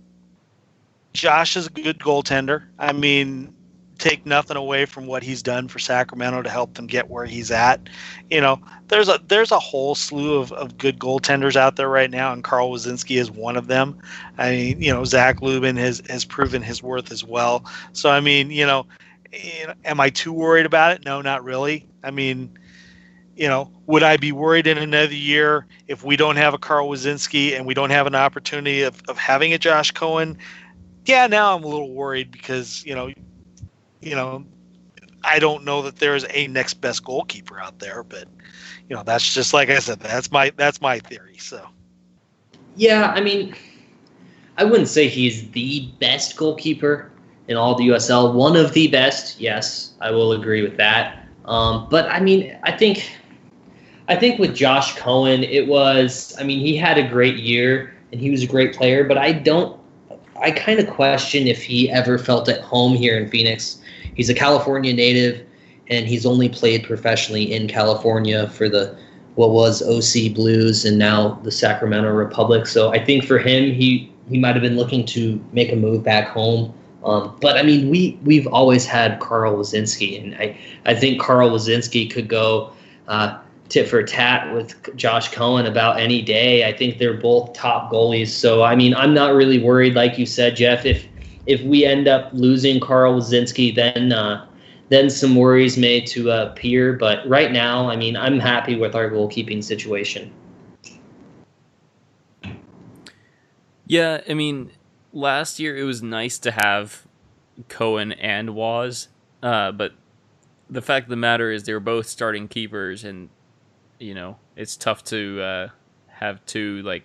Josh 1.15 1.57
is 1.57 1.67
a 1.67 1.71
good 1.71 1.99
goaltender. 1.99 2.65
I 2.79 2.93
mean, 2.93 3.55
take 4.03 4.27
nothing 4.27 4.57
away 4.57 4.85
from 4.85 5.07
what 5.07 5.23
he's 5.23 5.43
done 5.43 5.69
for 5.69 5.79
Sacramento 5.79 6.43
to 6.43 6.51
help 6.51 6.75
them 6.75 6.89
get 6.89 7.09
where 7.09 7.25
he's 7.25 7.53
at. 7.53 7.89
You 8.31 8.41
know, 8.41 8.61
there's 8.89 9.09
a 9.09 9.21
there's 9.29 9.53
a 9.53 9.61
whole 9.61 9.95
slew 9.95 10.39
of, 10.39 10.51
of 10.53 10.77
good 10.77 10.99
goaltenders 10.99 11.55
out 11.55 11.77
there 11.77 11.89
right 11.89 12.11
now, 12.11 12.33
and 12.33 12.43
Carl 12.43 12.71
Woszczynski 12.73 13.21
is 13.21 13.31
one 13.31 13.57
of 13.57 13.69
them. 13.69 13.97
I 14.39 14.51
mean, 14.51 14.83
you 14.83 14.93
know, 14.93 15.05
Zac 15.05 15.41
Lubin 15.41 15.77
has 15.77 16.03
has 16.09 16.25
proven 16.25 16.63
his 16.63 16.83
worth 16.83 17.13
as 17.13 17.23
well. 17.23 17.65
So 17.93 18.11
I 18.11 18.19
mean, 18.19 18.51
you 18.51 18.67
know, 18.67 18.87
am 19.85 20.01
I 20.01 20.11
too 20.11 20.33
worried 20.33 20.67
about 20.67 20.97
it? 20.97 21.05
No, 21.05 21.23
not 21.23 21.45
really. 21.45 21.87
I 22.03 22.11
mean, 22.11 22.59
you 23.37 23.47
know, 23.47 23.71
would 23.87 24.03
I 24.03 24.17
be 24.17 24.33
worried 24.33 24.67
in 24.67 24.79
another 24.79 25.15
year 25.15 25.67
if 25.87 26.03
we 26.03 26.17
don't 26.17 26.37
have 26.37 26.55
a 26.55 26.59
Carl 26.59 26.89
Woszczynski 26.89 27.57
and 27.57 27.67
we 27.67 27.75
don't 27.75 27.91
have 27.91 28.09
an 28.09 28.17
opportunity 28.17 28.83
of, 28.83 29.01
of 29.07 29.17
having 29.17 29.55
a 29.55 29.59
Josh 29.59 29.93
Cohen? 29.93 30.37
Yeah, 31.05 31.29
now 31.29 31.57
I'm 31.57 31.63
a 31.63 31.69
little 31.69 31.93
worried 31.93 32.33
because, 32.33 32.85
you 32.85 32.95
know, 32.95 33.13
you 34.03 34.15
know, 34.15 34.45
I 35.25 35.39
don't 35.39 35.65
know 35.65 35.83
that 35.83 35.97
there's 35.97 36.27
a 36.31 36.49
next 36.49 36.75
best 36.75 37.05
goalkeeper 37.05 37.61
out 37.61 37.79
there, 37.79 38.03
but 38.03 38.27
you 38.89 38.97
know, 38.97 39.03
that's 39.03 39.33
just 39.33 39.55
like 39.55 39.71
I 39.71 39.79
said, 39.79 40.01
that's 40.01 40.31
my 40.31 40.53
that's 40.57 40.81
my 40.81 40.99
theory. 40.99 41.39
So 41.39 41.67
Yeah, 42.77 43.13
I 43.15 43.21
mean, 43.21 43.55
I 44.59 44.65
wouldn't 44.65 44.89
say 44.89 45.09
he's 45.09 45.51
the 45.51 45.89
best 46.01 46.37
goalkeeper 46.37 47.11
in 47.49 47.57
all 47.57 47.75
the 47.75 47.89
USL. 47.89 48.35
One 48.35 48.57
of 48.57 48.73
the 48.73 48.89
best, 48.89 49.41
yes, 49.41 49.95
I 50.01 50.11
will 50.11 50.33
agree 50.33 50.63
with 50.63 50.77
that. 50.77 51.27
Um, 51.45 51.87
but 51.91 52.09
I 52.11 52.21
mean, 52.21 52.57
I 52.63 52.73
think, 52.73 53.11
I 54.09 54.17
think 54.17 54.39
with 54.39 54.55
Josh 54.55 54.97
Cohen, 54.97 55.43
it 55.45 55.67
was. 55.67 56.35
I 56.39 56.45
mean, 56.45 56.61
he 56.61 56.77
had 56.77 56.99
a 56.99 57.09
great 57.09 57.37
year 57.37 57.95
and 58.13 58.21
he 58.21 58.31
was 58.31 58.43
a 58.43 58.47
great 58.47 58.75
player, 58.75 59.05
but 59.05 59.19
I 59.19 59.33
don't. 59.33 59.81
I 60.41 60.51
kind 60.51 60.81
of 60.81 60.89
question 60.89 61.47
if 61.47 61.63
he 61.63 61.91
ever 61.91 62.19
felt 62.19 62.49
at 62.49 62.61
home 62.61 62.95
here 62.95 63.17
in 63.17 63.29
Phoenix. 63.29 63.81
He's 64.15 64.29
a 64.29 64.35
California 64.35 64.93
native, 64.93 65.47
and 65.89 66.07
he's 66.07 66.27
only 66.27 66.49
played 66.49 66.85
professionally 66.85 67.53
in 67.53 67.69
California 67.69 68.49
for 68.49 68.69
the 68.69 68.97
what 69.35 69.51
was 69.51 69.83
OC 69.83 70.35
Blues 70.35 70.85
and 70.85 70.99
now 70.99 71.41
the 71.43 71.51
Sacramento 71.51 72.11
Republic. 72.11 72.67
So 72.67 72.93
I 72.93 73.03
think 73.03 73.25
for 73.25 73.39
him, 73.39 73.73
he 73.73 74.13
he 74.29 74.39
might 74.39 74.55
have 74.55 74.63
been 74.63 74.77
looking 74.77 75.05
to 75.07 75.43
make 75.53 75.73
a 75.73 75.77
move 75.77 76.03
back 76.03 76.29
home. 76.29 76.73
Um, 77.05 77.37
but 77.41 77.57
I 77.57 77.63
mean, 77.63 77.91
we 77.91 78.19
we've 78.25 78.47
always 78.47 78.87
had 78.87 79.19
Carl 79.21 79.57
Woszczynski, 79.57 80.23
and 80.23 80.35
I 80.37 80.57
I 80.85 80.95
think 80.95 81.21
Carl 81.21 81.51
Woszczynski 81.51 82.11
could 82.11 82.29
go 82.29 82.73
uh, 83.09 83.39
tit 83.69 83.89
for 83.89 84.03
tat 84.03 84.55
with 84.55 84.95
Josh 84.97 85.33
Cohen 85.33 85.67
about 85.67 85.99
any 85.99 86.23
day. 86.23 86.69
I 86.69 86.77
think 86.77 86.99
they're 86.99 87.15
both 87.15 87.53
top 87.55 87.91
goalies. 87.91 88.29
So 88.29 88.63
I 88.63 88.77
mean, 88.77 88.95
I'm 88.95 89.15
not 89.15 89.35
really 89.35 89.59
worried, 89.59 89.95
like 89.95 90.19
you 90.19 90.27
said, 90.27 90.57
Jeff. 90.57 90.85
If 90.85 91.07
if 91.47 91.63
we 91.63 91.85
end 91.85 92.09
up 92.09 92.31
losing 92.33 92.81
Carl 92.81 93.15
Woszczynski, 93.15 93.75
then 93.75 94.13
uh, 94.13 94.47
then 94.89 95.11
some 95.11 95.37
worries 95.37 95.77
may 95.77 96.01
to 96.03 96.31
uh, 96.31 96.47
appear. 96.51 96.93
But 96.95 97.27
right 97.29 97.53
now, 97.53 97.89
I 97.89 97.97
mean, 97.97 98.17
I'm 98.17 98.39
happy 98.39 98.77
with 98.77 98.95
our 98.95 99.11
goalkeeping 99.11 99.63
situation. 99.65 100.33
yeah, 103.87 104.23
I 104.27 104.33
mean, 104.33 104.71
last 105.13 105.59
year 105.61 105.77
it 105.77 105.85
was 105.85 106.03
nice 106.03 106.39
to 106.41 106.51
have 106.51 107.07
Cohen 107.69 108.13
and 108.13 108.55
Waz, 108.55 109.09
uh, 109.43 109.71
but 109.73 109.93
the 110.71 110.81
fact 110.81 111.05
of 111.05 111.11
the 111.11 111.17
matter 111.17 111.51
is 111.51 111.65
they 111.65 111.75
were 111.75 111.81
both 111.81 112.07
starting 112.07 112.49
keepers, 112.49 113.05
and 113.05 113.29
you 113.99 114.15
know 114.15 114.39
it's 114.57 114.77
tough 114.77 115.05
to 115.05 115.43
uh, 115.43 115.69
have 116.07 116.45
two 116.47 116.81
like 116.83 117.05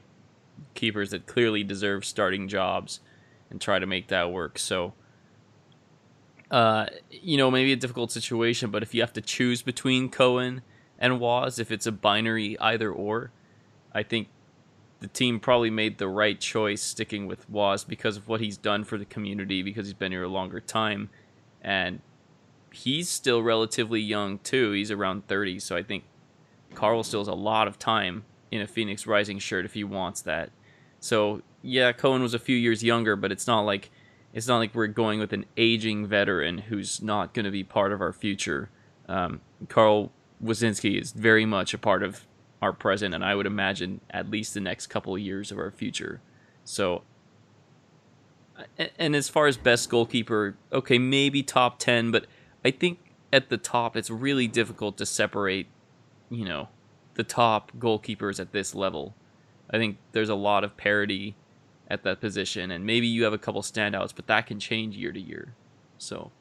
keepers 0.75 1.09
that 1.09 1.25
clearly 1.25 1.63
deserve 1.63 2.05
starting 2.05 2.47
jobs 2.47 3.01
and 3.49 3.61
try 3.61 3.79
to 3.79 3.85
make 3.85 4.07
that 4.07 4.31
work. 4.31 4.59
So, 4.59 4.93
uh, 6.51 6.87
you 7.09 7.37
know, 7.37 7.51
maybe 7.51 7.73
a 7.73 7.77
difficult 7.77 8.11
situation, 8.11 8.71
but 8.71 8.83
if 8.83 8.93
you 8.93 9.01
have 9.01 9.13
to 9.13 9.21
choose 9.21 9.61
between 9.61 10.09
Cohen 10.09 10.61
and 10.99 11.19
Waz, 11.19 11.59
if 11.59 11.71
it's 11.71 11.85
a 11.85 11.91
binary 11.91 12.57
either 12.59 12.91
or, 12.91 13.31
I 13.93 14.03
think 14.03 14.29
the 14.99 15.07
team 15.07 15.39
probably 15.39 15.69
made 15.69 15.97
the 15.97 16.07
right 16.07 16.39
choice 16.39 16.81
sticking 16.81 17.27
with 17.27 17.49
Waz 17.49 17.83
because 17.83 18.17
of 18.17 18.27
what 18.27 18.41
he's 18.41 18.57
done 18.57 18.83
for 18.83 18.97
the 18.97 19.05
community, 19.05 19.61
because 19.61 19.87
he's 19.87 19.93
been 19.93 20.11
here 20.11 20.23
a 20.23 20.27
longer 20.27 20.59
time, 20.59 21.09
and 21.61 22.01
he's 22.71 23.09
still 23.09 23.41
relatively 23.41 24.01
young 24.01 24.39
too. 24.39 24.71
He's 24.71 24.91
around 24.91 25.27
30, 25.27 25.59
so 25.59 25.75
I 25.75 25.83
think 25.83 26.03
Carl 26.73 27.03
still 27.03 27.21
has 27.21 27.27
a 27.27 27.33
lot 27.33 27.67
of 27.67 27.77
time 27.77 28.23
in 28.51 28.61
a 28.61 28.67
Phoenix 28.67 29.05
Rising 29.05 29.39
shirt 29.39 29.65
if 29.65 29.73
he 29.73 29.83
wants 29.83 30.21
that. 30.21 30.51
So 30.99 31.41
yeah, 31.67 31.91
Cohen 31.91 32.21
was 32.21 32.33
a 32.33 32.39
few 32.39 32.55
years 32.55 32.81
younger, 32.81 33.17
but 33.17 33.29
it's 33.29 33.45
not 33.45 33.61
like 33.61 33.91
it's 34.33 34.47
not 34.47 34.57
like 34.57 34.73
we're 34.73 34.87
going 34.87 35.19
with 35.19 35.33
an 35.33 35.45
aging 35.57 36.07
veteran 36.07 36.59
who's 36.59 37.01
not 37.01 37.33
going 37.33 37.43
to 37.43 37.51
be 37.51 37.63
part 37.63 37.91
of 37.91 37.99
our 37.99 38.13
future. 38.13 38.69
Um, 39.09 39.41
Carl 39.67 40.11
Woszczynski 40.41 40.99
is 40.99 41.11
very 41.11 41.45
much 41.45 41.73
a 41.73 41.77
part 41.77 42.03
of 42.03 42.25
our 42.61 42.71
present, 42.71 43.13
and 43.13 43.23
I 43.23 43.35
would 43.35 43.45
imagine 43.45 43.99
at 44.09 44.29
least 44.29 44.53
the 44.53 44.61
next 44.61 44.87
couple 44.87 45.13
of 45.13 45.21
years 45.21 45.51
of 45.51 45.57
our 45.57 45.71
future. 45.71 46.21
So, 46.63 47.03
and 48.97 49.13
as 49.13 49.27
far 49.27 49.47
as 49.47 49.57
best 49.57 49.89
goalkeeper, 49.89 50.55
okay, 50.71 50.97
maybe 50.97 51.43
top 51.43 51.79
ten, 51.79 52.11
but 52.11 52.27
I 52.63 52.71
think 52.71 52.99
at 53.33 53.49
the 53.49 53.57
top 53.57 53.97
it's 53.97 54.09
really 54.09 54.47
difficult 54.47 54.97
to 54.99 55.05
separate, 55.05 55.67
you 56.29 56.45
know, 56.45 56.69
the 57.15 57.25
top 57.25 57.73
goalkeepers 57.77 58.39
at 58.39 58.53
this 58.53 58.73
level. 58.73 59.15
I 59.69 59.77
think 59.77 59.97
there's 60.13 60.29
a 60.29 60.35
lot 60.35 60.63
of 60.63 60.77
parity 60.77 61.35
at 61.89 62.03
that 62.03 62.19
position, 62.19 62.71
and 62.71 62.85
maybe 62.85 63.07
you 63.07 63.23
have 63.23 63.33
a 63.33 63.37
couple 63.37 63.61
standouts, 63.61 64.13
but 64.15 64.27
that 64.27 64.47
can 64.47 64.59
change 64.59 64.95
year 64.95 65.11
to 65.11 65.19
year. 65.19 65.53
So, 65.97 66.31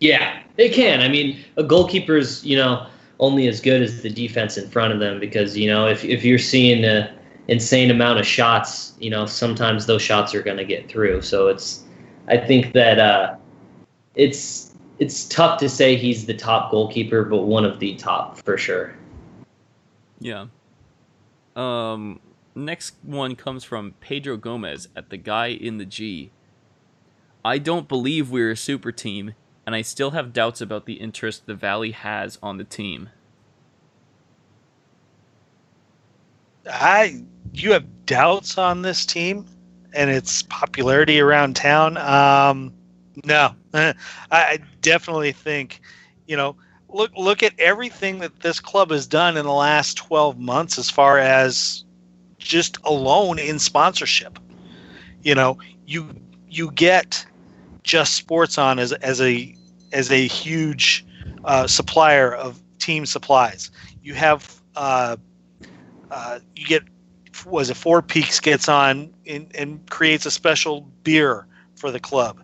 Yeah, 0.00 0.42
it 0.56 0.72
can. 0.72 1.00
I 1.00 1.08
mean, 1.08 1.44
a 1.56 1.64
goalkeeper's 1.64 2.44
you 2.44 2.56
know 2.56 2.86
only 3.20 3.48
as 3.48 3.60
good 3.60 3.82
as 3.82 4.02
the 4.02 4.10
defense 4.10 4.56
in 4.56 4.68
front 4.68 4.92
of 4.92 5.00
them 5.00 5.18
because 5.18 5.56
you 5.56 5.68
know 5.68 5.86
if 5.88 6.04
if 6.04 6.24
you're 6.24 6.38
seeing 6.38 6.84
an 6.84 7.10
insane 7.48 7.90
amount 7.90 8.20
of 8.20 8.26
shots, 8.26 8.94
you 8.98 9.10
know 9.10 9.26
sometimes 9.26 9.86
those 9.86 10.02
shots 10.02 10.34
are 10.34 10.42
going 10.42 10.56
to 10.56 10.64
get 10.64 10.88
through. 10.88 11.22
So 11.22 11.48
it's 11.48 11.84
I 12.28 12.36
think 12.36 12.72
that 12.74 12.98
uh, 12.98 13.36
it's 14.14 14.74
it's 14.98 15.26
tough 15.28 15.58
to 15.60 15.68
say 15.68 15.96
he's 15.96 16.26
the 16.26 16.34
top 16.34 16.70
goalkeeper, 16.70 17.24
but 17.24 17.42
one 17.42 17.64
of 17.64 17.78
the 17.78 17.94
top 17.96 18.38
for 18.38 18.58
sure. 18.58 18.94
yeah. 20.20 20.46
Um, 21.56 22.20
next 22.58 22.94
one 23.02 23.36
comes 23.36 23.64
from 23.64 23.94
Pedro 24.00 24.36
Gomez 24.36 24.88
at 24.94 25.10
the 25.10 25.16
guy 25.16 25.48
in 25.48 25.78
the 25.78 25.84
G. 25.84 26.30
I 27.44 27.58
don't 27.58 27.88
believe 27.88 28.30
we're 28.30 28.50
a 28.50 28.56
super 28.56 28.92
team, 28.92 29.34
and 29.66 29.74
I 29.74 29.82
still 29.82 30.10
have 30.10 30.32
doubts 30.32 30.60
about 30.60 30.86
the 30.86 30.94
interest 30.94 31.46
the 31.46 31.54
Valley 31.54 31.92
has 31.92 32.38
on 32.42 32.58
the 32.58 32.64
team. 32.64 33.10
I 36.70 37.22
you 37.54 37.72
have 37.72 38.06
doubts 38.06 38.58
on 38.58 38.82
this 38.82 39.06
team 39.06 39.46
and 39.94 40.10
its 40.10 40.42
popularity 40.42 41.20
around 41.20 41.56
town. 41.56 41.96
Um, 41.96 42.74
no, 43.24 43.54
I, 44.30 44.58
definitely 44.82 45.32
think, 45.32 45.80
you 46.26 46.36
know, 46.36 46.56
look 46.88 47.10
look 47.16 47.42
at 47.42 47.58
everything 47.58 48.18
that 48.18 48.40
this 48.40 48.60
club 48.60 48.90
has 48.90 49.06
done 49.06 49.36
in 49.36 49.44
the 49.44 49.52
last 49.52 49.96
twelve 49.96 50.38
months 50.38 50.78
as 50.78 50.90
far 50.90 51.18
as 51.18 51.84
just 52.38 52.78
alone 52.84 53.38
in 53.38 53.58
sponsorship. 53.58 54.38
You 55.22 55.34
know, 55.34 55.58
you 55.86 56.08
you 56.48 56.70
get 56.72 57.26
just 57.82 58.14
sports 58.14 58.58
on 58.58 58.78
as 58.78 58.92
as 58.94 59.20
a 59.20 59.54
as 59.92 60.10
a 60.10 60.26
huge 60.26 61.04
uh, 61.44 61.66
supplier 61.66 62.34
of 62.34 62.62
team 62.78 63.06
supplies. 63.06 63.70
You 64.02 64.14
have 64.14 64.60
uh, 64.76 65.16
uh, 66.10 66.38
you 66.54 66.66
get 66.66 66.82
was 67.46 67.70
it 67.70 67.76
Four 67.76 68.02
Peaks 68.02 68.40
gets 68.40 68.68
on 68.68 69.12
and, 69.26 69.50
and 69.54 69.88
creates 69.90 70.26
a 70.26 70.30
special 70.30 70.82
beer 71.02 71.46
for 71.76 71.90
the 71.90 72.00
club. 72.00 72.42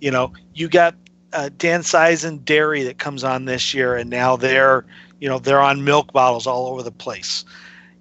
You 0.00 0.10
know, 0.10 0.32
you 0.54 0.68
got 0.68 0.94
uh, 1.32 1.50
Danzeisen 1.56 2.44
Dairy 2.44 2.82
that 2.84 2.98
comes 2.98 3.24
on 3.24 3.44
this 3.44 3.74
year, 3.74 3.96
and 3.96 4.10
now 4.10 4.36
they're 4.36 4.84
you 5.20 5.28
know 5.28 5.38
they're 5.38 5.60
on 5.60 5.84
milk 5.84 6.12
bottles 6.12 6.46
all 6.46 6.66
over 6.68 6.82
the 6.82 6.92
place. 6.92 7.44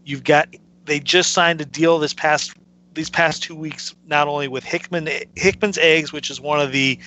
You've 0.06 0.24
got 0.24 0.48
they 0.88 1.00
just 1.00 1.34
signed 1.34 1.62
a 1.62 1.66
deal 1.66 2.00
this 2.00 2.14
past 2.14 2.54
these 2.94 3.10
past 3.12 3.44
two 3.44 3.56
weeks, 3.56 3.94
not 4.08 4.28
only 4.28 4.48
with 4.48 4.64
Hickman 4.64 5.08
Hickman's 5.36 5.78
Eggs, 5.78 6.12
which 6.12 6.32
is 6.32 6.42
one 6.42 6.60
of 6.60 6.72
the 6.72 6.98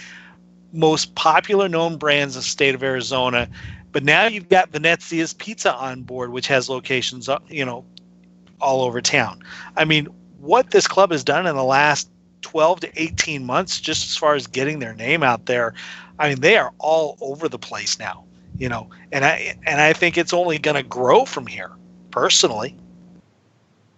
most 0.72 1.14
popular 1.16 1.68
known 1.68 1.96
brands 1.96 2.36
in 2.36 2.40
the 2.40 2.44
state 2.44 2.76
of 2.76 2.82
Arizona, 2.82 3.48
but 3.90 4.04
now 4.04 4.26
you've 4.26 4.48
got 4.48 4.70
Venezia's 4.70 5.34
Pizza 5.34 5.74
on 5.74 6.02
board, 6.02 6.30
which 6.30 6.46
has 6.46 6.68
locations, 6.68 7.28
uh, 7.28 7.38
you 7.48 7.64
know, 7.64 7.84
all 8.60 8.82
over 8.82 9.00
town. 9.00 9.42
I 9.76 9.84
mean, 9.84 10.06
what 10.38 10.70
this 10.70 10.86
club 10.86 11.10
has 11.10 11.24
done 11.24 11.46
in 11.46 11.56
the 11.56 11.64
last 11.64 12.08
12 12.42 12.80
to 12.80 13.02
18 13.02 13.44
months, 13.44 13.80
just 13.80 14.08
as 14.08 14.16
far 14.16 14.34
as 14.34 14.46
getting 14.46 14.78
their 14.78 14.94
name 14.94 15.22
out 15.22 15.46
there, 15.46 15.74
I 16.18 16.28
mean, 16.28 16.40
they 16.40 16.56
are 16.56 16.72
all 16.78 17.18
over 17.20 17.48
the 17.48 17.58
place 17.58 17.98
now, 17.98 18.24
you 18.58 18.68
know, 18.68 18.88
and 19.10 19.24
I 19.24 19.56
and 19.66 19.80
I 19.80 19.92
think 19.92 20.16
it's 20.16 20.32
only 20.32 20.58
going 20.58 20.76
to 20.76 20.82
grow 20.82 21.24
from 21.24 21.46
here, 21.46 21.72
personally. 22.10 22.76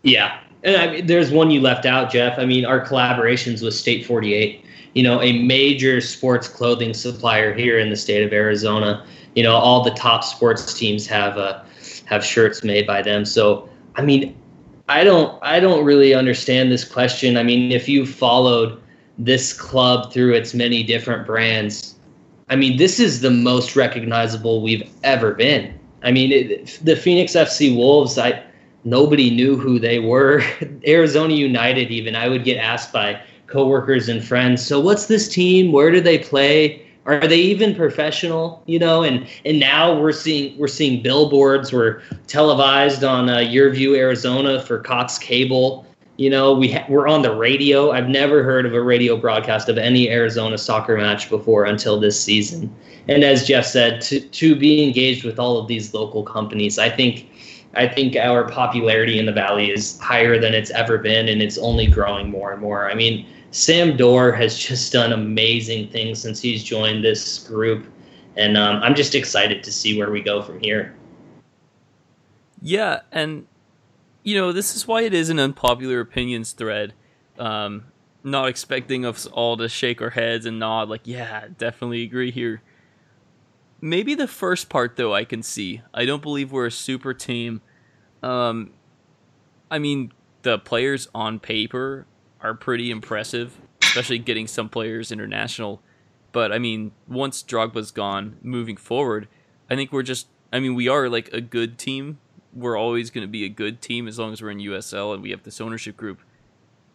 Yeah, 0.02 0.40
and 0.64 0.76
I 0.76 0.90
mean, 0.90 1.06
there's 1.06 1.30
one 1.30 1.50
you 1.50 1.60
left 1.60 1.86
out, 1.86 2.10
Jeff. 2.10 2.38
I 2.38 2.44
mean, 2.44 2.64
our 2.64 2.84
collaborations 2.84 3.62
with 3.62 3.74
State 3.74 4.06
48, 4.06 4.64
you 4.94 5.02
know, 5.02 5.20
a 5.20 5.42
major 5.42 6.00
sports 6.00 6.48
clothing 6.48 6.94
supplier 6.94 7.52
here 7.52 7.78
in 7.78 7.90
the 7.90 7.96
state 7.96 8.24
of 8.24 8.32
Arizona. 8.32 9.06
You 9.34 9.42
know, 9.42 9.54
all 9.54 9.82
the 9.82 9.92
top 9.92 10.24
sports 10.24 10.74
teams 10.74 11.06
have 11.06 11.38
uh, 11.38 11.62
have 12.04 12.24
shirts 12.24 12.62
made 12.62 12.86
by 12.86 13.02
them. 13.02 13.24
So, 13.24 13.68
I 13.96 14.02
mean, 14.02 14.36
I 14.88 15.04
don't 15.04 15.38
I 15.42 15.58
don't 15.58 15.84
really 15.84 16.14
understand 16.14 16.70
this 16.70 16.84
question. 16.84 17.36
I 17.36 17.42
mean, 17.42 17.72
if 17.72 17.88
you 17.88 18.06
followed 18.06 18.80
this 19.18 19.52
club 19.52 20.12
through 20.12 20.34
its 20.34 20.54
many 20.54 20.82
different 20.82 21.26
brands, 21.26 21.94
I 22.48 22.56
mean, 22.56 22.76
this 22.76 23.00
is 23.00 23.20
the 23.20 23.30
most 23.30 23.76
recognizable 23.76 24.62
we've 24.62 24.88
ever 25.02 25.32
been. 25.32 25.78
I 26.02 26.10
mean, 26.10 26.32
it, 26.32 26.80
the 26.82 26.96
Phoenix 26.96 27.32
FC 27.32 27.74
Wolves, 27.74 28.18
I 28.18 28.42
nobody 28.84 29.30
knew 29.30 29.56
who 29.56 29.78
they 29.78 29.98
were. 29.98 30.42
Arizona 30.86 31.34
United, 31.34 31.90
even 31.90 32.16
I 32.16 32.28
would 32.28 32.44
get 32.44 32.58
asked 32.58 32.92
by 32.92 33.20
coworkers 33.46 34.08
and 34.08 34.24
friends, 34.24 34.64
so 34.64 34.80
what's 34.80 35.06
this 35.06 35.28
team? 35.28 35.72
Where 35.72 35.90
do 35.90 36.00
they 36.00 36.18
play? 36.18 36.86
Are 37.04 37.26
they 37.26 37.38
even 37.38 37.74
professional? 37.74 38.62
You 38.66 38.78
know, 38.78 39.02
and 39.02 39.26
and 39.44 39.58
now 39.58 39.98
we're 39.98 40.12
seeing 40.12 40.56
we're 40.56 40.68
seeing 40.68 41.02
billboards. 41.02 41.72
We're 41.72 42.00
televised 42.28 43.02
on 43.02 43.28
uh, 43.28 43.38
YurView 43.38 43.96
Arizona 43.96 44.62
for 44.62 44.78
Cox 44.78 45.18
Cable. 45.18 45.84
You 46.16 46.30
know, 46.30 46.52
we 46.52 46.70
ha- 46.70 46.86
we're 46.88 47.08
on 47.08 47.22
the 47.22 47.34
radio. 47.34 47.90
I've 47.90 48.08
never 48.08 48.44
heard 48.44 48.66
of 48.66 48.74
a 48.74 48.80
radio 48.80 49.16
broadcast 49.16 49.68
of 49.68 49.78
any 49.78 50.10
Arizona 50.10 50.56
soccer 50.56 50.96
match 50.96 51.28
before 51.28 51.64
until 51.64 51.98
this 51.98 52.22
season. 52.22 52.72
And 53.08 53.24
as 53.24 53.48
Jeff 53.48 53.66
said, 53.66 54.00
to 54.02 54.20
to 54.20 54.54
be 54.54 54.84
engaged 54.84 55.24
with 55.24 55.40
all 55.40 55.58
of 55.58 55.66
these 55.66 55.92
local 55.92 56.22
companies, 56.22 56.78
I 56.78 56.88
think 56.88 57.28
I 57.74 57.88
think 57.88 58.16
our 58.16 58.48
popularity 58.48 59.18
in 59.18 59.26
the 59.26 59.32
valley 59.32 59.70
is 59.70 59.98
higher 59.98 60.38
than 60.38 60.52
it's 60.52 60.70
ever 60.70 60.98
been, 60.98 61.28
and 61.28 61.40
it's 61.40 61.56
only 61.58 61.86
growing 61.86 62.30
more 62.30 62.52
and 62.52 62.60
more. 62.60 62.90
I 62.90 62.94
mean, 62.94 63.26
Sam 63.50 63.96
Dorr 63.96 64.32
has 64.32 64.58
just 64.58 64.92
done 64.92 65.12
amazing 65.12 65.88
things 65.88 66.20
since 66.20 66.40
he's 66.40 66.62
joined 66.62 67.04
this 67.04 67.38
group, 67.40 67.86
and 68.36 68.56
um, 68.56 68.82
I'm 68.82 68.94
just 68.94 69.14
excited 69.14 69.62
to 69.64 69.72
see 69.72 69.98
where 69.98 70.10
we 70.10 70.20
go 70.20 70.42
from 70.42 70.60
here. 70.60 70.94
Yeah, 72.60 73.00
and 73.10 73.46
you 74.22 74.36
know 74.36 74.52
this 74.52 74.76
is 74.76 74.86
why 74.86 75.02
it 75.02 75.14
is 75.14 75.30
an 75.30 75.38
unpopular 75.38 76.00
opinions 76.00 76.52
thread. 76.52 76.92
Um, 77.38 77.84
not 78.24 78.48
expecting 78.48 79.04
us 79.04 79.26
all 79.26 79.56
to 79.56 79.68
shake 79.68 80.00
our 80.00 80.10
heads 80.10 80.46
and 80.46 80.58
nod 80.58 80.88
like, 80.88 81.02
yeah, 81.04 81.46
definitely 81.58 82.02
agree 82.02 82.30
here. 82.30 82.62
Maybe 83.84 84.14
the 84.14 84.28
first 84.28 84.68
part 84.68 84.96
though 84.96 85.12
I 85.12 85.24
can 85.24 85.42
see. 85.42 85.82
I 85.92 86.04
don't 86.04 86.22
believe 86.22 86.52
we're 86.52 86.66
a 86.66 86.70
super 86.70 87.12
team. 87.12 87.60
Um, 88.22 88.70
I 89.70 89.78
mean, 89.78 90.12
the 90.42 90.58
players 90.58 91.08
on 91.14 91.40
paper 91.40 92.06
are 92.40 92.54
pretty 92.54 92.90
impressive, 92.90 93.60
especially 93.82 94.18
getting 94.18 94.46
some 94.46 94.68
players 94.68 95.10
international. 95.10 95.82
But 96.30 96.52
I 96.52 96.58
mean, 96.58 96.92
once 97.08 97.42
Drogba's 97.42 97.90
gone, 97.90 98.36
moving 98.40 98.76
forward, 98.76 99.28
I 99.68 99.74
think 99.74 99.92
we're 99.92 100.02
just. 100.02 100.28
I 100.52 100.60
mean, 100.60 100.74
we 100.74 100.86
are 100.86 101.08
like 101.08 101.32
a 101.32 101.40
good 101.40 101.78
team. 101.78 102.18
We're 102.52 102.76
always 102.76 103.10
going 103.10 103.26
to 103.26 103.30
be 103.30 103.44
a 103.44 103.48
good 103.48 103.80
team 103.80 104.06
as 104.06 104.18
long 104.18 104.32
as 104.32 104.42
we're 104.42 104.50
in 104.50 104.58
USL 104.58 105.14
and 105.14 105.22
we 105.22 105.30
have 105.30 105.42
this 105.42 105.60
ownership 105.60 105.96
group. 105.96 106.20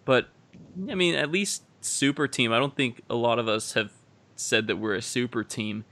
But 0.05 0.30
I 0.89 0.95
mean, 0.95 1.15
at 1.15 1.31
least 1.31 1.64
super 1.81 2.27
team. 2.27 2.53
I 2.53 2.59
don't 2.59 2.76
think 2.76 3.01
a 3.09 3.15
lot 3.15 3.39
of 3.39 3.47
us 3.47 3.73
have 3.73 3.91
said 4.35 4.68
that 4.68 4.77
we're 4.77 4.95
a 4.95 5.01
super 5.01 5.43
team. 5.43 5.84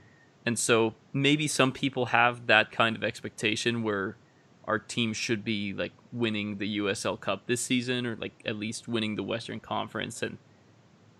And 0.46 0.56
so 0.56 0.94
maybe 1.12 1.48
some 1.48 1.72
people 1.72 2.06
have 2.06 2.46
that 2.46 2.70
kind 2.70 2.94
of 2.94 3.02
expectation 3.02 3.82
where 3.82 4.16
our 4.64 4.78
team 4.78 5.12
should 5.12 5.44
be 5.44 5.72
like 5.72 5.92
winning 6.12 6.58
the 6.58 6.78
USL 6.78 7.20
Cup 7.20 7.46
this 7.46 7.60
season 7.60 8.06
or 8.06 8.16
like 8.16 8.32
at 8.46 8.56
least 8.56 8.86
winning 8.86 9.16
the 9.16 9.22
Western 9.22 9.60
Conference 9.60 10.22
and 10.22 10.38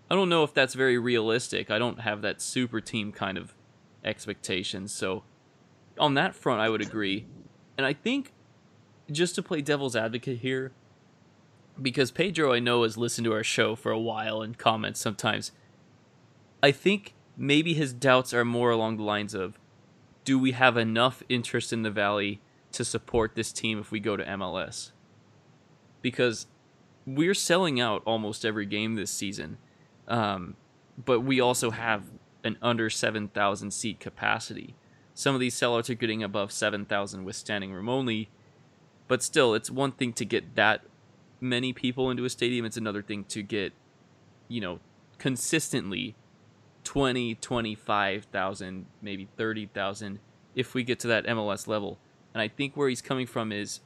I 0.09 0.15
don't 0.15 0.29
know 0.29 0.45
if 0.45 0.53
that's 0.53 0.73
very 0.73 0.97
realistic. 0.97 1.69
I 1.69 1.77
don't 1.77 1.99
have 1.99 2.21
that 2.21 2.41
super 2.41 2.79
team 2.79 3.11
kind 3.11 3.37
of 3.37 3.53
expectation. 4.05 4.87
So 4.87 5.23
on 5.99 6.13
that 6.13 6.33
front 6.33 6.61
I 6.61 6.69
would 6.69 6.81
agree. 6.81 7.25
And 7.77 7.85
I 7.85 7.93
think 7.93 8.31
just 9.11 9.35
to 9.35 9.43
play 9.43 9.61
devil's 9.61 9.95
advocate 9.95 10.39
here 10.39 10.71
because 11.81 12.11
Pedro 12.11 12.53
I 12.53 12.59
know 12.59 12.83
has 12.83 12.97
listened 12.97 13.25
to 13.25 13.33
our 13.33 13.43
show 13.43 13.75
for 13.75 13.91
a 13.91 13.99
while 13.99 14.41
and 14.41 14.57
comments 14.57 15.01
sometimes. 15.01 15.51
I 16.63 16.71
think 16.71 17.13
maybe 17.37 17.73
his 17.73 17.93
doubts 17.93 18.33
are 18.33 18.43
more 18.43 18.71
along 18.71 18.97
the 18.97 19.03
lines 19.03 19.33
of 19.33 19.59
do 20.25 20.37
we 20.37 20.51
have 20.51 20.75
enough 20.75 21.23
interest 21.29 21.71
in 21.71 21.83
the 21.83 21.91
Valley 21.91 22.41
to 22.73 22.83
support 22.83 23.35
this 23.35 23.51
team 23.51 23.79
if 23.79 23.91
we 23.91 23.99
go 23.99 24.17
to 24.17 24.25
MLS? 24.25 24.91
Because 26.01 26.47
we're 27.05 27.33
selling 27.33 27.79
out 27.79 28.01
almost 28.05 28.43
every 28.43 28.65
game 28.65 28.95
this 28.95 29.11
season, 29.11 29.57
um, 30.07 30.55
but 31.03 31.21
we 31.21 31.39
also 31.39 31.71
have 31.71 32.03
an 32.43 32.57
under 32.61 32.89
7,000 32.89 33.71
seat 33.71 33.99
capacity. 33.99 34.75
Some 35.13 35.33
of 35.33 35.39
these 35.39 35.55
sellouts 35.55 35.89
are 35.89 35.95
getting 35.95 36.23
above 36.23 36.51
7,000 36.51 37.23
with 37.23 37.35
standing 37.35 37.71
room 37.71 37.87
only, 37.87 38.29
but 39.07 39.23
still, 39.23 39.53
it's 39.53 39.71
one 39.71 39.93
thing 39.93 40.11
to 40.13 40.25
get 40.25 40.55
that 40.55 40.81
many 41.39 41.71
people 41.71 42.09
into 42.09 42.25
a 42.25 42.29
stadium, 42.29 42.65
it's 42.65 42.77
another 42.77 43.01
thing 43.01 43.23
to 43.25 43.41
get, 43.41 43.73
you 44.47 44.59
know, 44.59 44.79
consistently 45.17 46.15
20, 46.87 47.35
25,000, 47.35 48.85
maybe 49.01 49.27
30,000 49.35 50.19
if 50.55 50.73
we 50.73 50.83
get 50.83 50.97
to 50.99 51.07
that 51.07 51.25
MLS 51.25 51.67
level. 51.67 51.99
And 52.33 52.41
I 52.41 52.47
think 52.47 52.77
where 52.77 52.87
he's 52.87 53.01
coming 53.01 53.27
from 53.27 53.51
is 53.51 53.81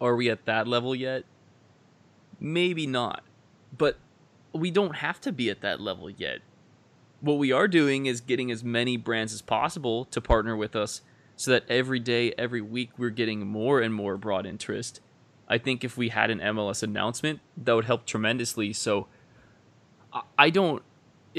are 0.00 0.16
we 0.16 0.28
at 0.28 0.44
that 0.46 0.66
level 0.66 0.92
yet? 0.92 1.22
Maybe 2.40 2.84
not. 2.84 3.22
But 3.76 3.96
we 4.52 4.72
don't 4.72 4.96
have 4.96 5.20
to 5.20 5.30
be 5.30 5.50
at 5.50 5.60
that 5.60 5.80
level 5.80 6.10
yet. 6.10 6.40
What 7.20 7.34
we 7.34 7.52
are 7.52 7.68
doing 7.68 8.06
is 8.06 8.20
getting 8.20 8.50
as 8.50 8.64
many 8.64 8.96
brands 8.96 9.32
as 9.32 9.40
possible 9.40 10.04
to 10.06 10.20
partner 10.20 10.56
with 10.56 10.74
us 10.74 11.02
so 11.36 11.52
that 11.52 11.62
every 11.68 12.00
day, 12.00 12.32
every 12.36 12.60
week, 12.60 12.90
we're 12.98 13.10
getting 13.10 13.46
more 13.46 13.80
and 13.80 13.94
more 13.94 14.16
broad 14.16 14.46
interest. 14.46 15.00
I 15.48 15.58
think 15.58 15.84
if 15.84 15.96
we 15.96 16.08
had 16.08 16.28
an 16.30 16.40
MLS 16.40 16.82
announcement, 16.82 17.38
that 17.56 17.72
would 17.72 17.84
help 17.84 18.04
tremendously. 18.04 18.72
So 18.72 19.06
I 20.36 20.50
don't 20.50 20.82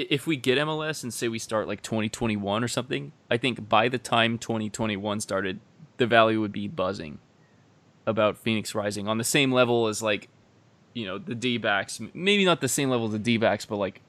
if 0.10 0.28
we 0.28 0.38
get 0.38 0.58
MLS 0.58 1.04
and 1.04 1.14
say 1.14 1.28
we 1.28 1.40
start 1.40 1.68
like 1.68 1.82
2021 1.82 2.64
or 2.64 2.68
something, 2.68 3.12
I 3.30 3.38
think 3.38 3.68
by 3.68 3.90
the 3.90 3.98
time 3.98 4.38
2021 4.38 5.22
started, 5.22 5.60
the 5.98 6.08
Valley 6.08 6.38
would 6.38 6.52
be 6.52 6.68
buzzing 6.68 7.20
about 8.06 8.38
Phoenix 8.38 8.74
Rising 8.74 9.08
on 9.08 9.18
the 9.18 9.24
same 9.24 9.52
level 9.52 9.88
as 9.88 10.02
like, 10.02 10.30
you 10.94 11.06
know, 11.06 11.18
the 11.18 11.36
D 11.36 11.58
backs. 11.58 12.00
Maybe 12.14 12.46
not 12.46 12.62
the 12.62 12.68
same 12.68 12.90
level 12.90 13.08
as 13.08 13.12
the 13.12 13.20
D 13.20 13.38
backs, 13.38 13.66
but 13.66 13.78
like 13.78 14.02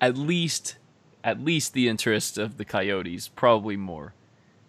at 0.00 0.16
least 0.16 0.76
at 1.24 1.40
least 1.40 1.72
the 1.72 1.88
interest 1.88 2.38
of 2.38 2.56
the 2.56 2.64
Coyotes, 2.64 3.28
probably 3.28 3.76
more. 3.76 4.14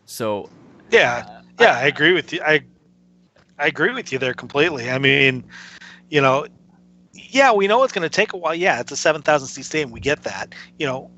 So 0.05 0.49
Yeah. 0.91 1.25
Uh, 1.27 1.41
yeah, 1.59 1.77
I, 1.77 1.81
I 1.81 1.85
agree 1.87 2.13
with 2.13 2.31
you. 2.33 2.41
I 2.41 2.63
I 3.59 3.67
agree 3.67 3.93
with 3.93 4.11
you 4.11 4.19
there 4.19 4.33
completely. 4.33 4.89
I 4.89 4.99
mean, 4.99 5.43
you 6.09 6.21
know, 6.21 6.45
yeah, 7.29 7.51
we 7.51 7.67
know 7.67 7.83
it's 7.83 7.93
going 7.93 8.07
to 8.07 8.09
take 8.09 8.33
a 8.33 8.37
while. 8.37 8.55
Yeah, 8.55 8.79
it's 8.79 8.91
a 8.91 8.97
7,000 8.97 9.47
seat 9.47 9.65
stadium. 9.65 9.91
We 9.91 9.99
get 9.99 10.23
that. 10.23 10.53
You 10.77 10.87
know, 10.87 11.11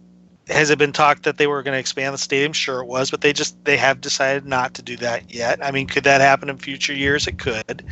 has 0.48 0.70
it 0.70 0.78
been 0.78 0.92
talked 0.92 1.24
that 1.24 1.38
they 1.38 1.48
were 1.48 1.62
going 1.64 1.74
to 1.74 1.80
expand 1.80 2.14
the 2.14 2.18
stadium? 2.18 2.54
Sure, 2.54 2.82
it 2.82 2.88
was, 2.88 3.12
but 3.12 3.22
they 3.22 3.34
just 3.34 3.64
they 3.66 3.78
have 3.78 4.02
decided 4.02 4.46
not 4.46 4.74
to 4.76 4.82
do 4.82 4.98
that 4.98 5.34
yet. 5.34 5.64
I 5.64 5.72
mean, 5.72 5.88
could 5.88 6.04
that 6.04 6.22
happen 6.22 6.50
in 6.50 6.58
future 6.58 6.94
years? 6.94 7.28
It 7.28 7.38
could, 7.38 7.86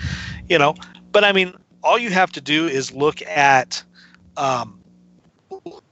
you 0.50 0.58
know. 0.58 0.76
But 1.12 1.24
I 1.24 1.32
mean, 1.32 1.54
all 1.84 1.98
you 1.98 2.10
have 2.10 2.32
to 2.34 2.42
do 2.42 2.68
is 2.68 2.92
look 2.92 3.22
at 3.24 3.84
um, 4.38 4.80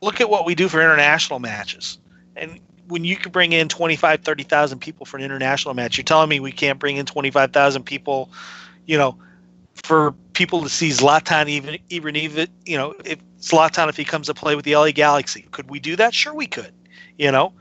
look 0.01 0.19
at 0.21 0.29
what 0.29 0.45
we 0.45 0.55
do 0.55 0.67
for 0.67 0.81
international 0.81 1.39
matches, 1.39 1.99
and 2.35 2.59
when 2.87 3.03
you 3.03 3.15
can 3.15 3.31
bring 3.31 3.51
in 3.51 3.67
25, 3.67 4.21
30,000 4.21 4.79
people 4.79 5.05
for 5.05 5.17
an 5.17 5.23
international 5.23 5.73
match, 5.73 5.97
you're 5.97 6.03
telling 6.03 6.29
me 6.29 6.39
we 6.39 6.51
can't 6.51 6.77
bring 6.77 6.97
in 6.97 7.05
25,000 7.05 7.83
people, 7.83 8.29
you 8.85 8.95
know, 8.97 9.17
for 9.83 10.13
people 10.35 10.61
to 10.61 10.69
see 10.69 10.89
Zlatan 10.89 11.47
even 11.47 11.79
even 11.89 12.15
even 12.15 12.47
you 12.65 12.77
know 12.77 12.93
if 13.03 13.17
Zlatan 13.39 13.89
if 13.89 13.97
he 13.97 14.05
comes 14.05 14.27
to 14.27 14.33
play 14.33 14.55
with 14.55 14.65
the 14.65 14.75
LA 14.75 14.91
Galaxy. 14.91 15.47
Could 15.51 15.69
we 15.69 15.79
do 15.79 15.95
that? 15.95 16.13
Sure, 16.13 16.33
we 16.33 16.45
could. 16.45 16.73
You 17.17 17.31
know, 17.31 17.53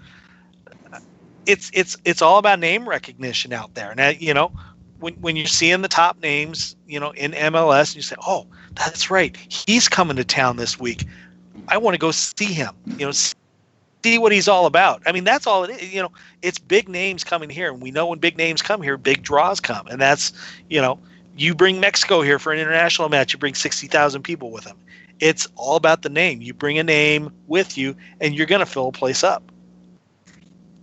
it's 1.46 1.70
it's 1.72 1.96
it's 2.04 2.20
all 2.20 2.38
about 2.38 2.58
name 2.58 2.86
recognition 2.86 3.52
out 3.52 3.74
there. 3.74 3.94
Now 3.94 4.10
you 4.10 4.34
know 4.34 4.52
when 5.00 5.14
when 5.14 5.36
you're 5.36 5.46
seeing 5.46 5.80
the 5.80 5.88
top 5.88 6.20
names, 6.20 6.76
you 6.86 7.00
know 7.00 7.12
in 7.12 7.32
MLS, 7.32 7.90
and 7.90 7.96
you 7.96 8.02
say, 8.02 8.16
oh, 8.26 8.46
that's 8.74 9.10
right, 9.10 9.36
he's 9.48 9.88
coming 9.88 10.16
to 10.16 10.24
town 10.24 10.56
this 10.56 10.78
week. 10.78 11.06
I 11.68 11.78
want 11.78 11.94
to 11.94 11.98
go 11.98 12.10
see 12.10 12.52
him. 12.52 12.74
You 12.98 13.06
know. 13.06 13.12
See 13.12 14.18
what 14.18 14.32
he's 14.32 14.48
all 14.48 14.66
about. 14.66 15.00
I 15.06 15.12
mean, 15.12 15.24
that's 15.24 15.46
all 15.46 15.64
it 15.64 15.70
is. 15.70 15.94
You 15.94 16.02
know, 16.02 16.12
it's 16.42 16.58
big 16.58 16.90
names 16.90 17.24
coming 17.24 17.48
here, 17.48 17.72
and 17.72 17.80
we 17.80 17.90
know 17.90 18.04
when 18.04 18.18
big 18.18 18.36
names 18.36 18.60
come 18.60 18.82
here, 18.82 18.98
big 18.98 19.22
draws 19.22 19.60
come, 19.60 19.86
and 19.86 19.98
that's 19.98 20.30
you 20.68 20.78
know, 20.78 20.98
you 21.36 21.54
bring 21.54 21.80
Mexico 21.80 22.22
here 22.22 22.38
for 22.38 22.52
an 22.52 22.58
international 22.58 23.08
match, 23.08 23.32
you 23.32 23.38
bring 23.38 23.54
60,000 23.54 24.22
people 24.22 24.50
with 24.50 24.64
them. 24.64 24.76
It's 25.20 25.46
all 25.56 25.76
about 25.76 26.02
the 26.02 26.08
name. 26.08 26.42
You 26.42 26.54
bring 26.54 26.78
a 26.78 26.84
name 26.84 27.32
with 27.46 27.78
you, 27.78 27.96
and 28.20 28.34
you're 28.34 28.46
going 28.46 28.60
to 28.60 28.66
fill 28.66 28.88
a 28.88 28.92
place 28.92 29.22
up. 29.22 29.42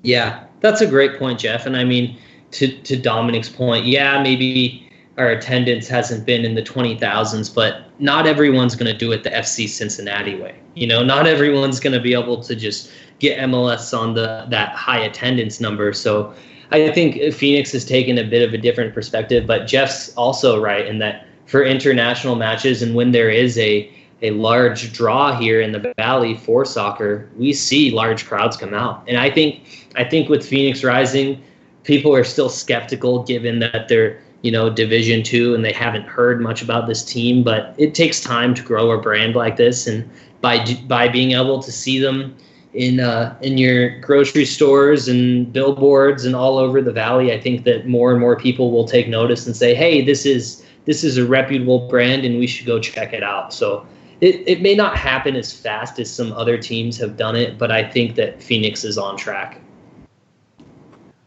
Yeah, 0.03 0.45
that's 0.61 0.81
a 0.81 0.87
great 0.87 1.19
point, 1.19 1.39
Jeff. 1.39 1.65
And 1.65 1.77
I 1.77 1.83
mean, 1.83 2.17
to, 2.51 2.67
to 2.81 2.97
Dominic's 2.97 3.49
point, 3.49 3.85
yeah, 3.85 4.21
maybe 4.21 4.89
our 5.17 5.29
attendance 5.29 5.87
hasn't 5.87 6.25
been 6.25 6.45
in 6.45 6.55
the 6.55 6.63
20,000s, 6.63 7.53
but 7.53 7.83
not 7.99 8.25
everyone's 8.25 8.75
going 8.75 8.91
to 8.91 8.97
do 8.97 9.11
it 9.11 9.23
the 9.23 9.29
FC 9.29 9.67
Cincinnati 9.67 10.39
way. 10.39 10.59
You 10.73 10.87
know, 10.87 11.03
not 11.03 11.27
everyone's 11.27 11.79
going 11.79 11.93
to 11.93 11.99
be 11.99 12.13
able 12.13 12.41
to 12.43 12.55
just 12.55 12.91
get 13.19 13.37
MLS 13.49 13.97
on 13.97 14.15
the 14.15 14.47
that 14.49 14.73
high 14.73 14.99
attendance 14.99 15.59
number. 15.59 15.93
So 15.93 16.33
I 16.71 16.89
think 16.91 17.33
Phoenix 17.33 17.71
has 17.73 17.83
taken 17.83 18.17
a 18.17 18.23
bit 18.23 18.47
of 18.47 18.53
a 18.53 18.57
different 18.57 18.93
perspective, 18.93 19.45
but 19.45 19.67
Jeff's 19.67 20.13
also 20.15 20.61
right 20.61 20.85
in 20.85 20.99
that 20.99 21.27
for 21.45 21.63
international 21.63 22.35
matches 22.35 22.81
and 22.81 22.95
when 22.95 23.11
there 23.11 23.29
is 23.29 23.57
a 23.57 23.91
a 24.21 24.31
large 24.31 24.93
draw 24.93 25.37
here 25.37 25.61
in 25.61 25.71
the 25.71 25.93
valley 25.97 26.35
for 26.35 26.63
soccer, 26.63 27.27
we 27.37 27.51
see 27.51 27.89
large 27.89 28.25
crowds 28.25 28.55
come 28.55 28.73
out. 28.73 29.03
And 29.07 29.17
I 29.17 29.31
think 29.31 29.89
I 29.95 30.03
think 30.03 30.29
with 30.29 30.45
Phoenix 30.45 30.83
Rising, 30.83 31.41
people 31.83 32.15
are 32.15 32.23
still 32.23 32.49
skeptical 32.49 33.23
given 33.23 33.59
that 33.59 33.87
they're, 33.87 34.21
you 34.43 34.51
know, 34.51 34.69
division 34.69 35.23
2 35.23 35.55
and 35.55 35.65
they 35.65 35.73
haven't 35.73 36.03
heard 36.03 36.39
much 36.39 36.61
about 36.61 36.87
this 36.87 37.03
team, 37.03 37.43
but 37.43 37.73
it 37.77 37.95
takes 37.95 38.21
time 38.21 38.53
to 38.53 38.61
grow 38.61 38.91
a 38.91 39.01
brand 39.01 39.35
like 39.35 39.57
this 39.57 39.87
and 39.87 40.09
by 40.39 40.63
by 40.87 41.07
being 41.07 41.31
able 41.31 41.61
to 41.61 41.71
see 41.71 41.99
them 41.99 42.35
in 42.73 42.99
uh, 42.99 43.35
in 43.41 43.57
your 43.57 43.99
grocery 43.99 44.45
stores 44.45 45.07
and 45.07 45.51
billboards 45.51 46.25
and 46.25 46.35
all 46.35 46.57
over 46.57 46.81
the 46.81 46.91
valley. 46.91 47.33
I 47.33 47.39
think 47.39 47.63
that 47.65 47.87
more 47.87 48.11
and 48.11 48.19
more 48.19 48.35
people 48.35 48.71
will 48.71 48.87
take 48.87 49.07
notice 49.07 49.45
and 49.45 49.55
say, 49.55 49.73
"Hey, 49.73 50.03
this 50.03 50.25
is 50.25 50.65
this 50.85 51.03
is 51.03 51.17
a 51.17 51.25
reputable 51.25 51.87
brand, 51.87 52.25
and 52.25 52.39
we 52.39 52.47
should 52.47 52.65
go 52.65 52.79
check 52.79 53.13
it 53.13 53.23
out." 53.23 53.53
So 53.53 53.85
it, 54.21 54.43
it 54.47 54.61
may 54.61 54.75
not 54.75 54.95
happen 54.95 55.35
as 55.35 55.51
fast 55.51 55.99
as 55.99 56.09
some 56.09 56.31
other 56.33 56.57
teams 56.57 56.97
have 56.97 57.17
done 57.17 57.35
it, 57.35 57.57
but 57.57 57.71
I 57.71 57.83
think 57.83 58.15
that 58.15 58.41
Phoenix 58.41 58.83
is 58.83 58.97
on 58.97 59.17
track. 59.17 59.59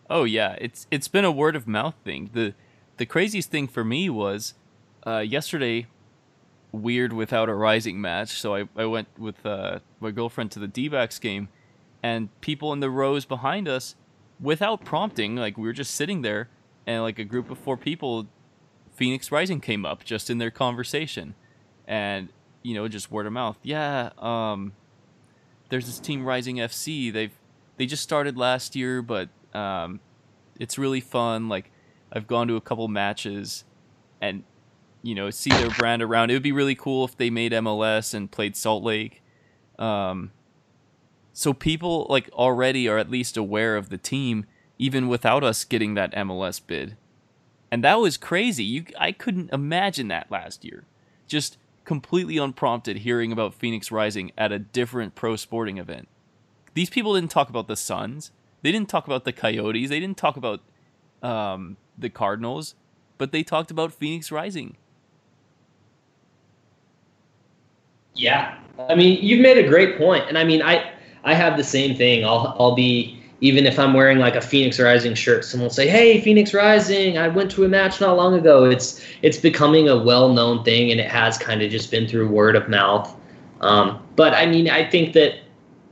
Oh 0.09 0.25
yeah, 0.25 0.57
it's 0.61 0.87
it's 0.91 1.09
been 1.09 1.25
a 1.25 1.33
word 1.33 1.57
of 1.57 1.67
mouth 1.67 1.95
thing. 2.05 2.31
the 2.33 2.55
The 2.97 3.07
craziest 3.07 3.51
thing 3.51 3.69
for 3.69 3.85
me 3.85 4.09
was 4.09 4.55
uh, 5.07 5.19
yesterday 5.19 5.87
weird 6.75 7.13
without 7.13 7.49
a 7.49 7.55
rising 7.55 8.01
match. 8.01 8.41
So 8.41 8.55
I, 8.55 8.65
I 8.77 8.85
went 8.87 9.09
with 9.19 9.45
uh, 9.47 9.79
my 10.01 10.11
girlfriend 10.11 10.51
to 10.53 10.59
the 10.59 10.69
D 10.69 10.91
game, 11.21 11.49
and 12.03 12.29
people 12.41 12.73
in 12.73 12.81
the 12.81 12.91
rows 12.91 13.25
behind 13.25 13.69
us, 13.69 13.95
without 14.41 14.85
prompting, 14.85 15.37
like 15.37 15.57
we 15.57 15.65
were 15.65 15.73
just 15.73 15.95
sitting 15.95 16.23
there, 16.23 16.49
and 16.87 17.03
like 17.03 17.19
a 17.19 17.25
group 17.25 17.51
of 17.51 17.59
four 17.59 17.77
people, 17.77 18.27
Phoenix 18.95 19.33
Rising 19.33 19.61
came 19.61 19.87
up 19.87 20.05
just 20.05 20.29
in 20.29 20.39
their 20.39 20.51
conversation, 20.51 21.35
and 21.87 22.29
you 22.63 22.75
know 22.75 22.89
just 22.89 23.11
word 23.11 23.27
of 23.27 23.33
mouth. 23.33 23.59
Yeah, 23.63 24.11
um, 24.19 24.73
there's 25.69 25.87
this 25.87 25.99
team 25.99 26.25
Rising 26.25 26.57
FC. 26.57 27.13
They've 27.13 27.33
they 27.77 27.87
just 27.87 28.03
started 28.03 28.37
last 28.37 28.77
year, 28.77 29.03
but 29.03 29.29
um, 29.55 30.01
it's 30.59 30.79
really 30.79 31.01
fun. 31.01 31.49
Like 31.49 31.71
I've 32.13 32.27
gone 32.27 32.49
to 32.49 32.57
a 32.57 32.61
couple 32.61 32.87
matches, 32.89 33.65
and 34.21 34.45
you 35.05 35.15
know 35.15 35.31
see 35.31 35.51
their 35.51 35.71
brand 35.71 36.03
around. 36.03 36.31
It 36.31 36.35
would 36.35 36.43
be 36.43 36.53
really 36.53 36.75
cool 36.75 37.05
if 37.05 37.17
they 37.17 37.31
made 37.31 37.53
MLS 37.53 38.15
and 38.15 38.31
played 38.31 38.57
Salt 38.57 38.83
Lake. 38.83 39.23
Um, 39.79 40.33
so 41.33 41.53
people 41.53 42.07
like 42.09 42.31
already 42.33 42.89
are 42.89 42.99
at 42.99 43.11
least 43.11 43.37
aware 43.37 43.77
of 43.77 43.91
the 43.91 43.99
team 43.99 44.47
even 44.79 45.09
without 45.09 45.45
us 45.45 45.65
getting 45.65 45.95
that 45.95 46.13
MLS 46.15 46.61
bid. 46.65 46.97
And 47.71 47.85
that 47.85 48.01
was 48.01 48.17
crazy. 48.17 48.65
You 48.65 48.85
I 48.99 49.13
couldn't 49.13 49.53
imagine 49.53 50.09
that 50.09 50.31
last 50.31 50.65
year. 50.65 50.85
Just 51.27 51.59
completely 51.85 52.39
unprompted 52.39 52.99
hearing 52.99 53.31
about 53.31 53.55
Phoenix 53.55 53.93
Rising 53.93 54.33
at 54.39 54.53
a 54.53 54.59
different 54.59 55.15
pro 55.15 55.37
sporting 55.37 55.79
event. 55.79 56.09
These 56.73 56.91
people 56.91 57.15
didn't 57.15 57.31
talk 57.31 57.49
about 57.51 57.69
the 57.69 57.77
Suns. 57.77 58.31
They 58.63 58.73
didn't 58.73 58.89
talk 58.89 59.07
about 59.07 59.25
the 59.25 59.33
Coyotes. 59.33 59.91
They 59.91 60.01
didn't 60.01 60.17
talk 60.17 60.37
about 60.37 60.61
um, 61.23 61.77
the 61.99 62.09
Cardinals, 62.09 62.75
but 63.19 63.33
they 63.33 63.43
talked 63.43 63.71
about 63.71 63.93
Phoenix 63.93 64.33
Rising. 64.33 64.77
Yeah, 68.15 68.57
I 68.89 68.95
mean, 68.95 69.23
you've 69.23 69.41
made 69.41 69.59
a 69.59 69.69
great 69.69 69.99
point, 69.99 70.25
and 70.29 70.39
I 70.39 70.45
mean, 70.45 70.63
I 70.63 70.93
I 71.25 71.35
have 71.35 71.57
the 71.57 71.65
same 71.65 71.97
thing. 71.97 72.25
I'll 72.25 72.57
I'll 72.59 72.75
be 72.75 73.21
even 73.41 73.67
if 73.67 73.79
I'm 73.79 73.93
wearing 73.93 74.19
like 74.19 74.37
a 74.37 74.41
Phoenix 74.41 74.81
Rising 74.81 75.15
shirt, 75.15 75.45
someone 75.45 75.67
will 75.67 75.75
say, 75.75 75.89
"Hey, 75.89 76.21
Phoenix 76.21 76.55
Rising! 76.55 77.19
I 77.19 77.29
went 77.29 77.51
to 77.53 77.65
a 77.65 77.69
match 77.69 78.01
not 78.01 78.17
long 78.17 78.35
ago." 78.35 78.65
It's 78.65 79.05
it's 79.23 79.37
becoming 79.37 79.89
a 79.89 79.97
well-known 79.97 80.65
thing, 80.65 80.91
and 80.91 81.01
it 81.01 81.11
has 81.11 81.37
kind 81.39 81.63
of 81.63 81.71
just 81.71 81.91
been 81.91 82.07
through 82.07 82.29
word 82.29 82.57
of 82.57 82.69
mouth. 82.69 83.15
Um, 83.61 84.03
but 84.17 84.35
I 84.35 84.47
mean, 84.47 84.71
I 84.71 84.89
think 84.89 85.13
that 85.15 85.41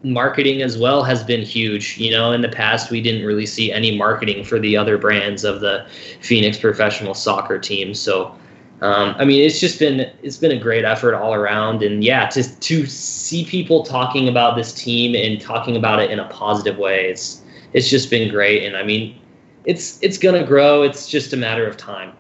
marketing 0.05 0.63
as 0.63 0.79
well 0.79 1.03
has 1.03 1.23
been 1.23 1.43
huge. 1.43 1.99
You 1.99 2.11
know, 2.11 2.33
in 2.33 2.41
the 2.41 2.49
past, 2.49 2.91
we 2.91 3.01
didn't 3.01 3.25
really 3.25 3.47
see 3.47 3.73
any 3.73 3.97
marketing 3.97 4.45
for 4.45 4.59
the 4.59 4.77
other 4.77 4.99
brands 4.99 5.45
of 5.45 5.61
the 5.61 5.87
Phoenix 6.21 6.59
professional 6.59 7.15
soccer 7.15 7.59
team. 7.59 7.95
So 7.95 8.35
um, 8.83 9.15
I 9.17 9.25
mean, 9.25 9.45
it's 9.45 9.61
just 9.61 9.79
been 9.79 10.01
it's 10.25 10.39
been 10.39 10.51
a 10.51 10.59
great 10.59 10.85
effort 10.85 11.15
all 11.15 11.35
around, 11.35 11.85
and 11.85 12.03
yeah, 12.03 12.27
to 12.31 12.43
to 12.43 12.85
see 12.87 13.45
people 13.45 13.85
talking 13.85 14.29
about 14.29 14.57
this 14.57 14.75
team 14.75 15.15
and 15.15 15.41
talking 15.41 15.77
about 15.77 16.01
it 16.01 16.11
in 16.11 16.19
a 16.19 16.29
positive 16.29 16.79
way, 16.79 17.09
it's 17.09 17.43
it's 17.75 17.89
just 17.89 18.11
been 18.11 18.29
great. 18.29 18.65
And 18.65 18.77
I 18.77 18.83
mean, 18.83 19.21
it's 19.65 20.03
it's 20.03 20.19
gonna 20.19 20.45
grow. 20.45 20.83
It's 20.83 21.09
just 21.09 21.33
a 21.33 21.37
matter 21.37 21.65
of 21.65 21.77
time. 21.77 22.17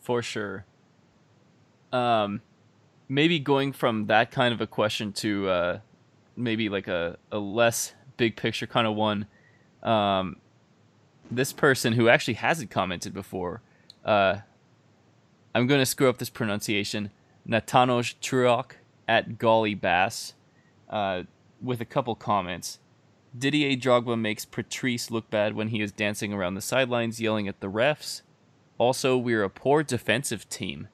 For 0.00 0.22
sure. 0.22 0.64
Um, 1.92 2.40
maybe 3.08 3.38
going 3.38 3.72
from 3.72 4.06
that 4.06 4.32
kind 4.32 4.52
of 4.52 4.60
a 4.60 4.66
question 4.66 5.12
to 5.12 5.48
uh, 5.48 5.78
maybe 6.34 6.68
like 6.68 6.88
a, 6.88 7.16
a 7.30 7.38
less 7.38 7.94
big 8.16 8.34
picture 8.34 8.66
kind 8.66 8.88
of 8.88 8.96
one. 8.96 9.26
Um, 9.84 10.38
this 11.30 11.52
person 11.52 11.92
who 11.92 12.08
actually 12.08 12.34
hasn't 12.34 12.70
commented 12.72 13.14
before 13.14 13.62
uh, 14.04 14.36
I'm 15.54 15.66
going 15.66 15.80
to 15.80 15.86
screw 15.86 16.08
up 16.08 16.18
this 16.18 16.30
pronunciation. 16.30 17.10
Natanosh 17.48 18.16
Truok 18.20 18.72
at 19.08 19.38
Golly 19.38 19.74
Bass 19.74 20.34
uh, 20.88 21.24
with 21.60 21.80
a 21.80 21.84
couple 21.84 22.14
comments. 22.14 22.78
Didier 23.36 23.76
Drogba 23.76 24.18
makes 24.18 24.44
Patrice 24.44 25.10
look 25.10 25.30
bad 25.30 25.54
when 25.54 25.68
he 25.68 25.80
is 25.80 25.92
dancing 25.92 26.32
around 26.32 26.54
the 26.54 26.60
sidelines 26.60 27.20
yelling 27.20 27.48
at 27.48 27.60
the 27.60 27.70
refs. 27.70 28.22
Also, 28.78 29.16
we're 29.16 29.44
a 29.44 29.50
poor 29.50 29.82
defensive 29.82 30.48
team. 30.48 30.88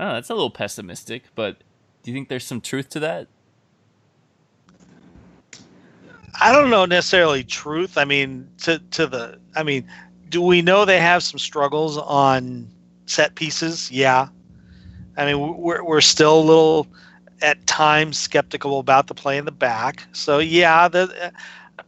Oh, 0.00 0.14
that's 0.14 0.30
a 0.30 0.34
little 0.34 0.50
pessimistic, 0.50 1.24
but 1.34 1.58
do 2.02 2.10
you 2.10 2.16
think 2.16 2.28
there's 2.28 2.46
some 2.46 2.60
truth 2.60 2.88
to 2.90 3.00
that? 3.00 3.28
I 6.40 6.50
don't 6.52 6.70
know 6.70 6.86
necessarily 6.86 7.44
truth. 7.44 7.98
I 7.98 8.04
mean, 8.04 8.48
to 8.62 8.78
to 8.78 9.06
the 9.06 9.38
I 9.54 9.62
mean, 9.62 9.86
do 10.32 10.42
we 10.42 10.62
know 10.62 10.84
they 10.84 10.98
have 10.98 11.22
some 11.22 11.38
struggles 11.38 11.98
on 11.98 12.66
set 13.06 13.36
pieces? 13.36 13.90
Yeah. 13.92 14.28
I 15.16 15.26
mean, 15.26 15.58
we're, 15.58 15.84
we're 15.84 16.00
still 16.00 16.40
a 16.40 16.40
little 16.40 16.88
at 17.42 17.64
times 17.66 18.18
skeptical 18.18 18.78
about 18.80 19.08
the 19.08 19.14
play 19.14 19.36
in 19.36 19.44
the 19.44 19.52
back. 19.52 20.04
So 20.12 20.38
yeah, 20.38 20.88
the, 20.88 21.32
uh, 21.78 21.82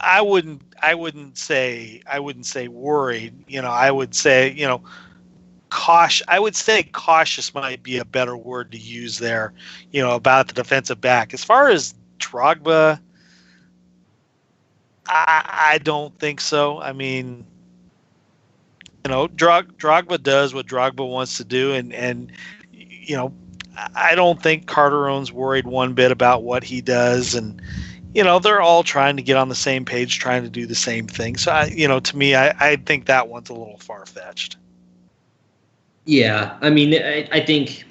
I 0.00 0.22
wouldn't 0.22 0.62
I 0.82 0.94
wouldn't 0.94 1.36
say 1.36 2.00
I 2.10 2.18
wouldn't 2.18 2.46
say 2.46 2.66
worried. 2.68 3.34
You 3.46 3.60
know, 3.60 3.70
I 3.70 3.90
would 3.90 4.14
say 4.14 4.52
you 4.52 4.66
know 4.66 4.82
cautious. 5.68 6.26
I 6.28 6.40
would 6.40 6.56
say 6.56 6.82
cautious 6.82 7.52
might 7.52 7.82
be 7.82 7.98
a 7.98 8.06
better 8.06 8.36
word 8.36 8.72
to 8.72 8.78
use 8.78 9.18
there. 9.18 9.52
You 9.92 10.00
know, 10.00 10.14
about 10.14 10.48
the 10.48 10.54
defensive 10.54 11.00
back. 11.00 11.34
As 11.34 11.44
far 11.44 11.68
as 11.68 11.94
Drogba, 12.18 13.00
I, 15.08 15.74
I 15.74 15.78
don't 15.78 16.18
think 16.18 16.40
so. 16.40 16.80
I 16.80 16.92
mean, 16.92 17.46
you 19.06 19.12
know, 19.12 19.28
Drog, 19.28 19.78
Drogba 19.78 20.20
does 20.20 20.52
what 20.52 20.66
Drogba 20.66 21.08
wants 21.08 21.36
to 21.36 21.44
do, 21.44 21.72
and 21.72 21.92
and 21.92 22.32
you 22.72 23.14
know, 23.14 23.32
I 23.94 24.16
don't 24.16 24.42
think 24.42 24.66
Carteron's 24.66 25.32
worried 25.32 25.64
one 25.64 25.94
bit 25.94 26.10
about 26.10 26.42
what 26.42 26.64
he 26.64 26.80
does, 26.80 27.32
and 27.32 27.62
you 28.16 28.24
know, 28.24 28.40
they're 28.40 28.60
all 28.60 28.82
trying 28.82 29.16
to 29.16 29.22
get 29.22 29.36
on 29.36 29.48
the 29.48 29.54
same 29.54 29.84
page, 29.84 30.18
trying 30.18 30.42
to 30.42 30.48
do 30.48 30.66
the 30.66 30.74
same 30.74 31.06
thing. 31.06 31.36
So, 31.36 31.52
I, 31.52 31.66
you 31.66 31.86
know, 31.86 32.00
to 32.00 32.16
me, 32.16 32.34
I, 32.34 32.48
I 32.58 32.76
think 32.76 33.06
that 33.06 33.28
one's 33.28 33.48
a 33.48 33.54
little 33.54 33.78
far 33.78 34.06
fetched. 34.06 34.56
Yeah, 36.04 36.58
I 36.60 36.70
mean, 36.70 36.92
I, 36.92 37.28
I 37.30 37.46
think 37.46 37.84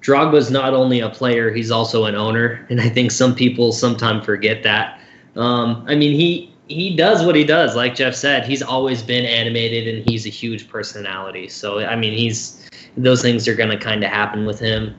Drogba's 0.00 0.50
not 0.50 0.72
only 0.72 1.00
a 1.00 1.10
player, 1.10 1.52
he's 1.52 1.70
also 1.70 2.06
an 2.06 2.14
owner, 2.14 2.66
and 2.70 2.80
I 2.80 2.88
think 2.88 3.10
some 3.10 3.34
people 3.34 3.70
sometimes 3.70 4.24
forget 4.24 4.62
that. 4.62 4.98
Um, 5.34 5.84
I 5.86 5.94
mean, 5.94 6.18
he 6.18 6.55
he 6.68 6.96
does 6.96 7.24
what 7.24 7.36
he 7.36 7.44
does. 7.44 7.76
Like 7.76 7.94
Jeff 7.94 8.14
said, 8.14 8.44
he's 8.44 8.62
always 8.62 9.02
been 9.02 9.24
animated, 9.24 9.94
and 9.94 10.08
he's 10.08 10.26
a 10.26 10.30
huge 10.30 10.68
personality. 10.68 11.48
So 11.48 11.80
I 11.80 11.96
mean, 11.96 12.12
he's 12.12 12.68
those 12.96 13.22
things 13.22 13.46
are 13.46 13.54
going 13.54 13.70
to 13.70 13.78
kind 13.78 14.02
of 14.02 14.10
happen 14.10 14.46
with 14.46 14.58
him. 14.58 14.96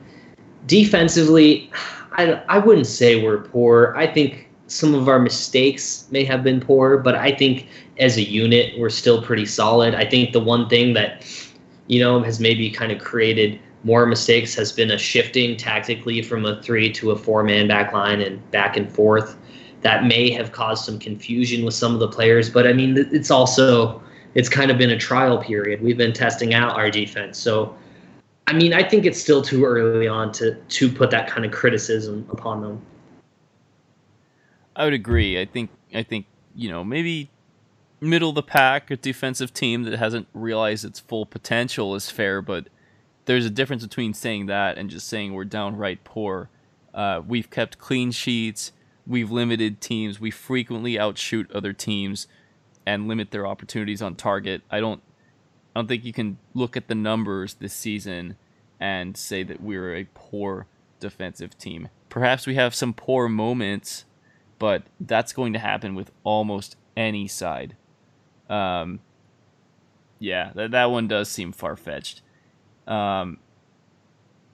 Defensively, 0.66 1.70
I 2.12 2.42
I 2.48 2.58
wouldn't 2.58 2.86
say 2.86 3.22
we're 3.22 3.42
poor. 3.42 3.94
I 3.96 4.06
think 4.06 4.48
some 4.66 4.94
of 4.94 5.08
our 5.08 5.18
mistakes 5.18 6.06
may 6.10 6.24
have 6.24 6.42
been 6.42 6.60
poor, 6.60 6.98
but 6.98 7.14
I 7.14 7.32
think 7.32 7.68
as 7.98 8.16
a 8.16 8.22
unit 8.22 8.78
we're 8.78 8.90
still 8.90 9.22
pretty 9.22 9.46
solid. 9.46 9.94
I 9.94 10.04
think 10.04 10.32
the 10.32 10.40
one 10.40 10.68
thing 10.68 10.94
that 10.94 11.26
you 11.86 12.00
know 12.00 12.22
has 12.22 12.40
maybe 12.40 12.70
kind 12.70 12.92
of 12.92 12.98
created 12.98 13.60
more 13.84 14.06
mistakes 14.06 14.54
has 14.54 14.72
been 14.72 14.90
a 14.90 14.98
shifting 14.98 15.56
tactically 15.56 16.20
from 16.20 16.44
a 16.44 16.60
three 16.62 16.92
to 16.92 17.12
a 17.12 17.16
four 17.16 17.42
man 17.42 17.68
back 17.68 17.92
line 17.92 18.20
and 18.20 18.50
back 18.50 18.76
and 18.76 18.90
forth 18.90 19.36
that 19.82 20.04
may 20.04 20.30
have 20.30 20.52
caused 20.52 20.84
some 20.84 20.98
confusion 20.98 21.64
with 21.64 21.74
some 21.74 21.94
of 21.94 22.00
the 22.00 22.08
players. 22.08 22.50
But 22.50 22.66
I 22.66 22.72
mean, 22.72 22.96
it's 22.96 23.30
also 23.30 24.02
it's 24.34 24.48
kind 24.48 24.70
of 24.70 24.78
been 24.78 24.90
a 24.90 24.98
trial 24.98 25.38
period. 25.38 25.82
We've 25.82 25.96
been 25.96 26.12
testing 26.12 26.54
out 26.54 26.76
our 26.76 26.90
defense, 26.90 27.38
so 27.38 27.76
I 28.46 28.54
mean, 28.54 28.72
I 28.72 28.82
think 28.82 29.04
it's 29.04 29.20
still 29.20 29.42
too 29.42 29.64
early 29.64 30.08
on 30.08 30.32
to 30.32 30.54
to 30.54 30.90
put 30.90 31.10
that 31.10 31.28
kind 31.28 31.44
of 31.44 31.52
criticism 31.52 32.26
upon 32.30 32.62
them. 32.62 32.80
I 34.74 34.84
would 34.84 34.94
agree. 34.94 35.40
I 35.40 35.44
think 35.44 35.70
I 35.94 36.02
think 36.02 36.26
you 36.54 36.70
know 36.70 36.82
maybe 36.82 37.30
middle 38.00 38.30
of 38.30 38.34
the 38.34 38.42
pack, 38.42 38.90
a 38.90 38.96
defensive 38.96 39.52
team 39.52 39.82
that 39.84 39.98
hasn't 39.98 40.28
realized 40.32 40.84
its 40.84 41.00
full 41.00 41.26
potential 41.26 41.94
is 41.94 42.10
fair, 42.10 42.40
but 42.40 42.68
there's 43.24 43.44
a 43.44 43.50
difference 43.50 43.82
between 43.82 44.14
saying 44.14 44.46
that 44.46 44.78
and 44.78 44.88
just 44.88 45.08
saying 45.08 45.34
we're 45.34 45.44
downright 45.44 46.02
poor. 46.04 46.48
Uh, 46.94 47.20
we've 47.26 47.50
kept 47.50 47.78
clean 47.78 48.10
sheets 48.10 48.72
we've 49.08 49.30
limited 49.30 49.80
teams. 49.80 50.20
We 50.20 50.30
frequently 50.30 50.98
outshoot 50.98 51.50
other 51.52 51.72
teams 51.72 52.28
and 52.86 53.08
limit 53.08 53.30
their 53.30 53.46
opportunities 53.46 54.02
on 54.02 54.14
target. 54.14 54.62
I 54.70 54.80
don't 54.80 55.02
I 55.74 55.80
don't 55.80 55.88
think 55.88 56.04
you 56.04 56.12
can 56.12 56.38
look 56.54 56.76
at 56.76 56.88
the 56.88 56.94
numbers 56.94 57.54
this 57.54 57.72
season 57.72 58.36
and 58.78 59.16
say 59.16 59.42
that 59.42 59.60
we're 59.60 59.94
a 59.94 60.08
poor 60.14 60.66
defensive 61.00 61.56
team. 61.58 61.88
Perhaps 62.08 62.46
we 62.46 62.54
have 62.54 62.74
some 62.74 62.92
poor 62.92 63.28
moments, 63.28 64.04
but 64.58 64.84
that's 64.98 65.32
going 65.32 65.52
to 65.52 65.58
happen 65.58 65.94
with 65.94 66.10
almost 66.24 66.76
any 66.96 67.28
side. 67.28 67.76
Um, 68.48 69.00
yeah, 70.18 70.52
that, 70.54 70.70
that 70.72 70.90
one 70.90 71.06
does 71.06 71.28
seem 71.28 71.52
far 71.52 71.76
fetched. 71.76 72.22
Um, 72.86 73.38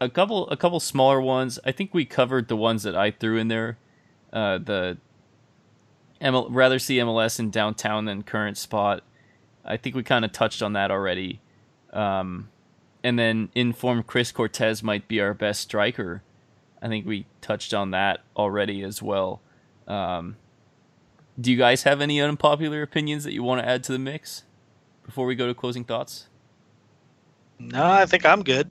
a 0.01 0.09
couple 0.09 0.49
a 0.51 0.57
couple 0.57 0.81
smaller 0.81 1.21
ones. 1.21 1.59
I 1.65 1.73
think 1.73 1.95
we 1.95 2.05
covered 2.05 2.49
the 2.49 2.57
ones 2.57 2.83
that 2.83 2.97
I 2.97 3.11
threw 3.11 3.39
in 3.39 3.49
there 3.49 3.79
uh, 4.35 4.59
the 4.59 4.99
ML, 6.21 6.49
rather 6.51 6.79
see 6.79 6.99
MLS 6.99 7.39
in 7.39 7.51
downtown 7.51 8.05
than 8.05 8.23
current 8.23 8.59
spot. 8.59 9.03
I 9.65 9.79
think 9.79 9.95
we 9.95 10.03
kind 10.03 10.25
of 10.25 10.33
touched 10.33 10.63
on 10.63 10.75
that 10.75 10.91
already. 10.91 11.41
Um, 11.93 12.51
and 13.03 13.19
then 13.19 13.51
informed 13.55 14.07
Chris 14.07 14.33
Cortez 14.33 14.83
might 14.83 15.09
be 15.09 15.21
our 15.21 15.33
best 15.33 15.61
striker. 15.61 16.23
I 16.83 16.89
think 16.89 17.07
we 17.07 17.27
touched 17.41 17.73
on 17.73 17.93
that 17.93 18.21
already 18.37 18.83
as 18.83 19.01
well. 19.01 19.41
Um, 19.87 20.37
do 21.41 21.51
you 21.51 21.57
guys 21.57 21.85
have 21.85 22.01
any 22.01 22.21
unpopular 22.21 22.83
opinions 22.83 23.25
that 23.25 23.33
you 23.33 23.43
want 23.43 23.63
to 23.63 23.69
add 23.69 23.85
to 23.85 23.93
the 23.93 23.99
mix 23.99 24.45
before 25.05 25.27
we 25.27 25.35
go 25.35 25.47
to 25.47 25.55
closing 25.55 25.85
thoughts? 25.85 26.27
No, 27.59 27.85
I 27.85 28.07
think 28.07 28.27
I'm 28.27 28.43
good. 28.43 28.69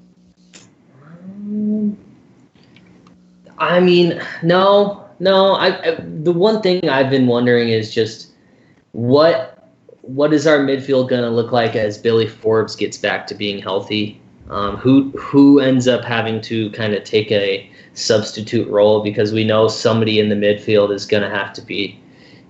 I 3.57 3.79
mean, 3.79 4.21
no, 4.41 5.07
no, 5.23 5.53
I, 5.53 5.91
I, 5.91 5.95
the 6.01 6.33
one 6.33 6.61
thing 6.61 6.89
I've 6.89 7.09
been 7.09 7.27
wondering 7.27 7.69
is 7.69 7.93
just 7.93 8.31
what 8.91 9.69
what 10.01 10.33
is 10.33 10.45
our 10.45 10.59
midfield 10.59 11.09
going 11.09 11.21
to 11.21 11.29
look 11.29 11.53
like 11.53 11.77
as 11.77 11.97
Billy 11.97 12.27
Forbes 12.27 12.75
gets 12.75 12.97
back 12.97 13.25
to 13.27 13.35
being 13.35 13.59
healthy? 13.59 14.19
Um, 14.49 14.75
who 14.75 15.11
who 15.11 15.61
ends 15.61 15.87
up 15.87 16.03
having 16.03 16.41
to 16.41 16.69
kind 16.71 16.93
of 16.93 17.05
take 17.05 17.31
a 17.31 17.69
substitute 17.93 18.67
role 18.67 19.01
because 19.01 19.31
we 19.31 19.45
know 19.45 19.69
somebody 19.69 20.19
in 20.19 20.27
the 20.27 20.35
midfield 20.35 20.93
is 20.93 21.05
going 21.05 21.23
to 21.23 21.29
have 21.29 21.53
to 21.53 21.61
be 21.61 21.97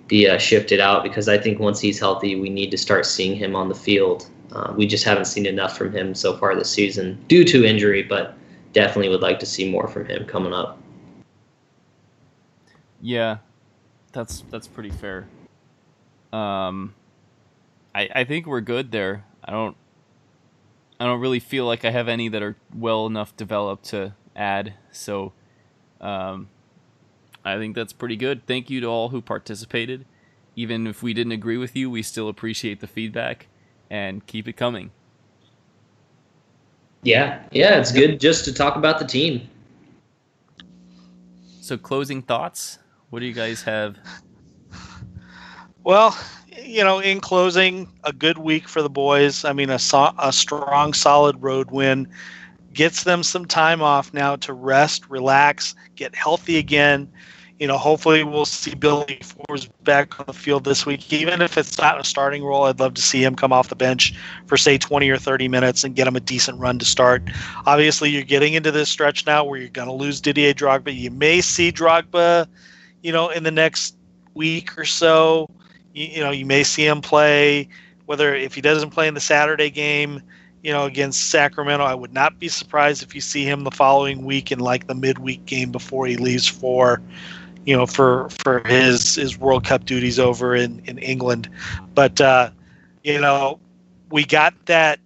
be 0.08 0.28
uh, 0.28 0.40
shifted 0.40 0.80
out 0.80 1.04
because 1.04 1.30
I 1.30 1.38
think 1.38 1.60
once 1.60 1.80
he's 1.80 2.00
healthy, 2.00 2.36
we 2.36 2.50
need 2.50 2.72
to 2.72 2.78
start 2.78 3.06
seeing 3.06 3.36
him 3.36 3.56
on 3.56 3.70
the 3.70 3.76
field. 3.76 4.28
Uh, 4.52 4.74
we 4.76 4.88
just 4.88 5.04
haven't 5.04 5.26
seen 5.26 5.46
enough 5.46 5.78
from 5.78 5.92
him 5.92 6.16
so 6.16 6.36
far 6.38 6.56
this 6.56 6.72
season 6.72 7.24
due 7.28 7.44
to 7.46 7.64
injury, 7.64 8.02
but 8.02 8.36
definitely 8.74 9.10
would 9.10 9.22
like 9.22 9.40
to 9.40 9.46
see 9.46 9.70
more 9.70 9.88
from 9.88 10.06
him 10.06 10.26
coming 10.26 10.54
up. 10.54 10.83
Yeah, 13.04 13.40
that's 14.14 14.46
that's 14.50 14.68
pretty 14.68 14.90
fair. 14.90 15.28
Um, 16.32 16.96
I 17.94 18.08
I 18.16 18.24
think 18.24 18.48
we're 18.48 18.62
good 18.62 18.92
there. 18.92 19.26
I 19.44 19.52
don't 19.52 19.76
I 21.02 21.06
don't 21.06 21.20
really 21.20 21.42
feel 21.42 21.66
like 21.66 21.84
I 21.84 21.92
have 21.92 22.08
any 22.08 22.30
that 22.30 22.42
are 22.42 22.56
well 22.74 23.06
enough 23.06 23.36
developed 23.36 23.84
to 23.90 24.16
add. 24.38 24.76
So, 24.94 25.34
um, 26.00 26.48
I 27.44 27.58
think 27.58 27.76
that's 27.76 27.92
pretty 27.92 28.16
good. 28.16 28.48
Thank 28.48 28.70
you 28.70 28.80
to 28.80 28.88
all 28.88 29.10
who 29.10 29.22
participated. 29.22 30.06
Even 30.56 30.88
if 30.88 31.04
we 31.04 31.14
didn't 31.14 31.34
agree 31.34 31.58
with 31.58 31.76
you, 31.76 31.90
we 31.90 32.04
still 32.04 32.30
appreciate 32.30 32.80
the 32.80 32.88
feedback 32.88 33.48
and 33.90 34.26
keep 34.28 34.48
it 34.48 34.54
coming. 34.54 34.92
Yeah, 37.02 37.44
yeah, 37.52 37.80
it's 37.80 37.92
good 37.92 38.18
just 38.22 38.46
to 38.46 38.54
talk 38.54 38.78
about 38.78 38.98
the 38.98 39.06
team. 39.06 39.50
So, 41.60 41.78
closing 41.78 42.22
thoughts. 42.22 42.80
What 43.14 43.20
do 43.20 43.28
you 43.28 43.34
guys 43.34 43.62
have? 43.62 43.96
Well, 45.84 46.18
you 46.64 46.84
know, 46.84 46.98
in 46.98 47.20
closing, 47.20 47.88
a 48.04 48.12
good 48.12 48.40
week 48.40 48.68
for 48.68 48.82
the 48.82 48.90
boys. 48.90 49.46
I 49.46 49.54
mean, 49.54 49.70
a, 49.70 49.78
so- 49.78 50.16
a 50.18 50.34
strong, 50.34 50.94
solid 50.94 51.40
road 51.40 51.70
win 51.70 52.08
gets 52.74 53.04
them 53.04 53.22
some 53.22 53.46
time 53.46 53.84
off 53.84 54.16
now 54.16 54.38
to 54.38 54.54
rest, 54.54 55.08
relax, 55.12 55.76
get 55.96 56.16
healthy 56.16 56.58
again 56.58 57.08
you 57.64 57.68
know, 57.68 57.78
hopefully 57.78 58.26
we'll 58.26 58.46
see 58.46 58.76
Billy 58.76 59.20
Forbes 59.22 59.68
back 59.84 60.20
on 60.20 60.26
the 60.26 60.34
field 60.34 60.66
this 60.66 60.86
week. 60.86 61.14
Even 61.14 61.42
if 61.42 61.58
it's 61.58 61.78
not 61.78 62.00
a 62.00 62.04
starting 62.04 62.44
role, 62.44 62.64
I'd 62.64 62.80
love 62.80 62.94
to 62.96 63.02
see 63.02 63.24
him 63.24 63.36
come 63.36 63.54
off 63.54 63.70
the 63.70 63.76
bench 63.76 64.14
for 64.48 64.58
say 64.58 64.78
20 64.78 65.10
or 65.10 65.18
30 65.18 65.48
minutes 65.48 65.84
and 65.86 65.96
get 65.96 66.06
him 66.06 66.16
a 66.16 66.20
decent 66.20 66.60
run 66.60 66.80
to 66.80 66.86
start. 66.86 67.24
Obviously, 67.66 68.10
you're 68.10 68.24
getting 68.24 68.54
into 68.54 68.72
this 68.72 68.90
stretch 68.90 69.26
now 69.26 69.46
where 69.46 69.60
you're 69.60 69.70
going 69.70 69.88
to 69.88 69.94
lose 69.94 70.20
Didier 70.20 70.54
Drogba. 70.54 70.94
You 70.94 71.12
may 71.12 71.42
see 71.42 71.72
Drogba, 71.72 72.48
you 73.04 73.12
know, 73.12 73.30
in 73.30 73.44
the 73.44 73.52
next 73.52 73.96
week 74.34 74.78
or 74.78 74.86
so. 74.86 75.48
You, 75.94 76.08
you 76.08 76.20
know, 76.22 76.32
you 76.32 76.46
may 76.46 76.64
see 76.64 76.86
him 76.86 77.02
play. 77.02 77.70
Whether 78.06 78.34
if 78.34 78.56
he 78.56 78.62
doesn't 78.62 78.90
play 78.90 79.08
in 79.08 79.14
the 79.14 79.22
Saturday 79.22 79.70
game, 79.70 80.22
you 80.64 80.72
know, 80.72 80.86
against 80.86 81.30
Sacramento, 81.30 81.86
I 81.86 81.94
would 81.94 82.14
not 82.14 82.40
be 82.40 82.48
surprised 82.48 83.04
if 83.04 83.14
you 83.14 83.22
see 83.22 83.44
him 83.44 83.64
the 83.64 83.72
following 83.72 84.26
week 84.26 84.52
in 84.52 84.60
like 84.60 84.88
the 84.88 84.96
midweek 84.96 85.46
game 85.46 85.72
before 85.72 86.08
he 86.08 86.18
leaves 86.18 86.48
for 86.48 87.02
you 87.66 87.76
know, 87.76 87.86
for 87.86 88.30
for 88.44 88.60
his 88.66 89.16
his 89.16 89.38
World 89.38 89.66
Cup 89.66 89.86
duties 89.86 90.20
over 90.20 90.56
in 90.56 90.82
in 90.86 90.98
England. 90.98 91.50
But 91.94 92.20
uh, 92.20 92.52
you 93.04 93.20
know, 93.20 93.60
we 94.10 94.26
got 94.26 94.54
that 94.66 95.00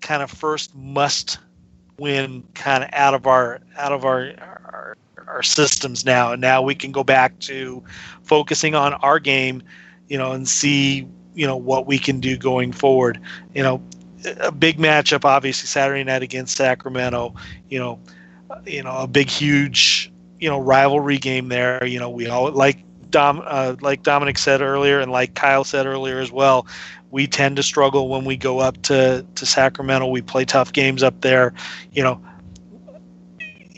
kind 0.00 0.22
of 0.22 0.30
first 0.30 0.74
must 0.74 1.38
win 1.98 2.44
kind 2.54 2.84
of 2.84 2.90
out 2.92 3.14
of 3.14 3.26
our 3.26 3.60
out 3.76 3.92
of 3.92 4.04
our, 4.04 4.57
our 5.28 5.42
systems 5.42 6.04
now 6.04 6.32
and 6.32 6.40
now 6.40 6.62
we 6.62 6.74
can 6.74 6.92
go 6.92 7.04
back 7.04 7.38
to 7.38 7.82
focusing 8.22 8.74
on 8.74 8.94
our 8.94 9.18
game 9.18 9.62
you 10.08 10.18
know 10.18 10.32
and 10.32 10.48
see 10.48 11.06
you 11.34 11.46
know 11.46 11.56
what 11.56 11.86
we 11.86 11.98
can 11.98 12.20
do 12.20 12.36
going 12.36 12.72
forward 12.72 13.20
you 13.54 13.62
know 13.62 13.82
a 14.40 14.50
big 14.50 14.78
matchup 14.78 15.24
obviously 15.24 15.66
saturday 15.66 16.02
night 16.02 16.22
against 16.22 16.56
sacramento 16.56 17.34
you 17.68 17.78
know 17.78 17.98
you 18.66 18.82
know 18.82 18.96
a 18.98 19.06
big 19.06 19.28
huge 19.28 20.10
you 20.40 20.48
know 20.48 20.60
rivalry 20.60 21.18
game 21.18 21.48
there. 21.48 21.84
You 21.84 21.98
know, 21.98 22.10
we 22.10 22.28
all 22.28 22.50
like 22.50 22.78
Dom, 23.10 23.42
uh, 23.44 23.76
like 23.80 24.02
Dominic 24.02 24.38
said 24.38 24.60
earlier, 24.60 25.00
and 25.00 25.10
like 25.10 25.34
Kyle 25.34 25.64
said 25.64 25.86
earlier 25.86 26.18
as 26.20 26.30
well. 26.30 26.66
We 27.10 27.26
tend 27.26 27.56
to 27.56 27.62
struggle 27.62 28.08
when 28.08 28.24
we 28.24 28.36
go 28.36 28.58
up 28.58 28.80
to 28.82 29.24
to 29.34 29.46
Sacramento. 29.46 30.06
We 30.08 30.22
play 30.22 30.44
tough 30.44 30.72
games 30.72 31.02
up 31.02 31.20
there. 31.20 31.54
You 31.92 32.02
know, 32.02 32.20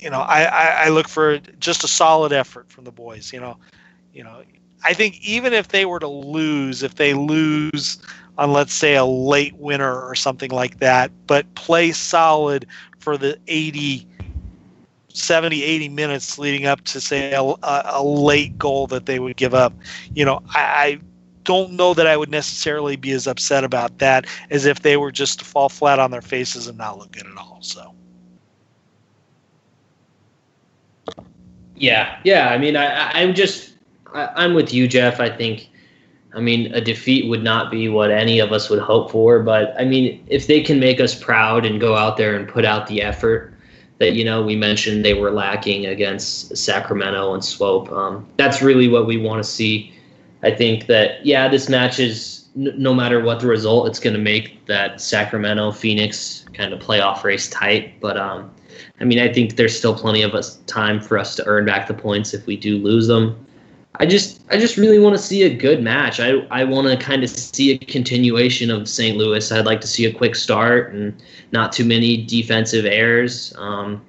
you 0.02 0.10
know, 0.10 0.20
I, 0.20 0.44
I, 0.44 0.66
I 0.84 0.88
look 0.88 1.08
for 1.08 1.38
just 1.58 1.84
a 1.84 1.88
solid 1.88 2.32
effort 2.32 2.70
from 2.70 2.84
the 2.84 2.92
boys. 2.92 3.32
You 3.32 3.40
know, 3.40 3.56
you 4.12 4.24
know, 4.24 4.42
I 4.84 4.94
think 4.94 5.20
even 5.22 5.52
if 5.52 5.68
they 5.68 5.84
were 5.84 6.00
to 6.00 6.08
lose, 6.08 6.82
if 6.82 6.94
they 6.94 7.14
lose 7.14 7.98
on 8.38 8.52
let's 8.52 8.72
say 8.72 8.96
a 8.96 9.04
late 9.04 9.54
winner 9.56 10.00
or 10.00 10.14
something 10.14 10.50
like 10.50 10.78
that, 10.78 11.10
but 11.26 11.52
play 11.54 11.92
solid 11.92 12.66
for 12.98 13.16
the 13.16 13.38
80 13.46 14.06
70, 15.12 15.62
80 15.62 15.88
minutes 15.88 16.38
leading 16.38 16.66
up 16.66 16.82
to 16.82 17.00
say 17.00 17.32
a, 17.32 17.54
a 17.62 18.02
late 18.02 18.56
goal 18.58 18.86
that 18.86 19.06
they 19.06 19.18
would 19.18 19.36
give 19.36 19.54
up. 19.54 19.72
You 20.14 20.24
know, 20.24 20.42
I, 20.54 20.60
I 20.60 21.00
don't 21.44 21.72
know 21.72 21.94
that 21.94 22.06
I 22.06 22.16
would 22.16 22.30
necessarily 22.30 22.96
be 22.96 23.10
as 23.10 23.26
upset 23.26 23.64
about 23.64 23.98
that 23.98 24.26
as 24.50 24.66
if 24.66 24.82
they 24.82 24.96
were 24.96 25.10
just 25.10 25.40
to 25.40 25.44
fall 25.44 25.68
flat 25.68 25.98
on 25.98 26.10
their 26.10 26.22
faces 26.22 26.68
and 26.68 26.78
not 26.78 26.98
look 26.98 27.12
good 27.12 27.26
at 27.26 27.36
all. 27.36 27.58
So. 27.60 27.89
Yeah, 31.80 32.20
yeah. 32.24 32.50
I 32.50 32.58
mean, 32.58 32.76
I, 32.76 33.10
I'm 33.12 33.34
just, 33.34 33.72
I, 34.12 34.28
I'm 34.36 34.52
with 34.52 34.72
you, 34.72 34.86
Jeff. 34.86 35.18
I 35.18 35.30
think, 35.30 35.70
I 36.34 36.40
mean, 36.40 36.72
a 36.74 36.80
defeat 36.80 37.26
would 37.30 37.42
not 37.42 37.70
be 37.70 37.88
what 37.88 38.10
any 38.10 38.38
of 38.38 38.52
us 38.52 38.68
would 38.68 38.80
hope 38.80 39.10
for. 39.10 39.40
But 39.40 39.74
I 39.78 39.86
mean, 39.86 40.22
if 40.28 40.46
they 40.46 40.60
can 40.60 40.78
make 40.78 41.00
us 41.00 41.18
proud 41.18 41.64
and 41.64 41.80
go 41.80 41.96
out 41.96 42.18
there 42.18 42.36
and 42.36 42.46
put 42.46 42.66
out 42.66 42.86
the 42.86 43.00
effort 43.00 43.54
that 43.96 44.12
you 44.12 44.24
know 44.24 44.42
we 44.42 44.56
mentioned 44.56 45.04
they 45.04 45.14
were 45.14 45.30
lacking 45.30 45.86
against 45.86 46.54
Sacramento 46.54 47.32
and 47.32 47.42
Swope, 47.42 47.90
um, 47.92 48.26
that's 48.36 48.60
really 48.60 48.88
what 48.88 49.06
we 49.06 49.16
want 49.16 49.42
to 49.42 49.48
see. 49.48 49.94
I 50.42 50.50
think 50.50 50.86
that 50.86 51.24
yeah, 51.24 51.48
this 51.48 51.70
match 51.70 51.98
is 51.98 52.44
no 52.54 52.92
matter 52.92 53.22
what 53.22 53.40
the 53.40 53.46
result, 53.46 53.88
it's 53.88 54.00
going 54.00 54.14
to 54.14 54.20
make 54.20 54.66
that 54.66 55.00
Sacramento 55.00 55.72
Phoenix 55.72 56.44
kind 56.52 56.74
of 56.74 56.80
playoff 56.80 57.24
race 57.24 57.48
tight. 57.48 57.98
But 58.00 58.18
um, 58.18 58.50
I 59.00 59.04
mean, 59.04 59.18
I 59.18 59.32
think 59.32 59.56
there's 59.56 59.76
still 59.76 59.94
plenty 59.94 60.22
of 60.22 60.34
us 60.34 60.56
time 60.66 61.00
for 61.00 61.18
us 61.18 61.34
to 61.36 61.46
earn 61.46 61.64
back 61.64 61.88
the 61.88 61.94
points 61.94 62.34
if 62.34 62.46
we 62.46 62.56
do 62.56 62.76
lose 62.76 63.06
them. 63.06 63.46
I 63.98 64.06
just 64.06 64.40
I 64.50 64.58
just 64.58 64.76
really 64.76 64.98
want 64.98 65.16
to 65.16 65.22
see 65.22 65.42
a 65.42 65.54
good 65.54 65.82
match. 65.82 66.20
I 66.20 66.46
I 66.50 66.64
want 66.64 66.86
to 66.88 66.96
kind 66.96 67.24
of 67.24 67.30
see 67.30 67.72
a 67.72 67.78
continuation 67.78 68.70
of 68.70 68.88
St. 68.88 69.16
Louis. 69.16 69.50
I'd 69.50 69.66
like 69.66 69.80
to 69.80 69.86
see 69.86 70.04
a 70.04 70.12
quick 70.12 70.36
start 70.36 70.92
and 70.92 71.14
not 71.52 71.72
too 71.72 71.84
many 71.84 72.24
defensive 72.24 72.84
errors. 72.84 73.52
Um, 73.58 74.00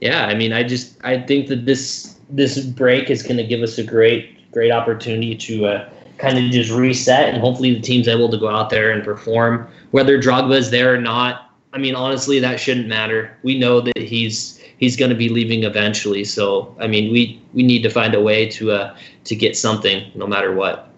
yeah, 0.00 0.26
I 0.26 0.34
mean, 0.34 0.52
I 0.52 0.62
just 0.62 0.96
I 1.04 1.20
think 1.20 1.48
that 1.48 1.66
this 1.66 2.18
this 2.30 2.58
break 2.64 3.10
is 3.10 3.22
going 3.22 3.36
to 3.36 3.46
give 3.46 3.62
us 3.62 3.78
a 3.78 3.84
great 3.84 4.50
great 4.52 4.70
opportunity 4.70 5.36
to 5.36 5.66
uh, 5.66 5.90
kind 6.18 6.38
of 6.38 6.50
just 6.50 6.70
reset 6.70 7.28
and 7.28 7.40
hopefully 7.40 7.74
the 7.74 7.80
team's 7.80 8.08
able 8.08 8.28
to 8.30 8.38
go 8.38 8.48
out 8.48 8.70
there 8.70 8.90
and 8.90 9.04
perform. 9.04 9.68
Whether 9.90 10.20
Drogba 10.20 10.70
there 10.70 10.94
or 10.94 11.00
not, 11.00 11.47
I 11.72 11.78
mean, 11.78 11.94
honestly, 11.94 12.38
that 12.40 12.58
shouldn't 12.58 12.88
matter. 12.88 13.36
We 13.42 13.58
know 13.58 13.80
that 13.80 13.98
he's 13.98 14.62
he's 14.78 14.96
going 14.96 15.10
to 15.10 15.16
be 15.16 15.28
leaving 15.28 15.64
eventually. 15.64 16.24
So, 16.24 16.74
I 16.78 16.86
mean, 16.86 17.12
we 17.12 17.42
we 17.52 17.62
need 17.62 17.82
to 17.82 17.90
find 17.90 18.14
a 18.14 18.20
way 18.20 18.48
to 18.50 18.72
uh 18.72 18.96
to 19.24 19.36
get 19.36 19.56
something, 19.56 20.10
no 20.14 20.26
matter 20.26 20.54
what. 20.54 20.88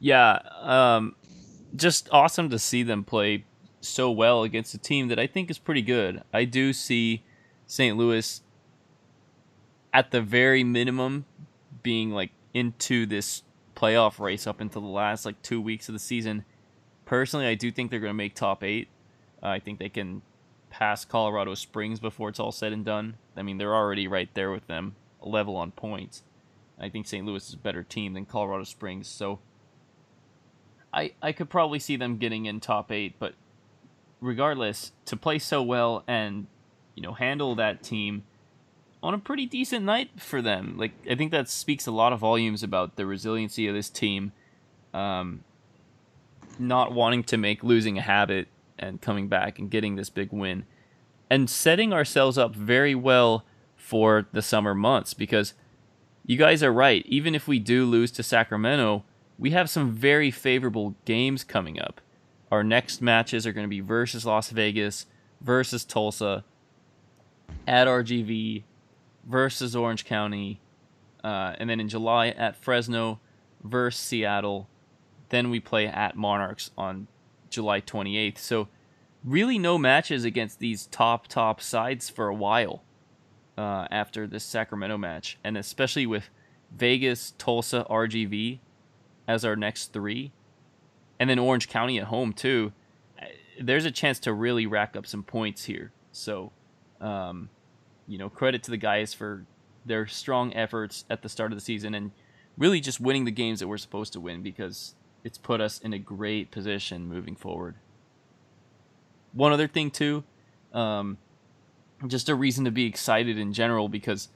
Yeah, 0.00 0.40
um, 0.60 1.14
just 1.76 2.08
awesome 2.10 2.50
to 2.50 2.58
see 2.58 2.82
them 2.82 3.04
play 3.04 3.44
so 3.80 4.10
well 4.10 4.42
against 4.42 4.74
a 4.74 4.78
team 4.78 5.08
that 5.08 5.18
I 5.18 5.26
think 5.26 5.50
is 5.50 5.58
pretty 5.58 5.82
good. 5.82 6.22
I 6.32 6.44
do 6.44 6.72
see 6.72 7.22
St. 7.66 7.96
Louis 7.96 8.42
at 9.92 10.10
the 10.10 10.20
very 10.20 10.64
minimum 10.64 11.26
being 11.82 12.10
like 12.10 12.30
into 12.54 13.06
this 13.06 13.42
playoff 13.76 14.18
race 14.18 14.46
up 14.46 14.60
until 14.60 14.82
the 14.82 14.88
last 14.88 15.24
like 15.24 15.40
two 15.42 15.60
weeks 15.60 15.88
of 15.88 15.92
the 15.92 15.98
season 15.98 16.44
Personally, 17.12 17.46
I 17.46 17.56
do 17.56 17.70
think 17.70 17.90
they're 17.90 18.00
going 18.00 18.08
to 18.08 18.14
make 18.14 18.34
top 18.34 18.64
eight. 18.64 18.88
Uh, 19.42 19.48
I 19.48 19.58
think 19.58 19.78
they 19.78 19.90
can 19.90 20.22
pass 20.70 21.04
Colorado 21.04 21.54
Springs 21.54 22.00
before 22.00 22.30
it's 22.30 22.40
all 22.40 22.52
said 22.52 22.72
and 22.72 22.86
done. 22.86 23.18
I 23.36 23.42
mean, 23.42 23.58
they're 23.58 23.74
already 23.74 24.08
right 24.08 24.30
there 24.32 24.50
with 24.50 24.66
them, 24.66 24.96
level 25.20 25.54
on 25.56 25.72
points. 25.72 26.22
I 26.80 26.88
think 26.88 27.06
St. 27.06 27.26
Louis 27.26 27.46
is 27.46 27.52
a 27.52 27.58
better 27.58 27.82
team 27.82 28.14
than 28.14 28.24
Colorado 28.24 28.64
Springs, 28.64 29.08
so 29.08 29.40
I 30.90 31.12
I 31.20 31.32
could 31.32 31.50
probably 31.50 31.78
see 31.78 31.96
them 31.96 32.16
getting 32.16 32.46
in 32.46 32.60
top 32.60 32.90
eight. 32.90 33.16
But 33.18 33.34
regardless, 34.22 34.92
to 35.04 35.14
play 35.14 35.38
so 35.38 35.62
well 35.62 36.04
and 36.06 36.46
you 36.94 37.02
know 37.02 37.12
handle 37.12 37.54
that 37.56 37.82
team 37.82 38.22
on 39.02 39.12
a 39.12 39.18
pretty 39.18 39.44
decent 39.44 39.84
night 39.84 40.18
for 40.18 40.40
them, 40.40 40.78
like 40.78 40.92
I 41.10 41.14
think 41.14 41.30
that 41.32 41.50
speaks 41.50 41.86
a 41.86 41.92
lot 41.92 42.14
of 42.14 42.20
volumes 42.20 42.62
about 42.62 42.96
the 42.96 43.04
resiliency 43.04 43.68
of 43.68 43.74
this 43.74 43.90
team. 43.90 44.32
Um, 44.94 45.44
not 46.58 46.92
wanting 46.92 47.24
to 47.24 47.36
make 47.36 47.62
losing 47.62 47.98
a 47.98 48.02
habit 48.02 48.48
and 48.78 49.00
coming 49.00 49.28
back 49.28 49.58
and 49.58 49.70
getting 49.70 49.96
this 49.96 50.10
big 50.10 50.32
win 50.32 50.64
and 51.30 51.48
setting 51.48 51.92
ourselves 51.92 52.36
up 52.36 52.54
very 52.54 52.94
well 52.94 53.44
for 53.74 54.26
the 54.32 54.42
summer 54.42 54.74
months 54.74 55.14
because 55.14 55.54
you 56.26 56.36
guys 56.36 56.62
are 56.62 56.72
right. 56.72 57.04
Even 57.06 57.34
if 57.34 57.48
we 57.48 57.58
do 57.58 57.84
lose 57.84 58.10
to 58.12 58.22
Sacramento, 58.22 59.04
we 59.38 59.50
have 59.50 59.70
some 59.70 59.92
very 59.92 60.30
favorable 60.30 60.94
games 61.04 61.42
coming 61.42 61.80
up. 61.80 62.00
Our 62.50 62.62
next 62.62 63.00
matches 63.00 63.46
are 63.46 63.52
going 63.52 63.64
to 63.64 63.70
be 63.70 63.80
versus 63.80 64.26
Las 64.26 64.50
Vegas, 64.50 65.06
versus 65.40 65.84
Tulsa, 65.84 66.44
at 67.66 67.86
RGV, 67.88 68.62
versus 69.24 69.74
Orange 69.74 70.04
County, 70.04 70.60
uh, 71.24 71.54
and 71.58 71.70
then 71.70 71.80
in 71.80 71.88
July 71.88 72.28
at 72.28 72.56
Fresno, 72.56 73.20
versus 73.64 74.00
Seattle, 74.00 74.68
then 75.32 75.48
we 75.48 75.58
play 75.58 75.86
at 75.86 76.14
Monarchs 76.14 76.70
on 76.76 77.08
July 77.48 77.80
28th. 77.80 78.36
So 78.36 78.68
really 79.24 79.58
no 79.58 79.78
matches 79.78 80.24
against 80.24 80.58
these 80.58 80.86
top 80.86 81.26
top 81.26 81.60
sides 81.60 82.10
for 82.10 82.28
a 82.28 82.34
while 82.34 82.82
uh, 83.56 83.88
after 83.90 84.26
this 84.26 84.44
Sacramento 84.44 84.98
match, 84.98 85.38
and 85.42 85.56
especially 85.56 86.06
with 86.06 86.28
Vegas, 86.70 87.32
Tulsa, 87.38 87.86
RGV 87.88 88.58
as 89.26 89.42
our 89.42 89.56
next 89.56 89.94
three, 89.94 90.32
and 91.18 91.30
then 91.30 91.38
Orange 91.38 91.68
County 91.68 91.98
at 91.98 92.04
home 92.04 92.34
too. 92.34 92.72
There's 93.58 93.86
a 93.86 93.90
chance 93.90 94.18
to 94.20 94.34
really 94.34 94.66
rack 94.66 94.96
up 94.96 95.06
some 95.06 95.22
points 95.22 95.64
here. 95.64 95.92
So, 96.10 96.52
um, 97.00 97.48
you 98.06 98.18
know, 98.18 98.28
credit 98.28 98.62
to 98.64 98.70
the 98.70 98.76
guys 98.76 99.14
for 99.14 99.46
their 99.86 100.06
strong 100.06 100.52
efforts 100.52 101.06
at 101.08 101.22
the 101.22 101.28
start 101.30 101.52
of 101.52 101.56
the 101.56 101.64
season 101.64 101.94
and 101.94 102.10
really 102.58 102.80
just 102.80 103.00
winning 103.00 103.24
the 103.24 103.30
games 103.30 103.60
that 103.60 103.68
we're 103.68 103.78
supposed 103.78 104.12
to 104.12 104.20
win 104.20 104.42
because 104.42 104.94
it's 105.24 105.38
put 105.38 105.60
us 105.60 105.78
in 105.78 105.92
a 105.92 105.98
great 105.98 106.50
position 106.50 107.06
moving 107.06 107.36
forward. 107.36 107.76
One 109.32 109.52
other 109.52 109.68
thing 109.68 109.90
too, 109.90 110.24
um, 110.72 111.18
just 112.06 112.28
a 112.28 112.34
reason 112.34 112.64
to 112.64 112.70
be 112.70 112.86
excited 112.86 113.38
in 113.38 113.52
general 113.52 113.88
because 113.88 114.28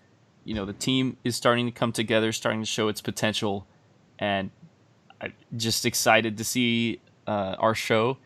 you 0.44 0.54
know 0.54 0.64
the 0.64 0.72
team 0.72 1.16
is 1.24 1.36
starting 1.36 1.66
to 1.66 1.72
come 1.72 1.92
together, 1.92 2.32
starting 2.32 2.60
to 2.60 2.66
show 2.66 2.88
its 2.88 3.00
potential, 3.00 3.66
and 4.18 4.50
I'm 5.20 5.32
just 5.56 5.84
excited 5.84 6.38
to 6.38 6.44
see 6.44 7.00
uh, 7.26 7.56
our 7.58 7.74
show 7.74 8.18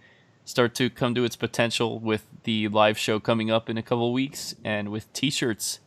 start 0.44 0.74
to 0.74 0.90
come 0.90 1.14
to 1.14 1.24
its 1.24 1.36
potential 1.36 1.98
with 1.98 2.26
the 2.44 2.68
live 2.68 2.98
show 2.98 3.20
coming 3.20 3.50
up 3.50 3.70
in 3.70 3.78
a 3.78 3.82
couple 3.82 4.12
weeks 4.12 4.54
and 4.64 4.90
with 4.90 5.10
t-shirts 5.12 5.80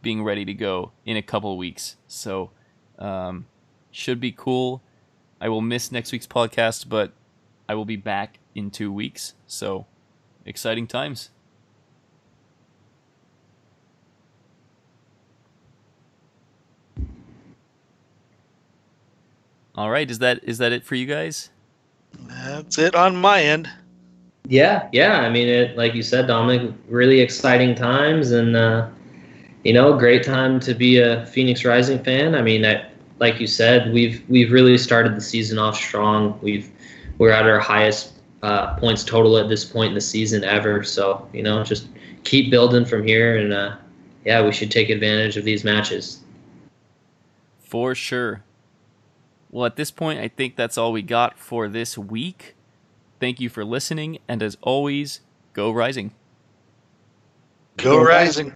being 0.00 0.22
ready 0.22 0.44
to 0.44 0.54
go 0.54 0.92
in 1.04 1.16
a 1.16 1.22
couple 1.22 1.56
weeks. 1.58 1.96
So 2.06 2.50
um, 2.98 3.46
should 3.90 4.20
be 4.20 4.32
cool. 4.32 4.82
I 5.40 5.48
will 5.48 5.60
miss 5.60 5.92
next 5.92 6.12
week's 6.12 6.26
podcast, 6.26 6.88
but 6.88 7.12
I 7.68 7.74
will 7.74 7.84
be 7.84 7.96
back 7.96 8.38
in 8.54 8.70
two 8.70 8.92
weeks. 8.92 9.34
So 9.46 9.86
exciting 10.44 10.86
times. 10.86 11.30
All 19.74 19.90
right, 19.90 20.10
is 20.10 20.18
that 20.18 20.40
is 20.42 20.58
that 20.58 20.72
it 20.72 20.84
for 20.84 20.96
you 20.96 21.06
guys? 21.06 21.50
That's 22.26 22.78
it 22.78 22.96
on 22.96 23.14
my 23.14 23.42
end. 23.42 23.70
Yeah, 24.48 24.88
yeah. 24.92 25.20
I 25.20 25.30
mean, 25.30 25.46
it 25.46 25.76
like 25.76 25.94
you 25.94 26.02
said, 26.02 26.26
Dominic, 26.26 26.74
really 26.88 27.20
exciting 27.20 27.76
times, 27.76 28.32
and 28.32 28.56
uh, 28.56 28.88
you 29.62 29.72
know, 29.72 29.96
great 29.96 30.24
time 30.24 30.58
to 30.60 30.74
be 30.74 30.98
a 30.98 31.24
Phoenix 31.26 31.64
Rising 31.64 32.02
fan. 32.02 32.34
I 32.34 32.42
mean, 32.42 32.66
I, 32.66 32.87
like 33.18 33.40
you 33.40 33.46
said, 33.46 33.92
we've 33.92 34.22
we've 34.28 34.52
really 34.52 34.78
started 34.78 35.16
the 35.16 35.20
season 35.20 35.58
off 35.58 35.76
strong. 35.76 36.38
We've 36.42 36.70
we're 37.18 37.30
at 37.30 37.46
our 37.46 37.58
highest 37.58 38.14
uh, 38.42 38.76
points 38.76 39.04
total 39.04 39.36
at 39.38 39.48
this 39.48 39.64
point 39.64 39.88
in 39.88 39.94
the 39.94 40.00
season 40.00 40.44
ever. 40.44 40.84
So 40.84 41.28
you 41.32 41.42
know, 41.42 41.62
just 41.64 41.88
keep 42.24 42.50
building 42.50 42.84
from 42.84 43.06
here, 43.06 43.36
and 43.36 43.52
uh, 43.52 43.76
yeah, 44.24 44.44
we 44.44 44.52
should 44.52 44.70
take 44.70 44.90
advantage 44.90 45.36
of 45.36 45.44
these 45.44 45.64
matches. 45.64 46.20
For 47.58 47.94
sure. 47.94 48.42
Well, 49.50 49.66
at 49.66 49.76
this 49.76 49.90
point, 49.90 50.20
I 50.20 50.28
think 50.28 50.56
that's 50.56 50.76
all 50.76 50.92
we 50.92 51.02
got 51.02 51.38
for 51.38 51.68
this 51.68 51.96
week. 51.96 52.54
Thank 53.18 53.40
you 53.40 53.48
for 53.48 53.64
listening, 53.64 54.18
and 54.28 54.42
as 54.42 54.56
always, 54.62 55.20
go 55.52 55.70
rising. 55.70 56.12
Go, 57.78 57.98
go 57.98 58.04
rising. 58.04 58.54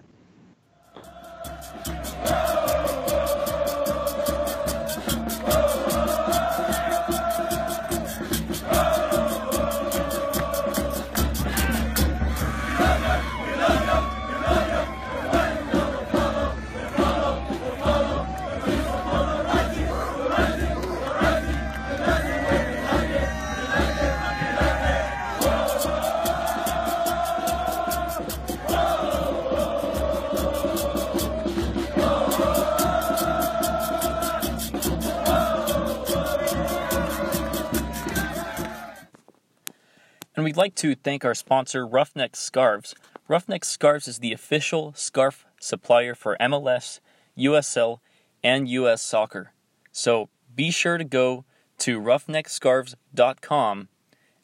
We'd 40.52 40.58
like 40.58 40.74
to 40.74 40.94
thank 40.94 41.24
our 41.24 41.34
sponsor, 41.34 41.86
Ruffneck 41.86 42.36
Scarves. 42.36 42.94
Ruffneck 43.26 43.64
Scarves 43.64 44.06
is 44.06 44.18
the 44.18 44.34
official 44.34 44.92
scarf 44.94 45.46
supplier 45.58 46.14
for 46.14 46.36
MLS, 46.38 47.00
USL, 47.38 48.00
and 48.44 48.68
US 48.68 49.00
Soccer. 49.00 49.54
So 49.92 50.28
be 50.54 50.70
sure 50.70 50.98
to 50.98 51.04
go 51.04 51.46
to 51.78 51.98
ruffneckscarves.com 51.98 53.88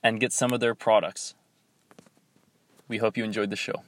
and 0.02 0.18
get 0.18 0.32
some 0.32 0.50
of 0.50 0.60
their 0.60 0.74
products. 0.74 1.34
We 2.88 2.96
hope 2.96 3.18
you 3.18 3.24
enjoyed 3.24 3.50
the 3.50 3.56
show. 3.56 3.82